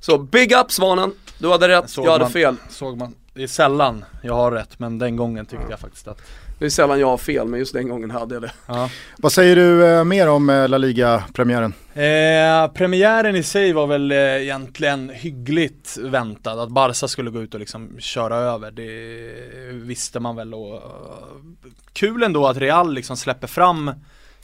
Så 0.00 0.18
big 0.18 0.52
up 0.52 0.72
Svanen, 0.72 1.12
du 1.38 1.48
hade 1.48 1.68
rätt, 1.68 1.90
Såg 1.90 2.06
jag 2.06 2.12
hade 2.12 2.24
man. 2.24 2.32
fel. 2.32 2.56
Såg 2.70 2.96
man. 2.96 3.14
Det 3.34 3.42
är 3.42 3.46
sällan 3.46 4.04
jag 4.22 4.34
har 4.34 4.52
rätt, 4.52 4.78
men 4.78 4.98
den 4.98 5.16
gången 5.16 5.46
tyckte 5.46 5.66
jag 5.70 5.80
faktiskt 5.80 6.08
att 6.08 6.20
Det 6.58 6.64
är 6.64 6.70
sällan 6.70 7.00
jag 7.00 7.06
har 7.06 7.18
fel, 7.18 7.48
men 7.48 7.60
just 7.60 7.72
den 7.72 7.88
gången 7.88 8.10
hade 8.10 8.34
jag 8.34 8.42
det. 8.42 8.52
ja. 8.66 8.90
Vad 9.16 9.32
säger 9.32 9.56
du 9.56 9.86
eh, 9.86 10.04
mer 10.04 10.28
om 10.28 10.50
eh, 10.50 10.68
La 10.68 10.78
Liga-premiären? 10.78 11.74
Eh, 11.94 12.72
premiären 12.72 13.36
i 13.36 13.42
sig 13.42 13.72
var 13.72 13.86
väl 13.86 14.12
eh, 14.12 14.18
egentligen 14.18 15.10
hyggligt 15.14 15.96
väntad, 16.00 16.62
att 16.62 16.68
Barca 16.68 17.08
skulle 17.08 17.30
gå 17.30 17.42
ut 17.42 17.54
och 17.54 17.60
liksom 17.60 17.90
köra 17.98 18.36
över, 18.36 18.70
det 18.70 19.72
visste 19.72 20.20
man 20.20 20.36
väl 20.36 20.54
och 20.54 20.74
eh, 20.74 20.82
kul 21.92 22.22
ändå 22.22 22.46
att 22.46 22.56
Real 22.56 22.94
liksom 22.94 23.16
släpper 23.16 23.46
fram 23.46 23.90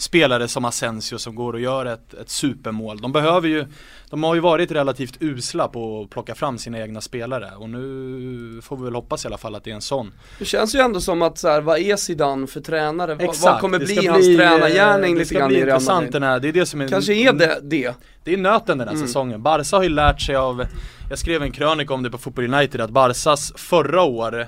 spelare 0.02 0.48
som 0.48 0.64
Asensio 0.64 1.18
som 1.18 1.34
går 1.34 1.52
och 1.52 1.60
gör 1.60 1.86
ett, 1.86 2.14
ett 2.14 2.30
supermål. 2.30 2.98
De 3.00 3.12
behöver 3.12 3.48
ju, 3.48 3.66
de 4.10 4.22
har 4.22 4.34
ju 4.34 4.40
varit 4.40 4.70
relativt 4.70 5.16
usla 5.20 5.68
på 5.68 6.02
att 6.02 6.10
plocka 6.10 6.34
fram 6.34 6.58
sina 6.58 6.78
egna 6.80 7.00
spelare 7.00 7.50
och 7.56 7.70
nu 7.70 8.60
får 8.62 8.76
vi 8.76 8.84
väl 8.84 8.94
hoppas 8.94 9.24
i 9.24 9.28
alla 9.28 9.38
fall 9.38 9.54
att 9.54 9.64
det 9.64 9.70
är 9.70 9.74
en 9.74 9.80
sån. 9.80 10.12
Det 10.38 10.44
känns 10.44 10.74
ju 10.74 10.78
ändå 10.78 11.00
som 11.00 11.22
att 11.22 11.38
så 11.38 11.48
här, 11.48 11.60
vad 11.60 11.78
är 11.78 11.96
Zidane 11.96 12.46
för 12.46 12.60
tränare? 12.60 13.12
Exakt, 13.12 13.42
vad 13.42 13.60
kommer 13.60 13.78
bli 13.78 14.06
hans 14.06 14.26
bli, 14.26 14.36
tränargärning 14.36 15.12
eh, 15.12 15.18
lite 15.18 15.34
grann 15.34 15.48
Det 15.50 15.58
i 15.58 15.64
Real 15.64 15.82
Madrid? 15.82 16.12
den 16.12 16.22
här, 16.22 16.40
det 16.40 16.48
är 16.48 16.52
det 16.52 16.66
som 16.66 16.80
är 16.80 16.88
Kanske 16.88 17.14
är 17.14 17.32
det 17.32 17.58
det. 17.62 17.94
Det 18.24 18.32
är 18.32 18.36
nöten 18.36 18.78
den 18.78 18.88
här 18.88 18.94
Mm. 18.94 19.06
säsongen. 19.06 19.42
Barca 19.42 19.76
har 19.76 19.82
ju 19.82 19.88
lärt 19.88 20.20
sig 20.20 20.36
av, 20.36 20.64
jag 21.10 21.18
skrev 21.18 21.42
en 21.42 21.52
krönika 21.52 21.94
om 21.94 22.02
det 22.02 22.10
på 22.10 22.18
Football 22.18 22.54
United, 22.54 22.80
att 22.80 22.90
Barcas 22.90 23.52
förra 23.56 24.02
år 24.02 24.46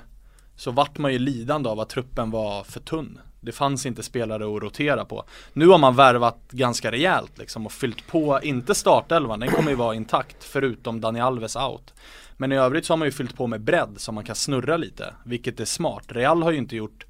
så 0.55 0.71
vart 0.71 0.97
man 0.97 1.13
ju 1.13 1.19
lidande 1.19 1.69
av 1.69 1.79
att 1.79 1.89
truppen 1.89 2.31
var 2.31 2.63
för 2.63 2.79
tunn. 2.79 3.19
Det 3.45 3.51
fanns 3.51 3.85
inte 3.85 4.03
spelare 4.03 4.55
att 4.55 4.63
rotera 4.63 5.05
på. 5.05 5.23
Nu 5.53 5.67
har 5.67 5.77
man 5.77 5.95
värvat 5.95 6.39
ganska 6.51 6.91
rejält 6.91 7.37
liksom 7.37 7.65
och 7.65 7.71
fyllt 7.71 8.07
på, 8.07 8.39
inte 8.43 8.75
startelvan, 8.75 9.39
den 9.39 9.49
kommer 9.49 9.69
ju 9.69 9.75
vara 9.75 9.95
intakt 9.95 10.43
förutom 10.43 11.01
Dani 11.01 11.21
Alves 11.21 11.55
out. 11.55 11.93
Men 12.37 12.51
i 12.51 12.57
övrigt 12.57 12.85
så 12.85 12.93
har 12.93 12.97
man 12.97 13.07
ju 13.07 13.11
fyllt 13.11 13.37
på 13.37 13.47
med 13.47 13.61
bredd 13.61 13.93
som 13.97 14.15
man 14.15 14.23
kan 14.23 14.35
snurra 14.35 14.77
lite, 14.77 15.13
vilket 15.25 15.59
är 15.59 15.65
smart. 15.65 16.03
Real 16.07 16.43
har 16.43 16.51
ju 16.51 16.57
inte 16.57 16.75
gjort 16.75 17.05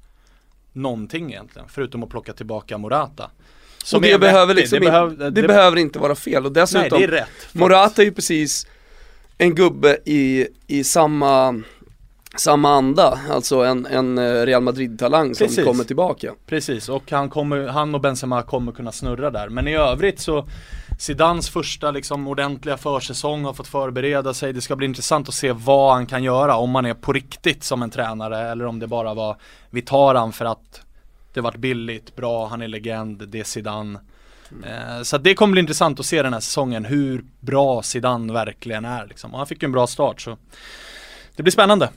någonting 0.72 1.30
egentligen, 1.30 1.68
förutom 1.68 2.02
att 2.02 2.10
plocka 2.10 2.32
tillbaka 2.32 2.78
Morata. 2.78 3.30
Som 3.84 3.96
och 3.96 4.02
det 4.02 4.18
behöver 4.18 4.54
vettig. 4.54 4.60
liksom 4.60 4.80
det, 4.80 4.86
behöv, 4.86 5.10
inte, 5.10 5.30
det, 5.30 5.42
behöver 5.42 5.76
inte 5.76 5.98
vara 5.98 6.14
fel 6.14 6.46
och 6.46 6.52
Nej, 6.52 6.62
dessutom 6.62 6.98
det 6.98 7.04
är 7.04 7.08
rätt. 7.08 7.54
Morata 7.54 8.02
är 8.02 8.06
ju 8.06 8.12
precis 8.12 8.66
en 9.38 9.54
gubbe 9.54 9.98
i, 10.04 10.46
i 10.66 10.84
samma, 10.84 11.62
samma 12.36 12.70
anda, 12.70 13.18
alltså 13.30 13.64
en, 13.64 13.86
en 13.86 14.18
eh, 14.18 14.46
Real 14.46 14.62
Madrid-talang 14.62 15.34
som 15.34 15.46
Precis. 15.46 15.64
kommer 15.64 15.84
tillbaka. 15.84 16.32
Precis, 16.46 16.88
och 16.88 17.10
han, 17.10 17.28
kommer, 17.28 17.66
han 17.66 17.94
och 17.94 18.00
Benzema 18.00 18.42
kommer 18.42 18.72
kunna 18.72 18.92
snurra 18.92 19.30
där. 19.30 19.48
Men 19.48 19.68
i 19.68 19.74
övrigt 19.76 20.20
så 20.20 20.48
Zidans 20.98 21.50
första 21.50 21.90
liksom 21.90 22.28
ordentliga 22.28 22.76
försäsong 22.76 23.44
har 23.44 23.52
fått 23.52 23.68
förbereda 23.68 24.34
sig. 24.34 24.52
Det 24.52 24.60
ska 24.60 24.76
bli 24.76 24.86
intressant 24.86 25.28
att 25.28 25.34
se 25.34 25.52
vad 25.52 25.94
han 25.94 26.06
kan 26.06 26.22
göra, 26.22 26.56
om 26.56 26.74
han 26.74 26.86
är 26.86 26.94
på 26.94 27.12
riktigt 27.12 27.64
som 27.64 27.82
en 27.82 27.90
tränare 27.90 28.38
eller 28.38 28.66
om 28.66 28.78
det 28.78 28.86
bara 28.86 29.14
var 29.14 29.36
vi 29.70 29.82
tar 29.82 30.14
han 30.14 30.32
för 30.32 30.44
att 30.44 30.80
det 31.32 31.40
varit 31.40 31.56
billigt, 31.56 32.16
bra, 32.16 32.46
han 32.46 32.62
är 32.62 32.68
legend, 32.68 33.28
det 33.28 33.40
är 33.40 33.44
Zidane. 33.44 33.98
Eh, 34.64 35.02
så 35.02 35.18
det 35.18 35.34
kommer 35.34 35.52
bli 35.52 35.60
intressant 35.60 36.00
att 36.00 36.06
se 36.06 36.22
den 36.22 36.32
här 36.32 36.40
säsongen 36.40 36.84
hur 36.84 37.24
bra 37.40 37.82
Zidane 37.82 38.32
verkligen 38.32 38.84
är 38.84 39.06
liksom. 39.06 39.32
Och 39.32 39.38
han 39.38 39.46
fick 39.46 39.62
ju 39.62 39.66
en 39.66 39.72
bra 39.72 39.86
start 39.86 40.20
så 40.20 40.36
det 41.36 41.42
blir 41.42 41.52
spännande. 41.52 41.90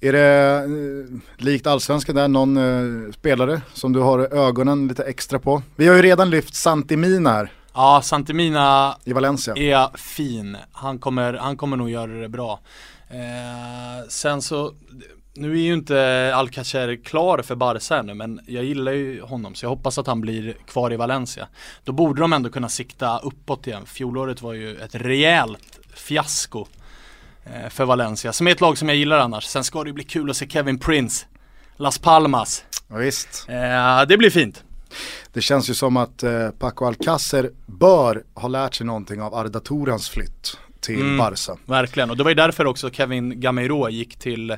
Är 0.00 0.12
det 0.12 0.64
eh, 0.64 1.44
likt 1.44 1.66
allsvenskan 1.66 2.14
där 2.14 2.28
någon 2.28 2.56
eh, 2.56 3.12
spelare 3.12 3.60
som 3.74 3.92
du 3.92 4.00
har 4.00 4.18
ögonen 4.34 4.88
lite 4.88 5.02
extra 5.04 5.38
på? 5.38 5.62
Vi 5.76 5.88
har 5.88 5.96
ju 5.96 6.02
redan 6.02 6.30
lyft 6.30 6.54
Santimina 6.54 7.30
här 7.32 7.50
Ja, 7.74 8.00
Santimina 8.04 8.96
i 9.04 9.12
Valencia. 9.12 9.54
är 9.56 9.96
fin. 9.96 10.56
Han 10.72 10.98
kommer, 10.98 11.34
han 11.34 11.56
kommer 11.56 11.76
nog 11.76 11.90
göra 11.90 12.12
det 12.12 12.28
bra. 12.28 12.60
Eh, 13.10 14.08
sen 14.08 14.42
så, 14.42 14.72
nu 15.34 15.52
är 15.52 15.62
ju 15.62 15.74
inte 15.74 16.32
Alcacer 16.34 17.04
klar 17.04 17.42
för 17.42 17.54
Barca 17.54 17.96
ännu 17.98 18.14
men 18.14 18.40
jag 18.46 18.64
gillar 18.64 18.92
ju 18.92 19.20
honom 19.22 19.54
så 19.54 19.64
jag 19.64 19.70
hoppas 19.70 19.98
att 19.98 20.06
han 20.06 20.20
blir 20.20 20.52
kvar 20.66 20.92
i 20.92 20.96
Valencia. 20.96 21.48
Då 21.84 21.92
borde 21.92 22.20
de 22.20 22.32
ändå 22.32 22.50
kunna 22.50 22.68
sikta 22.68 23.18
uppåt 23.18 23.66
igen. 23.66 23.86
Fjolåret 23.86 24.42
var 24.42 24.52
ju 24.52 24.76
ett 24.76 24.94
rejält 24.94 25.78
fiasko 25.94 26.66
för 27.70 27.84
Valencia, 27.84 28.32
som 28.32 28.46
är 28.46 28.50
ett 28.52 28.60
lag 28.60 28.78
som 28.78 28.88
jag 28.88 28.96
gillar 28.96 29.18
annars. 29.18 29.44
Sen 29.44 29.64
ska 29.64 29.84
det 29.84 29.88
ju 29.88 29.94
bli 29.94 30.04
kul 30.04 30.30
att 30.30 30.36
se 30.36 30.48
Kevin 30.48 30.78
Prince, 30.78 31.26
Las 31.76 31.98
Palmas. 31.98 32.64
Ja, 32.88 32.96
visst. 32.96 33.46
Eh, 33.48 34.02
det 34.08 34.16
blir 34.16 34.30
fint. 34.30 34.64
Det 35.32 35.40
känns 35.40 35.70
ju 35.70 35.74
som 35.74 35.96
att 35.96 36.22
eh, 36.22 36.50
Paco 36.50 36.84
Alcacer 36.84 37.50
bör 37.66 38.22
ha 38.34 38.48
lärt 38.48 38.74
sig 38.74 38.86
någonting 38.86 39.22
av 39.22 39.34
Arda 39.34 39.60
Torans 39.60 40.08
flytt 40.08 40.58
till 40.80 41.00
Mm. 41.00 41.18
Barca. 41.18 41.56
Verkligen, 41.64 42.10
och 42.10 42.16
det 42.16 42.22
var 42.22 42.30
ju 42.30 42.34
därför 42.34 42.66
också 42.66 42.90
Kevin 42.90 43.40
Gameiro 43.40 43.88
gick 43.88 44.18
till 44.18 44.56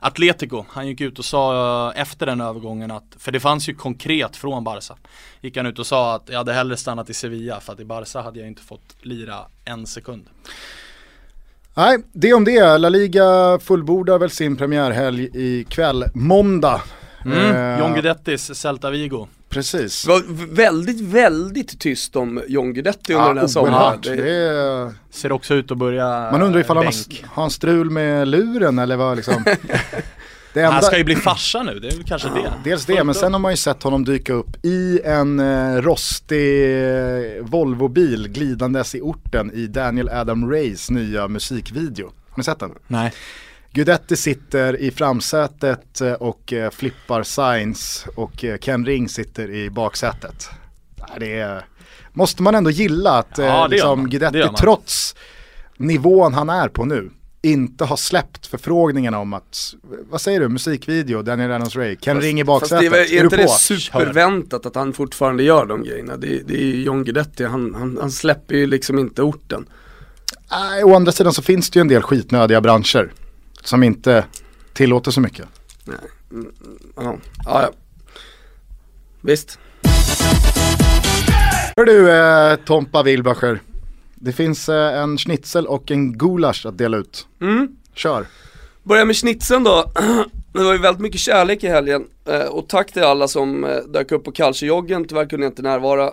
Atletico. 0.00 0.64
Han 0.68 0.86
gick 0.88 1.00
ut 1.00 1.18
och 1.18 1.24
sa 1.24 1.90
eh, 1.94 2.00
efter 2.00 2.26
den 2.26 2.40
övergången 2.40 2.90
att, 2.90 3.16
för 3.18 3.32
det 3.32 3.40
fanns 3.40 3.68
ju 3.68 3.74
konkret 3.74 4.36
från 4.36 4.64
Barca. 4.64 4.96
Gick 5.40 5.56
han 5.56 5.66
ut 5.66 5.78
och 5.78 5.86
sa 5.86 6.14
att 6.14 6.28
jag 6.28 6.36
hade 6.38 6.52
hellre 6.52 6.76
stannat 6.76 7.10
i 7.10 7.14
Sevilla 7.14 7.60
för 7.60 7.72
att 7.72 7.80
i 7.80 7.84
Barca 7.84 8.20
hade 8.20 8.38
jag 8.38 8.48
inte 8.48 8.62
fått 8.62 8.96
lira 9.02 9.38
en 9.64 9.86
sekund. 9.86 10.26
Nej, 11.76 11.98
det 12.12 12.32
om 12.34 12.44
det. 12.44 12.78
La 12.78 12.88
Liga 12.88 13.58
fullbordar 13.62 14.18
väl 14.18 14.30
sin 14.30 14.56
premiärhelg 14.56 15.28
ikväll, 15.34 16.04
måndag. 16.14 16.80
Mm. 17.24 17.38
Eh, 17.56 17.78
John 17.78 17.92
Guidettis 17.92 18.54
Celta 18.54 18.90
Vigo. 18.90 19.28
Precis. 19.48 20.02
Det 20.04 20.08
var 20.12 20.22
väldigt, 20.54 21.00
väldigt 21.00 21.80
tyst 21.80 22.16
om 22.16 22.42
John 22.48 22.72
Guidetti 22.74 23.14
under 23.14 23.28
den 23.28 23.38
här 23.38 23.46
sommaren. 23.46 24.00
Det- 24.02 24.16
Det 24.16 24.94
Ser 25.10 25.32
också 25.32 25.54
ut 25.54 25.70
att 25.70 25.78
börja 25.78 26.30
man 26.32 26.42
undrar 26.42 26.60
ifall 26.60 26.76
han 26.76 26.92
har 27.26 27.44
en 27.44 27.50
strul 27.50 27.90
med 27.90 28.28
luren 28.28 28.78
eller 28.78 28.96
vad 28.96 29.16
liksom. 29.16 29.34
Enda, 30.60 30.72
Han 30.72 30.82
ska 30.82 30.98
ju 30.98 31.04
bli 31.04 31.16
farsa 31.16 31.62
nu, 31.62 31.78
det 31.80 31.88
är 31.88 31.92
väl 31.96 32.04
kanske 32.04 32.28
det. 32.28 32.52
Dels 32.64 32.86
det, 32.86 33.04
men 33.04 33.14
sen 33.14 33.32
har 33.32 33.40
man 33.40 33.52
ju 33.52 33.56
sett 33.56 33.82
honom 33.82 34.04
dyka 34.04 34.32
upp 34.32 34.64
i 34.66 35.00
en 35.04 35.40
eh, 35.40 35.82
rostig 35.82 36.64
eh, 36.64 37.42
Volvo-bil 37.44 38.28
glidandes 38.28 38.94
i 38.94 39.00
orten 39.00 39.50
i 39.54 39.66
Daniel 39.66 40.08
Adam 40.08 40.50
Rays 40.50 40.90
nya 40.90 41.28
musikvideo. 41.28 42.06
Har 42.30 42.36
ni 42.38 42.44
sett 42.44 42.58
den? 42.58 42.70
Nej. 42.86 43.12
Guidetti 43.72 44.16
sitter 44.16 44.76
i 44.80 44.90
framsätet 44.90 46.00
eh, 46.00 46.12
och 46.12 46.52
eh, 46.52 46.70
flippar 46.70 47.22
signs 47.22 48.06
och 48.16 48.44
Ken 48.60 48.86
Ring 48.86 49.08
sitter 49.08 49.50
i 49.50 49.70
baksätet. 49.70 50.48
Det 51.20 51.38
är, 51.38 51.64
måste 52.12 52.42
man 52.42 52.54
ändå 52.54 52.70
gilla 52.70 53.18
att 53.18 53.38
Ja, 53.38 53.66
liksom, 53.66 54.08
man. 54.20 54.54
trots 54.54 55.14
nivån 55.76 56.34
han 56.34 56.50
är 56.50 56.68
på 56.68 56.84
nu 56.84 57.10
inte 57.52 57.84
har 57.84 57.96
släppt 57.96 58.46
förfrågningarna 58.46 59.18
om 59.18 59.32
att, 59.32 59.74
vad 60.10 60.20
säger 60.20 60.40
du, 60.40 60.48
musikvideo, 60.48 61.22
Daniel 61.22 61.50
Adams 61.50 61.76
Ray, 61.76 61.96
Ken 61.96 62.20
Ring 62.20 62.40
i 62.40 62.44
Fast 62.44 62.70
det 62.70 62.76
baksätet, 62.76 62.92
är, 62.92 63.14
är 63.14 63.20
är 63.20 63.24
inte 63.24 63.36
det 63.36 63.48
superväntat 63.48 64.66
att 64.66 64.74
han 64.74 64.92
fortfarande 64.92 65.42
gör 65.42 65.66
de 65.66 65.82
grejerna? 65.82 66.16
Det, 66.16 66.42
det 66.46 66.54
är 66.54 66.64
ju 66.64 66.82
John 66.82 67.04
Guidetti, 67.04 67.44
han, 67.44 67.74
han, 67.74 67.98
han 68.00 68.10
släpper 68.10 68.54
ju 68.54 68.66
liksom 68.66 68.98
inte 68.98 69.22
orten. 69.22 69.66
Nej, 70.50 70.84
å 70.84 70.94
andra 70.94 71.12
sidan 71.12 71.32
så 71.32 71.42
finns 71.42 71.70
det 71.70 71.78
ju 71.78 71.80
en 71.80 71.88
del 71.88 72.02
skitnödiga 72.02 72.60
branscher 72.60 73.12
som 73.62 73.82
inte 73.82 74.24
tillåter 74.72 75.10
så 75.10 75.20
mycket. 75.20 75.46
Nej. 75.84 75.96
Mm, 76.30 76.52
ja, 76.96 77.16
ja. 77.44 77.70
Visst. 79.20 79.58
Hör 81.76 81.84
du 81.84 82.12
eh, 82.12 82.56
Tompa 82.56 83.02
Wilbacher, 83.02 83.60
det 84.20 84.32
finns 84.32 84.68
eh, 84.68 85.02
en 85.02 85.18
schnitzel 85.18 85.66
och 85.66 85.90
en 85.90 86.18
gulasch 86.18 86.66
att 86.66 86.78
dela 86.78 86.96
ut. 86.96 87.26
Mm. 87.40 87.68
Kör. 87.94 88.26
Börja 88.82 89.04
med 89.04 89.16
schnitzeln 89.16 89.64
då. 89.64 89.84
Det 90.52 90.64
var 90.64 90.72
ju 90.72 90.78
väldigt 90.78 91.02
mycket 91.02 91.20
kärlek 91.20 91.64
i 91.64 91.68
helgen 91.68 92.04
eh, 92.24 92.40
och 92.40 92.68
tack 92.68 92.92
till 92.92 93.02
alla 93.02 93.28
som 93.28 93.64
eh, 93.64 93.76
dök 93.76 94.12
upp 94.12 94.24
på 94.24 94.32
Calciojoggen, 94.32 95.04
tyvärr 95.04 95.26
kunde 95.26 95.46
jag 95.46 95.50
inte 95.50 95.62
närvara. 95.62 96.12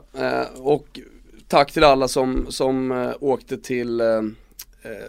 Och 0.57 0.99
tack 1.47 1.71
till 1.71 1.83
alla 1.83 2.07
som, 2.07 2.45
som 2.49 3.13
åkte 3.19 3.57
till 3.57 4.01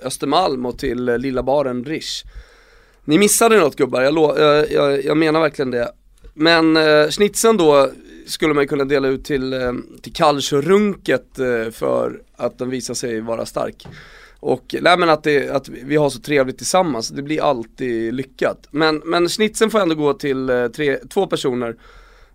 Östermalm 0.03 0.67
och 0.67 0.79
till 0.79 1.05
lilla 1.05 1.43
baren 1.43 1.85
Rish. 1.85 2.25
Ni 3.05 3.19
missade 3.19 3.57
något 3.57 3.77
gubbar, 3.77 4.03
jag, 4.03 4.73
jag, 4.73 5.05
jag 5.05 5.17
menar 5.17 5.41
verkligen 5.41 5.71
det. 5.71 5.93
Men 6.35 6.77
eh, 6.77 7.09
schnitzeln 7.09 7.57
då 7.57 7.91
skulle 8.27 8.55
man 8.55 8.69
kunna 8.69 8.85
dela 8.85 9.09
ut 9.09 9.25
till, 9.25 9.53
eh, 9.53 9.73
till 10.03 10.13
Calciorunket 10.13 11.39
eh, 11.39 11.71
för 11.71 12.21
att 12.37 12.59
den 12.59 12.71
visar 12.71 12.95
sig 12.95 13.21
vara 13.21 13.47
stark. 13.47 13.87
Och 14.45 14.75
nej 14.81 14.99
men 14.99 15.11
att, 15.11 15.23
det, 15.23 15.51
att 15.51 15.69
vi 15.69 15.97
har 15.97 16.11
så 16.11 16.21
trevligt 16.21 16.59
tillsammans, 16.59 17.09
det 17.09 17.23
blir 17.23 17.43
alltid 17.43 18.15
lyckat. 18.15 18.69
Men, 18.71 19.03
men 19.05 19.29
snitsen 19.29 19.71
får 19.71 19.81
ändå 19.81 19.95
gå 19.95 20.15
till 20.15 20.51
eh, 20.51 20.67
tre, 20.69 20.99
två 21.11 21.27
personer 21.27 21.77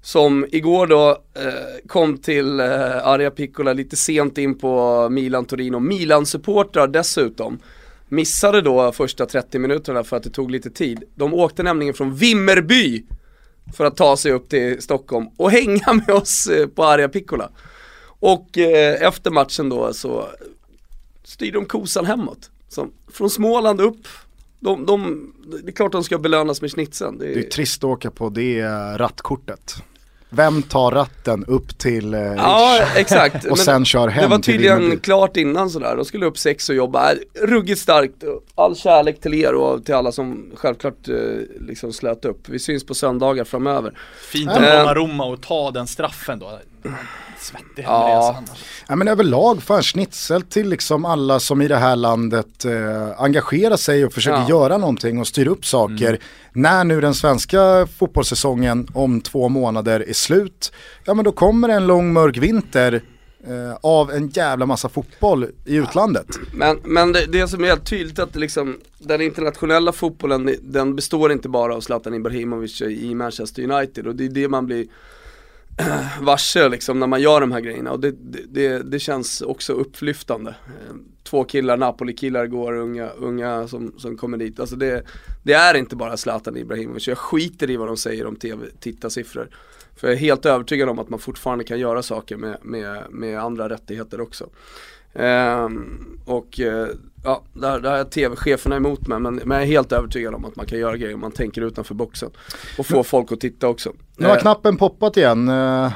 som 0.01 0.45
igår 0.51 0.87
då 0.87 1.09
eh, 1.09 1.87
kom 1.87 2.17
till 2.17 2.59
eh, 2.59 3.07
Arja 3.07 3.31
Piccola 3.31 3.73
lite 3.73 3.95
sent 3.95 4.37
in 4.37 4.57
på 4.57 5.07
Milan-Torino, 5.09 5.79
Milan-supportrar 5.79 6.87
dessutom. 6.87 7.59
Missade 8.07 8.61
då 8.61 8.91
första 8.91 9.25
30 9.25 9.59
minuterna 9.59 10.03
för 10.03 10.17
att 10.17 10.23
det 10.23 10.29
tog 10.29 10.51
lite 10.51 10.69
tid. 10.69 11.03
De 11.15 11.33
åkte 11.33 11.63
nämligen 11.63 11.93
från 11.93 12.15
Vimmerby 12.15 13.03
för 13.73 13.85
att 13.85 13.97
ta 13.97 14.17
sig 14.17 14.31
upp 14.31 14.49
till 14.49 14.81
Stockholm 14.81 15.27
och 15.37 15.51
hänga 15.59 15.93
med 15.93 16.15
oss 16.15 16.47
eh, 16.47 16.67
på 16.67 16.85
Arja 16.85 17.09
Piccola. 17.09 17.49
Och 18.19 18.57
eh, 18.57 19.07
efter 19.07 19.31
matchen 19.31 19.69
då 19.69 19.93
så 19.93 20.29
styr 21.23 21.51
de 21.51 21.65
kosan 21.65 22.05
hemåt. 22.05 22.49
Så, 22.69 22.87
från 23.11 23.29
Småland 23.29 23.81
upp, 23.81 24.07
de, 24.59 24.85
de, 24.85 25.31
det 25.63 25.67
är 25.67 25.71
klart 25.71 25.91
de 25.91 26.03
ska 26.03 26.17
belönas 26.17 26.61
med 26.61 26.71
schnitzeln. 26.71 27.17
Det 27.17 27.25
är, 27.25 27.35
Det 27.35 27.45
är 27.45 27.49
trist 27.49 27.83
att 27.83 27.89
åka 27.89 28.11
på 28.11 28.29
det 28.29 28.63
rattkortet. 28.97 29.75
Vem 30.31 30.61
tar 30.61 30.91
ratten 30.91 31.45
upp 31.45 31.77
till 31.77 32.13
eh, 32.13 32.19
Ja, 32.21 32.79
exakt. 32.95 33.45
och 33.45 33.59
sen 33.59 33.85
kör 33.85 34.07
hem 34.07 34.21
Det 34.23 34.27
var 34.35 34.39
tydligen 34.39 34.99
klart 34.99 35.37
innan 35.37 35.69
sådär, 35.69 35.95
de 35.95 36.05
skulle 36.05 36.25
upp 36.25 36.37
sex 36.37 36.69
och 36.69 36.75
jobba. 36.75 37.11
Ruggigt 37.41 37.81
starkt, 37.81 38.23
all 38.55 38.75
kärlek 38.75 39.21
till 39.21 39.33
er 39.33 39.53
och 39.53 39.85
till 39.85 39.95
alla 39.95 40.11
som 40.11 40.51
självklart 40.55 41.07
eh, 41.09 41.15
liksom 41.67 41.93
slöt 41.93 42.25
upp. 42.25 42.49
Vi 42.49 42.59
syns 42.59 42.85
på 42.85 42.93
söndagar 42.93 43.43
framöver. 43.43 43.93
Fint 44.31 44.49
Äh. 44.49 44.55
av 44.55 44.61
Donnarumma 44.61 45.33
att 45.33 45.41
ta 45.41 45.71
den 45.71 45.87
straffen 45.87 46.39
då. 46.39 46.59
Svettig 47.39 47.83
Ja. 47.83 48.35
Annars. 48.37 48.63
Ja 48.87 48.95
men 48.95 49.07
överlag, 49.07 49.63
fan 49.63 49.83
schnitzel 49.83 50.41
till 50.41 50.69
liksom 50.69 51.05
alla 51.05 51.39
som 51.39 51.61
i 51.61 51.67
det 51.67 51.75
här 51.77 51.95
landet 51.95 52.65
eh, 52.65 53.21
engagerar 53.21 53.77
sig 53.77 54.05
och 54.05 54.13
försöker 54.13 54.39
Ja. 54.39 54.49
göra 54.49 54.77
någonting 54.77 55.19
och 55.19 55.27
styr 55.27 55.47
upp 55.47 55.65
saker. 55.65 56.19
När 56.53 56.83
nu 56.83 57.01
den 57.01 57.13
svenska 57.13 57.87
fotbollssäsongen 57.97 58.87
om 58.93 59.21
två 59.21 59.49
månader 59.49 60.05
är 60.09 60.13
slut, 60.13 60.71
ja 61.05 61.13
men 61.13 61.25
då 61.25 61.31
kommer 61.31 61.69
en 61.69 61.87
lång 61.87 62.13
mörk 62.13 62.37
vinter 62.37 63.01
eh, 63.47 63.75
av 63.81 64.11
en 64.11 64.27
jävla 64.29 64.65
massa 64.65 64.89
fotboll 64.89 65.45
i 65.65 65.75
utlandet. 65.75 66.27
Men, 66.53 66.79
men 66.83 67.11
det, 67.11 67.25
det 67.25 67.47
som 67.47 67.63
är 67.63 67.67
helt 67.67 67.85
tydligt 67.85 68.19
att 68.19 68.33
det 68.33 68.39
liksom, 68.39 68.77
den 68.97 69.21
internationella 69.21 69.91
fotbollen, 69.91 70.55
den 70.61 70.95
består 70.95 71.31
inte 71.31 71.49
bara 71.49 71.75
av 71.75 71.81
Zlatan 71.81 72.13
Ibrahimovic 72.13 72.81
i 72.81 73.15
Manchester 73.15 73.71
United 73.71 74.07
och 74.07 74.15
det 74.15 74.25
är 74.25 74.29
det 74.29 74.47
man 74.47 74.65
blir 74.65 74.85
varse 76.21 76.69
liksom 76.69 76.99
när 76.99 77.07
man 77.07 77.21
gör 77.21 77.41
de 77.41 77.51
här 77.51 77.59
grejerna 77.59 77.91
och 77.91 77.99
det, 77.99 78.11
det, 78.11 78.41
det, 78.49 78.91
det 78.91 78.99
känns 78.99 79.41
också 79.41 79.73
upplyftande. 79.73 80.49
Eh, 80.49 80.95
två 81.23 81.43
killar, 81.43 81.77
Napoli-killar 81.77 82.47
går, 82.47 82.73
unga, 82.73 83.09
unga 83.09 83.67
som, 83.67 83.93
som 83.97 84.17
kommer 84.17 84.37
dit. 84.37 84.59
Alltså 84.59 84.75
det, 84.75 85.03
det 85.43 85.53
är 85.53 85.73
inte 85.73 85.95
bara 85.95 86.17
Zlatan 86.17 86.57
Ibrahimovic, 86.57 87.07
jag 87.07 87.17
skiter 87.17 87.69
i 87.69 87.77
vad 87.77 87.87
de 87.87 87.97
säger 87.97 88.27
om 88.27 88.35
tv-tittarsiffror. 88.35 89.49
För 89.95 90.07
jag 90.07 90.15
är 90.15 90.19
helt 90.19 90.45
övertygad 90.45 90.89
om 90.89 90.99
att 90.99 91.09
man 91.09 91.19
fortfarande 91.19 91.63
kan 91.63 91.79
göra 91.79 92.03
saker 92.03 92.37
med, 92.37 92.57
med, 92.61 93.03
med 93.09 93.39
andra 93.39 93.69
rättigheter 93.69 94.21
också. 94.21 94.49
Ehm, 95.15 96.19
och 96.25 96.59
eh, 96.59 96.87
ja, 97.23 97.43
där, 97.53 97.79
där 97.79 97.97
jag 97.97 98.11
tv-cheferna 98.11 98.75
emot 98.75 99.07
mig 99.07 99.19
men, 99.19 99.35
men 99.35 99.51
jag 99.57 99.61
är 99.61 99.67
helt 99.67 99.91
övertygad 99.91 100.33
om 100.35 100.45
att 100.45 100.55
man 100.55 100.65
kan 100.65 100.79
göra 100.79 100.97
grejer 100.97 101.13
om 101.13 101.19
man 101.21 101.31
tänker 101.31 101.61
utanför 101.61 101.93
boxen. 101.95 102.29
Och 102.77 102.85
få 102.85 103.03
folk 103.03 103.31
att 103.31 103.39
titta 103.39 103.67
också. 103.67 103.93
Nu 104.17 104.25
har 104.27 104.35
Eh, 104.35 104.41
knappen 104.41 104.77
poppat 104.77 105.17
igen. 105.17 105.49
Eh, 105.49 105.91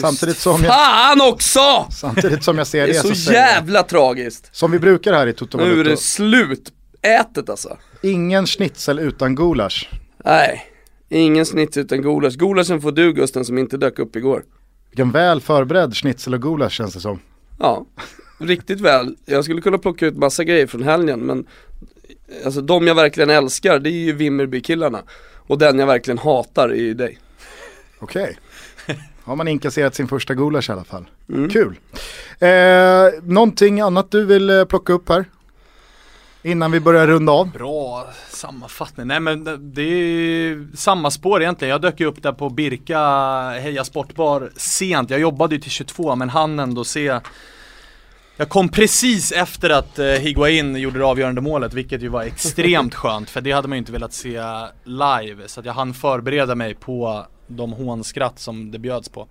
Samtidigt 0.00 0.36
som, 0.36 0.64
jag, 0.64 0.74
Fan 0.74 1.20
också! 1.32 1.86
samtidigt 1.90 2.44
som 2.44 2.58
jag 2.58 2.66
ser 2.66 2.86
Det 2.86 2.92
det, 2.92 2.98
är 2.98 3.14
så 3.14 3.32
jag, 3.32 3.34
jävla 3.34 3.82
tragiskt. 3.82 4.48
som 4.56 4.70
vi 4.70 4.78
brukar 4.78 5.12
här 5.12 5.26
i 5.26 5.32
Toto 5.32 5.58
Nu 5.58 5.80
är 5.80 5.84
det 5.84 5.96
slutätet 5.96 7.50
alltså. 7.50 7.76
ingen 8.02 8.46
schnitzel 8.46 8.98
utan 8.98 9.34
gulasch. 9.34 9.90
Nej, 10.24 10.62
ingen 11.08 11.46
snitt 11.46 11.76
utan 11.76 12.02
gulasch. 12.02 12.36
Gulaschen 12.36 12.80
får 12.80 12.92
du 12.92 13.12
Gusten 13.12 13.44
som 13.44 13.58
inte 13.58 13.76
dök 13.76 13.98
upp 13.98 14.16
igår. 14.16 14.44
Vilken 14.90 15.10
väl 15.10 15.40
förberedd 15.40 15.96
schnitzel 15.96 16.34
och 16.34 16.42
gulasch 16.42 16.72
känns 16.72 16.94
det 16.94 17.00
som. 17.00 17.18
Ja, 17.58 17.86
riktigt 18.40 18.80
väl. 18.80 19.16
Jag 19.24 19.44
skulle 19.44 19.60
kunna 19.60 19.78
plocka 19.78 20.06
ut 20.06 20.16
massa 20.16 20.44
grejer 20.44 20.66
från 20.66 20.82
helgen 20.82 21.20
men 21.20 21.46
Alltså 22.44 22.60
de 22.60 22.86
jag 22.86 22.94
verkligen 22.94 23.30
älskar 23.30 23.78
det 23.78 23.90
är 23.90 24.04
ju 24.04 24.12
Vimmerby-killarna. 24.12 25.02
Och 25.36 25.58
den 25.58 25.78
jag 25.78 25.86
verkligen 25.86 26.18
hatar 26.18 26.68
är 26.68 26.74
ju 26.74 26.94
dig. 26.94 27.18
Okej. 27.98 28.38
Har 29.22 29.36
man 29.36 29.48
inkasserat 29.48 29.94
sin 29.94 30.08
första 30.08 30.34
gulasch 30.34 30.70
i 30.70 30.72
alla 30.72 30.84
fall. 30.84 31.04
Mm. 31.28 31.50
Kul. 31.50 31.76
Eh, 32.38 33.22
någonting 33.22 33.80
annat 33.80 34.10
du 34.10 34.24
vill 34.24 34.50
eh, 34.50 34.64
plocka 34.64 34.92
upp 34.92 35.08
här? 35.08 35.24
Innan 36.42 36.72
vi 36.72 36.80
börjar 36.80 37.06
runda 37.06 37.32
av. 37.32 37.50
Bra 37.52 38.06
sammanfattning. 38.30 39.06
Nej 39.06 39.20
men 39.20 39.44
det- 39.44 39.56
det 39.56 39.82
är 39.82 40.66
samma 40.76 41.10
spår 41.10 41.42
egentligen. 41.42 41.70
Jag 41.72 41.80
dök 41.82 42.00
ju 42.00 42.06
upp 42.06 42.22
där 42.22 42.32
på 42.32 42.50
Birka 42.50 42.98
Heja 43.62 43.84
Sportbar 43.84 44.50
sent. 44.56 45.10
Jag 45.10 45.20
jobbade 45.20 45.54
ju 45.54 45.60
till 45.60 45.70
22 45.70 46.16
men 46.16 46.28
hann 46.28 46.58
ändå 46.58 46.84
se 46.84 47.20
jag 48.40 48.48
kom 48.48 48.68
precis 48.68 49.32
efter 49.32 49.70
att 49.70 49.98
eh, 49.98 50.06
Higuain 50.06 50.76
gjorde 50.76 50.98
det 50.98 51.04
avgörande 51.04 51.40
målet 51.40 51.74
vilket 51.74 52.02
ju 52.02 52.08
var 52.08 52.22
extremt 52.22 52.94
skönt 53.00 53.30
för 53.30 53.40
det 53.40 53.52
hade 53.52 53.68
man 53.68 53.76
ju 53.76 53.78
inte 53.78 53.92
velat 53.92 54.12
se 54.12 54.40
live 54.84 55.48
så 55.48 55.60
att 55.60 55.66
jag 55.66 55.72
hann 55.72 55.94
förbereda 55.94 56.54
mig 56.54 56.74
på 56.74 57.26
de 57.46 57.72
hånskratt 57.72 58.38
som 58.38 58.70
det 58.70 58.78
bjöds 58.78 59.08
på. 59.08 59.26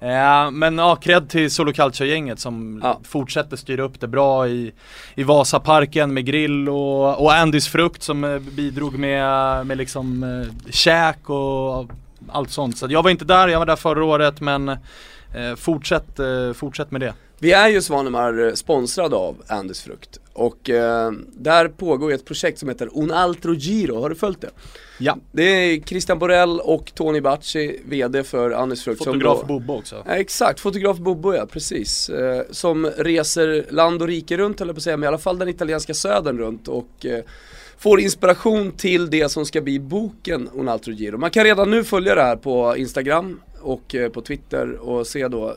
Eh, 0.00 0.50
men 0.50 0.78
ja, 0.78 0.96
cred 0.96 1.28
till 1.28 1.50
Solo 1.50 1.72
Calcio-gänget 1.72 2.38
som 2.38 2.80
Ja. 2.84 3.00
fortsätter 3.04 3.56
styra 3.56 3.82
upp 3.82 4.00
det 4.00 4.08
bra 4.08 4.48
i, 4.48 4.72
i 5.14 5.22
Vasaparken 5.22 6.14
med 6.14 6.24
grill 6.26 6.68
och, 6.68 7.22
och 7.22 7.34
Andys 7.34 7.68
frukt 7.68 8.02
som 8.02 8.24
eh, 8.24 8.38
bidrog 8.38 8.98
med, 8.98 9.66
med 9.66 9.78
liksom 9.78 10.22
eh, 10.22 10.70
käk 10.72 11.30
och 11.30 11.90
allt 12.28 12.50
sånt. 12.50 12.78
Så 12.78 12.86
jag 12.90 13.02
var 13.02 13.10
inte 13.10 13.24
där, 13.24 13.48
jag 13.48 13.58
var 13.58 13.66
där 13.66 13.76
förra 13.76 14.04
året 14.04 14.40
men 14.40 14.68
eh, 14.68 14.76
fortsätt, 15.56 16.20
fortsätt 16.54 16.90
med 16.90 17.00
det. 17.00 17.14
Vi 17.40 17.52
är 17.52 17.68
ju 17.68 17.82
Svanemar 17.82 18.46
eh, 18.46 18.52
sponsrade 18.54 19.16
av 19.16 19.42
Andys 19.46 19.82
Frukt 19.82 20.20
och 20.32 20.70
eh, 20.70 21.12
där 21.32 21.68
pågår 21.68 22.12
ett 22.12 22.24
projekt 22.24 22.58
som 22.58 22.68
heter 22.68 22.90
Un 22.94 23.10
Altro 23.10 23.54
Giro, 23.54 24.00
har 24.00 24.10
du 24.10 24.16
följt 24.16 24.40
det? 24.40 24.50
Ja. 24.98 25.16
Det 25.32 25.42
är 25.42 25.80
Christian 25.80 26.18
Borell 26.18 26.60
och 26.60 26.94
Tony 26.94 27.20
Bacci, 27.20 27.80
VD 27.84 28.24
för 28.24 28.50
Andys 28.50 28.84
Frukt 28.84 29.04
Fotograf 29.04 29.46
Bobbo 29.46 29.78
också. 29.78 30.02
Ja, 30.06 30.12
exakt, 30.12 30.60
fotograf 30.60 30.98
Bobo 30.98 31.34
ja, 31.34 31.46
precis. 31.46 32.08
Eh, 32.08 32.42
som 32.50 32.86
reser 32.86 33.66
land 33.70 34.02
och 34.02 34.08
rike 34.08 34.36
runt 34.36 34.60
eller 34.60 34.72
på 34.72 34.76
att 34.76 34.82
säga, 34.82 34.96
men 34.96 35.04
i 35.04 35.08
alla 35.08 35.18
fall 35.18 35.38
den 35.38 35.48
italienska 35.48 35.94
södern 35.94 36.38
runt 36.38 36.68
och 36.68 37.06
eh, 37.06 37.24
får 37.78 38.00
inspiration 38.00 38.72
till 38.72 39.10
det 39.10 39.28
som 39.28 39.46
ska 39.46 39.60
bli 39.60 39.80
boken 39.80 40.48
Un 40.54 40.68
altro 40.68 40.92
giro. 40.92 41.18
Man 41.18 41.30
kan 41.30 41.44
redan 41.44 41.70
nu 41.70 41.84
följa 41.84 42.14
det 42.14 42.22
här 42.22 42.36
på 42.36 42.76
Instagram 42.76 43.40
och 43.60 43.94
eh, 43.94 44.08
på 44.08 44.20
Twitter 44.20 44.72
och 44.72 45.06
se 45.06 45.28
då 45.28 45.56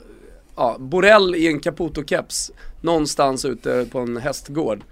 ja, 0.55 0.75
Borrell 0.79 1.35
i 1.35 1.47
en 1.47 1.59
Caputo-keps 1.59 2.51
någonstans 2.81 3.45
ute 3.45 3.85
på 3.91 3.99
en 3.99 4.17
hästgård 4.17 4.83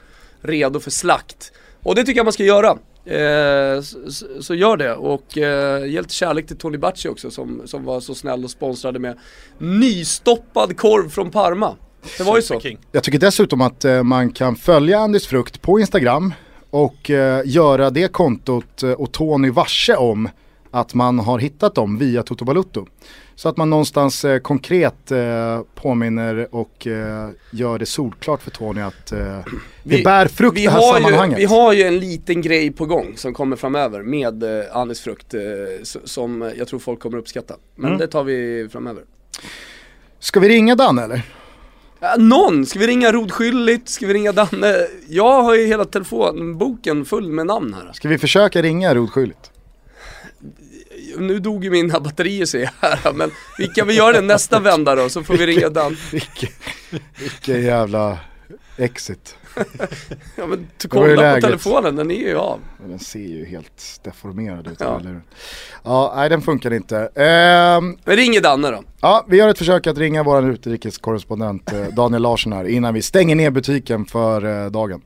redo 0.41 0.80
för 0.80 0.91
slakt. 0.91 1.52
Och 1.84 1.95
det 1.95 2.03
tycker 2.03 2.19
jag 2.19 2.26
man 2.26 2.34
ska 2.34 2.44
göra. 2.44 2.77
Eh, 3.06 3.81
så, 3.81 3.98
så- 4.41 4.56
gör 4.56 4.77
det 4.77 4.94
och 4.95 5.38
eh, 5.38 5.86
ge 5.86 6.02
lite 6.02 6.14
kärlek 6.14 6.48
till 6.48 6.57
Tony 6.57 6.77
Bacci 6.77 7.10
också 7.10 7.31
som, 7.31 7.61
som 7.65 7.84
var 7.84 7.99
så 7.99 8.15
snäll 8.15 8.44
och 8.44 8.52
sponsrade 8.52 8.99
med 8.99 9.18
nystoppad 9.57 10.77
korv 10.77 11.10
från 11.10 11.31
Parma. 11.31 11.76
Det 12.18 12.23
var 12.23 12.36
ju 12.36 12.41
så. 12.41 12.61
Jag 12.91 13.03
tycker 13.03 13.19
dessutom 13.19 13.61
att 13.61 13.86
eh, 13.86 14.03
man 14.03 14.31
kan 14.31 14.56
följa 14.56 14.99
Andys 14.99 15.27
Frukt 15.27 15.61
på 15.61 15.80
Instagram 15.80 16.34
och 16.69 17.10
eh, 17.10 17.41
göra 17.45 17.90
det 17.90 18.11
kontot 18.11 18.84
eh, 18.84 18.91
och 18.91 19.11
Tony 19.11 19.49
varse 19.49 19.95
om 19.95 20.30
att 20.72 20.94
man 20.94 21.19
har 21.19 21.40
hittat 21.40 21.76
dem 21.76 21.98
via 21.98 22.23
Toto 22.23 22.45
Balutto. 22.45 22.86
Så 23.40 23.49
att 23.49 23.57
man 23.57 23.70
någonstans 23.70 24.26
eh, 24.26 24.40
konkret 24.40 25.11
eh, 25.11 25.61
påminner 25.76 26.48
och 26.56 26.88
eh, 26.88 27.30
gör 27.52 27.80
det 27.80 27.86
solklart 27.86 28.41
för 28.41 28.52
Tony 28.52 28.82
att 28.82 29.11
eh, 29.11 29.18
det 29.20 29.45
Vi- 29.84 30.03
bär 30.03 30.28
frukt 30.28 30.57
Vi 30.57 30.64
det 30.66 30.72
här 30.72 30.80
har, 30.80 30.98
ju, 30.99 31.03
sammanhanget. 31.03 31.40
vi 31.40 31.45
har 31.45 31.74
ju 31.74 31.84
en 31.84 31.99
liten 31.99 32.41
grej 32.41 32.72
på 32.72 32.86
gång 32.86 33.14
som 33.16 33.34
kommer 33.34 33.56
framöver 33.56 34.03
med 34.03 34.44
eh, 34.44 34.66
Andys 34.78 35.02
frukt 35.02 35.34
eh, 35.34 35.40
som 36.03 36.52
jag 36.57 36.68
tror 36.68 36.80
folk 36.80 36.99
kommer 36.99 37.18
uppskatta. 37.18 37.56
Men 37.76 37.86
Mm. 37.88 37.98
det 37.99 38.07
tar 38.07 38.24
vi 38.24 38.68
framöver. 38.72 39.03
Ska 40.20 40.40
vi 40.40 40.49
ringa 40.49 40.76
Dan 40.76 40.99
eller? 40.99 41.22
Ja, 41.99 42.16
någon! 42.18 42.66
Ska 42.66 42.80
vi 42.80 42.88
ringa 42.88 43.11
Rodskyldigt? 43.11 43.90
Ska 43.90 44.07
vi 44.07 44.14
ringa 44.14 44.32
Danne? 44.32 44.76
Jag 45.07 45.44
har 45.44 45.56
ju 45.56 45.66
hela 45.66 45.86
telefonboken 45.86 47.06
full 47.06 47.32
med 47.32 47.45
namn 47.45 47.74
här. 47.74 47.94
Ska 47.94 48.07
vi 48.07 48.18
försöka 48.18 48.61
ringa 48.61 48.95
Rodskyldigt? 48.95 49.52
Nu 51.18 51.40
dog 51.40 51.64
ju 51.64 51.69
mina 51.69 51.99
batterier 51.99 52.45
ser 52.45 52.60
jag 52.60 52.90
här, 52.90 53.14
men 53.14 53.31
vi 53.57 53.68
kan 53.68 53.88
väl 53.88 53.98
göra 53.98 54.11
det 54.11 54.22
nästa 54.22 54.60
vända 54.60 54.95
då, 54.95 55.10
så 55.10 55.23
får 55.23 55.34
vi 55.34 55.45
ringa 55.45 55.69
Dan. 55.69 55.98
Vilken, 56.11 56.49
vilken 57.19 57.61
jävla 57.64 58.18
exit. 58.77 59.36
Ja 60.36 60.48
men 60.48 60.68
kolla 60.90 61.36
på 61.36 61.41
telefonen, 61.41 61.95
den 61.95 62.11
är 62.11 62.15
ju 62.15 62.38
av. 62.38 62.60
Den 62.88 62.99
ser 62.99 63.19
ju 63.19 63.45
helt 63.45 63.99
deformerad 64.03 64.68
ut. 64.68 64.77
Ja. 64.80 64.99
Eller? 64.99 65.22
ja, 65.84 66.14
nej 66.15 66.30
den 66.30 66.41
funkar 66.41 66.73
inte. 66.73 66.98
Ehm, 66.98 67.98
Men 68.06 68.15
ringer 68.15 68.41
Danne 68.41 68.72
då. 68.72 68.84
Ja, 69.02 69.26
vi 69.27 69.38
gör 69.38 69.48
ett 69.48 69.57
försök 69.57 69.88
att 69.88 69.98
ringa 69.98 70.23
vår 70.23 70.49
utrikeskorrespondent 70.49 71.73
eh, 71.73 71.84
Daniel 71.84 72.22
Larsson 72.22 72.53
här 72.53 72.65
innan 72.68 72.94
vi 72.94 73.02
stänger 73.02 73.36
ner 73.36 73.52
butiken 73.52 74.06
för 74.06 74.65
eh, 74.65 74.72
dagen. 74.72 75.02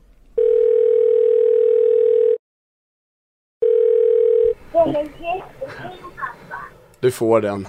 Du 7.04 7.10
får 7.10 7.40
den. 7.40 7.66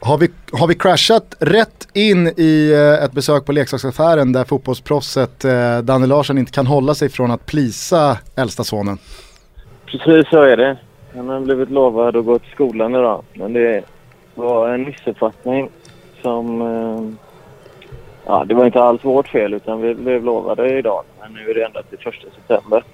Har 0.00 0.18
vi, 0.18 0.28
har 0.52 0.66
vi 0.66 0.74
crashat 0.74 1.36
rätt 1.40 1.88
in 1.94 2.26
i 2.26 2.72
eh, 2.72 3.04
ett 3.04 3.12
besök 3.12 3.46
på 3.46 3.52
leksaksaffären 3.52 4.32
där 4.32 4.44
fotbollsproffset 4.44 5.44
eh, 5.44 5.78
Daniel 5.78 6.08
Larsson 6.08 6.38
inte 6.38 6.52
kan 6.52 6.66
hålla 6.66 6.94
sig 6.94 7.08
från 7.08 7.30
att 7.30 7.46
plisa 7.46 8.18
äldsta 8.36 8.64
sonen? 8.64 8.98
Precis 9.86 10.30
så 10.30 10.42
är 10.42 10.56
det. 10.56 10.76
Han 11.16 11.28
har 11.28 11.40
blivit 11.40 11.70
lovad 11.70 12.16
att 12.16 12.24
gå 12.24 12.38
till 12.38 12.50
skolan 12.50 12.94
idag. 12.94 13.22
Men 13.34 13.52
det 13.52 13.84
var 14.34 14.68
en 14.68 14.84
missuppfattning 14.84 15.70
som... 16.22 16.62
Eh, 16.62 17.26
ja, 18.26 18.44
det 18.44 18.54
var 18.54 18.66
inte 18.66 18.82
alls 18.82 19.04
vårt 19.04 19.28
fel 19.28 19.54
utan 19.54 19.80
vi 19.80 19.94
blev 19.94 20.24
lovade 20.24 20.78
idag. 20.78 21.02
Men 21.20 21.32
nu 21.32 21.50
är 21.50 21.54
det 21.54 21.64
ändrat 21.64 21.90
till 21.90 21.98
första 21.98 22.26
september. 22.30 22.84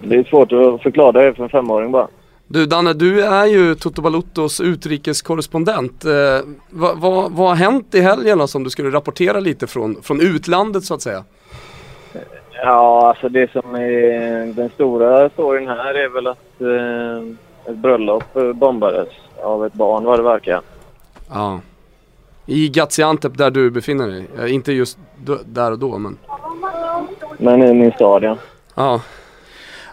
Det 0.00 0.16
är 0.16 0.24
svårt 0.24 0.52
att 0.52 0.82
förklara 0.82 1.12
det 1.12 1.34
för 1.34 1.42
en 1.42 1.48
femåring 1.48 1.90
bara. 1.90 2.08
Du 2.46 2.66
Danne, 2.66 2.92
du 2.92 3.22
är 3.24 3.46
ju 3.46 3.74
Toto 3.74 4.02
Baluttos 4.02 4.60
utrikeskorrespondent. 4.60 6.04
Eh, 6.04 6.10
vad, 6.70 6.98
vad, 6.98 7.32
vad 7.32 7.48
har 7.48 7.54
hänt 7.54 7.94
i 7.94 8.00
helgen 8.00 8.48
som 8.48 8.64
du 8.64 8.70
skulle 8.70 8.90
rapportera 8.90 9.40
lite 9.40 9.66
från, 9.66 10.02
från 10.02 10.20
utlandet 10.20 10.84
så 10.84 10.94
att 10.94 11.02
säga? 11.02 11.24
Ja, 12.52 13.08
alltså 13.08 13.28
det 13.28 13.50
som 13.52 13.74
är 13.74 14.52
den 14.54 14.68
stora 14.70 15.30
storyn 15.30 15.68
här 15.68 15.94
är 15.94 16.08
väl 16.08 16.26
att 16.26 16.60
eh, 16.60 17.72
ett 17.72 17.78
bröllop 17.78 18.24
bombades 18.54 19.08
av 19.42 19.66
ett 19.66 19.72
barn 19.72 20.04
vad 20.04 20.18
det 20.18 20.22
verkar. 20.22 20.60
Ja. 21.30 21.60
I 22.46 22.68
Gaziantep 22.68 23.38
där 23.38 23.50
du 23.50 23.70
befinner 23.70 24.08
dig. 24.08 24.26
Eh, 24.38 24.54
inte 24.54 24.72
just 24.72 24.98
d- 25.24 25.32
där 25.46 25.72
och 25.72 25.78
då 25.78 25.98
men. 25.98 26.18
Men 27.38 27.62
i 27.62 27.74
min 27.74 27.92
stad 27.92 28.22
ja. 28.24 28.36
Ja. 28.74 29.00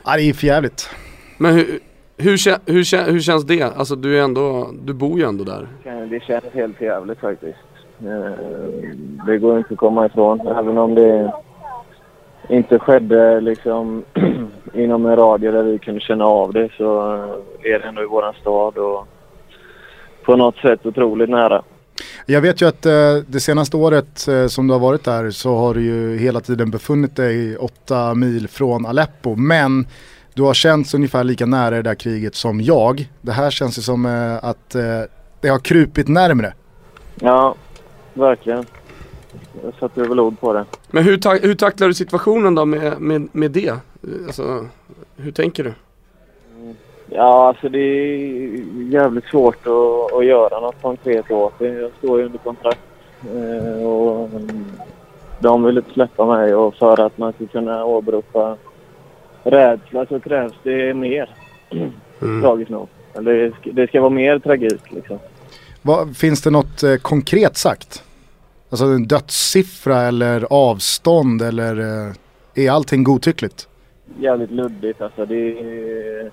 Ja, 0.06 0.16
det 0.16 0.22
är 0.30 0.34
för 0.34 0.48
jävligt. 0.48 0.90
Men 1.38 1.54
hur, 1.54 1.80
hur, 2.22 2.38
kä- 2.38 2.60
hur, 2.66 2.84
kä- 2.84 3.12
hur 3.12 3.20
känns 3.20 3.44
det? 3.46 3.62
Alltså 3.64 3.96
du 3.96 4.20
är 4.20 4.24
ändå, 4.24 4.70
du 4.84 4.94
bor 4.94 5.20
ju 5.20 5.26
ändå 5.26 5.44
där. 5.44 5.68
Det 6.10 6.24
känns 6.24 6.44
helt 6.54 6.82
jävligt 6.82 7.20
faktiskt. 7.20 7.58
Eh, 8.00 8.32
Det 9.26 9.38
går 9.38 9.58
inte 9.58 9.74
att 9.74 9.80
komma 9.80 10.06
ifrån. 10.06 10.48
Även 10.48 10.78
om 10.78 10.96
det 10.96 11.34
inte 12.50 12.80
skedde 12.80 13.42
liksom 13.42 14.04
inom 14.74 15.06
en 15.06 15.16
radie 15.16 15.52
där 15.52 15.64
vi 15.64 15.78
kunde 15.80 16.00
känna 16.02 16.26
av 16.26 16.54
det 16.54 16.70
så 16.78 17.02
är 17.64 17.80
det 17.80 17.86
ändå 17.88 18.02
i 18.04 18.06
våran 18.06 18.34
stad 18.42 18.78
och 18.78 19.08
på 20.26 20.36
något 20.36 20.56
sätt 20.58 20.86
otroligt 20.86 21.30
nära. 21.30 21.62
Jag 22.26 22.42
vet 22.42 22.62
ju 22.62 22.68
att 22.68 22.86
eh, 22.86 22.92
det 23.28 23.40
senaste 23.40 23.78
året 23.78 24.28
eh, 24.28 24.48
som 24.48 24.68
du 24.68 24.74
har 24.74 24.80
varit 24.80 25.04
där 25.04 25.30
så 25.32 25.56
har 25.56 25.74
du 25.74 25.82
ju 25.82 26.18
hela 26.18 26.40
tiden 26.40 26.72
befunnit 26.72 27.16
dig 27.16 27.58
åtta 27.58 28.14
mil 28.14 28.48
från 28.48 28.86
Aleppo. 28.86 29.36
Men 29.36 29.86
du 30.34 30.44
har 30.44 30.54
känts 30.54 30.94
ungefär 30.94 31.24
lika 31.24 31.46
nära 31.46 31.76
det 31.76 31.82
där 31.82 31.96
kriget 31.96 32.36
som 32.36 32.62
jag. 32.62 33.10
Det 33.22 33.32
här 33.32 33.52
känns 33.52 33.78
ju 33.78 33.82
som 33.82 34.06
eh, 34.06 34.36
att 34.50 34.76
eh, 34.76 35.02
det 35.42 35.48
har 35.50 35.60
krupit 35.60 36.08
närmre. 36.08 36.54
Ja, 37.16 37.56
verkligen. 38.14 38.66
Jag 39.64 39.74
satte 39.80 40.02
väl 40.04 40.20
ord 40.20 40.40
på 40.40 40.54
det. 40.54 40.66
Men 40.92 41.04
hur, 41.04 41.18
ta- 41.18 41.40
hur 41.42 41.56
tacklar 41.56 41.88
du 41.88 41.94
situationen 41.94 42.56
då 42.56 42.66
med, 42.66 43.02
med, 43.02 43.28
med 43.32 43.52
det? 43.52 43.74
Alltså, 44.26 44.66
hur 45.18 45.32
tänker 45.32 45.64
du? 45.64 45.74
Ja, 47.10 47.48
alltså 47.48 47.70
det 47.70 47.80
är 47.80 48.64
jävligt 48.92 49.26
svårt 49.26 49.68
att, 49.68 50.14
att 50.18 50.26
göra 50.26 50.60
något 50.60 50.82
konkret 50.82 51.32
åt 51.32 51.60
det. 51.60 51.68
Jag 51.68 51.92
står 51.98 52.20
ju 52.20 52.26
under 52.26 52.40
kontrakt 52.40 52.80
eh, 53.24 53.84
och 53.88 54.30
de 55.40 55.64
vill 55.64 55.78
inte 55.78 55.92
släppa 55.92 56.26
mig 56.26 56.56
och 56.56 56.76
för 56.76 57.00
att 57.00 57.18
man 57.18 57.34
ska 57.34 57.46
kunna 57.48 57.86
åberopa 57.86 58.58
rädsla 59.44 60.06
så 60.06 60.20
krävs 60.20 60.54
det 60.64 60.94
mer. 60.94 61.30
Tragiskt 62.42 62.72
nog. 62.72 62.88
Det 63.14 63.52
ska, 63.62 63.72
det 63.72 63.88
ska 63.88 64.02
vara 64.02 64.10
mer 64.10 64.40
tragik 64.40 64.92
liksom. 64.92 65.20
Vad, 65.82 66.18
finns 66.18 66.42
det 66.42 66.50
något 66.50 66.84
eh, 66.84 66.96
konkret 66.96 67.58
sagt? 67.58 68.04
Alltså 68.70 68.86
en 68.86 69.08
dödssiffra 69.08 70.02
eller 70.02 70.48
avstånd 70.50 71.42
eller 71.42 71.80
eh, 71.80 72.14
är 72.56 72.72
allting 72.72 73.04
godtyckligt? 73.04 73.68
Jävligt 74.20 74.52
luddigt 74.52 75.02
alltså. 75.02 75.26
Det 75.26 75.36
är, 75.36 76.32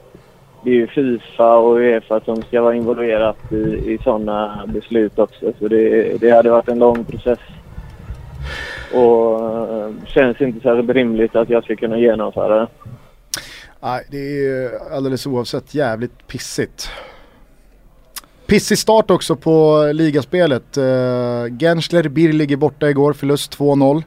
det 0.65 0.71
är 0.71 0.75
ju 0.75 0.87
Fifa 0.87 1.57
och 1.57 1.77
Uefa 1.77 2.21
som 2.21 2.43
ska 2.43 2.63
vara 2.63 2.75
involverat 2.75 3.53
i, 3.53 3.57
i 3.93 3.99
sådana 4.05 4.67
beslut 4.67 5.19
också. 5.19 5.53
Så 5.59 5.69
det, 5.69 6.21
det 6.21 6.31
hade 6.31 6.51
varit 6.51 6.69
en 6.69 6.79
lång 6.79 7.05
process. 7.05 7.39
Och 8.95 9.41
eh, 9.41 9.91
känns 10.07 10.41
inte 10.41 10.61
särskilt 10.61 10.91
rimligt 10.91 11.37
att 11.37 11.51
jag 11.51 11.65
ska 11.65 11.77
kunna 11.77 11.99
genomföra 11.99 12.61
det. 12.61 12.69
Nej, 13.81 14.05
det 14.11 14.19
är 14.19 14.93
alldeles 14.93 15.27
oavsett 15.27 15.75
jävligt 15.75 16.27
pissigt. 16.27 16.91
Pissig 18.47 18.79
start 18.79 19.11
också 19.11 19.37
på 19.37 19.85
ligaspelet. 19.93 20.79
Uh, 20.79 21.59
Gensler 21.59 22.09
Birlig 22.09 22.53
är 22.53 22.57
borta 22.57 22.91
igår, 22.91 23.13
förlust 23.13 23.59
2-0. 23.59 24.03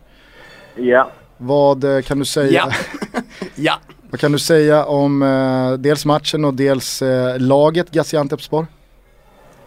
Ja. 0.75 1.09
Vad 1.37 1.83
uh, 1.83 2.01
kan 2.01 2.19
du 2.19 2.25
säga? 2.25 2.51
Ja. 2.51 2.71
ja. 3.55 3.73
Vad 4.09 4.19
kan 4.19 4.31
du 4.31 4.39
säga 4.39 4.85
om 4.85 5.21
uh, 5.21 5.73
dels 5.73 6.05
matchen 6.05 6.45
och 6.45 6.53
dels 6.53 7.01
uh, 7.01 7.39
laget 7.39 7.91
Gaziantepspor? 7.91 8.65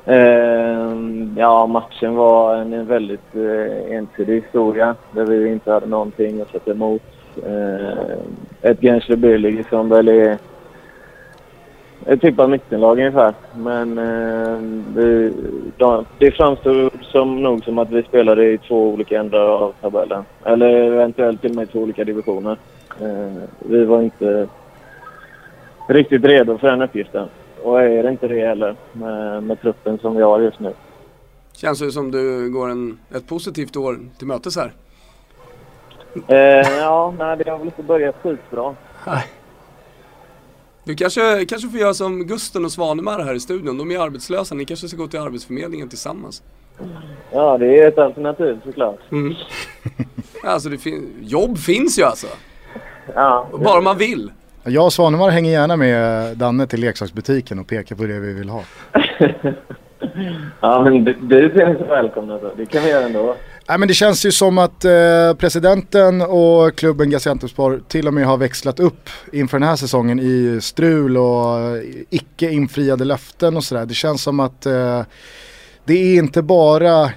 Ehm, 0.06 1.34
ja, 1.38 1.66
matchen 1.66 2.14
var 2.14 2.56
en, 2.56 2.72
en 2.72 2.86
väldigt 2.86 3.34
ensidig 3.90 4.42
historia 4.42 4.94
där 5.12 5.24
vi 5.24 5.52
inte 5.52 5.72
hade 5.72 5.86
någonting 5.86 6.40
att 6.40 6.50
sätta 6.50 6.70
emot. 6.70 7.02
Eh, 7.46 8.70
ett 8.70 8.80
Gensler 8.80 9.68
som 9.70 9.88
väl 9.88 10.08
är 10.08 10.38
ett 12.06 12.20
tippat 12.20 12.50
mittenlag 12.50 12.98
ungefär. 12.98 13.34
Men 13.56 13.98
eh, 13.98 14.58
det, 14.94 15.32
det 16.18 16.30
framstod 16.30 16.90
som 17.02 17.42
nog 17.42 17.64
som 17.64 17.78
att 17.78 17.90
vi 17.90 18.02
spelade 18.02 18.52
i 18.52 18.58
två 18.58 18.88
olika 18.88 19.20
ändar 19.20 19.40
av 19.40 19.72
tabellen. 19.80 20.24
Eller 20.44 20.68
eventuellt 20.68 21.40
till 21.40 21.50
och 21.50 21.56
med 21.56 21.68
i 21.68 21.72
två 21.72 21.78
olika 21.78 22.04
divisioner. 22.04 22.56
Eh, 23.00 23.42
vi 23.58 23.84
var 23.84 24.02
inte 24.02 24.48
riktigt 25.88 26.24
redo 26.24 26.58
för 26.58 26.70
den 26.70 26.82
uppgiften. 26.82 27.28
Och 27.62 27.82
är 27.82 28.10
inte 28.10 28.28
det 28.28 28.46
heller 28.46 28.74
med, 28.92 29.42
med 29.42 29.60
truppen 29.60 29.98
som 29.98 30.16
vi 30.16 30.22
har 30.22 30.40
just 30.40 30.60
nu. 30.60 30.72
Känns 31.52 31.78
det 31.78 31.92
som 31.92 32.10
du 32.10 32.50
går 32.50 32.70
en, 32.70 32.98
ett 33.14 33.26
positivt 33.26 33.76
år 33.76 33.98
till 34.18 34.26
mötes 34.26 34.56
här? 34.56 34.72
Eh, 36.28 36.36
ja, 36.78 37.14
nej 37.18 37.36
det 37.36 37.50
har 37.50 37.58
väl 37.58 37.66
inte 37.66 37.82
börjat 37.82 38.16
skitbra. 38.22 38.74
Nej. 39.06 39.24
Du 40.84 40.94
kanske, 40.94 41.44
kanske 41.48 41.68
får 41.68 41.80
göra 41.80 41.94
som 41.94 42.26
Gusten 42.26 42.64
och 42.64 42.72
Svanemar 42.72 43.24
här 43.24 43.34
i 43.34 43.40
studion. 43.40 43.78
De 43.78 43.90
är 43.90 43.98
arbetslösa. 43.98 44.54
Ni 44.54 44.64
kanske 44.64 44.88
ska 44.88 44.96
gå 44.96 45.06
till 45.06 45.20
Arbetsförmedlingen 45.20 45.88
tillsammans. 45.88 46.42
Ja, 47.30 47.58
det 47.58 47.78
är 47.78 47.88
ett 47.88 47.98
alternativ 47.98 48.60
såklart. 48.64 48.98
Mm. 49.12 49.34
alltså, 50.44 50.68
det 50.68 50.78
fin 50.78 51.10
jobb 51.20 51.58
finns 51.58 51.98
ju 51.98 52.02
alltså. 52.02 52.26
Ja. 53.14 53.48
Bara 53.64 53.80
man 53.80 53.98
vill. 53.98 54.32
Jag 54.64 54.84
och 54.84 54.92
Svanemar 54.92 55.30
hänger 55.30 55.50
gärna 55.50 55.76
med 55.76 56.36
Danne 56.36 56.66
till 56.66 56.80
leksaksbutiken 56.80 57.58
och 57.58 57.66
pekar 57.66 57.96
på 57.96 58.02
det 58.02 58.20
vi 58.20 58.32
vill 58.32 58.48
ha. 58.48 58.62
ja, 60.60 60.82
men 60.84 61.04
du, 61.04 61.12
du 61.12 61.62
är 61.62 61.78
så 61.78 61.84
välkomna 61.84 62.38
så. 62.38 62.50
Det 62.56 62.66
kan 62.66 62.82
vi 62.82 62.90
göra 62.90 63.04
ändå. 63.04 63.36
Nej, 63.68 63.78
men 63.78 63.88
det 63.88 63.94
känns 63.94 64.26
ju 64.26 64.32
som 64.32 64.58
att 64.58 64.84
eh, 64.84 65.34
presidenten 65.38 66.22
och 66.22 66.74
klubben 66.76 67.10
Gaziantepspor 67.10 67.82
till 67.88 68.06
och 68.06 68.14
med 68.14 68.26
har 68.26 68.36
växlat 68.36 68.80
upp 68.80 69.10
inför 69.32 69.58
den 69.58 69.68
här 69.68 69.76
säsongen 69.76 70.20
i 70.20 70.58
strul 70.60 71.16
och 71.16 71.58
icke 72.10 72.50
infriade 72.50 73.04
löften 73.04 73.56
och 73.56 73.64
sådär. 73.64 73.86
Det 73.86 73.94
känns 73.94 74.22
som 74.22 74.40
att 74.40 74.66
eh, 74.66 75.02
det 75.84 75.94
är 75.94 76.18
inte 76.18 76.42
bara 76.42 77.10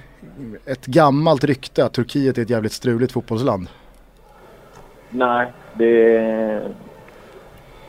ett 0.64 0.86
gammalt 0.86 1.44
rykte 1.44 1.84
att 1.84 1.92
Turkiet 1.92 2.38
är 2.38 2.42
ett 2.42 2.50
jävligt 2.50 2.72
struligt 2.72 3.12
fotbollsland. 3.12 3.68
Nej, 5.10 5.52
det, 5.74 6.18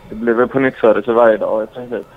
det 0.09 0.15
blir 0.15 0.33
väl 0.33 0.47
på 0.47 0.59
nytt 0.59 0.75
för 0.75 1.13
varje 1.13 1.37
dag 1.37 1.63
i 1.63 1.67
princip. 1.67 2.07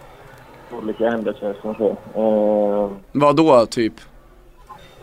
Olika 0.73 1.11
händelser 1.11 1.57
som 1.63 1.75
sker. 1.75 1.97
Uh, 2.21 2.91
Vad 3.13 3.37
då 3.37 3.67
typ? 3.67 3.95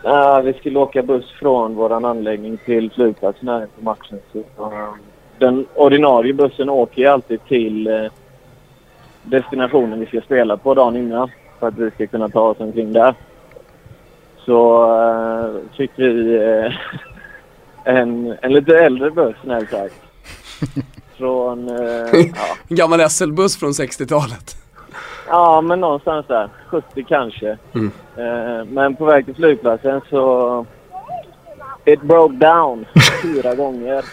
Uh, 0.05 0.41
vi 0.41 0.53
skulle 0.53 0.79
åka 0.79 1.03
buss 1.03 1.31
från 1.39 1.75
vår 1.75 2.05
anläggning 2.05 2.57
till 2.65 2.91
flygplatsen 2.91 3.47
här 3.47 3.61
inför 3.61 3.81
matchen. 3.81 4.19
Så, 4.31 4.39
uh, 4.39 4.93
den 5.37 5.65
ordinarie 5.75 6.33
bussen 6.33 6.69
åker 6.69 7.01
ju 7.01 7.07
alltid 7.07 7.45
till 7.45 7.87
uh, 7.87 8.11
destinationen 9.23 9.99
vi 9.99 10.05
ska 10.05 10.21
spela 10.21 10.57
på 10.57 10.73
dagen 10.73 10.95
innan. 10.95 11.31
För 11.59 11.67
att 11.67 11.77
vi 11.77 11.91
ska 11.91 12.07
kunna 12.07 12.29
ta 12.29 12.41
oss 12.41 12.59
omkring 12.59 12.93
där. 12.93 13.15
Så 14.45 14.83
uh, 14.91 15.61
fick 15.77 15.91
vi 15.95 16.05
uh, 16.05 16.73
en, 17.83 18.37
en 18.41 18.53
lite 18.53 18.77
äldre 18.77 19.11
buss, 19.11 19.35
snällt 19.43 19.69
sagt. 19.69 19.95
Från... 21.17 21.69
Uh, 21.69 22.15
ja. 22.15 22.57
En 22.67 22.75
gammal 22.75 23.09
SL-buss 23.09 23.57
från 23.57 23.71
60-talet. 23.71 24.58
Ja, 25.29 25.61
men 25.61 25.79
någonstans 25.79 26.25
där. 26.27 26.49
70 26.67 27.03
kanske. 27.03 27.57
Mm. 27.73 27.91
Eh, 28.17 28.65
men 28.65 28.95
på 28.95 29.05
väg 29.05 29.25
till 29.25 29.35
flygplatsen 29.35 30.01
så... 30.09 30.65
It 31.85 32.01
broke 32.01 32.35
down 32.35 32.85
fyra 33.21 33.55
gånger. 33.55 34.05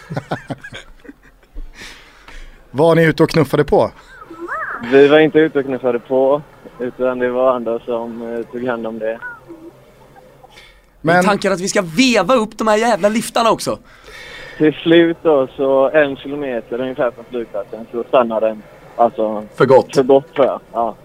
Var 2.71 2.95
ni 2.95 3.05
ute 3.05 3.23
och 3.23 3.29
knuffade 3.29 3.63
på? 3.63 3.91
Vi 4.91 5.07
var 5.07 5.19
inte 5.19 5.39
ute 5.39 5.59
och 5.59 5.65
knuffade 5.65 5.99
på. 5.99 6.41
Utan 6.79 7.19
det 7.19 7.29
var 7.29 7.55
andra 7.55 7.79
som 7.79 8.33
eh, 8.33 8.45
tog 8.45 8.67
hand 8.67 8.87
om 8.87 8.99
det. 8.99 9.19
Men 11.01 11.23
tankar 11.23 11.51
att 11.51 11.61
vi 11.61 11.67
ska 11.67 11.81
veva 11.81 12.35
upp 12.35 12.57
de 12.57 12.67
här 12.67 12.77
jävla 12.77 13.09
liftarna 13.09 13.51
också? 13.51 13.79
Till 14.57 14.73
slut 14.73 15.17
då 15.21 15.47
så 15.47 15.89
en 15.89 16.15
kilometer 16.15 16.81
ungefär 16.81 17.11
från 17.11 17.25
flygplatsen 17.25 17.85
så 17.91 18.03
stannade 18.03 18.47
den. 18.47 18.63
Alltså 18.95 19.43
För 19.55 19.65
gott. 19.65 19.95
för 19.95 20.03
gott 20.03 20.33
tror 20.33 20.45
jag. 20.47 20.59
Ja. 20.73 20.95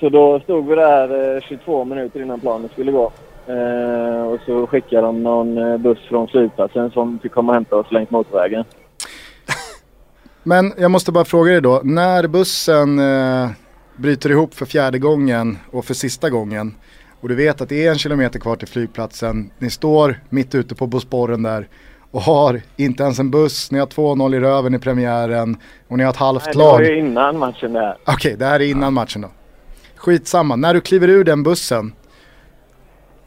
Så 0.00 0.08
då 0.08 0.40
stod 0.40 0.68
vi 0.68 0.74
där 0.74 1.36
eh, 1.36 1.40
22 1.42 1.84
minuter 1.84 2.22
innan 2.22 2.40
planen 2.40 2.68
skulle 2.72 2.92
gå. 2.92 3.12
Eh, 3.46 4.22
och 4.22 4.40
så 4.46 4.66
skickade 4.66 5.02
de 5.02 5.22
någon 5.22 5.58
eh, 5.58 5.76
buss 5.76 5.98
från 6.08 6.28
flygplatsen 6.28 6.90
som 6.90 7.18
fick 7.18 7.32
komma 7.32 7.52
och 7.52 7.54
hämta 7.54 7.76
oss 7.76 7.92
längs 7.92 8.10
motorvägen. 8.10 8.64
Men 10.42 10.72
jag 10.78 10.90
måste 10.90 11.12
bara 11.12 11.24
fråga 11.24 11.52
dig 11.52 11.60
då, 11.60 11.80
när 11.84 12.26
bussen 12.26 12.98
eh, 12.98 13.50
bryter 13.96 14.30
ihop 14.30 14.54
för 14.54 14.66
fjärde 14.66 14.98
gången 14.98 15.58
och 15.70 15.84
för 15.84 15.94
sista 15.94 16.30
gången 16.30 16.74
och 17.20 17.28
du 17.28 17.34
vet 17.34 17.60
att 17.60 17.68
det 17.68 17.86
är 17.86 17.90
en 17.90 17.98
kilometer 17.98 18.38
kvar 18.38 18.56
till 18.56 18.68
flygplatsen, 18.68 19.50
ni 19.58 19.70
står 19.70 20.20
mitt 20.28 20.54
ute 20.54 20.74
på 20.74 20.86
Bosporen 20.86 21.42
där 21.42 21.68
och 22.10 22.20
har 22.20 22.60
inte 22.76 23.02
ens 23.02 23.18
en 23.18 23.30
buss, 23.30 23.70
ni 23.70 23.78
har 23.78 23.86
2-0 23.86 24.36
i 24.36 24.40
röven 24.40 24.74
i 24.74 24.78
premiären 24.78 25.56
och 25.88 25.96
ni 25.98 26.04
har 26.04 26.10
ett 26.10 26.16
halvt 26.16 26.44
Nej, 26.44 26.52
det 26.52 26.58
lag. 26.58 26.72
var 26.72 26.80
ju 26.80 26.98
innan 26.98 27.38
matchen 27.38 27.72
där. 27.72 27.96
Okej, 28.06 28.36
det 28.38 28.44
här 28.44 28.60
är 28.60 28.64
innan 28.64 28.92
matchen 28.92 29.22
då. 29.22 29.28
Skitsamma, 29.98 30.56
när 30.56 30.74
du 30.74 30.80
kliver 30.80 31.08
ur 31.08 31.24
den 31.24 31.42
bussen, 31.42 31.92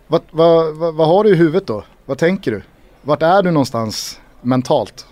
vad, 0.07 0.21
vad, 0.31 0.75
vad, 0.75 0.95
vad 0.95 1.07
har 1.07 1.23
du 1.23 1.29
i 1.29 1.35
huvudet 1.35 1.67
då? 1.67 1.83
Vad 2.05 2.17
tänker 2.17 2.51
du? 2.51 2.61
Vart 3.01 3.21
är 3.21 3.41
du 3.41 3.51
någonstans 3.51 4.21
mentalt? 4.41 5.07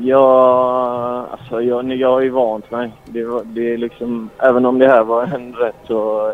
Ja, 0.00 1.26
alltså 1.30 1.62
jag, 1.62 1.92
jag 1.92 2.10
har 2.10 2.20
ju 2.20 2.30
vant 2.30 2.70
mig. 2.70 2.92
Det, 3.04 3.24
var, 3.24 3.42
det 3.44 3.72
är 3.72 3.78
liksom, 3.78 4.30
även 4.38 4.66
om 4.66 4.78
det 4.78 4.88
här 4.88 5.04
var 5.04 5.24
en 5.24 5.54
rätt 5.54 5.76
så 5.86 6.32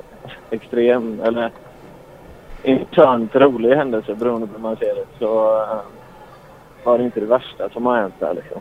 extrem, 0.50 1.20
eller 1.20 1.50
internt 2.62 3.34
rolig 3.34 3.76
händelse 3.76 4.14
beroende 4.14 4.46
på 4.46 4.52
hur 4.52 4.62
man 4.62 4.76
ser 4.76 4.94
det, 4.94 5.06
så 5.18 5.56
eh, 5.62 5.78
var 6.84 6.98
det 6.98 7.04
inte 7.04 7.20
det 7.20 7.26
värsta 7.26 7.68
som 7.68 7.86
har 7.86 7.96
hänt 7.96 8.14
där 8.18 8.34
liksom. 8.34 8.60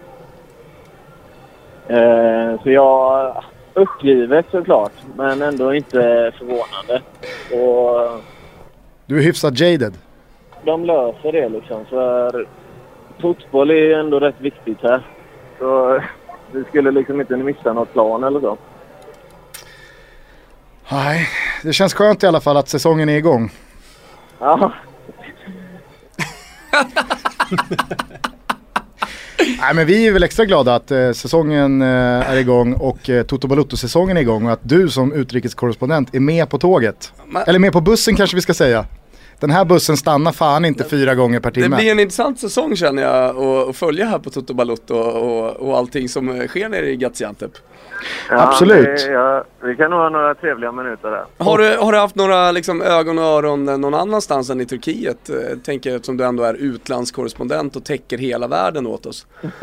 Eh, 1.88 2.64
så 2.64 2.72
jag, 2.72 3.36
uppgivet 3.82 4.46
såklart, 4.52 4.92
men 5.16 5.42
ändå 5.42 5.74
inte 5.76 6.32
förvånande. 6.38 7.02
Och 7.52 8.22
Du 9.06 9.18
är 9.20 9.24
hyfsat 9.24 9.60
jaded. 9.60 9.94
de 10.66 10.86
löser 10.86 11.32
det 11.32 11.50
liksom. 11.50 11.86
För 11.86 12.48
fotboll 13.22 13.70
är 13.72 13.76
ju 13.76 13.94
ändå 13.94 14.20
rätt 14.20 14.36
viktigt 14.42 14.78
här. 14.84 15.08
Så 15.60 16.02
vi 16.52 16.64
skulle 16.64 16.92
liksom 16.92 17.22
inte 17.22 17.36
missa 17.38 17.74
något 17.74 17.94
plan 17.94 18.24
eller 18.24 18.40
så. 18.40 18.58
Nej, 20.92 21.28
det 21.64 21.74
känns 21.74 21.94
skönt 21.94 22.24
i 22.24 22.28
alla 22.28 22.42
fall 22.42 22.58
att 22.58 22.70
säsongen 22.70 23.10
är 23.10 23.18
igång. 23.18 23.52
Ja, 24.40 24.72
Nej 29.60 29.74
men 29.76 29.88
vi 29.88 30.08
är 30.08 30.12
väl 30.12 30.24
extra 30.24 30.46
glada 30.46 30.76
att 30.76 30.92
eh, 30.92 31.12
säsongen 31.12 31.82
eh, 31.82 31.88
är 32.32 32.38
igång 32.38 32.74
och 32.74 33.10
eh, 33.10 33.24
Toto 33.24 33.48
Balutto-säsongen 33.48 34.18
är 34.18 34.22
igång 34.22 34.46
och 34.46 34.52
att 34.52 34.60
du 34.64 34.90
som 34.90 35.14
utrikeskorrespondent 35.14 36.16
är 36.16 36.20
med 36.20 36.50
på 36.50 36.58
tåget. 36.58 37.14
Men- 37.28 37.44
Eller 37.48 37.60
med 37.60 37.74
på 37.74 37.82
bussen 37.82 38.16
kanske 38.16 38.36
vi 38.36 38.42
ska 38.42 38.54
säga. 38.54 38.86
Den 39.42 39.50
här 39.50 39.66
bussen 39.66 39.98
stannar 39.98 40.32
fan 40.32 40.66
inte 40.66 40.84
fyra 40.84 41.16
gånger 41.16 41.40
per 41.40 41.52
Det 41.52 41.62
timme. 41.62 41.76
blir 41.76 41.92
en 41.92 42.00
intressant 42.00 42.40
säsong 42.40 42.76
känner 42.76 43.04
jag 43.04 43.38
att- 43.38 43.76
följa 43.76 44.06
här 44.06 44.20
på 44.20 44.30
Toto 44.30 44.54
Balotto 44.54 44.96
och, 44.96 45.50
och, 45.70 45.78
allting 45.78 46.10
som 46.10 46.48
sker 46.48 46.70
nere 46.70 46.90
i 46.90 46.96
Gaziantep. 46.96 47.52
Absolut. 48.30 48.86
det- 48.86 49.12
ja, 49.12 49.44
vi 49.64 49.76
kan 49.76 49.92
nog 49.92 50.00
ha 50.00 50.10
några 50.10 50.36
trevliga 50.36 50.72
minuter 50.72 51.12
där. 51.12 51.26
Har 51.38 51.58
du, 51.58 51.78
har 51.78 51.92
du 51.92 51.98
haft 51.98 52.16
några 52.16 52.52
liksom, 52.52 52.82
ögon 52.82 53.18
och 53.20 53.24
öron 53.26 53.66
någon 53.66 53.94
annanstans 53.94 54.50
än 54.50 54.62
i 54.62 54.66
Turkiet? 54.66 55.30
Eh, 55.30 55.36
Tänker 55.64 56.00
som 56.04 56.18
du 56.18 56.24
ändå 56.26 56.44
är 56.44 56.54
utlandskorrespondent 56.54 57.76
och 57.76 57.84
täcker 57.86 58.18
hela 58.18 58.48
världen 58.48 58.88
åt 58.88 59.06
oss. 59.06 59.28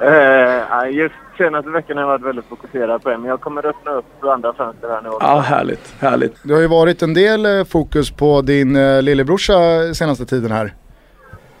Eh, 0.00 0.90
just 0.90 1.14
senaste 1.38 1.70
veckan 1.70 1.96
har 1.96 2.02
jag 2.02 2.08
varit 2.08 2.22
väldigt 2.22 2.44
fokuserad 2.44 3.02
på 3.02 3.10
det, 3.10 3.18
men 3.18 3.28
jag 3.28 3.40
kommer 3.40 3.66
öppna 3.66 3.90
upp 3.90 4.24
andra 4.24 4.52
fönster 4.52 4.88
här 4.88 5.02
nu 5.02 5.08
också. 5.08 5.26
Ja, 5.26 5.40
härligt, 5.40 5.94
härligt. 6.00 6.36
Det 6.42 6.54
har 6.54 6.60
ju 6.60 6.66
varit 6.66 7.02
en 7.02 7.14
del 7.14 7.46
eh, 7.46 7.64
fokus 7.64 8.10
på 8.10 8.42
din 8.42 8.76
eh, 8.76 9.02
lillebrorsa 9.02 9.54
senaste 9.94 10.26
tiden 10.26 10.50
här. 10.50 10.74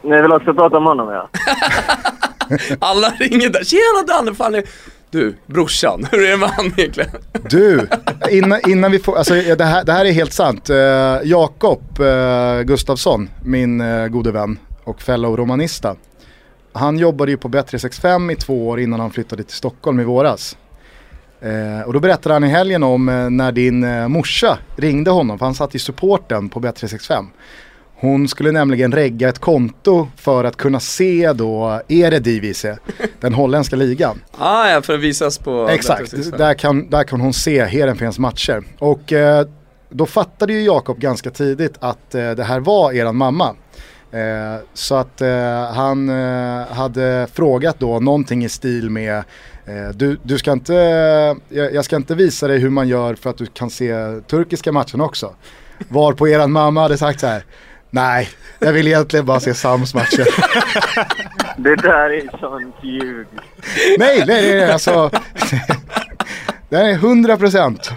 Ni 0.02 0.22
vill 0.22 0.32
också 0.32 0.54
prata 0.54 0.76
om 0.76 0.84
honom 0.84 1.08
ja? 1.08 1.28
Alla 2.78 3.08
ringer 3.08 3.50
där. 3.50 3.64
Tjena 3.64 4.14
Danne, 4.14 4.34
fan 4.34 4.54
är... 4.54 4.62
Du, 5.10 5.36
brorsan, 5.46 6.06
hur 6.12 6.24
är 6.24 6.30
det 6.30 6.36
med 6.36 6.48
han 6.48 6.66
egentligen? 6.76 7.10
Du, 7.50 7.88
innan, 8.30 8.60
innan 8.68 8.92
vi 8.92 8.98
får, 8.98 9.16
alltså 9.16 9.34
det 9.34 9.64
här, 9.64 9.84
det 9.84 9.92
här 9.92 10.04
är 10.04 10.12
helt 10.12 10.32
sant. 10.32 10.70
Uh, 10.70 10.76
Jakob 11.24 11.82
uh, 12.00 12.62
Gustafsson, 12.62 13.28
min 13.44 13.80
uh, 13.80 14.08
gode 14.08 14.32
vän 14.32 14.58
och 14.84 15.02
fellow 15.02 15.36
romanista. 15.36 15.96
Han 16.72 16.98
jobbade 16.98 17.30
ju 17.30 17.36
på 17.36 17.48
Bet365 17.48 18.32
i 18.32 18.36
två 18.36 18.68
år 18.68 18.80
innan 18.80 19.00
han 19.00 19.10
flyttade 19.10 19.42
till 19.42 19.56
Stockholm 19.56 20.00
i 20.00 20.04
våras. 20.04 20.56
Eh, 21.40 21.86
och 21.86 21.92
då 21.92 22.00
berättade 22.00 22.34
han 22.34 22.44
i 22.44 22.48
helgen 22.48 22.82
om 22.82 23.08
eh, 23.08 23.30
när 23.30 23.52
din 23.52 23.84
eh, 23.84 24.08
morsa 24.08 24.58
ringde 24.76 25.10
honom, 25.10 25.38
för 25.38 25.46
han 25.46 25.54
satt 25.54 25.74
i 25.74 25.78
supporten 25.78 26.48
på 26.48 26.60
Bet365. 26.60 27.26
Hon 27.94 28.28
skulle 28.28 28.52
nämligen 28.52 28.92
regga 28.92 29.28
ett 29.28 29.38
konto 29.38 30.08
för 30.16 30.44
att 30.44 30.56
kunna 30.56 30.80
se 30.80 31.32
då 31.32 31.80
Eredivisie, 31.88 32.78
den 33.20 33.34
holländska 33.34 33.76
ligan. 33.76 34.20
Ah, 34.38 34.70
ja, 34.70 34.82
för 34.82 34.94
att 34.94 35.00
visas 35.00 35.38
på... 35.38 35.68
Exakt, 35.68 36.14
Bet365. 36.14 36.38
där 36.38 36.54
kan, 36.54 36.90
där 36.90 37.04
kan 37.04 37.20
hon 37.20 37.32
se 37.32 37.64
Heerenveens 37.64 38.18
matcher. 38.18 38.62
Och 38.78 39.12
eh, 39.12 39.46
då 39.90 40.06
fattade 40.06 40.52
ju 40.52 40.62
Jakob 40.62 40.98
ganska 40.98 41.30
tidigt 41.30 41.74
att 41.80 42.14
eh, 42.14 42.30
det 42.30 42.44
här 42.44 42.60
var 42.60 42.92
eran 42.92 43.16
mamma. 43.16 43.54
Eh, 44.12 44.60
så 44.74 44.94
att 44.94 45.20
eh, 45.20 45.72
han 45.74 46.08
eh, 46.08 46.66
hade 46.66 47.26
frågat 47.34 47.78
då 47.78 48.00
någonting 48.00 48.44
i 48.44 48.48
stil 48.48 48.90
med 48.90 49.16
eh, 49.66 49.88
du, 49.94 50.18
du 50.22 50.38
ska 50.38 50.52
inte, 50.52 50.74
jag, 51.48 51.74
jag 51.74 51.84
ska 51.84 51.96
inte 51.96 52.14
visa 52.14 52.48
dig 52.48 52.58
hur 52.58 52.70
man 52.70 52.88
gör 52.88 53.14
för 53.14 53.30
att 53.30 53.38
du 53.38 53.46
kan 53.46 53.70
se 53.70 53.94
turkiska 54.26 54.72
matchen 54.72 55.00
också. 55.00 55.34
Var 55.88 56.12
på 56.12 56.28
eran 56.28 56.52
mamma 56.52 56.80
hade 56.82 56.98
sagt 56.98 57.20
så 57.20 57.26
här. 57.26 57.44
Nej, 57.90 58.28
jag 58.58 58.72
vill 58.72 58.86
egentligen 58.86 59.26
bara 59.26 59.40
se 59.40 59.54
Sams 59.54 59.94
matcher. 59.94 60.26
Det 61.56 61.76
där 61.76 62.10
är 62.10 62.38
sånt 62.38 62.74
ljug. 62.82 63.26
nej, 63.98 63.98
nej, 63.98 64.24
nej, 64.26 64.54
nej, 64.54 64.72
alltså. 64.72 65.10
Det 66.68 66.76
här 66.76 66.84
är 66.84 66.92
100 66.92 67.36
procent. 67.36 67.90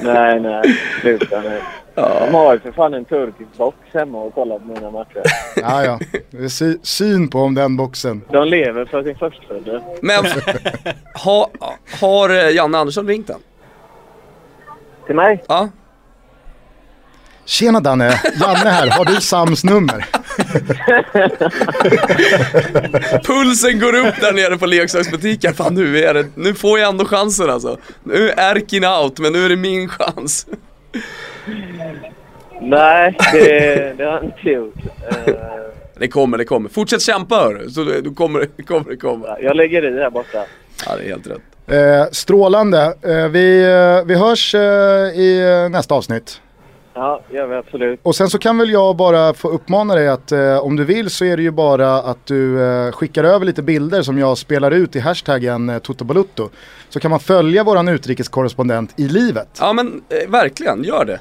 Nej, 0.00 0.40
nej. 0.40 0.78
Sluta 1.00 1.40
nu. 1.40 1.60
De 1.94 2.34
har 2.34 2.52
ju 2.54 2.60
för 2.60 2.72
fan 2.72 2.94
en 2.94 3.04
turkisk 3.04 3.50
box 3.56 3.76
hemma 3.92 4.18
och 4.18 4.34
kollar 4.34 4.58
på 4.58 4.64
mina 4.64 4.90
matcher. 4.90 5.22
Ja, 5.56 5.84
ja. 5.84 5.98
Det 6.30 6.44
är 6.44 6.48
sy- 6.48 6.78
syn 6.82 7.28
på 7.28 7.40
om 7.40 7.54
den 7.54 7.76
boxen. 7.76 8.22
De 8.30 8.48
lever 8.48 8.84
för 8.84 9.02
sin 9.02 9.16
förstfödde. 9.16 9.82
Men 10.02 10.24
ha, 11.24 11.50
har 12.00 12.30
eh, 12.30 12.50
Janne 12.50 12.78
Andersson 12.78 13.06
ringt 13.08 13.26
den? 13.26 13.38
Till 15.06 15.14
mig? 15.14 15.44
Ja. 15.48 15.68
Tjena 17.46 17.80
Danne, 17.80 18.20
Janne 18.40 18.70
här. 18.70 18.90
Har 18.90 19.04
du 19.04 19.20
Sams 19.20 19.64
nummer? 19.64 20.04
Pulsen 23.24 23.80
går 23.80 23.94
upp 23.94 24.14
där 24.20 24.32
nere 24.32 24.58
på 24.58 24.66
leksaksbutiken. 24.66 25.54
Fan 25.54 25.74
nu 25.74 25.98
är 26.04 26.14
det, 26.14 26.26
nu 26.34 26.54
får 26.54 26.78
jag 26.78 26.88
ändå 26.88 27.04
chansen 27.04 27.50
alltså. 27.50 27.78
Nu 28.04 28.30
är 28.30 28.56
Erkin 28.56 28.84
out, 28.84 29.18
men 29.18 29.32
nu 29.32 29.44
är 29.44 29.48
det 29.48 29.56
min 29.56 29.88
chans. 29.88 30.46
Nej, 32.60 33.16
det, 33.32 33.94
det 33.98 34.04
har 34.04 34.12
jag 34.12 34.24
inte 34.24 34.50
gjort. 34.50 34.74
Eh, 35.26 35.34
Det 35.98 36.08
kommer, 36.08 36.38
det 36.38 36.44
kommer. 36.44 36.68
Fortsätt 36.68 37.02
kämpa 37.02 37.34
hör 37.34 37.68
Så 37.68 37.84
du, 37.84 38.00
du 38.00 38.14
kommer, 38.14 38.48
det 38.56 38.62
kommer, 38.62 38.90
det 38.90 38.96
kommer. 38.96 39.38
jag 39.42 39.56
lägger 39.56 39.84
i 39.84 39.90
här 40.02 40.10
borta. 40.10 40.38
Ja, 40.86 40.96
det 40.96 41.02
är 41.04 41.08
helt 41.08 41.26
rätt. 41.26 41.40
Eh, 41.66 42.10
strålande. 42.12 42.94
Eh, 43.02 43.28
vi, 43.28 43.62
eh, 43.64 44.06
vi 44.06 44.14
hörs 44.14 44.54
eh, 44.54 44.60
i 45.20 45.60
eh, 45.64 45.70
nästa 45.70 45.94
avsnitt. 45.94 46.40
Ja, 46.94 47.20
gör 47.30 47.46
vi 47.46 47.54
absolut. 47.56 48.00
Och 48.02 48.16
sen 48.16 48.30
så 48.30 48.38
kan 48.38 48.58
väl 48.58 48.70
jag 48.70 48.96
bara 48.96 49.34
få 49.34 49.48
uppmana 49.48 49.94
dig 49.94 50.08
att 50.08 50.32
eh, 50.32 50.58
om 50.58 50.76
du 50.76 50.84
vill 50.84 51.10
så 51.10 51.24
är 51.24 51.36
det 51.36 51.42
ju 51.42 51.50
bara 51.50 51.94
att 51.96 52.26
du 52.26 52.62
eh, 52.62 52.92
skickar 52.92 53.24
över 53.24 53.46
lite 53.46 53.62
bilder 53.62 54.02
som 54.02 54.18
jag 54.18 54.38
spelar 54.38 54.70
ut 54.70 54.96
i 54.96 55.00
hashtaggen 55.00 55.68
eh, 55.68 55.78
Totobalutto. 55.78 56.48
Så 56.88 57.00
kan 57.00 57.10
man 57.10 57.20
följa 57.20 57.64
våran 57.64 57.88
utrikeskorrespondent 57.88 58.94
i 58.96 59.08
livet. 59.08 59.48
Ja 59.60 59.72
men 59.72 60.02
eh, 60.08 60.30
verkligen, 60.30 60.84
gör 60.84 61.04
det. 61.04 61.20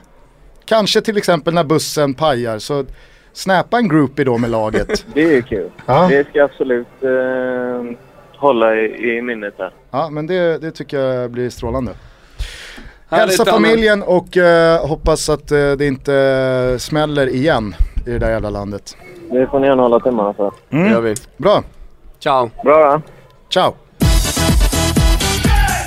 Kanske 0.65 1.01
till 1.01 1.17
exempel 1.17 1.53
när 1.53 1.63
bussen 1.63 2.13
pajar 2.13 2.59
så 2.59 2.85
snappa 3.33 3.77
en 3.77 3.87
groupie 3.87 4.25
då 4.25 4.37
med 4.37 4.49
laget. 4.49 5.05
Det 5.13 5.37
är 5.37 5.41
kul. 5.41 5.69
Ja. 5.85 6.07
Det 6.09 6.27
ska 6.29 6.37
jag 6.37 6.45
absolut 6.49 6.87
eh, 7.01 7.97
hålla 8.37 8.75
i, 8.75 9.17
i 9.17 9.21
minnet 9.21 9.53
här. 9.57 9.73
Ja 9.91 10.09
men 10.09 10.27
det, 10.27 10.57
det 10.61 10.71
tycker 10.71 10.99
jag 10.99 11.31
blir 11.31 11.49
strålande. 11.49 11.91
Hälsa 13.09 13.45
familjen 13.45 14.03
och 14.03 14.37
eh, 14.37 14.87
hoppas 14.87 15.29
att 15.29 15.51
eh, 15.51 15.71
det 15.71 15.85
inte 15.85 16.75
smäller 16.79 17.27
igen 17.27 17.75
i 18.07 18.09
det 18.09 18.19
där 18.19 18.31
jävla 18.31 18.49
landet. 18.49 18.97
Det 19.31 19.47
får 19.47 19.59
ni 19.59 19.67
gärna 19.67 19.81
hålla 19.83 19.99
tummarna 19.99 20.33
för. 20.33 20.51
Det 20.69 20.89
gör 20.89 21.01
vi. 21.01 21.15
Bra, 21.37 21.63
Ciao. 22.19 22.49
Bra 22.63 22.91
då. 22.91 23.01
ciao! 23.49 23.73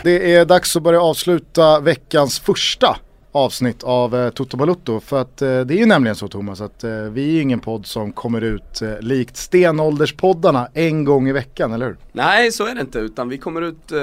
Det 0.04 0.34
är 0.34 0.44
dags 0.44 0.76
att 0.76 0.82
börja 0.82 1.00
avsluta 1.02 1.80
veckans 1.80 2.40
första 2.40 2.96
avsnitt 3.36 3.82
av 3.82 4.16
eh, 4.16 4.30
Toto 4.30 4.56
Balutto. 4.56 5.00
För 5.00 5.20
att 5.20 5.42
eh, 5.42 5.60
det 5.60 5.74
är 5.74 5.78
ju 5.78 5.86
nämligen 5.86 6.16
så 6.16 6.28
Thomas 6.28 6.60
att 6.60 6.84
eh, 6.84 6.90
vi 6.90 7.28
är 7.28 7.32
ju 7.32 7.40
ingen 7.42 7.60
podd 7.60 7.86
som 7.86 8.12
kommer 8.12 8.40
ut 8.40 8.82
eh, 8.82 9.00
likt 9.00 9.36
stenålderspoddarna 9.36 10.68
en 10.74 11.04
gång 11.04 11.28
i 11.28 11.32
veckan, 11.32 11.72
eller 11.72 11.86
hur? 11.86 11.96
Nej, 12.12 12.52
så 12.52 12.66
är 12.66 12.74
det 12.74 12.80
inte. 12.80 12.98
Utan 12.98 13.28
vi 13.28 13.38
kommer 13.38 13.62
ut 13.62 13.92
eh, 13.92 13.98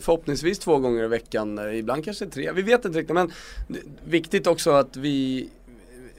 förhoppningsvis 0.00 0.58
två 0.58 0.78
gånger 0.78 1.04
i 1.04 1.08
veckan. 1.08 1.58
eh, 1.58 1.78
Ibland 1.78 2.04
kanske 2.04 2.26
tre. 2.26 2.52
Vi 2.52 2.62
vet 2.62 2.84
inte 2.84 2.98
riktigt. 2.98 3.14
Men 3.14 3.32
viktigt 4.04 4.46
också 4.46 4.70
att 4.70 4.96
vi, 4.96 5.48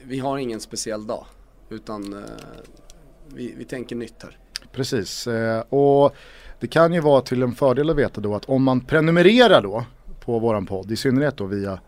vi 0.02 0.18
har 0.18 0.38
ingen 0.38 0.60
speciell 0.60 1.06
dag. 1.06 1.24
Utan 1.70 2.12
eh, 2.12 2.18
vi, 3.34 3.54
vi 3.58 3.64
tänker 3.64 3.96
nytt 3.96 4.22
här. 4.22 4.38
Precis, 4.72 5.28
och 5.68 6.14
det 6.60 6.66
kan 6.66 6.92
ju 6.92 7.00
vara 7.00 7.20
till 7.20 7.42
en 7.42 7.54
fördel 7.54 7.90
att 7.90 7.96
veta 7.96 8.20
då 8.20 8.34
att 8.34 8.44
om 8.44 8.62
man 8.62 8.80
prenumererar 8.80 9.62
då 9.62 9.84
på 10.24 10.38
våran 10.38 10.66
podd, 10.66 10.92
i 10.92 10.96
synnerhet 10.96 11.36
då 11.36 11.44
via 11.44 11.78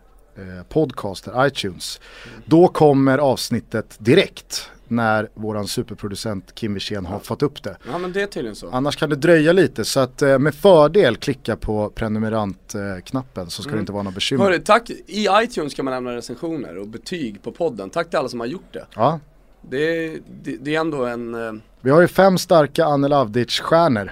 podcaster, 0.69 1.47
iTunes, 1.47 1.99
då 2.45 2.67
kommer 2.67 3.17
avsnittet 3.17 3.95
direkt 3.99 4.69
när 4.87 5.29
våran 5.33 5.67
superproducent 5.67 6.55
Kim 6.55 6.73
Wirsén 6.73 7.05
har 7.05 7.19
fått 7.19 7.43
upp 7.43 7.63
det. 7.63 7.77
Ja 7.91 7.97
men 7.97 8.13
det 8.13 8.21
är 8.21 8.27
tydligen 8.27 8.55
så. 8.55 8.69
Annars 8.69 8.95
kan 8.95 9.09
det 9.09 9.15
dröja 9.15 9.51
lite 9.51 9.85
så 9.85 9.99
att 9.99 10.21
eh, 10.21 10.39
med 10.39 10.55
fördel 10.55 11.15
klicka 11.17 11.55
på 11.55 11.89
prenumerantknappen 11.89 13.49
så 13.49 13.63
ska 13.63 13.71
det 13.71 13.79
inte 13.79 13.91
vara 13.91 14.03
något 14.03 14.13
bekymmer. 14.13 14.43
Hörru, 14.43 14.59
tack. 14.59 14.89
I 14.89 15.27
iTunes 15.43 15.73
kan 15.73 15.85
man 15.85 15.93
lämna 15.93 16.15
recensioner 16.15 16.77
och 16.77 16.87
betyg 16.87 17.43
på 17.43 17.51
podden. 17.51 17.89
Tack 17.89 18.09
till 18.09 18.19
alla 18.19 18.29
som 18.29 18.39
har 18.39 18.47
gjort 18.47 18.73
det. 18.73 18.85
Ja, 18.95 19.19
Det, 19.61 20.09
det, 20.43 20.57
det 20.57 20.75
är 20.75 20.79
ändå 20.79 21.05
en 21.05 21.35
eh, 21.35 21.53
vi 21.81 21.89
har 21.89 22.01
ju 22.01 22.07
fem 22.07 22.37
starka 22.37 22.85
Anne 22.85 23.07
Lavdic-stjärnor. 23.07 24.11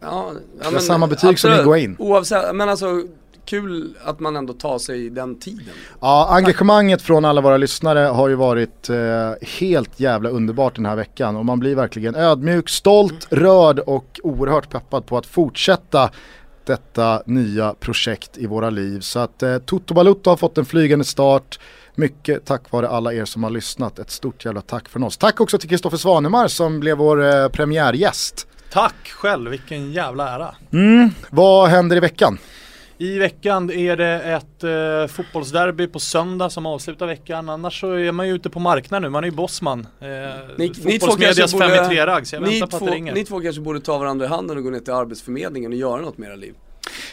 Ja, 0.00 0.32
ja 0.62 0.70
har 0.70 0.78
samma 0.78 1.06
betyg 1.06 1.38
som 1.38 1.52
Higuain. 1.52 1.96
Oavsett, 1.98 2.54
men 2.56 2.68
alltså 2.68 3.02
kul 3.46 3.96
att 4.04 4.20
man 4.20 4.36
ändå 4.36 4.52
tar 4.52 4.78
sig 4.78 5.10
den 5.10 5.38
tiden. 5.38 5.74
Ja, 6.00 6.28
engagemanget 6.30 7.02
från 7.02 7.24
alla 7.24 7.40
våra 7.40 7.56
lyssnare 7.56 7.98
har 7.98 8.28
ju 8.28 8.34
varit 8.34 8.90
eh, 8.90 9.32
helt 9.58 10.00
jävla 10.00 10.28
underbart 10.28 10.76
den 10.76 10.86
här 10.86 10.96
veckan 10.96 11.36
och 11.36 11.44
man 11.44 11.58
blir 11.58 11.74
verkligen 11.74 12.14
ödmjuk, 12.14 12.68
stolt, 12.68 13.26
rörd 13.30 13.78
och 13.78 14.20
oerhört 14.22 14.70
peppad 14.70 15.06
på 15.06 15.18
att 15.18 15.26
fortsätta 15.26 16.10
detta 16.66 17.22
nya 17.26 17.74
projekt 17.74 18.38
i 18.38 18.46
våra 18.46 18.70
liv. 18.70 19.00
Så 19.00 19.18
att 19.18 19.42
eh, 19.42 19.58
Toto 19.58 19.94
Balutto 19.94 20.30
har 20.30 20.36
fått 20.36 20.58
en 20.58 20.64
flygande 20.64 21.04
start. 21.04 21.58
Mycket 21.94 22.44
tack 22.44 22.70
vare 22.70 22.88
alla 22.88 23.12
er 23.12 23.24
som 23.24 23.42
har 23.42 23.50
lyssnat. 23.50 23.98
Ett 23.98 24.10
stort 24.10 24.44
jävla 24.44 24.60
tack 24.60 24.88
från 24.88 25.02
oss. 25.02 25.16
Tack 25.16 25.40
också 25.40 25.58
till 25.58 25.68
Kristoffer 25.68 25.96
Svanemar 25.96 26.48
som 26.48 26.80
blev 26.80 26.96
vår 26.96 27.24
eh, 27.24 27.48
premiärgäst. 27.48 28.46
Tack 28.72 29.08
själv, 29.08 29.50
vilken 29.50 29.92
jävla 29.92 30.28
ära. 30.28 30.54
Vad 31.30 31.68
händer 31.68 31.96
i 31.96 32.00
veckan? 32.00 32.38
I 32.98 33.18
veckan 33.18 33.70
är 33.70 33.96
det 33.96 34.20
ett 34.20 34.64
eh, 34.64 35.14
fotbollsderby 35.14 35.86
på 35.86 35.98
söndag 36.00 36.50
som 36.50 36.66
avslutar 36.66 37.06
veckan. 37.06 37.48
Annars 37.48 37.80
så 37.80 37.92
är 37.92 38.12
man 38.12 38.28
ju 38.28 38.34
ute 38.34 38.50
på 38.50 38.60
marknaden 38.60 39.02
nu, 39.02 39.08
man 39.08 39.24
är 39.24 39.28
ju 39.28 39.34
bossman. 39.34 39.86
Eh, 40.00 40.06
Ni, 40.56 40.72
ni 40.84 40.98
två 40.98 41.06
kanske 41.06 41.48
5 41.48 41.62
i 41.62 41.76
borde, 41.76 41.82
3-ragg, 41.82 42.26
så 42.26 42.36
jag 42.36 42.42
ni, 42.42 42.60
väntar 42.60 42.66
på 42.66 42.76
att 42.76 42.80
två, 42.80 42.86
det 42.86 42.94
ringer. 42.94 43.14
ni 43.14 43.24
två 43.24 43.40
kanske 43.40 43.60
borde 43.62 43.80
ta 43.80 43.98
varandra 43.98 44.26
i 44.26 44.28
handen 44.28 44.56
och 44.56 44.62
gå 44.62 44.70
ner 44.70 44.80
till 44.80 44.92
Arbetsförmedlingen 44.92 45.72
och 45.72 45.78
göra 45.78 46.00
något 46.00 46.18
med 46.18 46.28
era 46.28 46.36
liv. 46.36 46.54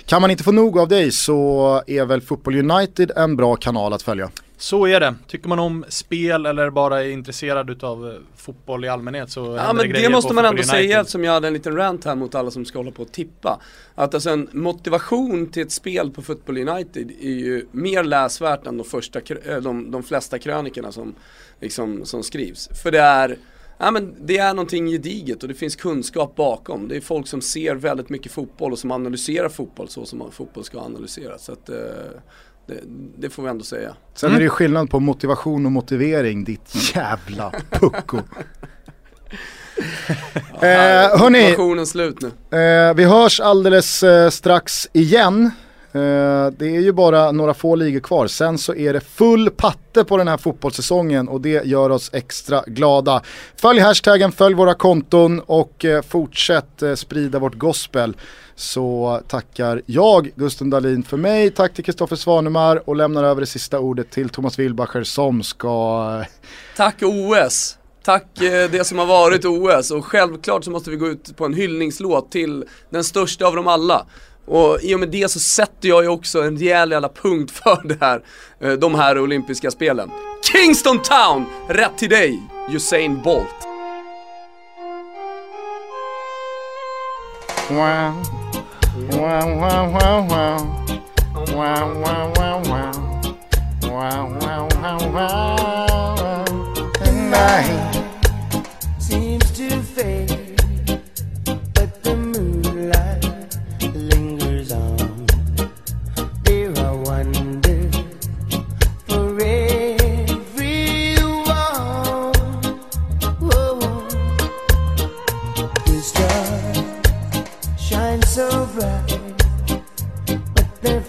Kan 0.05 0.21
man 0.21 0.31
inte 0.31 0.43
få 0.43 0.51
nog 0.51 0.79
av 0.79 0.87
dig 0.87 1.11
så 1.11 1.81
är 1.87 2.05
väl 2.05 2.21
Fotboll 2.21 2.71
United 2.71 3.11
en 3.15 3.35
bra 3.35 3.55
kanal 3.55 3.93
att 3.93 4.01
följa. 4.01 4.29
Så 4.61 4.87
är 4.87 4.99
det. 4.99 5.15
Tycker 5.27 5.49
man 5.49 5.59
om 5.59 5.85
spel 5.89 6.45
eller 6.45 6.69
bara 6.69 7.03
är 7.03 7.09
intresserad 7.09 7.69
utav 7.69 8.09
eh, 8.09 8.13
fotboll 8.35 8.85
i 8.85 8.89
allmänhet 8.89 9.29
så 9.29 9.55
Ja 9.55 9.73
men 9.73 9.89
grejer 9.89 10.09
det 10.09 10.15
måste 10.15 10.33
man 10.33 10.45
ändå 10.45 10.63
säga 10.63 10.99
eftersom 10.99 11.23
jag 11.23 11.31
hade 11.31 11.47
en 11.47 11.53
liten 11.53 11.75
rant 11.75 12.05
här 12.05 12.15
mot 12.15 12.35
alla 12.35 12.51
som 12.51 12.65
ska 12.65 12.79
hålla 12.79 12.91
på 12.91 13.01
och 13.01 13.11
tippa. 13.11 13.61
Att 13.95 14.13
alltså 14.13 14.29
en 14.29 14.49
motivation 14.51 15.51
till 15.51 15.63
ett 15.63 15.71
spel 15.71 16.11
på 16.11 16.21
Football 16.21 16.57
United 16.57 17.11
är 17.21 17.29
ju 17.29 17.65
mer 17.71 18.03
läsvärt 18.03 18.67
än 18.67 18.77
de, 18.77 18.83
första, 18.83 19.19
äh, 19.19 19.57
de, 19.57 19.91
de 19.91 20.03
flesta 20.03 20.39
krönikorna 20.39 20.91
som, 20.91 21.15
liksom, 21.61 22.05
som 22.05 22.23
skrivs. 22.23 22.69
För 22.83 22.91
det 22.91 23.01
är 23.01 23.37
Ja, 23.83 23.91
men 23.91 24.15
det 24.25 24.37
är 24.37 24.53
någonting 24.53 24.87
gediget 24.87 25.43
och 25.43 25.49
det 25.49 25.55
finns 25.55 25.75
kunskap 25.75 26.35
bakom. 26.35 26.87
Det 26.87 26.95
är 26.95 27.01
folk 27.01 27.27
som 27.27 27.41
ser 27.41 27.75
väldigt 27.75 28.09
mycket 28.09 28.31
fotboll 28.31 28.71
och 28.71 28.79
som 28.79 28.91
analyserar 28.91 29.49
fotboll 29.49 29.87
så 29.87 30.05
som 30.05 30.31
fotboll 30.31 30.63
ska 30.63 30.79
analyseras. 30.79 31.45
Så 31.45 31.51
att, 31.51 31.69
eh, 31.69 31.75
det, 32.71 32.79
det 33.17 33.29
får 33.29 33.43
vi 33.43 33.49
ändå 33.49 33.63
säga. 33.63 33.95
Sen 34.15 34.35
är 34.35 34.39
det 34.39 34.49
skillnad 34.49 34.89
på 34.89 34.99
motivation 34.99 35.65
och 35.65 35.71
motivering, 35.71 36.43
ditt 36.43 36.95
jävla 36.95 37.51
pucko. 37.69 38.17
Eh, 40.53 40.67
hörni, 41.19 41.41
Motivationen 41.41 41.85
slut 41.85 42.17
nu. 42.21 42.57
eh, 42.59 42.93
vi 42.93 43.03
hörs 43.03 43.39
alldeles 43.39 44.03
eh, 44.03 44.29
strax 44.29 44.87
igen. 44.93 45.51
Eh, 45.93 46.47
det 46.57 46.75
är 46.75 46.79
ju 46.79 46.91
bara 46.91 47.31
några 47.31 47.53
få 47.53 47.75
ligor 47.75 47.99
kvar, 47.99 48.27
sen 48.27 48.57
så 48.57 48.75
är 48.75 48.93
det 48.93 49.01
full 49.01 49.49
patte 49.49 50.03
på 50.03 50.17
den 50.17 50.27
här 50.27 50.37
fotbollssäsongen 50.37 51.27
och 51.27 51.41
det 51.41 51.65
gör 51.65 51.89
oss 51.89 52.09
extra 52.13 52.63
glada. 52.67 53.21
Följ 53.55 53.79
hashtaggen, 53.79 54.31
följ 54.31 54.55
våra 54.55 54.73
konton 54.73 55.39
och 55.39 55.85
eh, 55.85 56.01
fortsätt 56.01 56.81
eh, 56.81 56.95
sprida 56.95 57.39
vårt 57.39 57.55
gospel. 57.55 58.17
Så 58.55 59.21
tackar 59.27 59.81
jag 59.85 60.31
Gusten 60.35 60.69
Dahlin 60.69 61.03
för 61.03 61.17
mig, 61.17 61.51
tack 61.51 61.73
till 61.73 61.83
Kristoffer 61.85 62.15
Svanemar 62.15 62.89
och 62.89 62.95
lämnar 62.95 63.23
över 63.23 63.41
det 63.41 63.47
sista 63.47 63.79
ordet 63.79 64.09
till 64.09 64.29
Thomas 64.29 64.59
Wilbacher 64.59 65.03
som 65.03 65.43
ska 65.43 66.23
Tack 66.77 66.95
OS! 67.01 67.77
Tack 68.03 68.27
det 68.71 68.87
som 68.87 68.99
har 68.99 69.05
varit 69.05 69.45
OS 69.45 69.91
och 69.91 70.05
självklart 70.05 70.63
så 70.63 70.71
måste 70.71 70.89
vi 70.89 70.95
gå 70.95 71.07
ut 71.07 71.37
på 71.37 71.45
en 71.45 71.53
hyllningslåt 71.53 72.31
till 72.31 72.65
den 72.89 73.03
största 73.03 73.45
av 73.45 73.55
dem 73.55 73.67
alla. 73.67 74.05
Och 74.45 74.79
i 74.81 74.95
och 74.95 74.99
med 74.99 75.09
det 75.09 75.31
så 75.31 75.39
sätter 75.39 75.89
jag 75.89 76.03
ju 76.03 76.09
också 76.09 76.41
en 76.43 76.57
rejäl 76.57 76.91
jävla 76.91 77.09
punkt 77.09 77.51
för 77.51 77.87
det 77.87 77.97
här, 78.01 78.21
de 78.77 78.95
här 78.95 79.19
olympiska 79.19 79.71
spelen. 79.71 80.11
Kingston 80.43 80.99
Town! 81.01 81.45
Rätt 81.67 81.97
till 81.97 82.09
dig, 82.09 82.41
Usain 82.69 83.21
Bolt. 83.21 83.67
Wow. 87.69 88.13
Wow, 89.11 89.59
wow, 89.59 89.91
wow, 89.91 90.27
wow. 90.27 90.57
Wow, 91.55 91.93
wow, 92.01 92.33
wow, 92.35 92.63
wow. 92.63 92.91
Wow, 93.81 94.39
wow, 94.39 94.69
wow, 94.81 95.13
wow. 95.13 95.90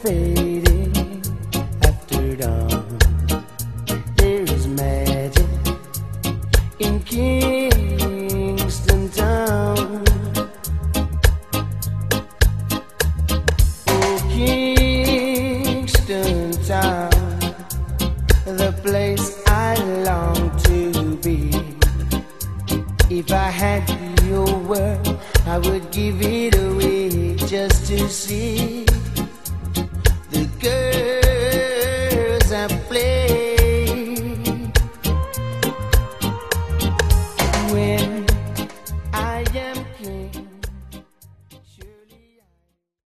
Fading 0.02 1.22
after 1.84 2.34
dawn. 2.34 2.98
There 4.16 4.42
is 4.42 4.66
magic 4.66 5.46
in 6.80 7.00
Kingston 7.04 9.08
Town. 9.10 10.04
Oh, 13.86 14.28
Kingston 14.28 16.50
Town, 16.64 17.10
the 18.44 18.74
place 18.82 19.40
I 19.46 19.76
long 20.02 20.50
to 20.64 21.16
be. 21.18 21.52
If 23.08 23.30
I 23.30 23.50
had 23.50 23.88
your 24.24 24.52
I 25.46 25.58
would 25.58 25.92
give 25.92 26.20
it 26.22 26.56
away 26.56 27.36
just 27.36 27.86
to 27.86 28.08
see 28.08 28.84